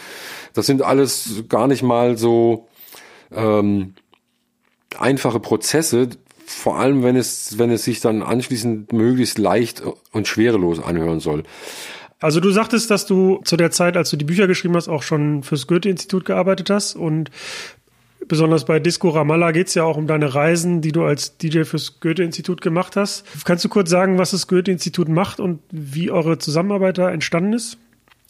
das 0.53 0.65
sind 0.65 0.81
alles 0.81 1.43
gar 1.49 1.67
nicht 1.67 1.83
mal 1.83 2.17
so 2.17 2.67
ähm, 3.31 3.95
einfache 4.97 5.39
Prozesse, 5.39 6.09
vor 6.45 6.77
allem 6.77 7.03
wenn 7.03 7.15
es, 7.15 7.57
wenn 7.57 7.71
es 7.71 7.83
sich 7.83 8.01
dann 8.01 8.21
anschließend 8.21 8.91
möglichst 8.93 9.37
leicht 9.37 9.81
und 10.11 10.27
schwerelos 10.27 10.81
anhören 10.81 11.19
soll. 11.19 11.43
Also 12.21 12.39
du 12.39 12.51
sagtest, 12.51 12.91
dass 12.91 13.07
du 13.07 13.41
zu 13.43 13.57
der 13.57 13.71
Zeit, 13.71 13.97
als 13.97 14.11
du 14.11 14.15
die 14.15 14.25
Bücher 14.25 14.47
geschrieben 14.47 14.75
hast, 14.75 14.87
auch 14.87 15.01
schon 15.01 15.41
fürs 15.41 15.65
Goethe-Institut 15.65 16.23
gearbeitet 16.23 16.69
hast 16.69 16.95
und 16.95 17.31
besonders 18.27 18.65
bei 18.65 18.79
Disco 18.79 19.09
Ramallah 19.09 19.51
geht 19.51 19.67
es 19.67 19.73
ja 19.73 19.83
auch 19.83 19.97
um 19.97 20.05
deine 20.05 20.33
Reisen, 20.33 20.81
die 20.81 20.91
du 20.91 21.03
als 21.03 21.37
DJ 21.37 21.63
fürs 21.63 21.99
Goethe-Institut 21.99 22.61
gemacht 22.61 22.95
hast. 22.95 23.25
Kannst 23.43 23.65
du 23.65 23.69
kurz 23.69 23.89
sagen, 23.89 24.19
was 24.19 24.31
das 24.31 24.47
Goethe-Institut 24.47 25.09
macht 25.09 25.39
und 25.39 25.61
wie 25.71 26.11
eure 26.11 26.37
Zusammenarbeit 26.37 26.99
da 26.99 27.09
entstanden 27.09 27.53
ist? 27.53 27.79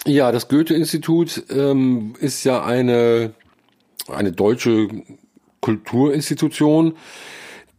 Ja, 0.05 0.31
das 0.31 0.47
Goethe-Institut 0.47 1.43
ähm, 1.49 2.15
ist 2.19 2.45
ja 2.45 2.63
eine, 2.63 3.33
eine 4.07 4.31
deutsche 4.31 4.87
Kulturinstitution, 5.59 6.95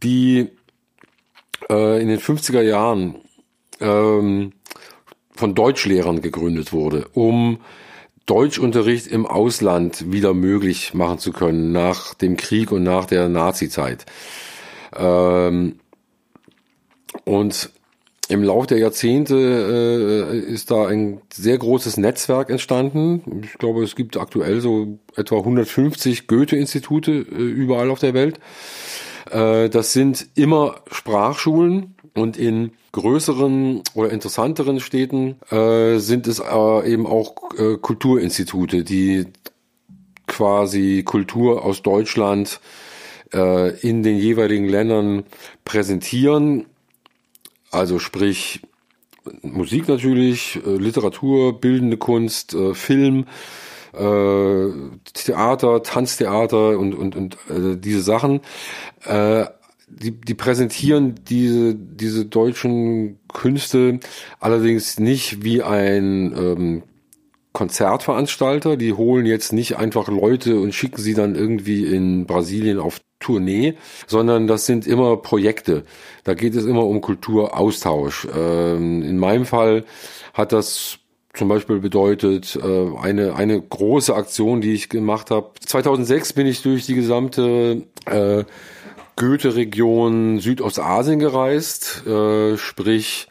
die 0.03 0.49
äh, 1.69 2.01
in 2.01 2.07
den 2.07 2.19
50er 2.19 2.61
Jahren 2.61 3.15
ähm, 3.81 4.53
von 5.43 5.55
Deutschlehrern 5.55 6.21
gegründet 6.21 6.71
wurde, 6.71 7.09
um 7.11 7.57
Deutschunterricht 8.27 9.07
im 9.07 9.25
Ausland 9.25 10.09
wieder 10.09 10.33
möglich 10.33 10.93
machen 10.93 11.19
zu 11.19 11.33
können 11.33 11.73
nach 11.73 12.13
dem 12.13 12.37
Krieg 12.37 12.71
und 12.71 12.83
nach 12.83 13.03
der 13.03 13.27
Nazizeit. 13.27 14.05
Ähm, 14.95 15.81
und 17.25 17.71
im 18.29 18.41
Laufe 18.41 18.67
der 18.67 18.77
Jahrzehnte 18.77 20.31
äh, 20.31 20.39
ist 20.49 20.71
da 20.71 20.87
ein 20.87 21.19
sehr 21.33 21.57
großes 21.57 21.97
Netzwerk 21.97 22.49
entstanden. 22.49 23.41
Ich 23.43 23.57
glaube, 23.57 23.83
es 23.83 23.97
gibt 23.97 24.15
aktuell 24.15 24.61
so 24.61 24.97
etwa 25.17 25.39
150 25.39 26.27
Goethe-Institute 26.27 27.11
äh, 27.11 27.35
überall 27.35 27.89
auf 27.89 27.99
der 27.99 28.13
Welt. 28.13 28.39
Äh, 29.29 29.67
das 29.67 29.91
sind 29.91 30.25
immer 30.35 30.75
Sprachschulen 30.89 31.95
und 32.15 32.37
in 32.37 32.71
größeren 32.91 33.81
oder 33.95 34.11
interessanteren 34.11 34.79
Städten 34.79 35.35
äh, 35.49 35.97
sind 35.97 36.27
es 36.27 36.39
äh, 36.39 36.91
eben 36.91 37.07
auch 37.07 37.35
äh, 37.57 37.77
Kulturinstitute, 37.77 38.83
die 38.83 39.25
quasi 40.27 41.03
Kultur 41.03 41.65
aus 41.65 41.81
Deutschland 41.81 42.59
äh, 43.33 43.77
in 43.79 44.03
den 44.03 44.17
jeweiligen 44.17 44.69
Ländern 44.69 45.23
präsentieren. 45.65 46.65
Also 47.71 47.97
sprich 47.97 48.61
Musik 49.41 49.87
natürlich, 49.87 50.59
äh, 50.65 50.75
Literatur, 50.77 51.59
bildende 51.59 51.97
Kunst, 51.97 52.53
äh, 52.53 52.73
Film, 52.73 53.25
äh, 53.93 54.67
Theater, 55.13 55.81
Tanztheater 55.81 56.77
und, 56.77 56.93
und, 56.93 57.15
und 57.15 57.37
äh, 57.49 57.77
diese 57.77 58.01
Sachen. 58.01 58.41
Äh, 59.05 59.45
die, 60.01 60.11
die 60.11 60.33
präsentieren 60.33 61.15
diese, 61.27 61.75
diese 61.75 62.25
deutschen 62.25 63.19
Künste 63.31 63.99
allerdings 64.39 64.99
nicht 64.99 65.43
wie 65.43 65.63
ein 65.63 66.33
ähm, 66.37 66.83
Konzertveranstalter. 67.53 68.77
Die 68.77 68.93
holen 68.93 69.25
jetzt 69.25 69.53
nicht 69.53 69.77
einfach 69.77 70.07
Leute 70.07 70.59
und 70.59 70.73
schicken 70.73 71.01
sie 71.01 71.13
dann 71.13 71.35
irgendwie 71.35 71.85
in 71.85 72.25
Brasilien 72.25 72.79
auf 72.79 72.99
Tournee, 73.19 73.75
sondern 74.05 74.47
das 74.47 74.65
sind 74.65 74.85
immer 74.85 75.17
Projekte. 75.17 75.83
Da 76.23 76.33
geht 76.33 76.55
es 76.55 76.65
immer 76.65 76.85
um 76.85 76.99
Kulturaustausch. 77.01 78.27
Ähm, 78.35 79.01
in 79.01 79.17
meinem 79.17 79.45
Fall 79.45 79.85
hat 80.33 80.51
das 80.51 80.99
zum 81.33 81.47
Beispiel 81.47 81.79
bedeutet 81.79 82.55
äh, 82.61 82.97
eine 83.01 83.35
eine 83.35 83.59
große 83.59 84.13
Aktion, 84.13 84.61
die 84.61 84.73
ich 84.73 84.89
gemacht 84.89 85.31
habe. 85.31 85.51
2006 85.65 86.33
bin 86.33 86.45
ich 86.45 86.61
durch 86.61 86.85
die 86.85 86.93
gesamte 86.93 87.87
äh, 88.05 88.43
Goethe-Region 89.15 90.39
Südostasien 90.39 91.19
gereist, 91.19 92.05
äh, 92.07 92.57
sprich 92.57 93.27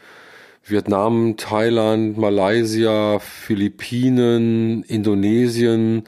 Vietnam, 0.65 1.37
Thailand, 1.37 2.17
Malaysia, 2.19 3.19
Philippinen, 3.19 4.85
Indonesien, 4.85 6.05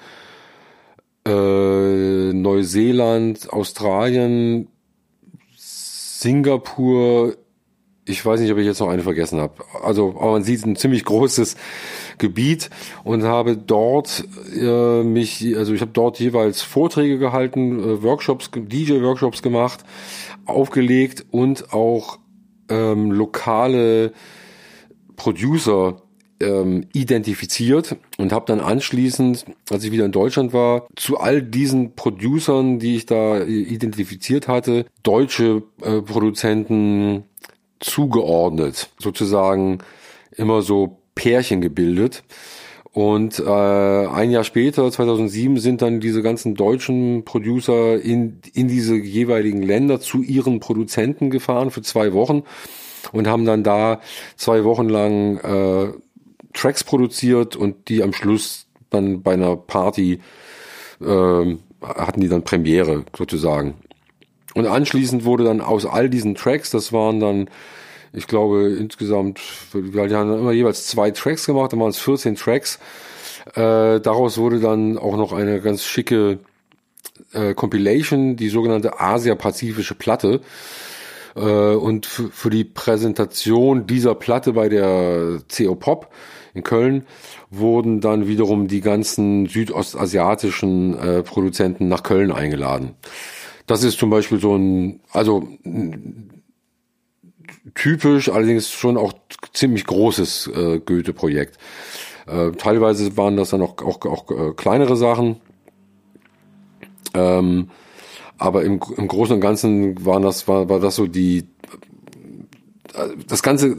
äh, 1.26 2.32
Neuseeland, 2.32 3.52
Australien, 3.52 4.68
Singapur, 5.56 7.36
ich 8.06 8.24
weiß 8.24 8.40
nicht, 8.40 8.52
ob 8.52 8.58
ich 8.58 8.66
jetzt 8.66 8.80
noch 8.80 8.88
eine 8.88 9.02
vergessen 9.02 9.40
habe. 9.40 9.64
Also, 9.82 10.10
aber 10.18 10.32
man 10.32 10.44
sieht 10.44 10.64
ein 10.64 10.76
ziemlich 10.76 11.04
großes 11.04 11.56
Gebiet 12.18 12.70
und 13.02 13.24
habe 13.24 13.56
dort 13.56 14.24
äh, 14.54 15.02
mich, 15.02 15.56
also 15.56 15.74
ich 15.74 15.80
habe 15.80 15.92
dort 15.92 16.18
jeweils 16.20 16.62
Vorträge 16.62 17.18
gehalten, 17.18 17.78
äh, 17.78 18.02
Workshops, 18.02 18.50
DJ-Workshops 18.54 19.42
gemacht, 19.42 19.84
aufgelegt 20.46 21.26
und 21.30 21.72
auch 21.72 22.18
ähm, 22.68 23.10
lokale 23.12 24.12
Producer 25.16 26.02
ähm, 26.40 26.86
identifiziert 26.92 27.96
und 28.18 28.32
habe 28.32 28.46
dann 28.46 28.60
anschließend, 28.60 29.46
als 29.70 29.84
ich 29.84 29.92
wieder 29.92 30.04
in 30.04 30.12
Deutschland 30.12 30.52
war, 30.52 30.86
zu 30.96 31.18
all 31.18 31.42
diesen 31.42 31.94
Producern, 31.94 32.78
die 32.78 32.96
ich 32.96 33.06
da 33.06 33.42
identifiziert 33.42 34.48
hatte, 34.48 34.86
deutsche 35.02 35.62
äh, 35.82 36.02
Produzenten, 36.02 37.24
zugeordnet, 37.80 38.90
sozusagen 38.98 39.78
immer 40.36 40.62
so 40.62 40.98
Pärchen 41.14 41.60
gebildet. 41.60 42.24
Und 42.92 43.40
äh, 43.40 43.50
ein 43.50 44.30
Jahr 44.30 44.44
später, 44.44 44.88
2007, 44.90 45.58
sind 45.58 45.82
dann 45.82 45.98
diese 45.98 46.22
ganzen 46.22 46.54
deutschen 46.54 47.24
Producer 47.24 48.00
in, 48.00 48.38
in 48.52 48.68
diese 48.68 48.94
jeweiligen 48.94 49.62
Länder 49.62 50.00
zu 50.00 50.22
ihren 50.22 50.60
Produzenten 50.60 51.30
gefahren 51.30 51.72
für 51.72 51.82
zwei 51.82 52.12
Wochen 52.12 52.44
und 53.10 53.26
haben 53.26 53.44
dann 53.44 53.64
da 53.64 54.00
zwei 54.36 54.62
Wochen 54.62 54.88
lang 54.88 55.38
äh, 55.38 55.92
Tracks 56.52 56.84
produziert 56.84 57.56
und 57.56 57.88
die 57.88 58.02
am 58.02 58.12
Schluss 58.12 58.68
dann 58.90 59.22
bei 59.22 59.32
einer 59.32 59.56
Party 59.56 60.20
äh, 61.00 61.56
hatten 61.82 62.20
die 62.20 62.28
dann 62.28 62.44
Premiere 62.44 63.04
sozusagen. 63.16 63.74
Und 64.54 64.66
anschließend 64.66 65.24
wurde 65.24 65.44
dann 65.44 65.60
aus 65.60 65.84
all 65.84 66.08
diesen 66.08 66.36
Tracks, 66.36 66.70
das 66.70 66.92
waren 66.92 67.18
dann 67.18 67.50
ich 68.14 68.26
glaube 68.26 68.76
insgesamt, 68.78 69.40
wir 69.72 70.18
haben 70.18 70.38
immer 70.38 70.52
jeweils 70.52 70.86
zwei 70.86 71.10
Tracks 71.10 71.46
gemacht, 71.46 71.72
dann 71.72 71.80
waren 71.80 71.90
es 71.90 71.98
14 71.98 72.36
Tracks. 72.36 72.78
Äh, 73.54 74.00
daraus 74.00 74.38
wurde 74.38 74.60
dann 74.60 74.96
auch 74.96 75.16
noch 75.16 75.32
eine 75.32 75.60
ganz 75.60 75.84
schicke 75.84 76.38
äh, 77.32 77.54
Compilation, 77.54 78.36
die 78.36 78.48
sogenannte 78.48 79.00
Asia-Pazifische 79.00 79.94
Platte. 79.94 80.40
Äh, 81.36 81.40
und 81.40 82.06
für 82.06 82.50
die 82.50 82.64
Präsentation 82.64 83.86
dieser 83.86 84.14
Platte 84.14 84.52
bei 84.52 84.68
der 84.68 85.40
CO 85.54 85.74
Pop 85.74 86.10
in 86.54 86.62
Köln 86.62 87.06
wurden 87.50 88.00
dann 88.00 88.28
wiederum 88.28 88.68
die 88.68 88.80
ganzen 88.80 89.46
südostasiatischen 89.46 90.98
äh, 90.98 91.22
Produzenten 91.22 91.88
nach 91.88 92.02
Köln 92.02 92.30
eingeladen. 92.32 92.94
Das 93.66 93.82
ist 93.82 93.98
zum 93.98 94.10
Beispiel 94.10 94.40
so 94.40 94.56
ein, 94.56 95.00
also 95.10 95.48
typisch, 97.74 98.28
allerdings 98.28 98.70
schon 98.70 98.96
auch 98.96 99.12
ziemlich 99.52 99.86
großes 99.86 100.48
äh, 100.48 100.80
Goethe-Projekt. 100.80 101.58
Äh, 102.26 102.52
teilweise 102.52 103.16
waren 103.16 103.36
das 103.36 103.50
dann 103.50 103.62
auch, 103.62 103.78
auch, 103.78 104.04
auch 104.04 104.30
äh, 104.30 104.52
kleinere 104.54 104.96
Sachen. 104.96 105.36
Ähm, 107.14 107.70
aber 108.38 108.64
im, 108.64 108.80
im 108.96 109.08
Großen 109.08 109.34
und 109.34 109.40
Ganzen 109.40 110.04
waren 110.04 110.22
das, 110.22 110.48
war, 110.48 110.68
war 110.68 110.80
das 110.80 110.96
so 110.96 111.06
die, 111.06 111.44
äh, 112.94 113.08
das 113.28 113.42
ganze, 113.42 113.76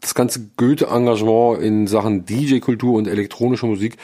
das 0.00 0.14
ganze 0.14 0.48
Goethe-Engagement 0.56 1.62
in 1.62 1.86
Sachen 1.86 2.24
DJ-Kultur 2.24 2.94
und 2.94 3.08
elektronische 3.08 3.66
Musik 3.66 3.96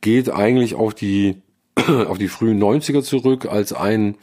geht 0.00 0.30
eigentlich 0.30 0.74
auf 0.74 0.94
die, 0.94 1.40
auf 1.76 2.18
die 2.18 2.28
frühen 2.28 2.62
90er 2.62 3.02
zurück 3.02 3.46
als 3.46 3.72
ein 3.72 4.16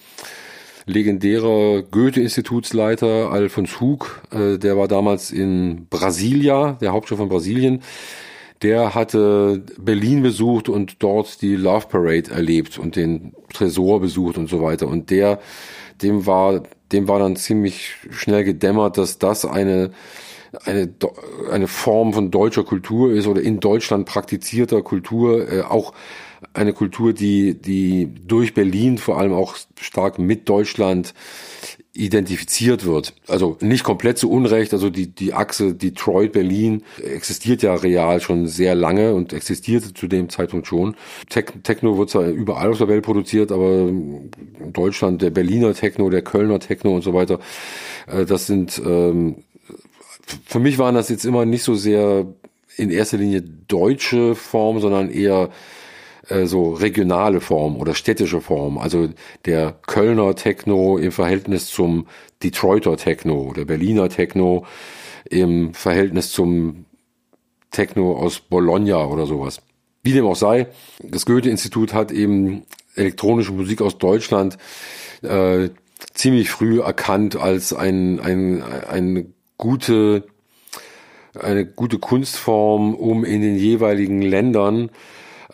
legendärer 0.89 1.83
Goethe-Institutsleiter 1.83 3.31
Alfons 3.31 3.79
Hug, 3.79 4.21
äh, 4.31 4.57
der 4.57 4.77
war 4.77 4.87
damals 4.87 5.31
in 5.31 5.87
Brasilia, 5.89 6.77
der 6.81 6.91
Hauptstadt 6.91 7.19
von 7.19 7.29
Brasilien. 7.29 7.81
Der 8.61 8.93
hatte 8.93 9.63
Berlin 9.77 10.21
besucht 10.21 10.67
und 10.67 11.01
dort 11.01 11.41
die 11.41 11.55
Love 11.55 11.87
Parade 11.87 12.31
erlebt 12.31 12.77
und 12.77 12.97
den 12.97 13.33
Tresor 13.53 14.01
besucht 14.01 14.37
und 14.37 14.49
so 14.49 14.61
weiter. 14.61 14.87
Und 14.87 15.11
der, 15.11 15.39
dem 16.01 16.25
war, 16.25 16.63
dem 16.91 17.07
war 17.07 17.19
dann 17.19 17.37
ziemlich 17.37 17.95
schnell 18.09 18.43
gedämmert, 18.43 18.97
dass 18.97 19.17
das 19.17 19.45
eine 19.45 19.91
eine, 20.65 20.89
eine 21.51 21.67
Form 21.67 22.11
von 22.11 22.31
deutscher 22.31 22.63
Kultur 22.63 23.11
ist 23.11 23.27
oder 23.27 23.39
in 23.39 23.59
Deutschland 23.59 24.07
praktizierter 24.07 24.81
Kultur, 24.81 25.47
äh, 25.47 25.61
auch 25.61 25.93
eine 26.53 26.73
Kultur, 26.73 27.13
die, 27.13 27.55
die 27.55 28.09
durch 28.25 28.53
Berlin 28.53 28.97
vor 28.97 29.17
allem 29.17 29.33
auch 29.33 29.55
stark 29.79 30.19
mit 30.19 30.47
Deutschland 30.49 31.13
identifiziert 31.93 32.85
wird. 32.85 33.13
Also 33.27 33.57
nicht 33.61 33.83
komplett 33.83 34.17
zu 34.17 34.31
Unrecht, 34.31 34.73
also 34.73 34.89
die, 34.89 35.07
die 35.07 35.33
Achse 35.33 35.73
Detroit-Berlin 35.73 36.83
existiert 37.03 37.61
ja 37.61 37.75
real 37.75 38.21
schon 38.21 38.47
sehr 38.47 38.73
lange 38.73 39.13
und 39.13 39.33
existierte 39.33 39.93
zu 39.93 40.07
dem 40.07 40.29
Zeitpunkt 40.29 40.67
schon. 40.67 40.95
Techno 41.29 41.97
wird 41.97 42.09
zwar 42.09 42.27
überall 42.27 42.69
auf 42.69 42.77
der 42.77 42.87
Welt 42.87 43.03
produziert, 43.03 43.51
aber 43.51 43.89
in 43.89 44.31
Deutschland 44.71 45.21
der 45.21 45.31
Berliner 45.31 45.73
Techno, 45.73 46.09
der 46.09 46.21
Kölner 46.21 46.59
Techno 46.59 46.95
und 46.95 47.01
so 47.01 47.13
weiter, 47.13 47.39
äh, 48.07 48.25
das 48.25 48.45
sind, 48.45 48.81
ähm, 48.85 49.43
für 50.45 50.59
mich 50.59 50.77
waren 50.77 50.95
das 50.95 51.09
jetzt 51.09 51.25
immer 51.25 51.45
nicht 51.45 51.63
so 51.63 51.75
sehr 51.75 52.27
in 52.77 52.91
erster 52.91 53.17
Linie 53.17 53.41
deutsche 53.41 54.35
Form, 54.35 54.79
sondern 54.79 55.09
eher 55.09 55.49
äh, 56.29 56.45
so 56.45 56.73
regionale 56.73 57.41
Form 57.41 57.77
oder 57.77 57.93
städtische 57.93 58.41
Form. 58.41 58.77
Also 58.77 59.09
der 59.45 59.75
Kölner 59.87 60.35
Techno 60.35 60.97
im 60.97 61.11
Verhältnis 61.11 61.67
zum 61.67 62.07
Detroiter 62.43 62.97
Techno, 62.97 63.53
der 63.55 63.65
Berliner 63.65 64.09
Techno 64.09 64.65
im 65.29 65.73
Verhältnis 65.73 66.31
zum 66.31 66.85
Techno 67.71 68.13
aus 68.13 68.39
Bologna 68.39 69.05
oder 69.05 69.25
sowas. 69.25 69.61
Wie 70.03 70.13
dem 70.13 70.25
auch 70.25 70.35
sei, 70.35 70.67
das 71.03 71.25
Goethe-Institut 71.25 71.93
hat 71.93 72.11
eben 72.11 72.63
elektronische 72.95 73.51
Musik 73.51 73.81
aus 73.81 73.97
Deutschland 73.97 74.57
äh, 75.21 75.69
ziemlich 76.13 76.49
früh 76.49 76.81
erkannt 76.81 77.35
als 77.35 77.73
ein, 77.73 78.19
ein, 78.19 78.63
eine 78.63 79.25
gute, 79.57 80.23
eine 81.37 81.65
gute 81.65 81.99
Kunstform, 81.99 82.95
um 82.95 83.25
in 83.25 83.41
den 83.41 83.57
jeweiligen 83.57 84.21
Ländern 84.21 84.89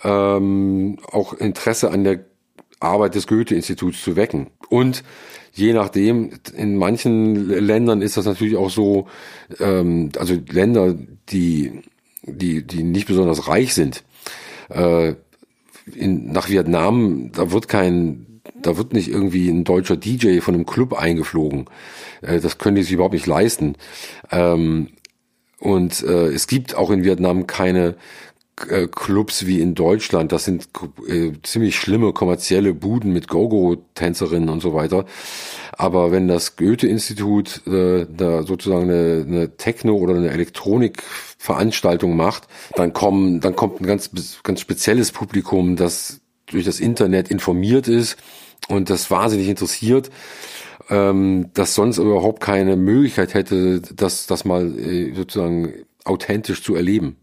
ähm, 0.05 0.97
auch 1.11 1.33
Interesse 1.33 1.91
an 1.91 2.03
der 2.03 2.25
Arbeit 2.79 3.15
des 3.15 3.27
Goethe-Instituts 3.27 4.03
zu 4.03 4.15
wecken. 4.15 4.47
Und 4.69 5.03
je 5.53 5.73
nachdem, 5.73 6.31
in 6.55 6.77
manchen 6.77 7.49
Ländern 7.49 8.01
ist 8.01 8.17
das 8.17 8.25
natürlich 8.25 8.55
auch 8.55 8.69
so, 8.69 9.07
ähm, 9.59 10.11
also 10.17 10.35
Länder, 10.49 10.95
die, 11.29 11.81
die, 12.23 12.65
die 12.65 12.83
nicht 12.83 13.07
besonders 13.07 13.47
reich 13.47 13.73
sind, 13.73 14.03
äh, 14.69 15.15
in, 15.93 16.31
nach 16.31 16.49
Vietnam, 16.49 17.31
da 17.31 17.51
wird 17.51 17.67
kein, 17.67 18.41
da 18.61 18.77
wird 18.77 18.93
nicht 18.93 19.07
irgendwie 19.07 19.49
ein 19.49 19.63
deutscher 19.63 19.97
DJ 19.97 20.39
von 20.39 20.55
einem 20.55 20.65
Club 20.65 20.93
eingeflogen. 20.93 21.65
Äh, 22.21 22.39
das 22.39 22.57
können 22.57 22.75
die 22.75 22.83
sich 22.83 22.93
überhaupt 22.93 23.13
nicht 23.13 23.27
leisten. 23.27 23.75
Ähm, 24.31 24.89
und 25.59 26.03
äh, 26.03 26.27
es 26.27 26.47
gibt 26.47 26.75
auch 26.75 26.91
in 26.91 27.03
Vietnam 27.03 27.47
keine 27.47 27.95
Clubs 28.55 29.45
wie 29.45 29.59
in 29.59 29.75
Deutschland. 29.75 30.31
Das 30.31 30.45
sind 30.45 30.69
äh, 31.07 31.33
ziemlich 31.43 31.75
schlimme 31.75 32.13
kommerzielle 32.13 32.73
Buden 32.73 33.11
mit 33.11 33.27
Go-Go-Tänzerinnen 33.27 34.49
und 34.49 34.61
so 34.61 34.73
weiter. 34.73 35.05
Aber 35.73 36.11
wenn 36.11 36.27
das 36.27 36.55
Goethe-Institut 36.55 37.67
äh, 37.67 38.07
da 38.09 38.43
sozusagen 38.43 38.89
eine, 38.89 39.25
eine 39.27 39.57
Techno- 39.57 39.97
oder 39.97 40.15
eine 40.15 40.31
Elektronik-Veranstaltung 40.31 42.15
macht, 42.15 42.47
dann 42.75 42.93
kommen, 42.93 43.41
dann 43.41 43.55
kommt 43.55 43.81
ein 43.81 43.85
ganz, 43.85 44.11
ganz 44.43 44.61
spezielles 44.61 45.11
Publikum, 45.11 45.75
das 45.75 46.21
durch 46.45 46.63
das 46.63 46.79
Internet 46.79 47.29
informiert 47.29 47.87
ist 47.87 48.17
und 48.69 48.89
das 48.89 49.11
wahnsinnig 49.11 49.49
interessiert, 49.49 50.11
ähm, 50.89 51.49
das 51.53 51.75
sonst 51.75 51.97
überhaupt 51.97 52.41
keine 52.41 52.77
Möglichkeit 52.77 53.33
hätte, 53.33 53.81
das, 53.81 54.27
das 54.27 54.45
mal 54.45 54.77
äh, 54.79 55.13
sozusagen 55.13 55.73
authentisch 56.05 56.63
zu 56.63 56.75
erleben. 56.75 57.17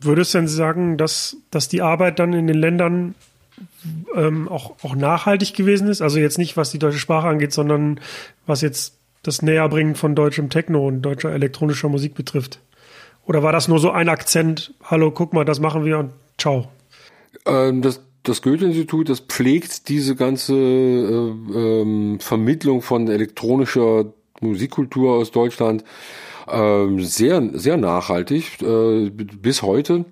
Würdest 0.00 0.34
du 0.34 0.38
denn 0.38 0.48
sagen, 0.48 0.96
dass, 0.96 1.36
dass 1.50 1.68
die 1.68 1.82
Arbeit 1.82 2.18
dann 2.18 2.32
in 2.32 2.46
den 2.46 2.56
Ländern 2.56 3.14
ähm, 4.14 4.48
auch, 4.48 4.76
auch 4.82 4.94
nachhaltig 4.94 5.54
gewesen 5.54 5.88
ist? 5.88 6.02
Also 6.02 6.18
jetzt 6.18 6.38
nicht, 6.38 6.56
was 6.56 6.70
die 6.70 6.78
deutsche 6.78 6.98
Sprache 6.98 7.28
angeht, 7.28 7.52
sondern 7.52 8.00
was 8.46 8.62
jetzt 8.62 8.94
das 9.22 9.42
Näherbringen 9.42 9.94
von 9.94 10.14
deutschem 10.14 10.48
Techno 10.48 10.86
und 10.86 11.02
deutscher 11.02 11.32
elektronischer 11.32 11.88
Musik 11.88 12.14
betrifft? 12.14 12.60
Oder 13.26 13.42
war 13.42 13.52
das 13.52 13.68
nur 13.68 13.78
so 13.78 13.90
ein 13.90 14.08
Akzent, 14.08 14.74
hallo, 14.82 15.10
guck 15.10 15.34
mal, 15.34 15.44
das 15.44 15.60
machen 15.60 15.84
wir 15.84 15.98
und 15.98 16.12
ciao? 16.38 16.68
Ähm, 17.46 17.82
das 17.82 18.00
das 18.22 18.42
Goethe-Institut, 18.42 19.08
das 19.08 19.20
pflegt 19.20 19.88
diese 19.88 20.14
ganze 20.14 20.54
äh, 20.54 21.32
ähm, 21.54 22.20
Vermittlung 22.20 22.82
von 22.82 23.08
elektronischer 23.08 24.12
Musikkultur 24.40 25.14
aus 25.14 25.30
Deutschland 25.30 25.84
ähm, 26.52 27.00
sehr, 27.02 27.42
sehr 27.54 27.76
nachhaltig 27.76 28.62
äh, 28.62 29.10
bis 29.10 29.62
heute. 29.62 30.04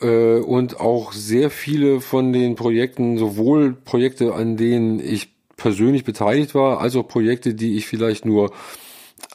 Äh, 0.00 0.38
und 0.38 0.80
auch 0.80 1.12
sehr 1.12 1.50
viele 1.50 2.00
von 2.00 2.32
den 2.32 2.56
Projekten, 2.56 3.18
sowohl 3.18 3.74
Projekte, 3.74 4.34
an 4.34 4.56
denen 4.56 5.00
ich 5.00 5.32
persönlich 5.56 6.04
beteiligt 6.04 6.54
war, 6.54 6.80
als 6.80 6.96
auch 6.96 7.06
Projekte, 7.06 7.54
die 7.54 7.76
ich 7.76 7.86
vielleicht 7.86 8.24
nur 8.24 8.52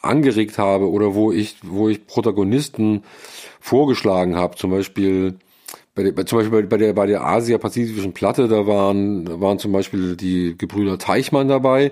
angeregt 0.02 0.58
habe 0.58 0.90
oder 0.90 1.16
wo 1.16 1.32
ich, 1.32 1.58
wo 1.64 1.90
ich 1.90 2.06
Protagonisten 2.06 3.04
vorgeschlagen 3.60 4.36
habe, 4.36 4.56
zum 4.56 4.72
Beispiel 4.72 5.36
bei 6.00 6.12
der, 6.12 6.26
zum 6.26 6.40
Beispiel 6.40 6.64
bei 6.64 6.78
der, 6.78 6.94
bei 6.94 7.06
der 7.06 7.26
Asia-Pazifischen 7.26 8.14
Platte, 8.14 8.48
da 8.48 8.66
waren, 8.68 9.42
waren 9.42 9.60
zum 9.60 9.72
Beispiel 9.72 10.16
die 10.16 10.56
Gebrüder 10.58 10.98
Teichmann 10.98 11.48
dabei. 11.48 11.92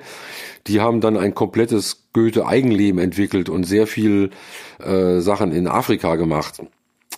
Die 0.67 0.79
haben 0.79 1.01
dann 1.01 1.17
ein 1.17 1.35
komplettes 1.35 2.07
Goethe-Eigenleben 2.13 2.99
entwickelt 2.99 3.49
und 3.49 3.65
sehr 3.65 3.87
viel 3.87 4.29
äh, 4.79 5.19
Sachen 5.19 5.51
in 5.51 5.67
Afrika 5.67 6.15
gemacht. 6.15 6.61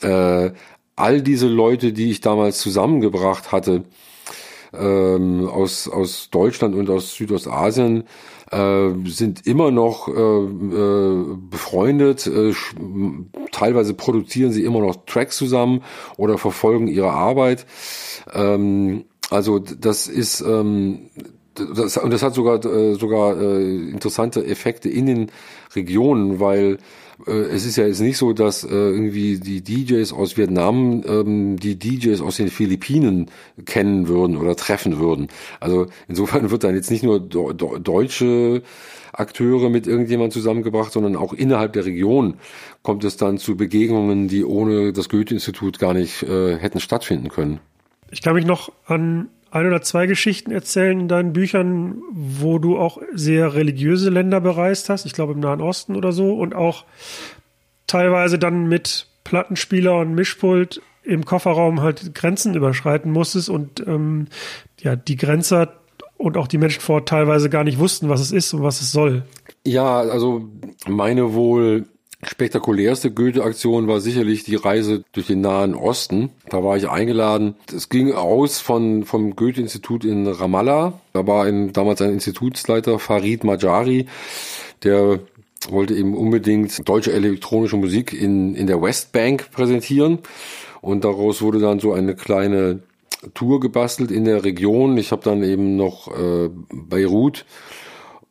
Äh, 0.01 0.51
all 0.95 1.21
diese 1.21 1.47
Leute, 1.47 1.93
die 1.93 2.09
ich 2.09 2.21
damals 2.21 2.59
zusammengebracht 2.59 3.51
hatte, 3.51 3.83
ähm, 4.73 5.47
aus, 5.47 5.87
aus 5.87 6.29
Deutschland 6.31 6.75
und 6.75 6.89
aus 6.89 7.15
Südostasien 7.15 8.03
äh, 8.51 8.89
sind 9.05 9.45
immer 9.45 9.71
noch 9.71 10.07
äh, 10.07 10.11
äh, 10.11 11.37
befreundet. 11.49 12.27
Äh, 12.27 12.53
teilweise 13.51 13.93
produzieren 13.93 14.51
sie 14.51 14.63
immer 14.63 14.79
noch 14.79 15.05
Tracks 15.05 15.37
zusammen 15.37 15.83
oder 16.17 16.37
verfolgen 16.37 16.87
ihre 16.87 17.11
Arbeit. 17.11 17.65
Ähm, 18.33 19.05
also 19.29 19.59
das 19.59 20.07
ist 20.07 20.41
ähm, 20.41 21.09
das, 21.53 21.97
und 21.97 22.11
das 22.11 22.23
hat 22.23 22.33
sogar 22.33 22.63
äh, 22.65 22.95
sogar 22.95 23.39
äh, 23.39 23.89
interessante 23.89 24.45
Effekte 24.45 24.89
in 24.89 25.05
den 25.05 25.31
Regionen, 25.75 26.39
weil 26.39 26.77
es 27.27 27.65
ist 27.65 27.75
ja 27.75 27.85
jetzt 27.85 27.99
nicht 27.99 28.17
so, 28.17 28.33
dass 28.33 28.63
äh, 28.63 28.69
irgendwie 28.69 29.39
die 29.39 29.61
DJs 29.61 30.13
aus 30.13 30.37
Vietnam 30.37 31.03
ähm, 31.05 31.57
die 31.57 31.77
DJs 31.77 32.21
aus 32.21 32.37
den 32.37 32.49
Philippinen 32.49 33.29
kennen 33.65 34.07
würden 34.07 34.37
oder 34.37 34.55
treffen 34.55 34.99
würden. 34.99 35.27
Also 35.59 35.87
insofern 36.07 36.51
wird 36.51 36.63
dann 36.63 36.75
jetzt 36.75 36.91
nicht 36.91 37.03
nur 37.03 37.19
do, 37.19 37.53
do, 37.53 37.77
deutsche 37.77 38.63
Akteure 39.11 39.69
mit 39.69 39.87
irgendjemand 39.87 40.33
zusammengebracht, 40.33 40.91
sondern 40.91 41.15
auch 41.15 41.33
innerhalb 41.33 41.73
der 41.73 41.85
Region 41.85 42.35
kommt 42.83 43.03
es 43.03 43.17
dann 43.17 43.37
zu 43.37 43.57
Begegnungen, 43.57 44.27
die 44.27 44.45
ohne 44.45 44.93
das 44.93 45.09
Goethe-Institut 45.09 45.79
gar 45.79 45.93
nicht 45.93 46.23
äh, 46.23 46.57
hätten 46.57 46.79
stattfinden 46.79 47.29
können. 47.29 47.59
Ich 48.11 48.21
kann 48.21 48.33
mich 48.33 48.45
noch 48.45 48.71
an 48.85 49.29
ein 49.51 49.67
oder 49.67 49.81
zwei 49.81 50.05
Geschichten 50.05 50.51
erzählen 50.51 50.99
in 50.99 51.07
deinen 51.07 51.33
Büchern, 51.33 52.01
wo 52.11 52.59
du 52.59 52.77
auch 52.77 53.01
sehr 53.13 53.53
religiöse 53.53 54.09
Länder 54.09 54.41
bereist 54.41 54.89
hast, 54.89 55.05
ich 55.05 55.13
glaube 55.13 55.33
im 55.33 55.39
Nahen 55.39 55.61
Osten 55.61 55.95
oder 55.95 56.11
so, 56.11 56.33
und 56.33 56.55
auch 56.55 56.85
teilweise 57.87 58.37
dann 58.37 58.67
mit 58.67 59.07
Plattenspieler 59.23 59.97
und 59.97 60.13
Mischpult 60.13 60.81
im 61.03 61.25
Kofferraum 61.25 61.81
halt 61.81 62.13
Grenzen 62.13 62.55
überschreiten 62.55 63.11
musstest 63.11 63.49
und 63.49 63.85
ähm, 63.87 64.27
ja, 64.79 64.95
die 64.95 65.15
Grenzer 65.17 65.73
und 66.17 66.37
auch 66.37 66.47
die 66.47 66.57
Menschen 66.57 66.81
vor 66.81 67.05
teilweise 67.05 67.49
gar 67.49 67.63
nicht 67.63 67.79
wussten, 67.79 68.09
was 68.09 68.19
es 68.19 68.31
ist 68.31 68.53
und 68.53 68.61
was 68.61 68.81
es 68.81 68.91
soll. 68.91 69.23
Ja, 69.65 69.99
also 69.99 70.49
meine 70.87 71.33
wohl 71.33 71.87
Spektakulärste 72.21 73.11
Goethe-Aktion 73.11 73.87
war 73.87 74.01
sicherlich 74.01 74.43
die 74.43 74.55
Reise 74.55 75.05
durch 75.13 75.27
den 75.27 75.39
Nahen 75.39 75.73
Osten. 75.73 76.31
Da 76.49 76.61
war 76.63 76.75
ich 76.75 76.89
eingeladen. 76.89 77.55
Es 77.73 77.87
ging 77.87 78.13
aus 78.13 78.59
von, 78.59 79.05
vom 79.05 79.37
Goethe-Institut 79.37 80.03
in 80.03 80.27
Ramallah. 80.27 80.99
Da 81.13 81.27
war 81.27 81.45
ein, 81.45 81.71
damals 81.71 82.01
ein 82.01 82.11
Institutsleiter, 82.11 82.99
Farid 82.99 83.45
Majari, 83.45 84.07
der 84.83 85.19
wollte 85.69 85.93
eben 85.93 86.15
unbedingt 86.15 86.87
deutsche 86.87 87.13
elektronische 87.13 87.77
Musik 87.77 88.13
in, 88.13 88.53
in 88.53 88.67
der 88.67 88.81
Westbank 88.81 89.51
präsentieren. 89.51 90.19
Und 90.81 91.05
daraus 91.05 91.41
wurde 91.41 91.59
dann 91.59 91.79
so 91.79 91.93
eine 91.93 92.15
kleine 92.15 92.81
Tour 93.33 93.61
gebastelt 93.61 94.11
in 94.11 94.25
der 94.25 94.43
Region. 94.43 94.97
Ich 94.97 95.11
habe 95.11 95.23
dann 95.23 95.43
eben 95.43 95.77
noch 95.77 96.07
äh, 96.07 96.49
Beirut 96.69 97.45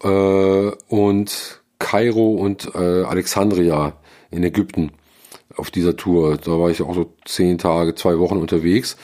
äh, 0.02 0.70
und 0.88 1.60
Kairo 1.78 2.32
und 2.34 2.74
äh, 2.74 3.02
Alexandria 3.02 3.94
in 4.30 4.42
Ägypten 4.42 4.92
auf 5.56 5.70
dieser 5.70 5.96
Tour. 5.96 6.36
Da 6.36 6.52
war 6.52 6.70
ich 6.70 6.82
auch 6.82 6.94
so 6.94 7.12
zehn 7.24 7.58
Tage, 7.58 7.94
zwei 7.94 8.18
Wochen 8.18 8.36
unterwegs. 8.36 8.96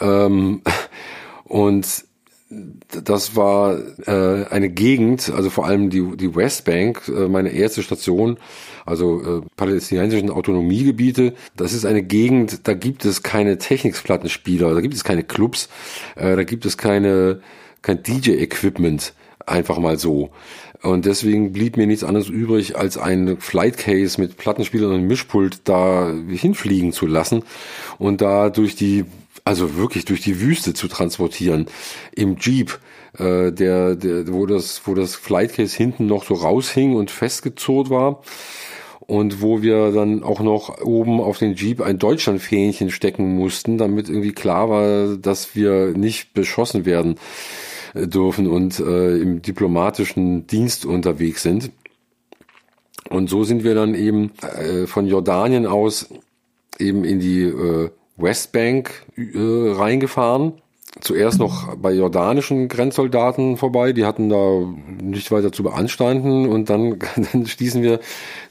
Ähm, 0.00 0.62
und 1.44 2.04
das 2.88 3.34
war 3.34 3.76
äh, 4.06 4.44
eine 4.46 4.68
Gegend, 4.68 5.32
also 5.34 5.50
vor 5.50 5.66
allem 5.66 5.90
die, 5.90 6.16
die 6.16 6.36
Westbank, 6.36 7.08
äh, 7.08 7.26
meine 7.28 7.48
erste 7.48 7.82
Station, 7.82 8.38
also 8.86 9.40
äh, 9.40 9.42
palästinensischen 9.56 10.30
Autonomiegebiete. 10.30 11.34
Das 11.56 11.72
ist 11.72 11.84
eine 11.84 12.02
Gegend, 12.02 12.68
da 12.68 12.74
gibt 12.74 13.04
es 13.04 13.22
keine 13.22 13.58
Technikplattenspieler, 13.58 14.72
da 14.72 14.80
gibt 14.80 14.94
es 14.94 15.02
keine 15.02 15.24
Clubs, 15.24 15.68
äh, 16.14 16.36
da 16.36 16.44
gibt 16.44 16.64
es 16.66 16.76
keine 16.76 17.40
kein 17.84 18.02
DJ-Equipment, 18.02 19.14
einfach 19.46 19.78
mal 19.78 19.98
so. 19.98 20.30
Und 20.84 21.06
deswegen 21.06 21.52
blieb 21.52 21.78
mir 21.78 21.86
nichts 21.86 22.04
anderes 22.04 22.28
übrig, 22.28 22.76
als 22.76 22.98
ein 22.98 23.38
Flight 23.38 23.78
Case 23.78 24.20
mit 24.20 24.36
Plattenspielern 24.36 24.92
und 24.92 25.06
Mischpult 25.06 25.60
da 25.64 26.12
hinfliegen 26.28 26.92
zu 26.92 27.06
lassen 27.06 27.42
und 27.98 28.20
da 28.20 28.50
durch 28.50 28.76
die, 28.76 29.06
also 29.44 29.76
wirklich 29.76 30.04
durch 30.04 30.20
die 30.20 30.42
Wüste 30.42 30.74
zu 30.74 30.86
transportieren. 30.88 31.68
Im 32.14 32.36
Jeep, 32.38 32.78
äh, 33.18 33.50
der, 33.50 33.96
der, 33.96 34.30
wo 34.30 34.44
das, 34.44 34.82
wo 34.84 34.94
das 34.94 35.14
Flight 35.14 35.54
Case 35.54 35.74
hinten 35.74 36.04
noch 36.04 36.24
so 36.24 36.34
raushing 36.34 36.94
und 36.96 37.10
festgezurrt 37.10 37.88
war 37.88 38.20
und 39.00 39.40
wo 39.40 39.62
wir 39.62 39.90
dann 39.90 40.22
auch 40.22 40.40
noch 40.40 40.82
oben 40.82 41.18
auf 41.18 41.38
den 41.38 41.54
Jeep 41.54 41.80
ein 41.80 41.98
Deutschlandfähnchen 41.98 42.90
stecken 42.90 43.34
mussten, 43.36 43.78
damit 43.78 44.10
irgendwie 44.10 44.32
klar 44.32 44.68
war, 44.68 45.16
dass 45.16 45.56
wir 45.56 45.96
nicht 45.96 46.34
beschossen 46.34 46.84
werden 46.84 47.16
dürfen 47.94 48.48
und 48.48 48.80
äh, 48.80 49.16
im 49.16 49.42
diplomatischen 49.42 50.46
Dienst 50.46 50.84
unterwegs 50.84 51.42
sind. 51.42 51.70
Und 53.10 53.30
so 53.30 53.44
sind 53.44 53.64
wir 53.64 53.74
dann 53.74 53.94
eben 53.94 54.32
äh, 54.42 54.86
von 54.86 55.06
Jordanien 55.06 55.66
aus 55.66 56.08
eben 56.78 57.04
in 57.04 57.20
die 57.20 57.42
äh, 57.42 57.90
Westbank 58.16 59.06
äh, 59.16 59.72
reingefahren. 59.72 60.54
Zuerst 61.00 61.40
noch 61.40 61.76
bei 61.76 61.92
jordanischen 61.92 62.68
Grenzsoldaten 62.68 63.56
vorbei, 63.56 63.92
die 63.92 64.04
hatten 64.04 64.28
da 64.28 64.62
nicht 65.02 65.32
weiter 65.32 65.50
zu 65.50 65.64
beanstanden 65.64 66.48
und 66.48 66.70
dann, 66.70 67.00
dann 67.32 67.46
stießen 67.46 67.82
wir 67.82 67.98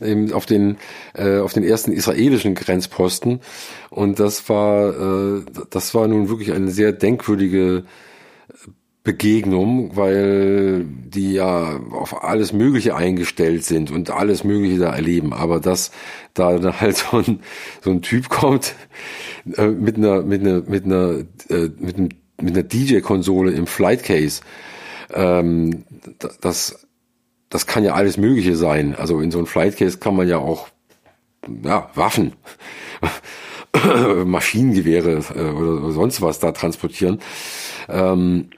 eben 0.02 0.34
auf 0.34 0.46
den 0.46 0.78
äh, 1.14 1.40
auf 1.40 1.54
den 1.54 1.64
ersten 1.64 1.94
israelischen 1.94 2.54
Grenzposten 2.54 3.40
und 3.90 4.20
das 4.20 4.50
war 4.50 5.38
äh, 5.38 5.42
das 5.70 5.96
war 5.96 6.08
nun 6.10 6.28
wirklich 6.28 6.52
eine 6.52 6.70
sehr 6.72 6.92
denkwürdige 6.92 7.86
Begegnung, 9.04 9.98
weil 9.98 10.86
die 10.86 11.34
ja 11.34 11.78
auf 11.92 12.24
alles 12.24 12.54
Mögliche 12.54 12.96
eingestellt 12.96 13.66
sind 13.66 13.92
und 13.92 14.10
alles 14.10 14.46
Mögliche 14.46 14.80
da 14.80 14.96
erleben. 14.96 15.34
Aber 15.34 15.60
dass 15.60 15.92
da 16.34 16.58
halt 16.80 16.98
so 16.98 17.18
ein, 17.18 17.42
so 17.82 17.92
ein 17.92 18.02
Typ 18.02 18.30
kommt 18.30 18.76
äh, 19.58 19.68
mit 19.68 19.98
einer 19.98 20.22
mit 20.22 20.42
einer 20.42 20.62
mit 20.62 20.86
einer 20.86 21.26
äh, 21.50 21.70
mit, 21.78 21.98
einem, 21.98 22.10
mit 22.42 22.54
einer 22.56 22.64
DJ-Konsole 22.64 23.52
im 23.52 23.68
Flight 23.68 24.04
Case, 24.04 24.42
ähm, 25.14 25.84
das 26.40 26.88
das 27.50 27.68
kann 27.68 27.84
ja 27.84 27.96
alles 27.96 28.16
Mögliche 28.16 28.56
sein. 28.56 28.96
Also 28.96 29.20
in 29.20 29.32
so 29.32 29.40
ein 29.40 29.48
Flight 29.48 29.76
Case 29.76 29.98
kann 29.98 30.16
man 30.16 30.30
ja 30.30 30.38
auch 30.38 30.70
ja 31.62 31.90
Waffen 31.94 32.34
Maschinengewehre 34.26 35.24
äh, 35.36 35.52
oder 35.52 35.92
sonst 35.92 36.22
was 36.22 36.40
da 36.40 36.54
transportieren. 36.54 37.20
Ähm, 37.90 38.50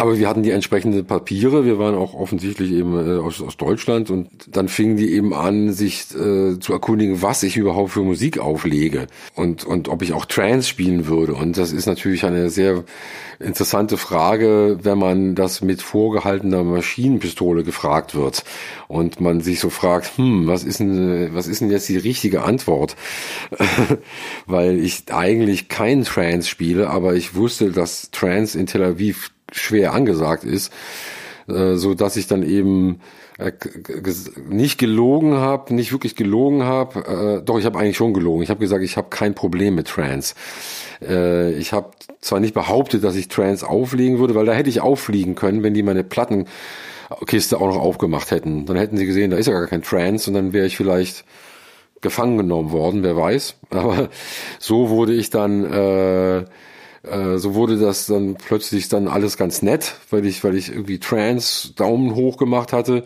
aber 0.00 0.18
wir 0.18 0.28
hatten 0.28 0.42
die 0.42 0.50
entsprechenden 0.50 1.04
Papiere, 1.04 1.64
wir 1.64 1.78
waren 1.78 1.94
auch 1.94 2.14
offensichtlich 2.14 2.72
eben 2.72 2.96
äh, 2.96 3.18
aus, 3.20 3.42
aus 3.42 3.56
Deutschland 3.56 4.10
und 4.10 4.28
dann 4.48 4.68
fingen 4.68 4.96
die 4.96 5.12
eben 5.12 5.34
an, 5.34 5.72
sich 5.72 6.06
äh, 6.14 6.58
zu 6.58 6.72
erkundigen, 6.72 7.22
was 7.22 7.42
ich 7.42 7.56
überhaupt 7.56 7.90
für 7.90 8.02
Musik 8.02 8.38
auflege 8.38 9.06
und, 9.34 9.64
und 9.64 9.88
ob 9.88 10.02
ich 10.02 10.12
auch 10.12 10.24
Trance 10.24 10.68
spielen 10.68 11.06
würde. 11.06 11.34
Und 11.34 11.58
das 11.58 11.72
ist 11.72 11.86
natürlich 11.86 12.24
eine 12.24 12.48
sehr 12.48 12.84
interessante 13.38 13.96
Frage, 13.96 14.78
wenn 14.82 14.98
man 14.98 15.34
das 15.34 15.60
mit 15.60 15.82
vorgehaltener 15.82 16.64
Maschinenpistole 16.64 17.62
gefragt 17.62 18.14
wird 18.14 18.44
und 18.88 19.20
man 19.20 19.40
sich 19.40 19.60
so 19.60 19.70
fragt, 19.70 20.16
hm, 20.16 20.46
was 20.46 20.64
ist 20.64 20.80
denn, 20.80 21.34
was 21.34 21.46
ist 21.46 21.60
denn 21.60 21.70
jetzt 21.70 21.88
die 21.88 21.98
richtige 21.98 22.42
Antwort? 22.42 22.96
Weil 24.46 24.78
ich 24.78 25.04
eigentlich 25.10 25.68
keinen 25.68 26.04
Trance 26.04 26.48
spiele, 26.48 26.90
aber 26.90 27.14
ich 27.14 27.34
wusste, 27.34 27.70
dass 27.70 28.10
Trance 28.10 28.58
in 28.58 28.66
Tel 28.66 28.82
Aviv 28.82 29.30
schwer 29.52 29.92
angesagt 29.92 30.44
ist, 30.44 30.72
äh, 31.48 31.76
so 31.76 31.94
dass 31.94 32.16
ich 32.16 32.26
dann 32.26 32.42
eben 32.42 33.00
äh, 33.38 33.52
nicht 34.48 34.78
gelogen 34.78 35.34
habe, 35.34 35.74
nicht 35.74 35.92
wirklich 35.92 36.16
gelogen 36.16 36.64
habe. 36.64 37.40
Äh, 37.40 37.44
doch, 37.44 37.58
ich 37.58 37.64
habe 37.64 37.78
eigentlich 37.78 37.96
schon 37.96 38.14
gelogen. 38.14 38.42
Ich 38.42 38.50
habe 38.50 38.60
gesagt, 38.60 38.84
ich 38.84 38.96
habe 38.96 39.08
kein 39.10 39.34
Problem 39.34 39.74
mit 39.74 39.88
Trans. 39.88 40.34
Ich 41.02 41.72
habe 41.72 41.92
zwar 42.20 42.40
nicht 42.40 42.52
behauptet, 42.52 43.04
dass 43.04 43.16
ich 43.16 43.28
Trans 43.28 43.64
auflegen 43.64 44.18
würde, 44.18 44.34
weil 44.34 44.44
da 44.44 44.52
hätte 44.52 44.68
ich 44.68 44.82
auffliegen 44.82 45.34
können, 45.34 45.62
wenn 45.62 45.72
die 45.72 45.82
meine 45.82 46.04
Plattenkiste 46.04 47.58
auch 47.58 47.68
noch 47.68 47.78
aufgemacht 47.78 48.30
hätten. 48.30 48.66
Dann 48.66 48.76
hätten 48.76 48.98
sie 48.98 49.06
gesehen, 49.06 49.30
da 49.30 49.38
ist 49.38 49.46
ja 49.46 49.54
gar 49.54 49.66
kein 49.66 49.80
Trans 49.80 50.28
und 50.28 50.34
dann 50.34 50.52
wäre 50.52 50.66
ich 50.66 50.76
vielleicht 50.76 51.24
gefangen 52.02 52.36
genommen 52.36 52.70
worden, 52.70 53.02
wer 53.02 53.16
weiß. 53.16 53.56
Aber 53.70 54.10
so 54.58 54.90
wurde 54.90 55.14
ich 55.14 55.30
dann 55.30 55.64
äh, 55.64 56.44
äh, 57.02 57.38
so 57.38 57.54
wurde 57.54 57.78
das 57.78 58.06
dann 58.06 58.36
plötzlich 58.36 58.88
dann 58.88 59.08
alles 59.08 59.36
ganz 59.36 59.62
nett, 59.62 59.96
weil 60.10 60.26
ich, 60.26 60.44
weil 60.44 60.56
ich 60.56 60.70
irgendwie 60.70 60.98
Trans 60.98 61.72
Daumen 61.76 62.14
hoch 62.14 62.36
gemacht 62.36 62.72
hatte. 62.72 63.04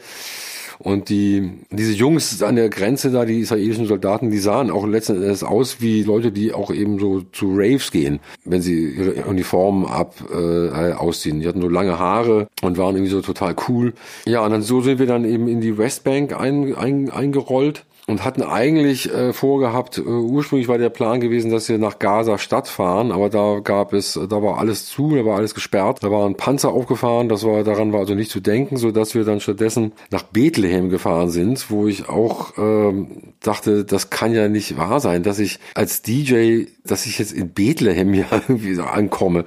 Und 0.78 1.08
die, 1.08 1.52
diese 1.70 1.92
Jungs 1.92 2.42
an 2.42 2.56
der 2.56 2.68
Grenze 2.68 3.10
da, 3.10 3.24
die 3.24 3.40
israelischen 3.40 3.86
Soldaten, 3.86 4.30
die 4.30 4.38
sahen 4.38 4.70
auch 4.70 4.86
letzten 4.86 5.16
Endes 5.16 5.44
aus 5.44 5.80
wie 5.80 6.02
Leute, 6.02 6.32
die 6.32 6.52
auch 6.52 6.72
eben 6.72 6.98
so 6.98 7.20
zu 7.32 7.52
Raves 7.54 7.90
gehen, 7.90 8.20
wenn 8.44 8.60
sie 8.60 8.90
ihre 8.90 9.24
Uniformen 9.24 9.86
ab 9.86 10.16
äh, 10.32 10.92
ausziehen. 10.92 11.40
Die 11.40 11.46
hatten 11.46 11.60
so 11.60 11.68
lange 11.68 11.98
Haare 11.98 12.48
und 12.62 12.76
waren 12.76 12.96
irgendwie 12.96 13.12
so 13.12 13.22
total 13.22 13.54
cool. 13.68 13.94
Ja, 14.26 14.44
und 14.44 14.50
dann 14.50 14.62
so 14.62 14.80
sind 14.80 14.98
wir 14.98 15.06
dann 15.06 15.24
eben 15.24 15.48
in 15.48 15.60
die 15.60 15.78
Westbank 15.78 16.38
ein, 16.38 16.74
ein, 16.74 17.10
eingerollt 17.10 17.84
und 18.06 18.22
hatten 18.24 18.42
eigentlich 18.42 19.12
äh, 19.12 19.32
vorgehabt, 19.32 19.98
äh, 19.98 20.02
ursprünglich 20.02 20.68
war 20.68 20.76
der 20.76 20.90
Plan 20.90 21.20
gewesen, 21.20 21.50
dass 21.50 21.68
wir 21.68 21.78
nach 21.78 21.98
Gaza 21.98 22.36
Stadt 22.36 22.68
fahren, 22.68 23.12
aber 23.12 23.30
da 23.30 23.60
gab 23.60 23.94
es, 23.94 24.14
da 24.28 24.42
war 24.42 24.58
alles 24.58 24.86
zu, 24.86 25.14
da 25.14 25.24
war 25.24 25.36
alles 25.36 25.54
gesperrt, 25.54 26.02
da 26.02 26.10
waren 26.10 26.36
Panzer 26.36 26.70
aufgefahren, 26.70 27.30
das 27.30 27.44
war, 27.44 27.64
daran 27.64 27.92
war 27.92 28.00
also 28.00 28.14
nicht 28.14 28.30
zu 28.30 28.40
denken, 28.40 28.76
so 28.76 28.90
dass 28.90 29.14
wir 29.14 29.24
dann 29.24 29.40
stattdessen 29.40 29.92
nach 30.10 30.22
Bethlehem 30.22 30.90
gefahren 30.90 31.30
sind, 31.30 31.70
wo 31.70 31.86
ich 31.86 32.08
auch 32.08 32.52
ähm, 32.58 33.34
dachte, 33.40 33.84
das 33.84 34.10
kann 34.10 34.34
ja 34.34 34.48
nicht 34.48 34.76
wahr 34.76 35.00
sein, 35.00 35.22
dass 35.22 35.38
ich 35.38 35.58
als 35.74 36.02
DJ, 36.02 36.64
dass 36.84 37.06
ich 37.06 37.18
jetzt 37.18 37.32
in 37.32 37.50
Bethlehem 37.50 38.12
ja 38.14 38.26
irgendwie 38.30 38.74
so 38.74 38.82
ankomme. 38.82 39.46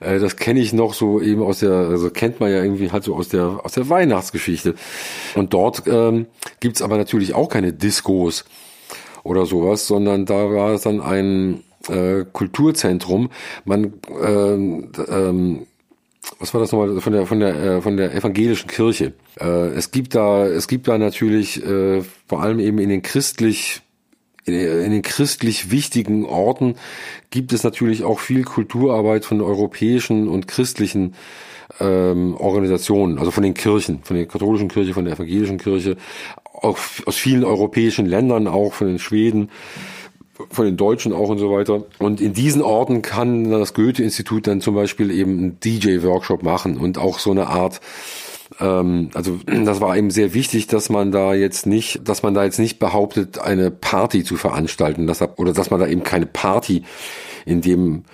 Äh, 0.00 0.18
das 0.18 0.36
kenne 0.36 0.60
ich 0.60 0.74
noch 0.74 0.92
so 0.92 1.22
eben 1.22 1.42
aus 1.42 1.60
der, 1.60 1.72
also 1.72 2.10
kennt 2.10 2.38
man 2.38 2.50
ja 2.50 2.62
irgendwie 2.62 2.90
halt 2.90 3.04
so 3.04 3.14
aus 3.14 3.28
der 3.28 3.60
aus 3.62 3.72
der 3.72 3.88
Weihnachtsgeschichte. 3.88 4.74
Und 5.34 5.54
dort 5.54 5.84
ähm, 5.86 6.26
gibt 6.60 6.82
aber 6.82 6.98
natürlich 6.98 7.34
auch 7.34 7.48
keine 7.48 7.72
Dis 7.72 7.93
Diskos 7.94 8.44
oder 9.22 9.46
sowas, 9.46 9.86
sondern 9.86 10.26
da 10.26 10.50
war 10.50 10.72
es 10.72 10.82
dann 10.82 11.00
ein 11.00 11.62
äh, 11.88 12.24
Kulturzentrum. 12.32 13.30
Man 13.64 13.94
ähm, 14.22 14.92
ähm, 15.08 15.66
was 16.38 16.54
war 16.54 16.60
das 16.60 16.72
nochmal 16.72 17.00
von 17.00 17.12
der 17.12 17.26
von 17.26 17.40
der 17.40 17.54
äh, 17.54 17.80
von 17.80 17.96
der 17.96 18.14
evangelischen 18.14 18.68
Kirche. 18.68 19.12
Äh, 19.38 19.68
es 19.68 19.90
gibt 19.90 20.14
da 20.14 20.46
es 20.46 20.68
gibt 20.68 20.88
da 20.88 20.98
natürlich 20.98 21.64
äh, 21.64 22.02
vor 22.26 22.42
allem 22.42 22.58
eben 22.60 22.78
in 22.78 22.88
den 22.88 23.02
christlich 23.02 23.82
in, 24.46 24.52
den 24.52 25.02
christlich 25.02 25.70
wichtigen 25.70 26.26
Orten 26.26 26.76
gibt 27.30 27.54
es 27.54 27.64
natürlich 27.64 28.04
auch 28.04 28.20
viel 28.20 28.44
Kulturarbeit 28.44 29.24
von 29.24 29.40
europäischen 29.40 30.28
und 30.28 30.48
christlichen 30.48 31.14
ähm, 31.80 32.36
Organisationen, 32.36 33.18
also 33.18 33.30
von 33.30 33.42
den 33.42 33.54
Kirchen, 33.54 34.02
von 34.02 34.16
der 34.16 34.26
katholischen 34.26 34.68
Kirche, 34.68 34.92
von 34.92 35.06
der 35.06 35.14
evangelischen 35.14 35.56
Kirche, 35.56 35.96
aus 36.64 37.16
vielen 37.16 37.44
europäischen 37.44 38.06
Ländern, 38.06 38.48
auch 38.48 38.74
von 38.74 38.86
den 38.86 38.98
Schweden, 38.98 39.50
von 40.50 40.64
den 40.64 40.76
Deutschen 40.76 41.12
auch 41.12 41.28
und 41.28 41.38
so 41.38 41.50
weiter. 41.50 41.84
Und 41.98 42.20
in 42.20 42.32
diesen 42.32 42.62
Orten 42.62 43.02
kann 43.02 43.50
das 43.50 43.74
Goethe-Institut 43.74 44.46
dann 44.46 44.60
zum 44.60 44.74
Beispiel 44.74 45.10
eben 45.10 45.38
einen 45.38 45.60
DJ-Workshop 45.60 46.42
machen 46.42 46.76
und 46.76 46.98
auch 46.98 47.18
so 47.18 47.30
eine 47.30 47.46
Art 47.46 47.80
ähm, 48.60 49.10
also 49.14 49.38
das 49.46 49.80
war 49.80 49.96
eben 49.96 50.10
sehr 50.10 50.34
wichtig, 50.34 50.66
dass 50.66 50.88
man 50.88 51.12
da 51.12 51.34
jetzt 51.34 51.66
nicht, 51.66 52.08
dass 52.08 52.22
man 52.22 52.34
da 52.34 52.44
jetzt 52.44 52.58
nicht 52.58 52.78
behauptet, 52.78 53.38
eine 53.38 53.70
Party 53.70 54.24
zu 54.24 54.36
veranstalten, 54.36 55.06
dass, 55.06 55.22
oder 55.36 55.52
dass 55.52 55.70
man 55.70 55.80
da 55.80 55.86
eben 55.86 56.02
keine 56.02 56.26
Party 56.26 56.82
in 57.44 57.60
dem 57.60 58.04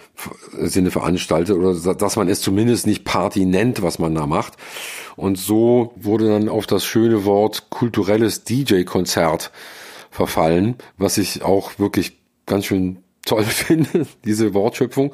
Sinne 0.58 0.90
veranstaltet 0.90 1.56
oder 1.56 1.94
dass 1.94 2.16
man 2.16 2.28
es 2.28 2.40
zumindest 2.40 2.86
nicht 2.86 3.04
Party 3.04 3.44
nennt, 3.44 3.82
was 3.82 3.98
man 3.98 4.14
da 4.14 4.26
macht. 4.26 4.54
Und 5.16 5.38
so 5.38 5.92
wurde 5.96 6.28
dann 6.28 6.48
auf 6.48 6.66
das 6.66 6.84
schöne 6.84 7.24
Wort 7.24 7.70
kulturelles 7.70 8.44
DJ-Konzert 8.44 9.50
verfallen, 10.10 10.76
was 10.98 11.18
ich 11.18 11.42
auch 11.42 11.78
wirklich 11.78 12.18
ganz 12.46 12.66
schön 12.66 12.98
toll 13.30 13.44
finde, 13.44 14.06
diese 14.24 14.54
Wortschöpfung. 14.54 15.12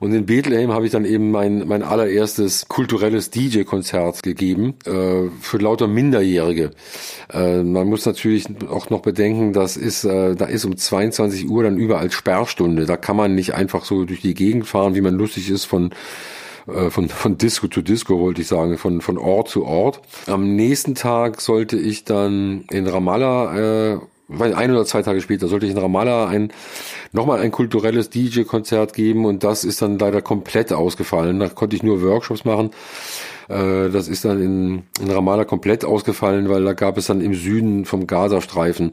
Und 0.00 0.12
in 0.12 0.26
Bethlehem 0.26 0.72
habe 0.72 0.86
ich 0.86 0.92
dann 0.92 1.04
eben 1.04 1.30
mein, 1.30 1.66
mein 1.66 1.82
allererstes 1.82 2.68
kulturelles 2.68 3.30
DJ-Konzert 3.30 4.22
gegeben 4.22 4.74
äh, 4.84 5.30
für 5.40 5.58
lauter 5.58 5.88
Minderjährige. 5.88 6.70
Äh, 7.32 7.62
man 7.62 7.88
muss 7.88 8.04
natürlich 8.04 8.46
auch 8.68 8.90
noch 8.90 9.00
bedenken, 9.00 9.52
das 9.52 9.76
ist, 9.76 10.04
äh, 10.04 10.34
da 10.34 10.44
ist 10.44 10.64
um 10.64 10.76
22 10.76 11.48
Uhr 11.48 11.62
dann 11.62 11.78
überall 11.78 12.10
Sperrstunde. 12.10 12.86
Da 12.86 12.96
kann 12.96 13.16
man 13.16 13.34
nicht 13.34 13.54
einfach 13.54 13.84
so 13.84 14.04
durch 14.04 14.20
die 14.20 14.34
Gegend 14.34 14.66
fahren, 14.66 14.94
wie 14.94 15.00
man 15.00 15.14
lustig 15.14 15.50
ist 15.50 15.64
von 15.64 15.90
äh, 16.66 16.90
von, 16.90 17.08
von 17.08 17.38
Disco 17.38 17.68
zu 17.68 17.80
Disco, 17.80 18.20
wollte 18.20 18.42
ich 18.42 18.48
sagen, 18.48 18.76
von, 18.76 19.00
von 19.00 19.16
Ort 19.16 19.48
zu 19.48 19.64
Ort. 19.64 20.00
Am 20.26 20.54
nächsten 20.54 20.94
Tag 20.94 21.40
sollte 21.40 21.78
ich 21.78 22.04
dann 22.04 22.66
in 22.70 22.86
Ramallah 22.86 23.94
äh, 23.94 23.98
ein 24.28 24.70
oder 24.70 24.84
zwei 24.84 25.02
Tage 25.02 25.20
später 25.20 25.48
sollte 25.48 25.66
ich 25.66 25.72
in 25.72 25.78
Ramallah 25.78 26.28
ein 26.28 26.52
nochmal 27.12 27.40
ein 27.40 27.50
kulturelles 27.50 28.10
DJ-Konzert 28.10 28.92
geben 28.92 29.24
und 29.24 29.42
das 29.42 29.64
ist 29.64 29.80
dann 29.80 29.98
leider 29.98 30.20
komplett 30.20 30.72
ausgefallen. 30.72 31.40
Da 31.40 31.48
konnte 31.48 31.76
ich 31.76 31.82
nur 31.82 32.02
Workshops 32.02 32.44
machen. 32.44 32.70
Äh, 33.48 33.88
das 33.90 34.08
ist 34.08 34.24
dann 34.24 34.42
in, 34.42 34.82
in 35.00 35.10
Ramallah 35.10 35.44
komplett 35.44 35.84
ausgefallen, 35.84 36.48
weil 36.48 36.64
da 36.64 36.74
gab 36.74 36.98
es 36.98 37.06
dann 37.06 37.20
im 37.20 37.34
Süden 37.34 37.84
vom 37.84 38.06
Gazastreifen 38.06 38.92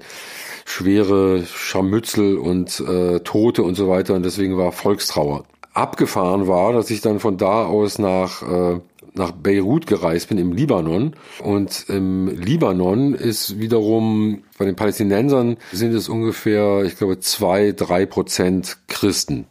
schwere 0.65 1.43
Scharmützel 1.45 2.37
und 2.37 2.79
äh, 2.79 3.19
Tote 3.19 3.61
und 3.63 3.75
so 3.75 3.87
weiter 3.87 4.15
und 4.15 4.23
deswegen 4.23 4.57
war 4.57 4.71
Volkstrauer. 4.71 5.43
Abgefahren 5.73 6.47
war, 6.47 6.71
dass 6.71 6.89
ich 6.89 7.01
dann 7.01 7.19
von 7.19 7.37
da 7.37 7.65
aus 7.65 7.99
nach 7.99 8.41
äh, 8.41 8.79
nach 9.17 9.31
Beirut 9.31 9.87
gereist 9.87 10.29
bin, 10.29 10.37
im 10.37 10.51
Libanon. 10.51 11.15
Und 11.43 11.85
im 11.89 12.27
Libanon 12.27 13.13
ist 13.13 13.59
wiederum, 13.59 14.43
bei 14.57 14.65
den 14.65 14.75
Palästinensern 14.75 15.57
sind 15.71 15.93
es 15.93 16.09
ungefähr, 16.09 16.83
ich 16.85 16.97
glaube, 16.97 17.19
zwei, 17.19 17.71
drei 17.71 18.05
Prozent 18.05 18.77
Christen. 18.87 19.45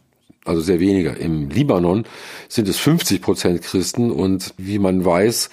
Also 0.45 0.61
sehr 0.61 0.79
weniger. 0.79 1.17
Im 1.17 1.49
Libanon 1.49 2.05
sind 2.47 2.67
es 2.67 2.77
50 2.77 3.21
Prozent 3.21 3.61
Christen 3.63 4.11
und 4.11 4.53
wie 4.57 4.77
man 4.77 5.03
weiß, 5.03 5.49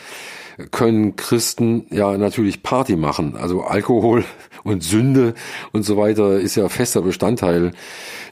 können 0.70 1.16
Christen 1.16 1.86
ja 1.90 2.16
natürlich 2.16 2.62
Party 2.62 2.97
machen. 2.97 3.36
Also 3.36 3.62
Alkohol 3.62 4.24
und 4.64 4.82
Sünde 4.82 5.34
und 5.72 5.82
so 5.84 5.97
weiter 5.97 6.39
ist 6.39 6.56
ja 6.56 6.68
fester 6.68 7.02
Bestandteil 7.02 7.72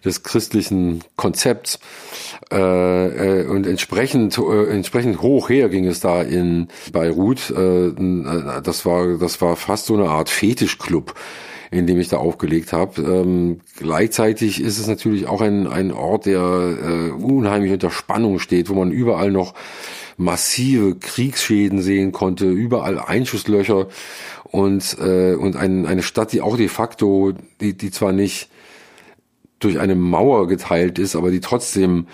des 0.05 0.23
christlichen 0.23 1.03
Konzepts. 1.17 1.79
Äh, 2.51 3.43
äh, 3.43 3.47
und 3.47 3.67
entsprechend 3.67 4.39
äh, 4.39 4.71
entsprechend 4.71 5.23
hoch 5.23 5.49
her 5.49 5.69
ging 5.69 5.87
es 5.87 6.01
da 6.01 6.23
in 6.23 6.69
Beirut. 6.93 7.51
Äh, 7.51 7.93
das 8.63 8.87
war 8.87 9.19
das 9.19 9.41
war 9.41 9.57
fast 9.57 9.87
so 9.87 9.95
eine 9.95 10.09
Art 10.09 10.29
Fetischclub 10.29 11.15
in 11.71 11.87
dem 11.87 12.01
ich 12.01 12.09
da 12.09 12.17
aufgelegt 12.17 12.73
habe. 12.73 13.01
Ähm, 13.03 13.61
gleichzeitig 13.79 14.61
ist 14.61 14.79
es 14.79 14.87
natürlich 14.89 15.29
auch 15.29 15.41
ein, 15.41 15.67
ein 15.67 15.93
Ort, 15.93 16.27
der 16.27 16.41
äh, 16.41 17.11
unheimlich 17.11 17.73
unter 17.73 17.91
Spannung 17.91 18.39
steht, 18.41 18.69
wo 18.69 18.75
man 18.75 18.91
überall 18.91 19.31
noch 19.31 19.55
massive 20.21 20.97
Kriegsschäden 20.97 21.81
sehen 21.81 22.13
konnte, 22.13 22.47
überall 22.47 22.99
Einschusslöcher 22.99 23.89
und, 24.45 24.97
äh, 25.01 25.35
und 25.35 25.57
ein, 25.57 25.87
eine 25.87 26.03
Stadt, 26.03 26.33
die 26.33 26.43
auch 26.43 26.57
de 26.57 26.69
facto, 26.69 27.33
die, 27.61 27.77
die 27.77 27.91
zwar 27.91 28.13
nicht 28.13 28.49
durch 29.59 29.79
eine 29.79 29.95
Mauer 29.95 30.47
geteilt 30.47 30.99
ist, 30.99 31.17
aber 31.17 31.31
die 31.31 31.41
trotzdem 31.41 32.07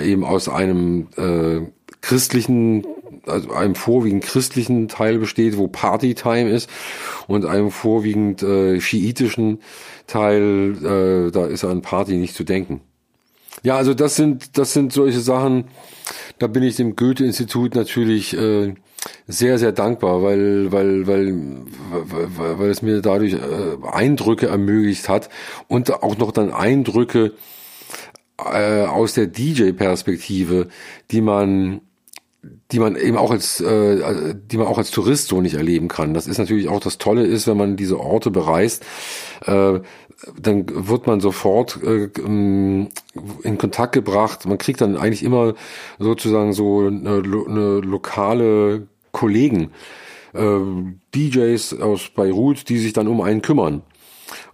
eben 0.00 0.24
aus 0.24 0.48
einem 0.48 1.08
äh, 1.16 1.60
christlichen, 2.00 2.84
also 3.26 3.52
einem 3.52 3.76
vorwiegend 3.76 4.24
christlichen 4.24 4.88
Teil 4.88 5.18
besteht, 5.18 5.56
wo 5.56 5.68
Partytime 5.68 6.50
ist, 6.50 6.68
und 7.28 7.46
einem 7.46 7.70
vorwiegend 7.70 8.42
äh, 8.42 8.80
schiitischen 8.80 9.60
Teil, 10.06 10.76
äh, 11.28 11.30
da 11.30 11.46
ist 11.46 11.64
an 11.64 11.82
Party 11.82 12.14
nicht 12.14 12.34
zu 12.34 12.44
denken. 12.44 12.80
Ja, 13.62 13.76
also 13.76 13.94
das 13.94 14.16
sind 14.16 14.58
das 14.58 14.72
sind 14.72 14.92
solche 14.92 15.20
Sachen. 15.20 15.64
Da 16.42 16.48
bin 16.48 16.64
ich 16.64 16.74
dem 16.74 16.96
Goethe-Institut 16.96 17.76
natürlich 17.76 18.36
äh, 18.36 18.74
sehr, 19.28 19.60
sehr 19.60 19.70
dankbar, 19.70 20.24
weil, 20.24 20.72
weil, 20.72 21.06
weil, 21.06 21.36
weil, 21.92 22.58
weil 22.58 22.68
es 22.68 22.82
mir 22.82 23.00
dadurch 23.00 23.34
äh, 23.34 23.38
Eindrücke 23.88 24.48
ermöglicht 24.48 25.08
hat 25.08 25.28
und 25.68 25.92
auch 26.02 26.18
noch 26.18 26.32
dann 26.32 26.52
Eindrücke 26.52 27.34
äh, 28.38 28.82
aus 28.86 29.14
der 29.14 29.28
DJ-Perspektive, 29.28 30.66
die 31.12 31.20
man 31.20 31.82
die 32.72 32.80
man 32.80 32.96
eben 32.96 33.16
auch 33.16 33.30
als 33.30 33.60
äh, 33.60 34.34
die 34.34 34.56
man 34.56 34.66
auch 34.66 34.78
als 34.78 34.90
Tourist 34.90 35.28
so 35.28 35.40
nicht 35.40 35.54
erleben 35.54 35.86
kann. 35.86 36.12
Das 36.12 36.26
ist 36.26 36.38
natürlich 36.38 36.68
auch 36.68 36.80
das 36.80 36.98
Tolle 36.98 37.24
ist, 37.24 37.46
wenn 37.46 37.56
man 37.56 37.76
diese 37.76 38.00
Orte 38.00 38.32
bereist, 38.32 38.84
äh, 39.46 39.78
dann 40.40 40.66
wird 40.88 41.06
man 41.06 41.20
sofort 41.20 41.82
äh, 41.82 42.08
in 42.16 42.88
Kontakt 43.58 43.92
gebracht. 43.92 44.46
Man 44.46 44.58
kriegt 44.58 44.80
dann 44.80 44.96
eigentlich 44.96 45.22
immer 45.22 45.54
sozusagen 45.98 46.52
so 46.52 46.80
eine, 46.80 47.22
eine 47.22 47.80
lokale 47.80 48.86
Kollegen, 49.10 49.70
äh, 50.32 50.58
DJs 51.14 51.80
aus 51.80 52.08
Beirut, 52.14 52.68
die 52.68 52.78
sich 52.78 52.92
dann 52.92 53.08
um 53.08 53.20
einen 53.20 53.42
kümmern. 53.42 53.82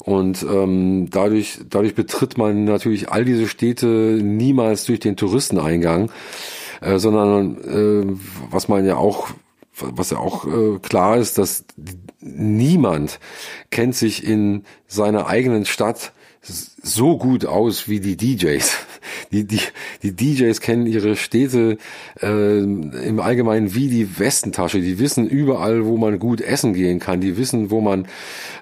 Und 0.04 0.42
ähm, 0.42 1.08
dadurch, 1.10 1.60
dadurch 1.68 1.94
betritt 1.94 2.38
man 2.38 2.64
natürlich 2.64 3.10
all 3.10 3.24
diese 3.24 3.46
Städte 3.46 3.86
niemals 3.86 4.84
durch 4.84 5.00
den 5.00 5.16
Touristeneingang, 5.16 6.10
äh, 6.80 6.98
sondern 6.98 7.56
äh, 7.58 8.16
was 8.50 8.68
man 8.68 8.84
ja 8.84 8.96
auch, 8.96 9.28
was 9.80 10.10
ja 10.10 10.18
auch 10.18 10.46
äh, 10.46 10.78
klar 10.80 11.16
ist, 11.16 11.38
dass 11.38 11.64
niemand 12.20 13.20
kennt 13.70 13.94
sich 13.94 14.24
in 14.24 14.64
seiner 14.86 15.26
eigenen 15.26 15.64
Stadt 15.64 16.12
so 16.42 17.18
gut 17.18 17.44
aus 17.46 17.88
wie 17.88 18.00
die 18.00 18.16
DJs. 18.16 18.72
Die, 19.32 19.44
die, 19.44 19.60
die 20.02 20.12
DJs 20.12 20.60
kennen 20.60 20.86
ihre 20.86 21.16
Städte 21.16 21.78
äh, 22.22 22.58
im 22.58 23.20
Allgemeinen 23.20 23.74
wie 23.74 23.88
die 23.88 24.18
Westentasche. 24.18 24.80
Die 24.80 24.98
wissen 24.98 25.28
überall, 25.28 25.86
wo 25.86 25.96
man 25.96 26.18
gut 26.18 26.40
essen 26.40 26.74
gehen 26.74 26.98
kann. 26.98 27.20
Die 27.20 27.36
wissen, 27.36 27.70
wo 27.70 27.80
man 27.80 28.06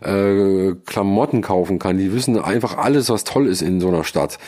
äh, 0.03 0.75
Klamotten 0.87 1.43
kaufen 1.43 1.79
kann. 1.79 1.99
Die 1.99 2.13
wissen 2.13 2.39
einfach 2.39 2.77
alles, 2.77 3.09
was 3.09 3.25
toll 3.25 3.47
ist 3.47 3.63
in 3.63 3.81
so 3.81 3.89
einer 3.89 4.05
Stadt. 4.05 4.39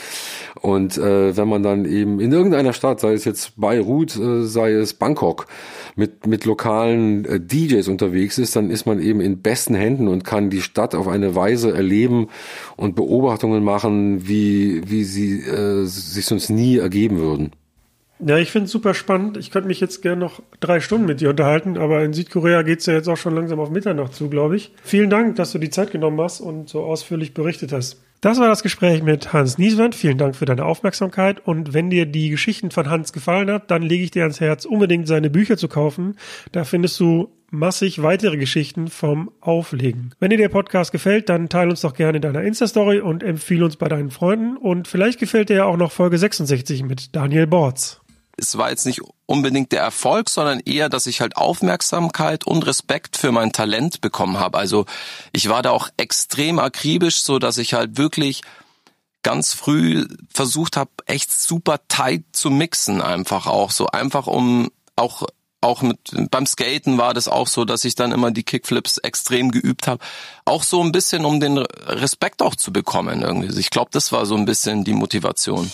Und 0.61 0.99
äh, 0.99 1.37
wenn 1.37 1.49
man 1.49 1.63
dann 1.63 1.85
eben 1.85 2.21
in 2.21 2.33
irgendeiner 2.33 2.73
Stadt, 2.73 3.01
sei 3.01 3.13
es 3.13 3.25
jetzt 3.25 3.61
Beirut, 3.61 4.17
äh, 4.17 4.43
sei 4.45 4.73
es 4.73 4.95
Bangkok, 4.95 5.47
mit, 5.95 6.27
mit 6.27 6.45
lokalen 6.45 7.25
äh, 7.25 7.41
DJs 7.41 7.89
unterwegs 7.89 8.39
ist, 8.39 8.57
dann 8.57 8.71
ist 8.71 8.87
man 8.87 9.01
eben 9.01 9.21
in 9.21 9.41
besten 9.41 9.75
Händen 9.75 10.09
und 10.09 10.25
kann 10.25 10.51
die 10.51 10.63
Stadt 10.63 10.95
auf 10.95 11.09
eine 11.09 11.35
Weise 11.35 11.75
erleben 11.75 12.29
und 12.77 12.95
Beobachtungen 12.95 13.65
machen, 13.65 14.29
wie, 14.29 14.83
wie 14.89 15.05
sie 15.05 15.41
äh, 15.41 15.85
sich 15.89 16.27
sonst 16.27 16.51
nie 16.51 16.79
ergeben 16.79 17.19
würden. 17.19 17.53
Ja, 18.21 18.37
ich 18.37 18.51
finde 18.51 18.67
es 18.67 18.73
super 18.73 18.95
spannend. 18.95 19.37
Ich 19.37 19.51
könnte 19.51 19.69
mich 19.69 19.81
jetzt 19.81 20.03
gerne 20.03 20.21
noch 20.21 20.43
drei 20.59 20.81
Stunden 20.81 21.07
mit 21.07 21.21
dir 21.21 21.31
unterhalten, 21.31 21.79
aber 21.79 22.03
in 22.03 22.13
Südkorea 22.13 22.63
geht 22.63 22.81
es 22.81 22.87
ja 22.87 22.95
jetzt 22.95 23.09
auch 23.09 23.17
schon 23.17 23.35
langsam 23.35 23.61
auf 23.61 23.71
Mitternacht 23.71 24.15
zu, 24.15 24.29
glaube 24.29 24.57
ich. 24.57 24.73
Vielen 24.83 25.09
Dank, 25.09 25.37
dass 25.37 25.53
du 25.53 25.59
die 25.59 25.71
Zeit 25.71 25.93
genommen 25.93 26.21
hast 26.21 26.41
und 26.41 26.69
so 26.69 26.83
ausführlich 26.83 27.33
berichtet 27.33 27.73
hast. 27.73 28.03
Das 28.21 28.41
war 28.41 28.49
das 28.49 28.65
Gespräch 28.65 29.05
mit 29.05 29.33
Hans 29.33 29.59
Nieswand. 29.59 29.95
Vielen 29.95 30.19
Dank 30.19 30.35
für 30.35 30.45
deine 30.45 30.65
Aufmerksamkeit. 30.65 31.47
Und 31.47 31.73
wenn 31.73 31.91
dir 31.91 32.05
die 32.07 32.31
Geschichten 32.31 32.73
von 32.73 32.91
Hans 32.91 33.13
gefallen 33.13 33.49
hat, 33.53 33.71
dann 33.71 33.83
lege 33.83 34.03
ich 34.03 34.11
dir 34.11 34.23
ans 34.23 34.41
Herz, 34.41 34.65
unbedingt 34.65 35.07
seine 35.07 35.31
Bücher 35.31 35.57
zu 35.57 35.69
kaufen. 35.69 36.17
Da 36.51 36.65
findest 36.65 36.99
du 36.99 37.29
massig 37.51 38.03
weitere 38.03 38.37
Geschichten 38.37 38.89
vom 38.89 39.31
Auflegen. 39.41 40.15
Wenn 40.21 40.31
dir 40.31 40.39
der 40.39 40.49
Podcast 40.49 40.93
gefällt, 40.93 41.29
dann 41.29 41.49
teile 41.49 41.71
uns 41.71 41.81
doch 41.81 41.95
gerne 41.95 42.17
in 42.17 42.23
deiner 42.23 42.43
Insta-Story 42.43 43.01
und 43.01 43.23
empfehle 43.23 43.65
uns 43.65 43.77
bei 43.77 43.89
deinen 43.89 44.11
Freunden. 44.11 44.57
Und 44.57 44.89
vielleicht 44.89 45.19
gefällt 45.19 45.49
dir 45.49 45.57
ja 45.57 45.65
auch 45.65 45.77
noch 45.77 45.93
Folge 45.93 46.19
66 46.19 46.83
mit 46.83 47.15
Daniel 47.15 47.47
Borz 47.47 48.01
es 48.39 48.57
war 48.57 48.71
jetzt 48.71 48.87
nicht 48.87 49.01
unbedingt 49.27 49.73
der 49.73 49.83
Erfolg, 49.83 50.31
sondern 50.31 50.61
eher, 50.61 50.89
dass 50.89 51.07
ich 51.07 51.21
halt 51.21 51.37
Aufmerksamkeit 51.37 52.47
und 52.47 52.67
Respekt 52.67 53.17
für 53.17 53.33
mein 53.33 53.53
Talent 53.53 54.01
bekommen 54.01 54.39
habe. 54.39 54.59
Also 54.59 54.87
ich 55.33 55.49
war 55.49 55.63
da 55.63 55.71
auch 55.71 55.89
extrem 55.97 56.59
akribisch, 56.59 57.21
so 57.21 57.39
dass 57.39 57.59
ich 57.59 57.75
halt 57.75 57.99
wirklich 57.99 58.43
ganz 59.23 59.53
früh 59.53 60.07
versucht 60.33 60.77
habe, 60.77 60.91
echt 61.07 61.33
super 61.33 61.81
tight 61.89 62.25
zu 62.33 62.51
mixen, 62.51 63.03
einfach 63.03 63.47
auch 63.47 63.73
so 63.73 63.89
einfach 63.89 64.29
um 64.29 64.71
auch 64.95 65.25
auch 65.61 65.83
mit 65.83 65.99
beim 66.31 66.47
Skaten 66.47 66.99
war 66.99 67.15
das 67.15 67.29
auch 67.29 67.49
so, 67.49 67.65
dass 67.65 67.85
ich 67.85 67.95
dann 67.95 68.13
immer 68.13 68.31
die 68.31 68.45
Kickflips 68.45 68.99
extrem 68.99 69.51
geübt 69.51 69.87
habe, 69.87 70.05
auch 70.45 70.63
so 70.63 70.83
ein 70.83 70.93
bisschen 70.93 71.25
um 71.25 71.41
den 71.41 71.59
Respekt 71.59 72.43
auch 72.43 72.55
zu 72.55 72.73
bekommen 72.73 73.23
irgendwie. 73.23 73.59
Ich 73.59 73.71
glaube, 73.71 73.91
das 73.93 74.13
war 74.13 74.27
so 74.27 74.37
ein 74.37 74.45
bisschen 74.45 74.85
die 74.85 74.95
Motivation. 74.95 75.71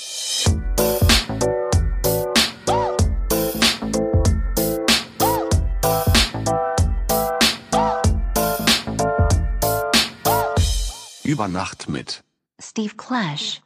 Über 11.22 11.48
Nacht 11.48 11.88
mit 11.88 12.22
Steve 12.60 12.94
Clash. 12.96 13.60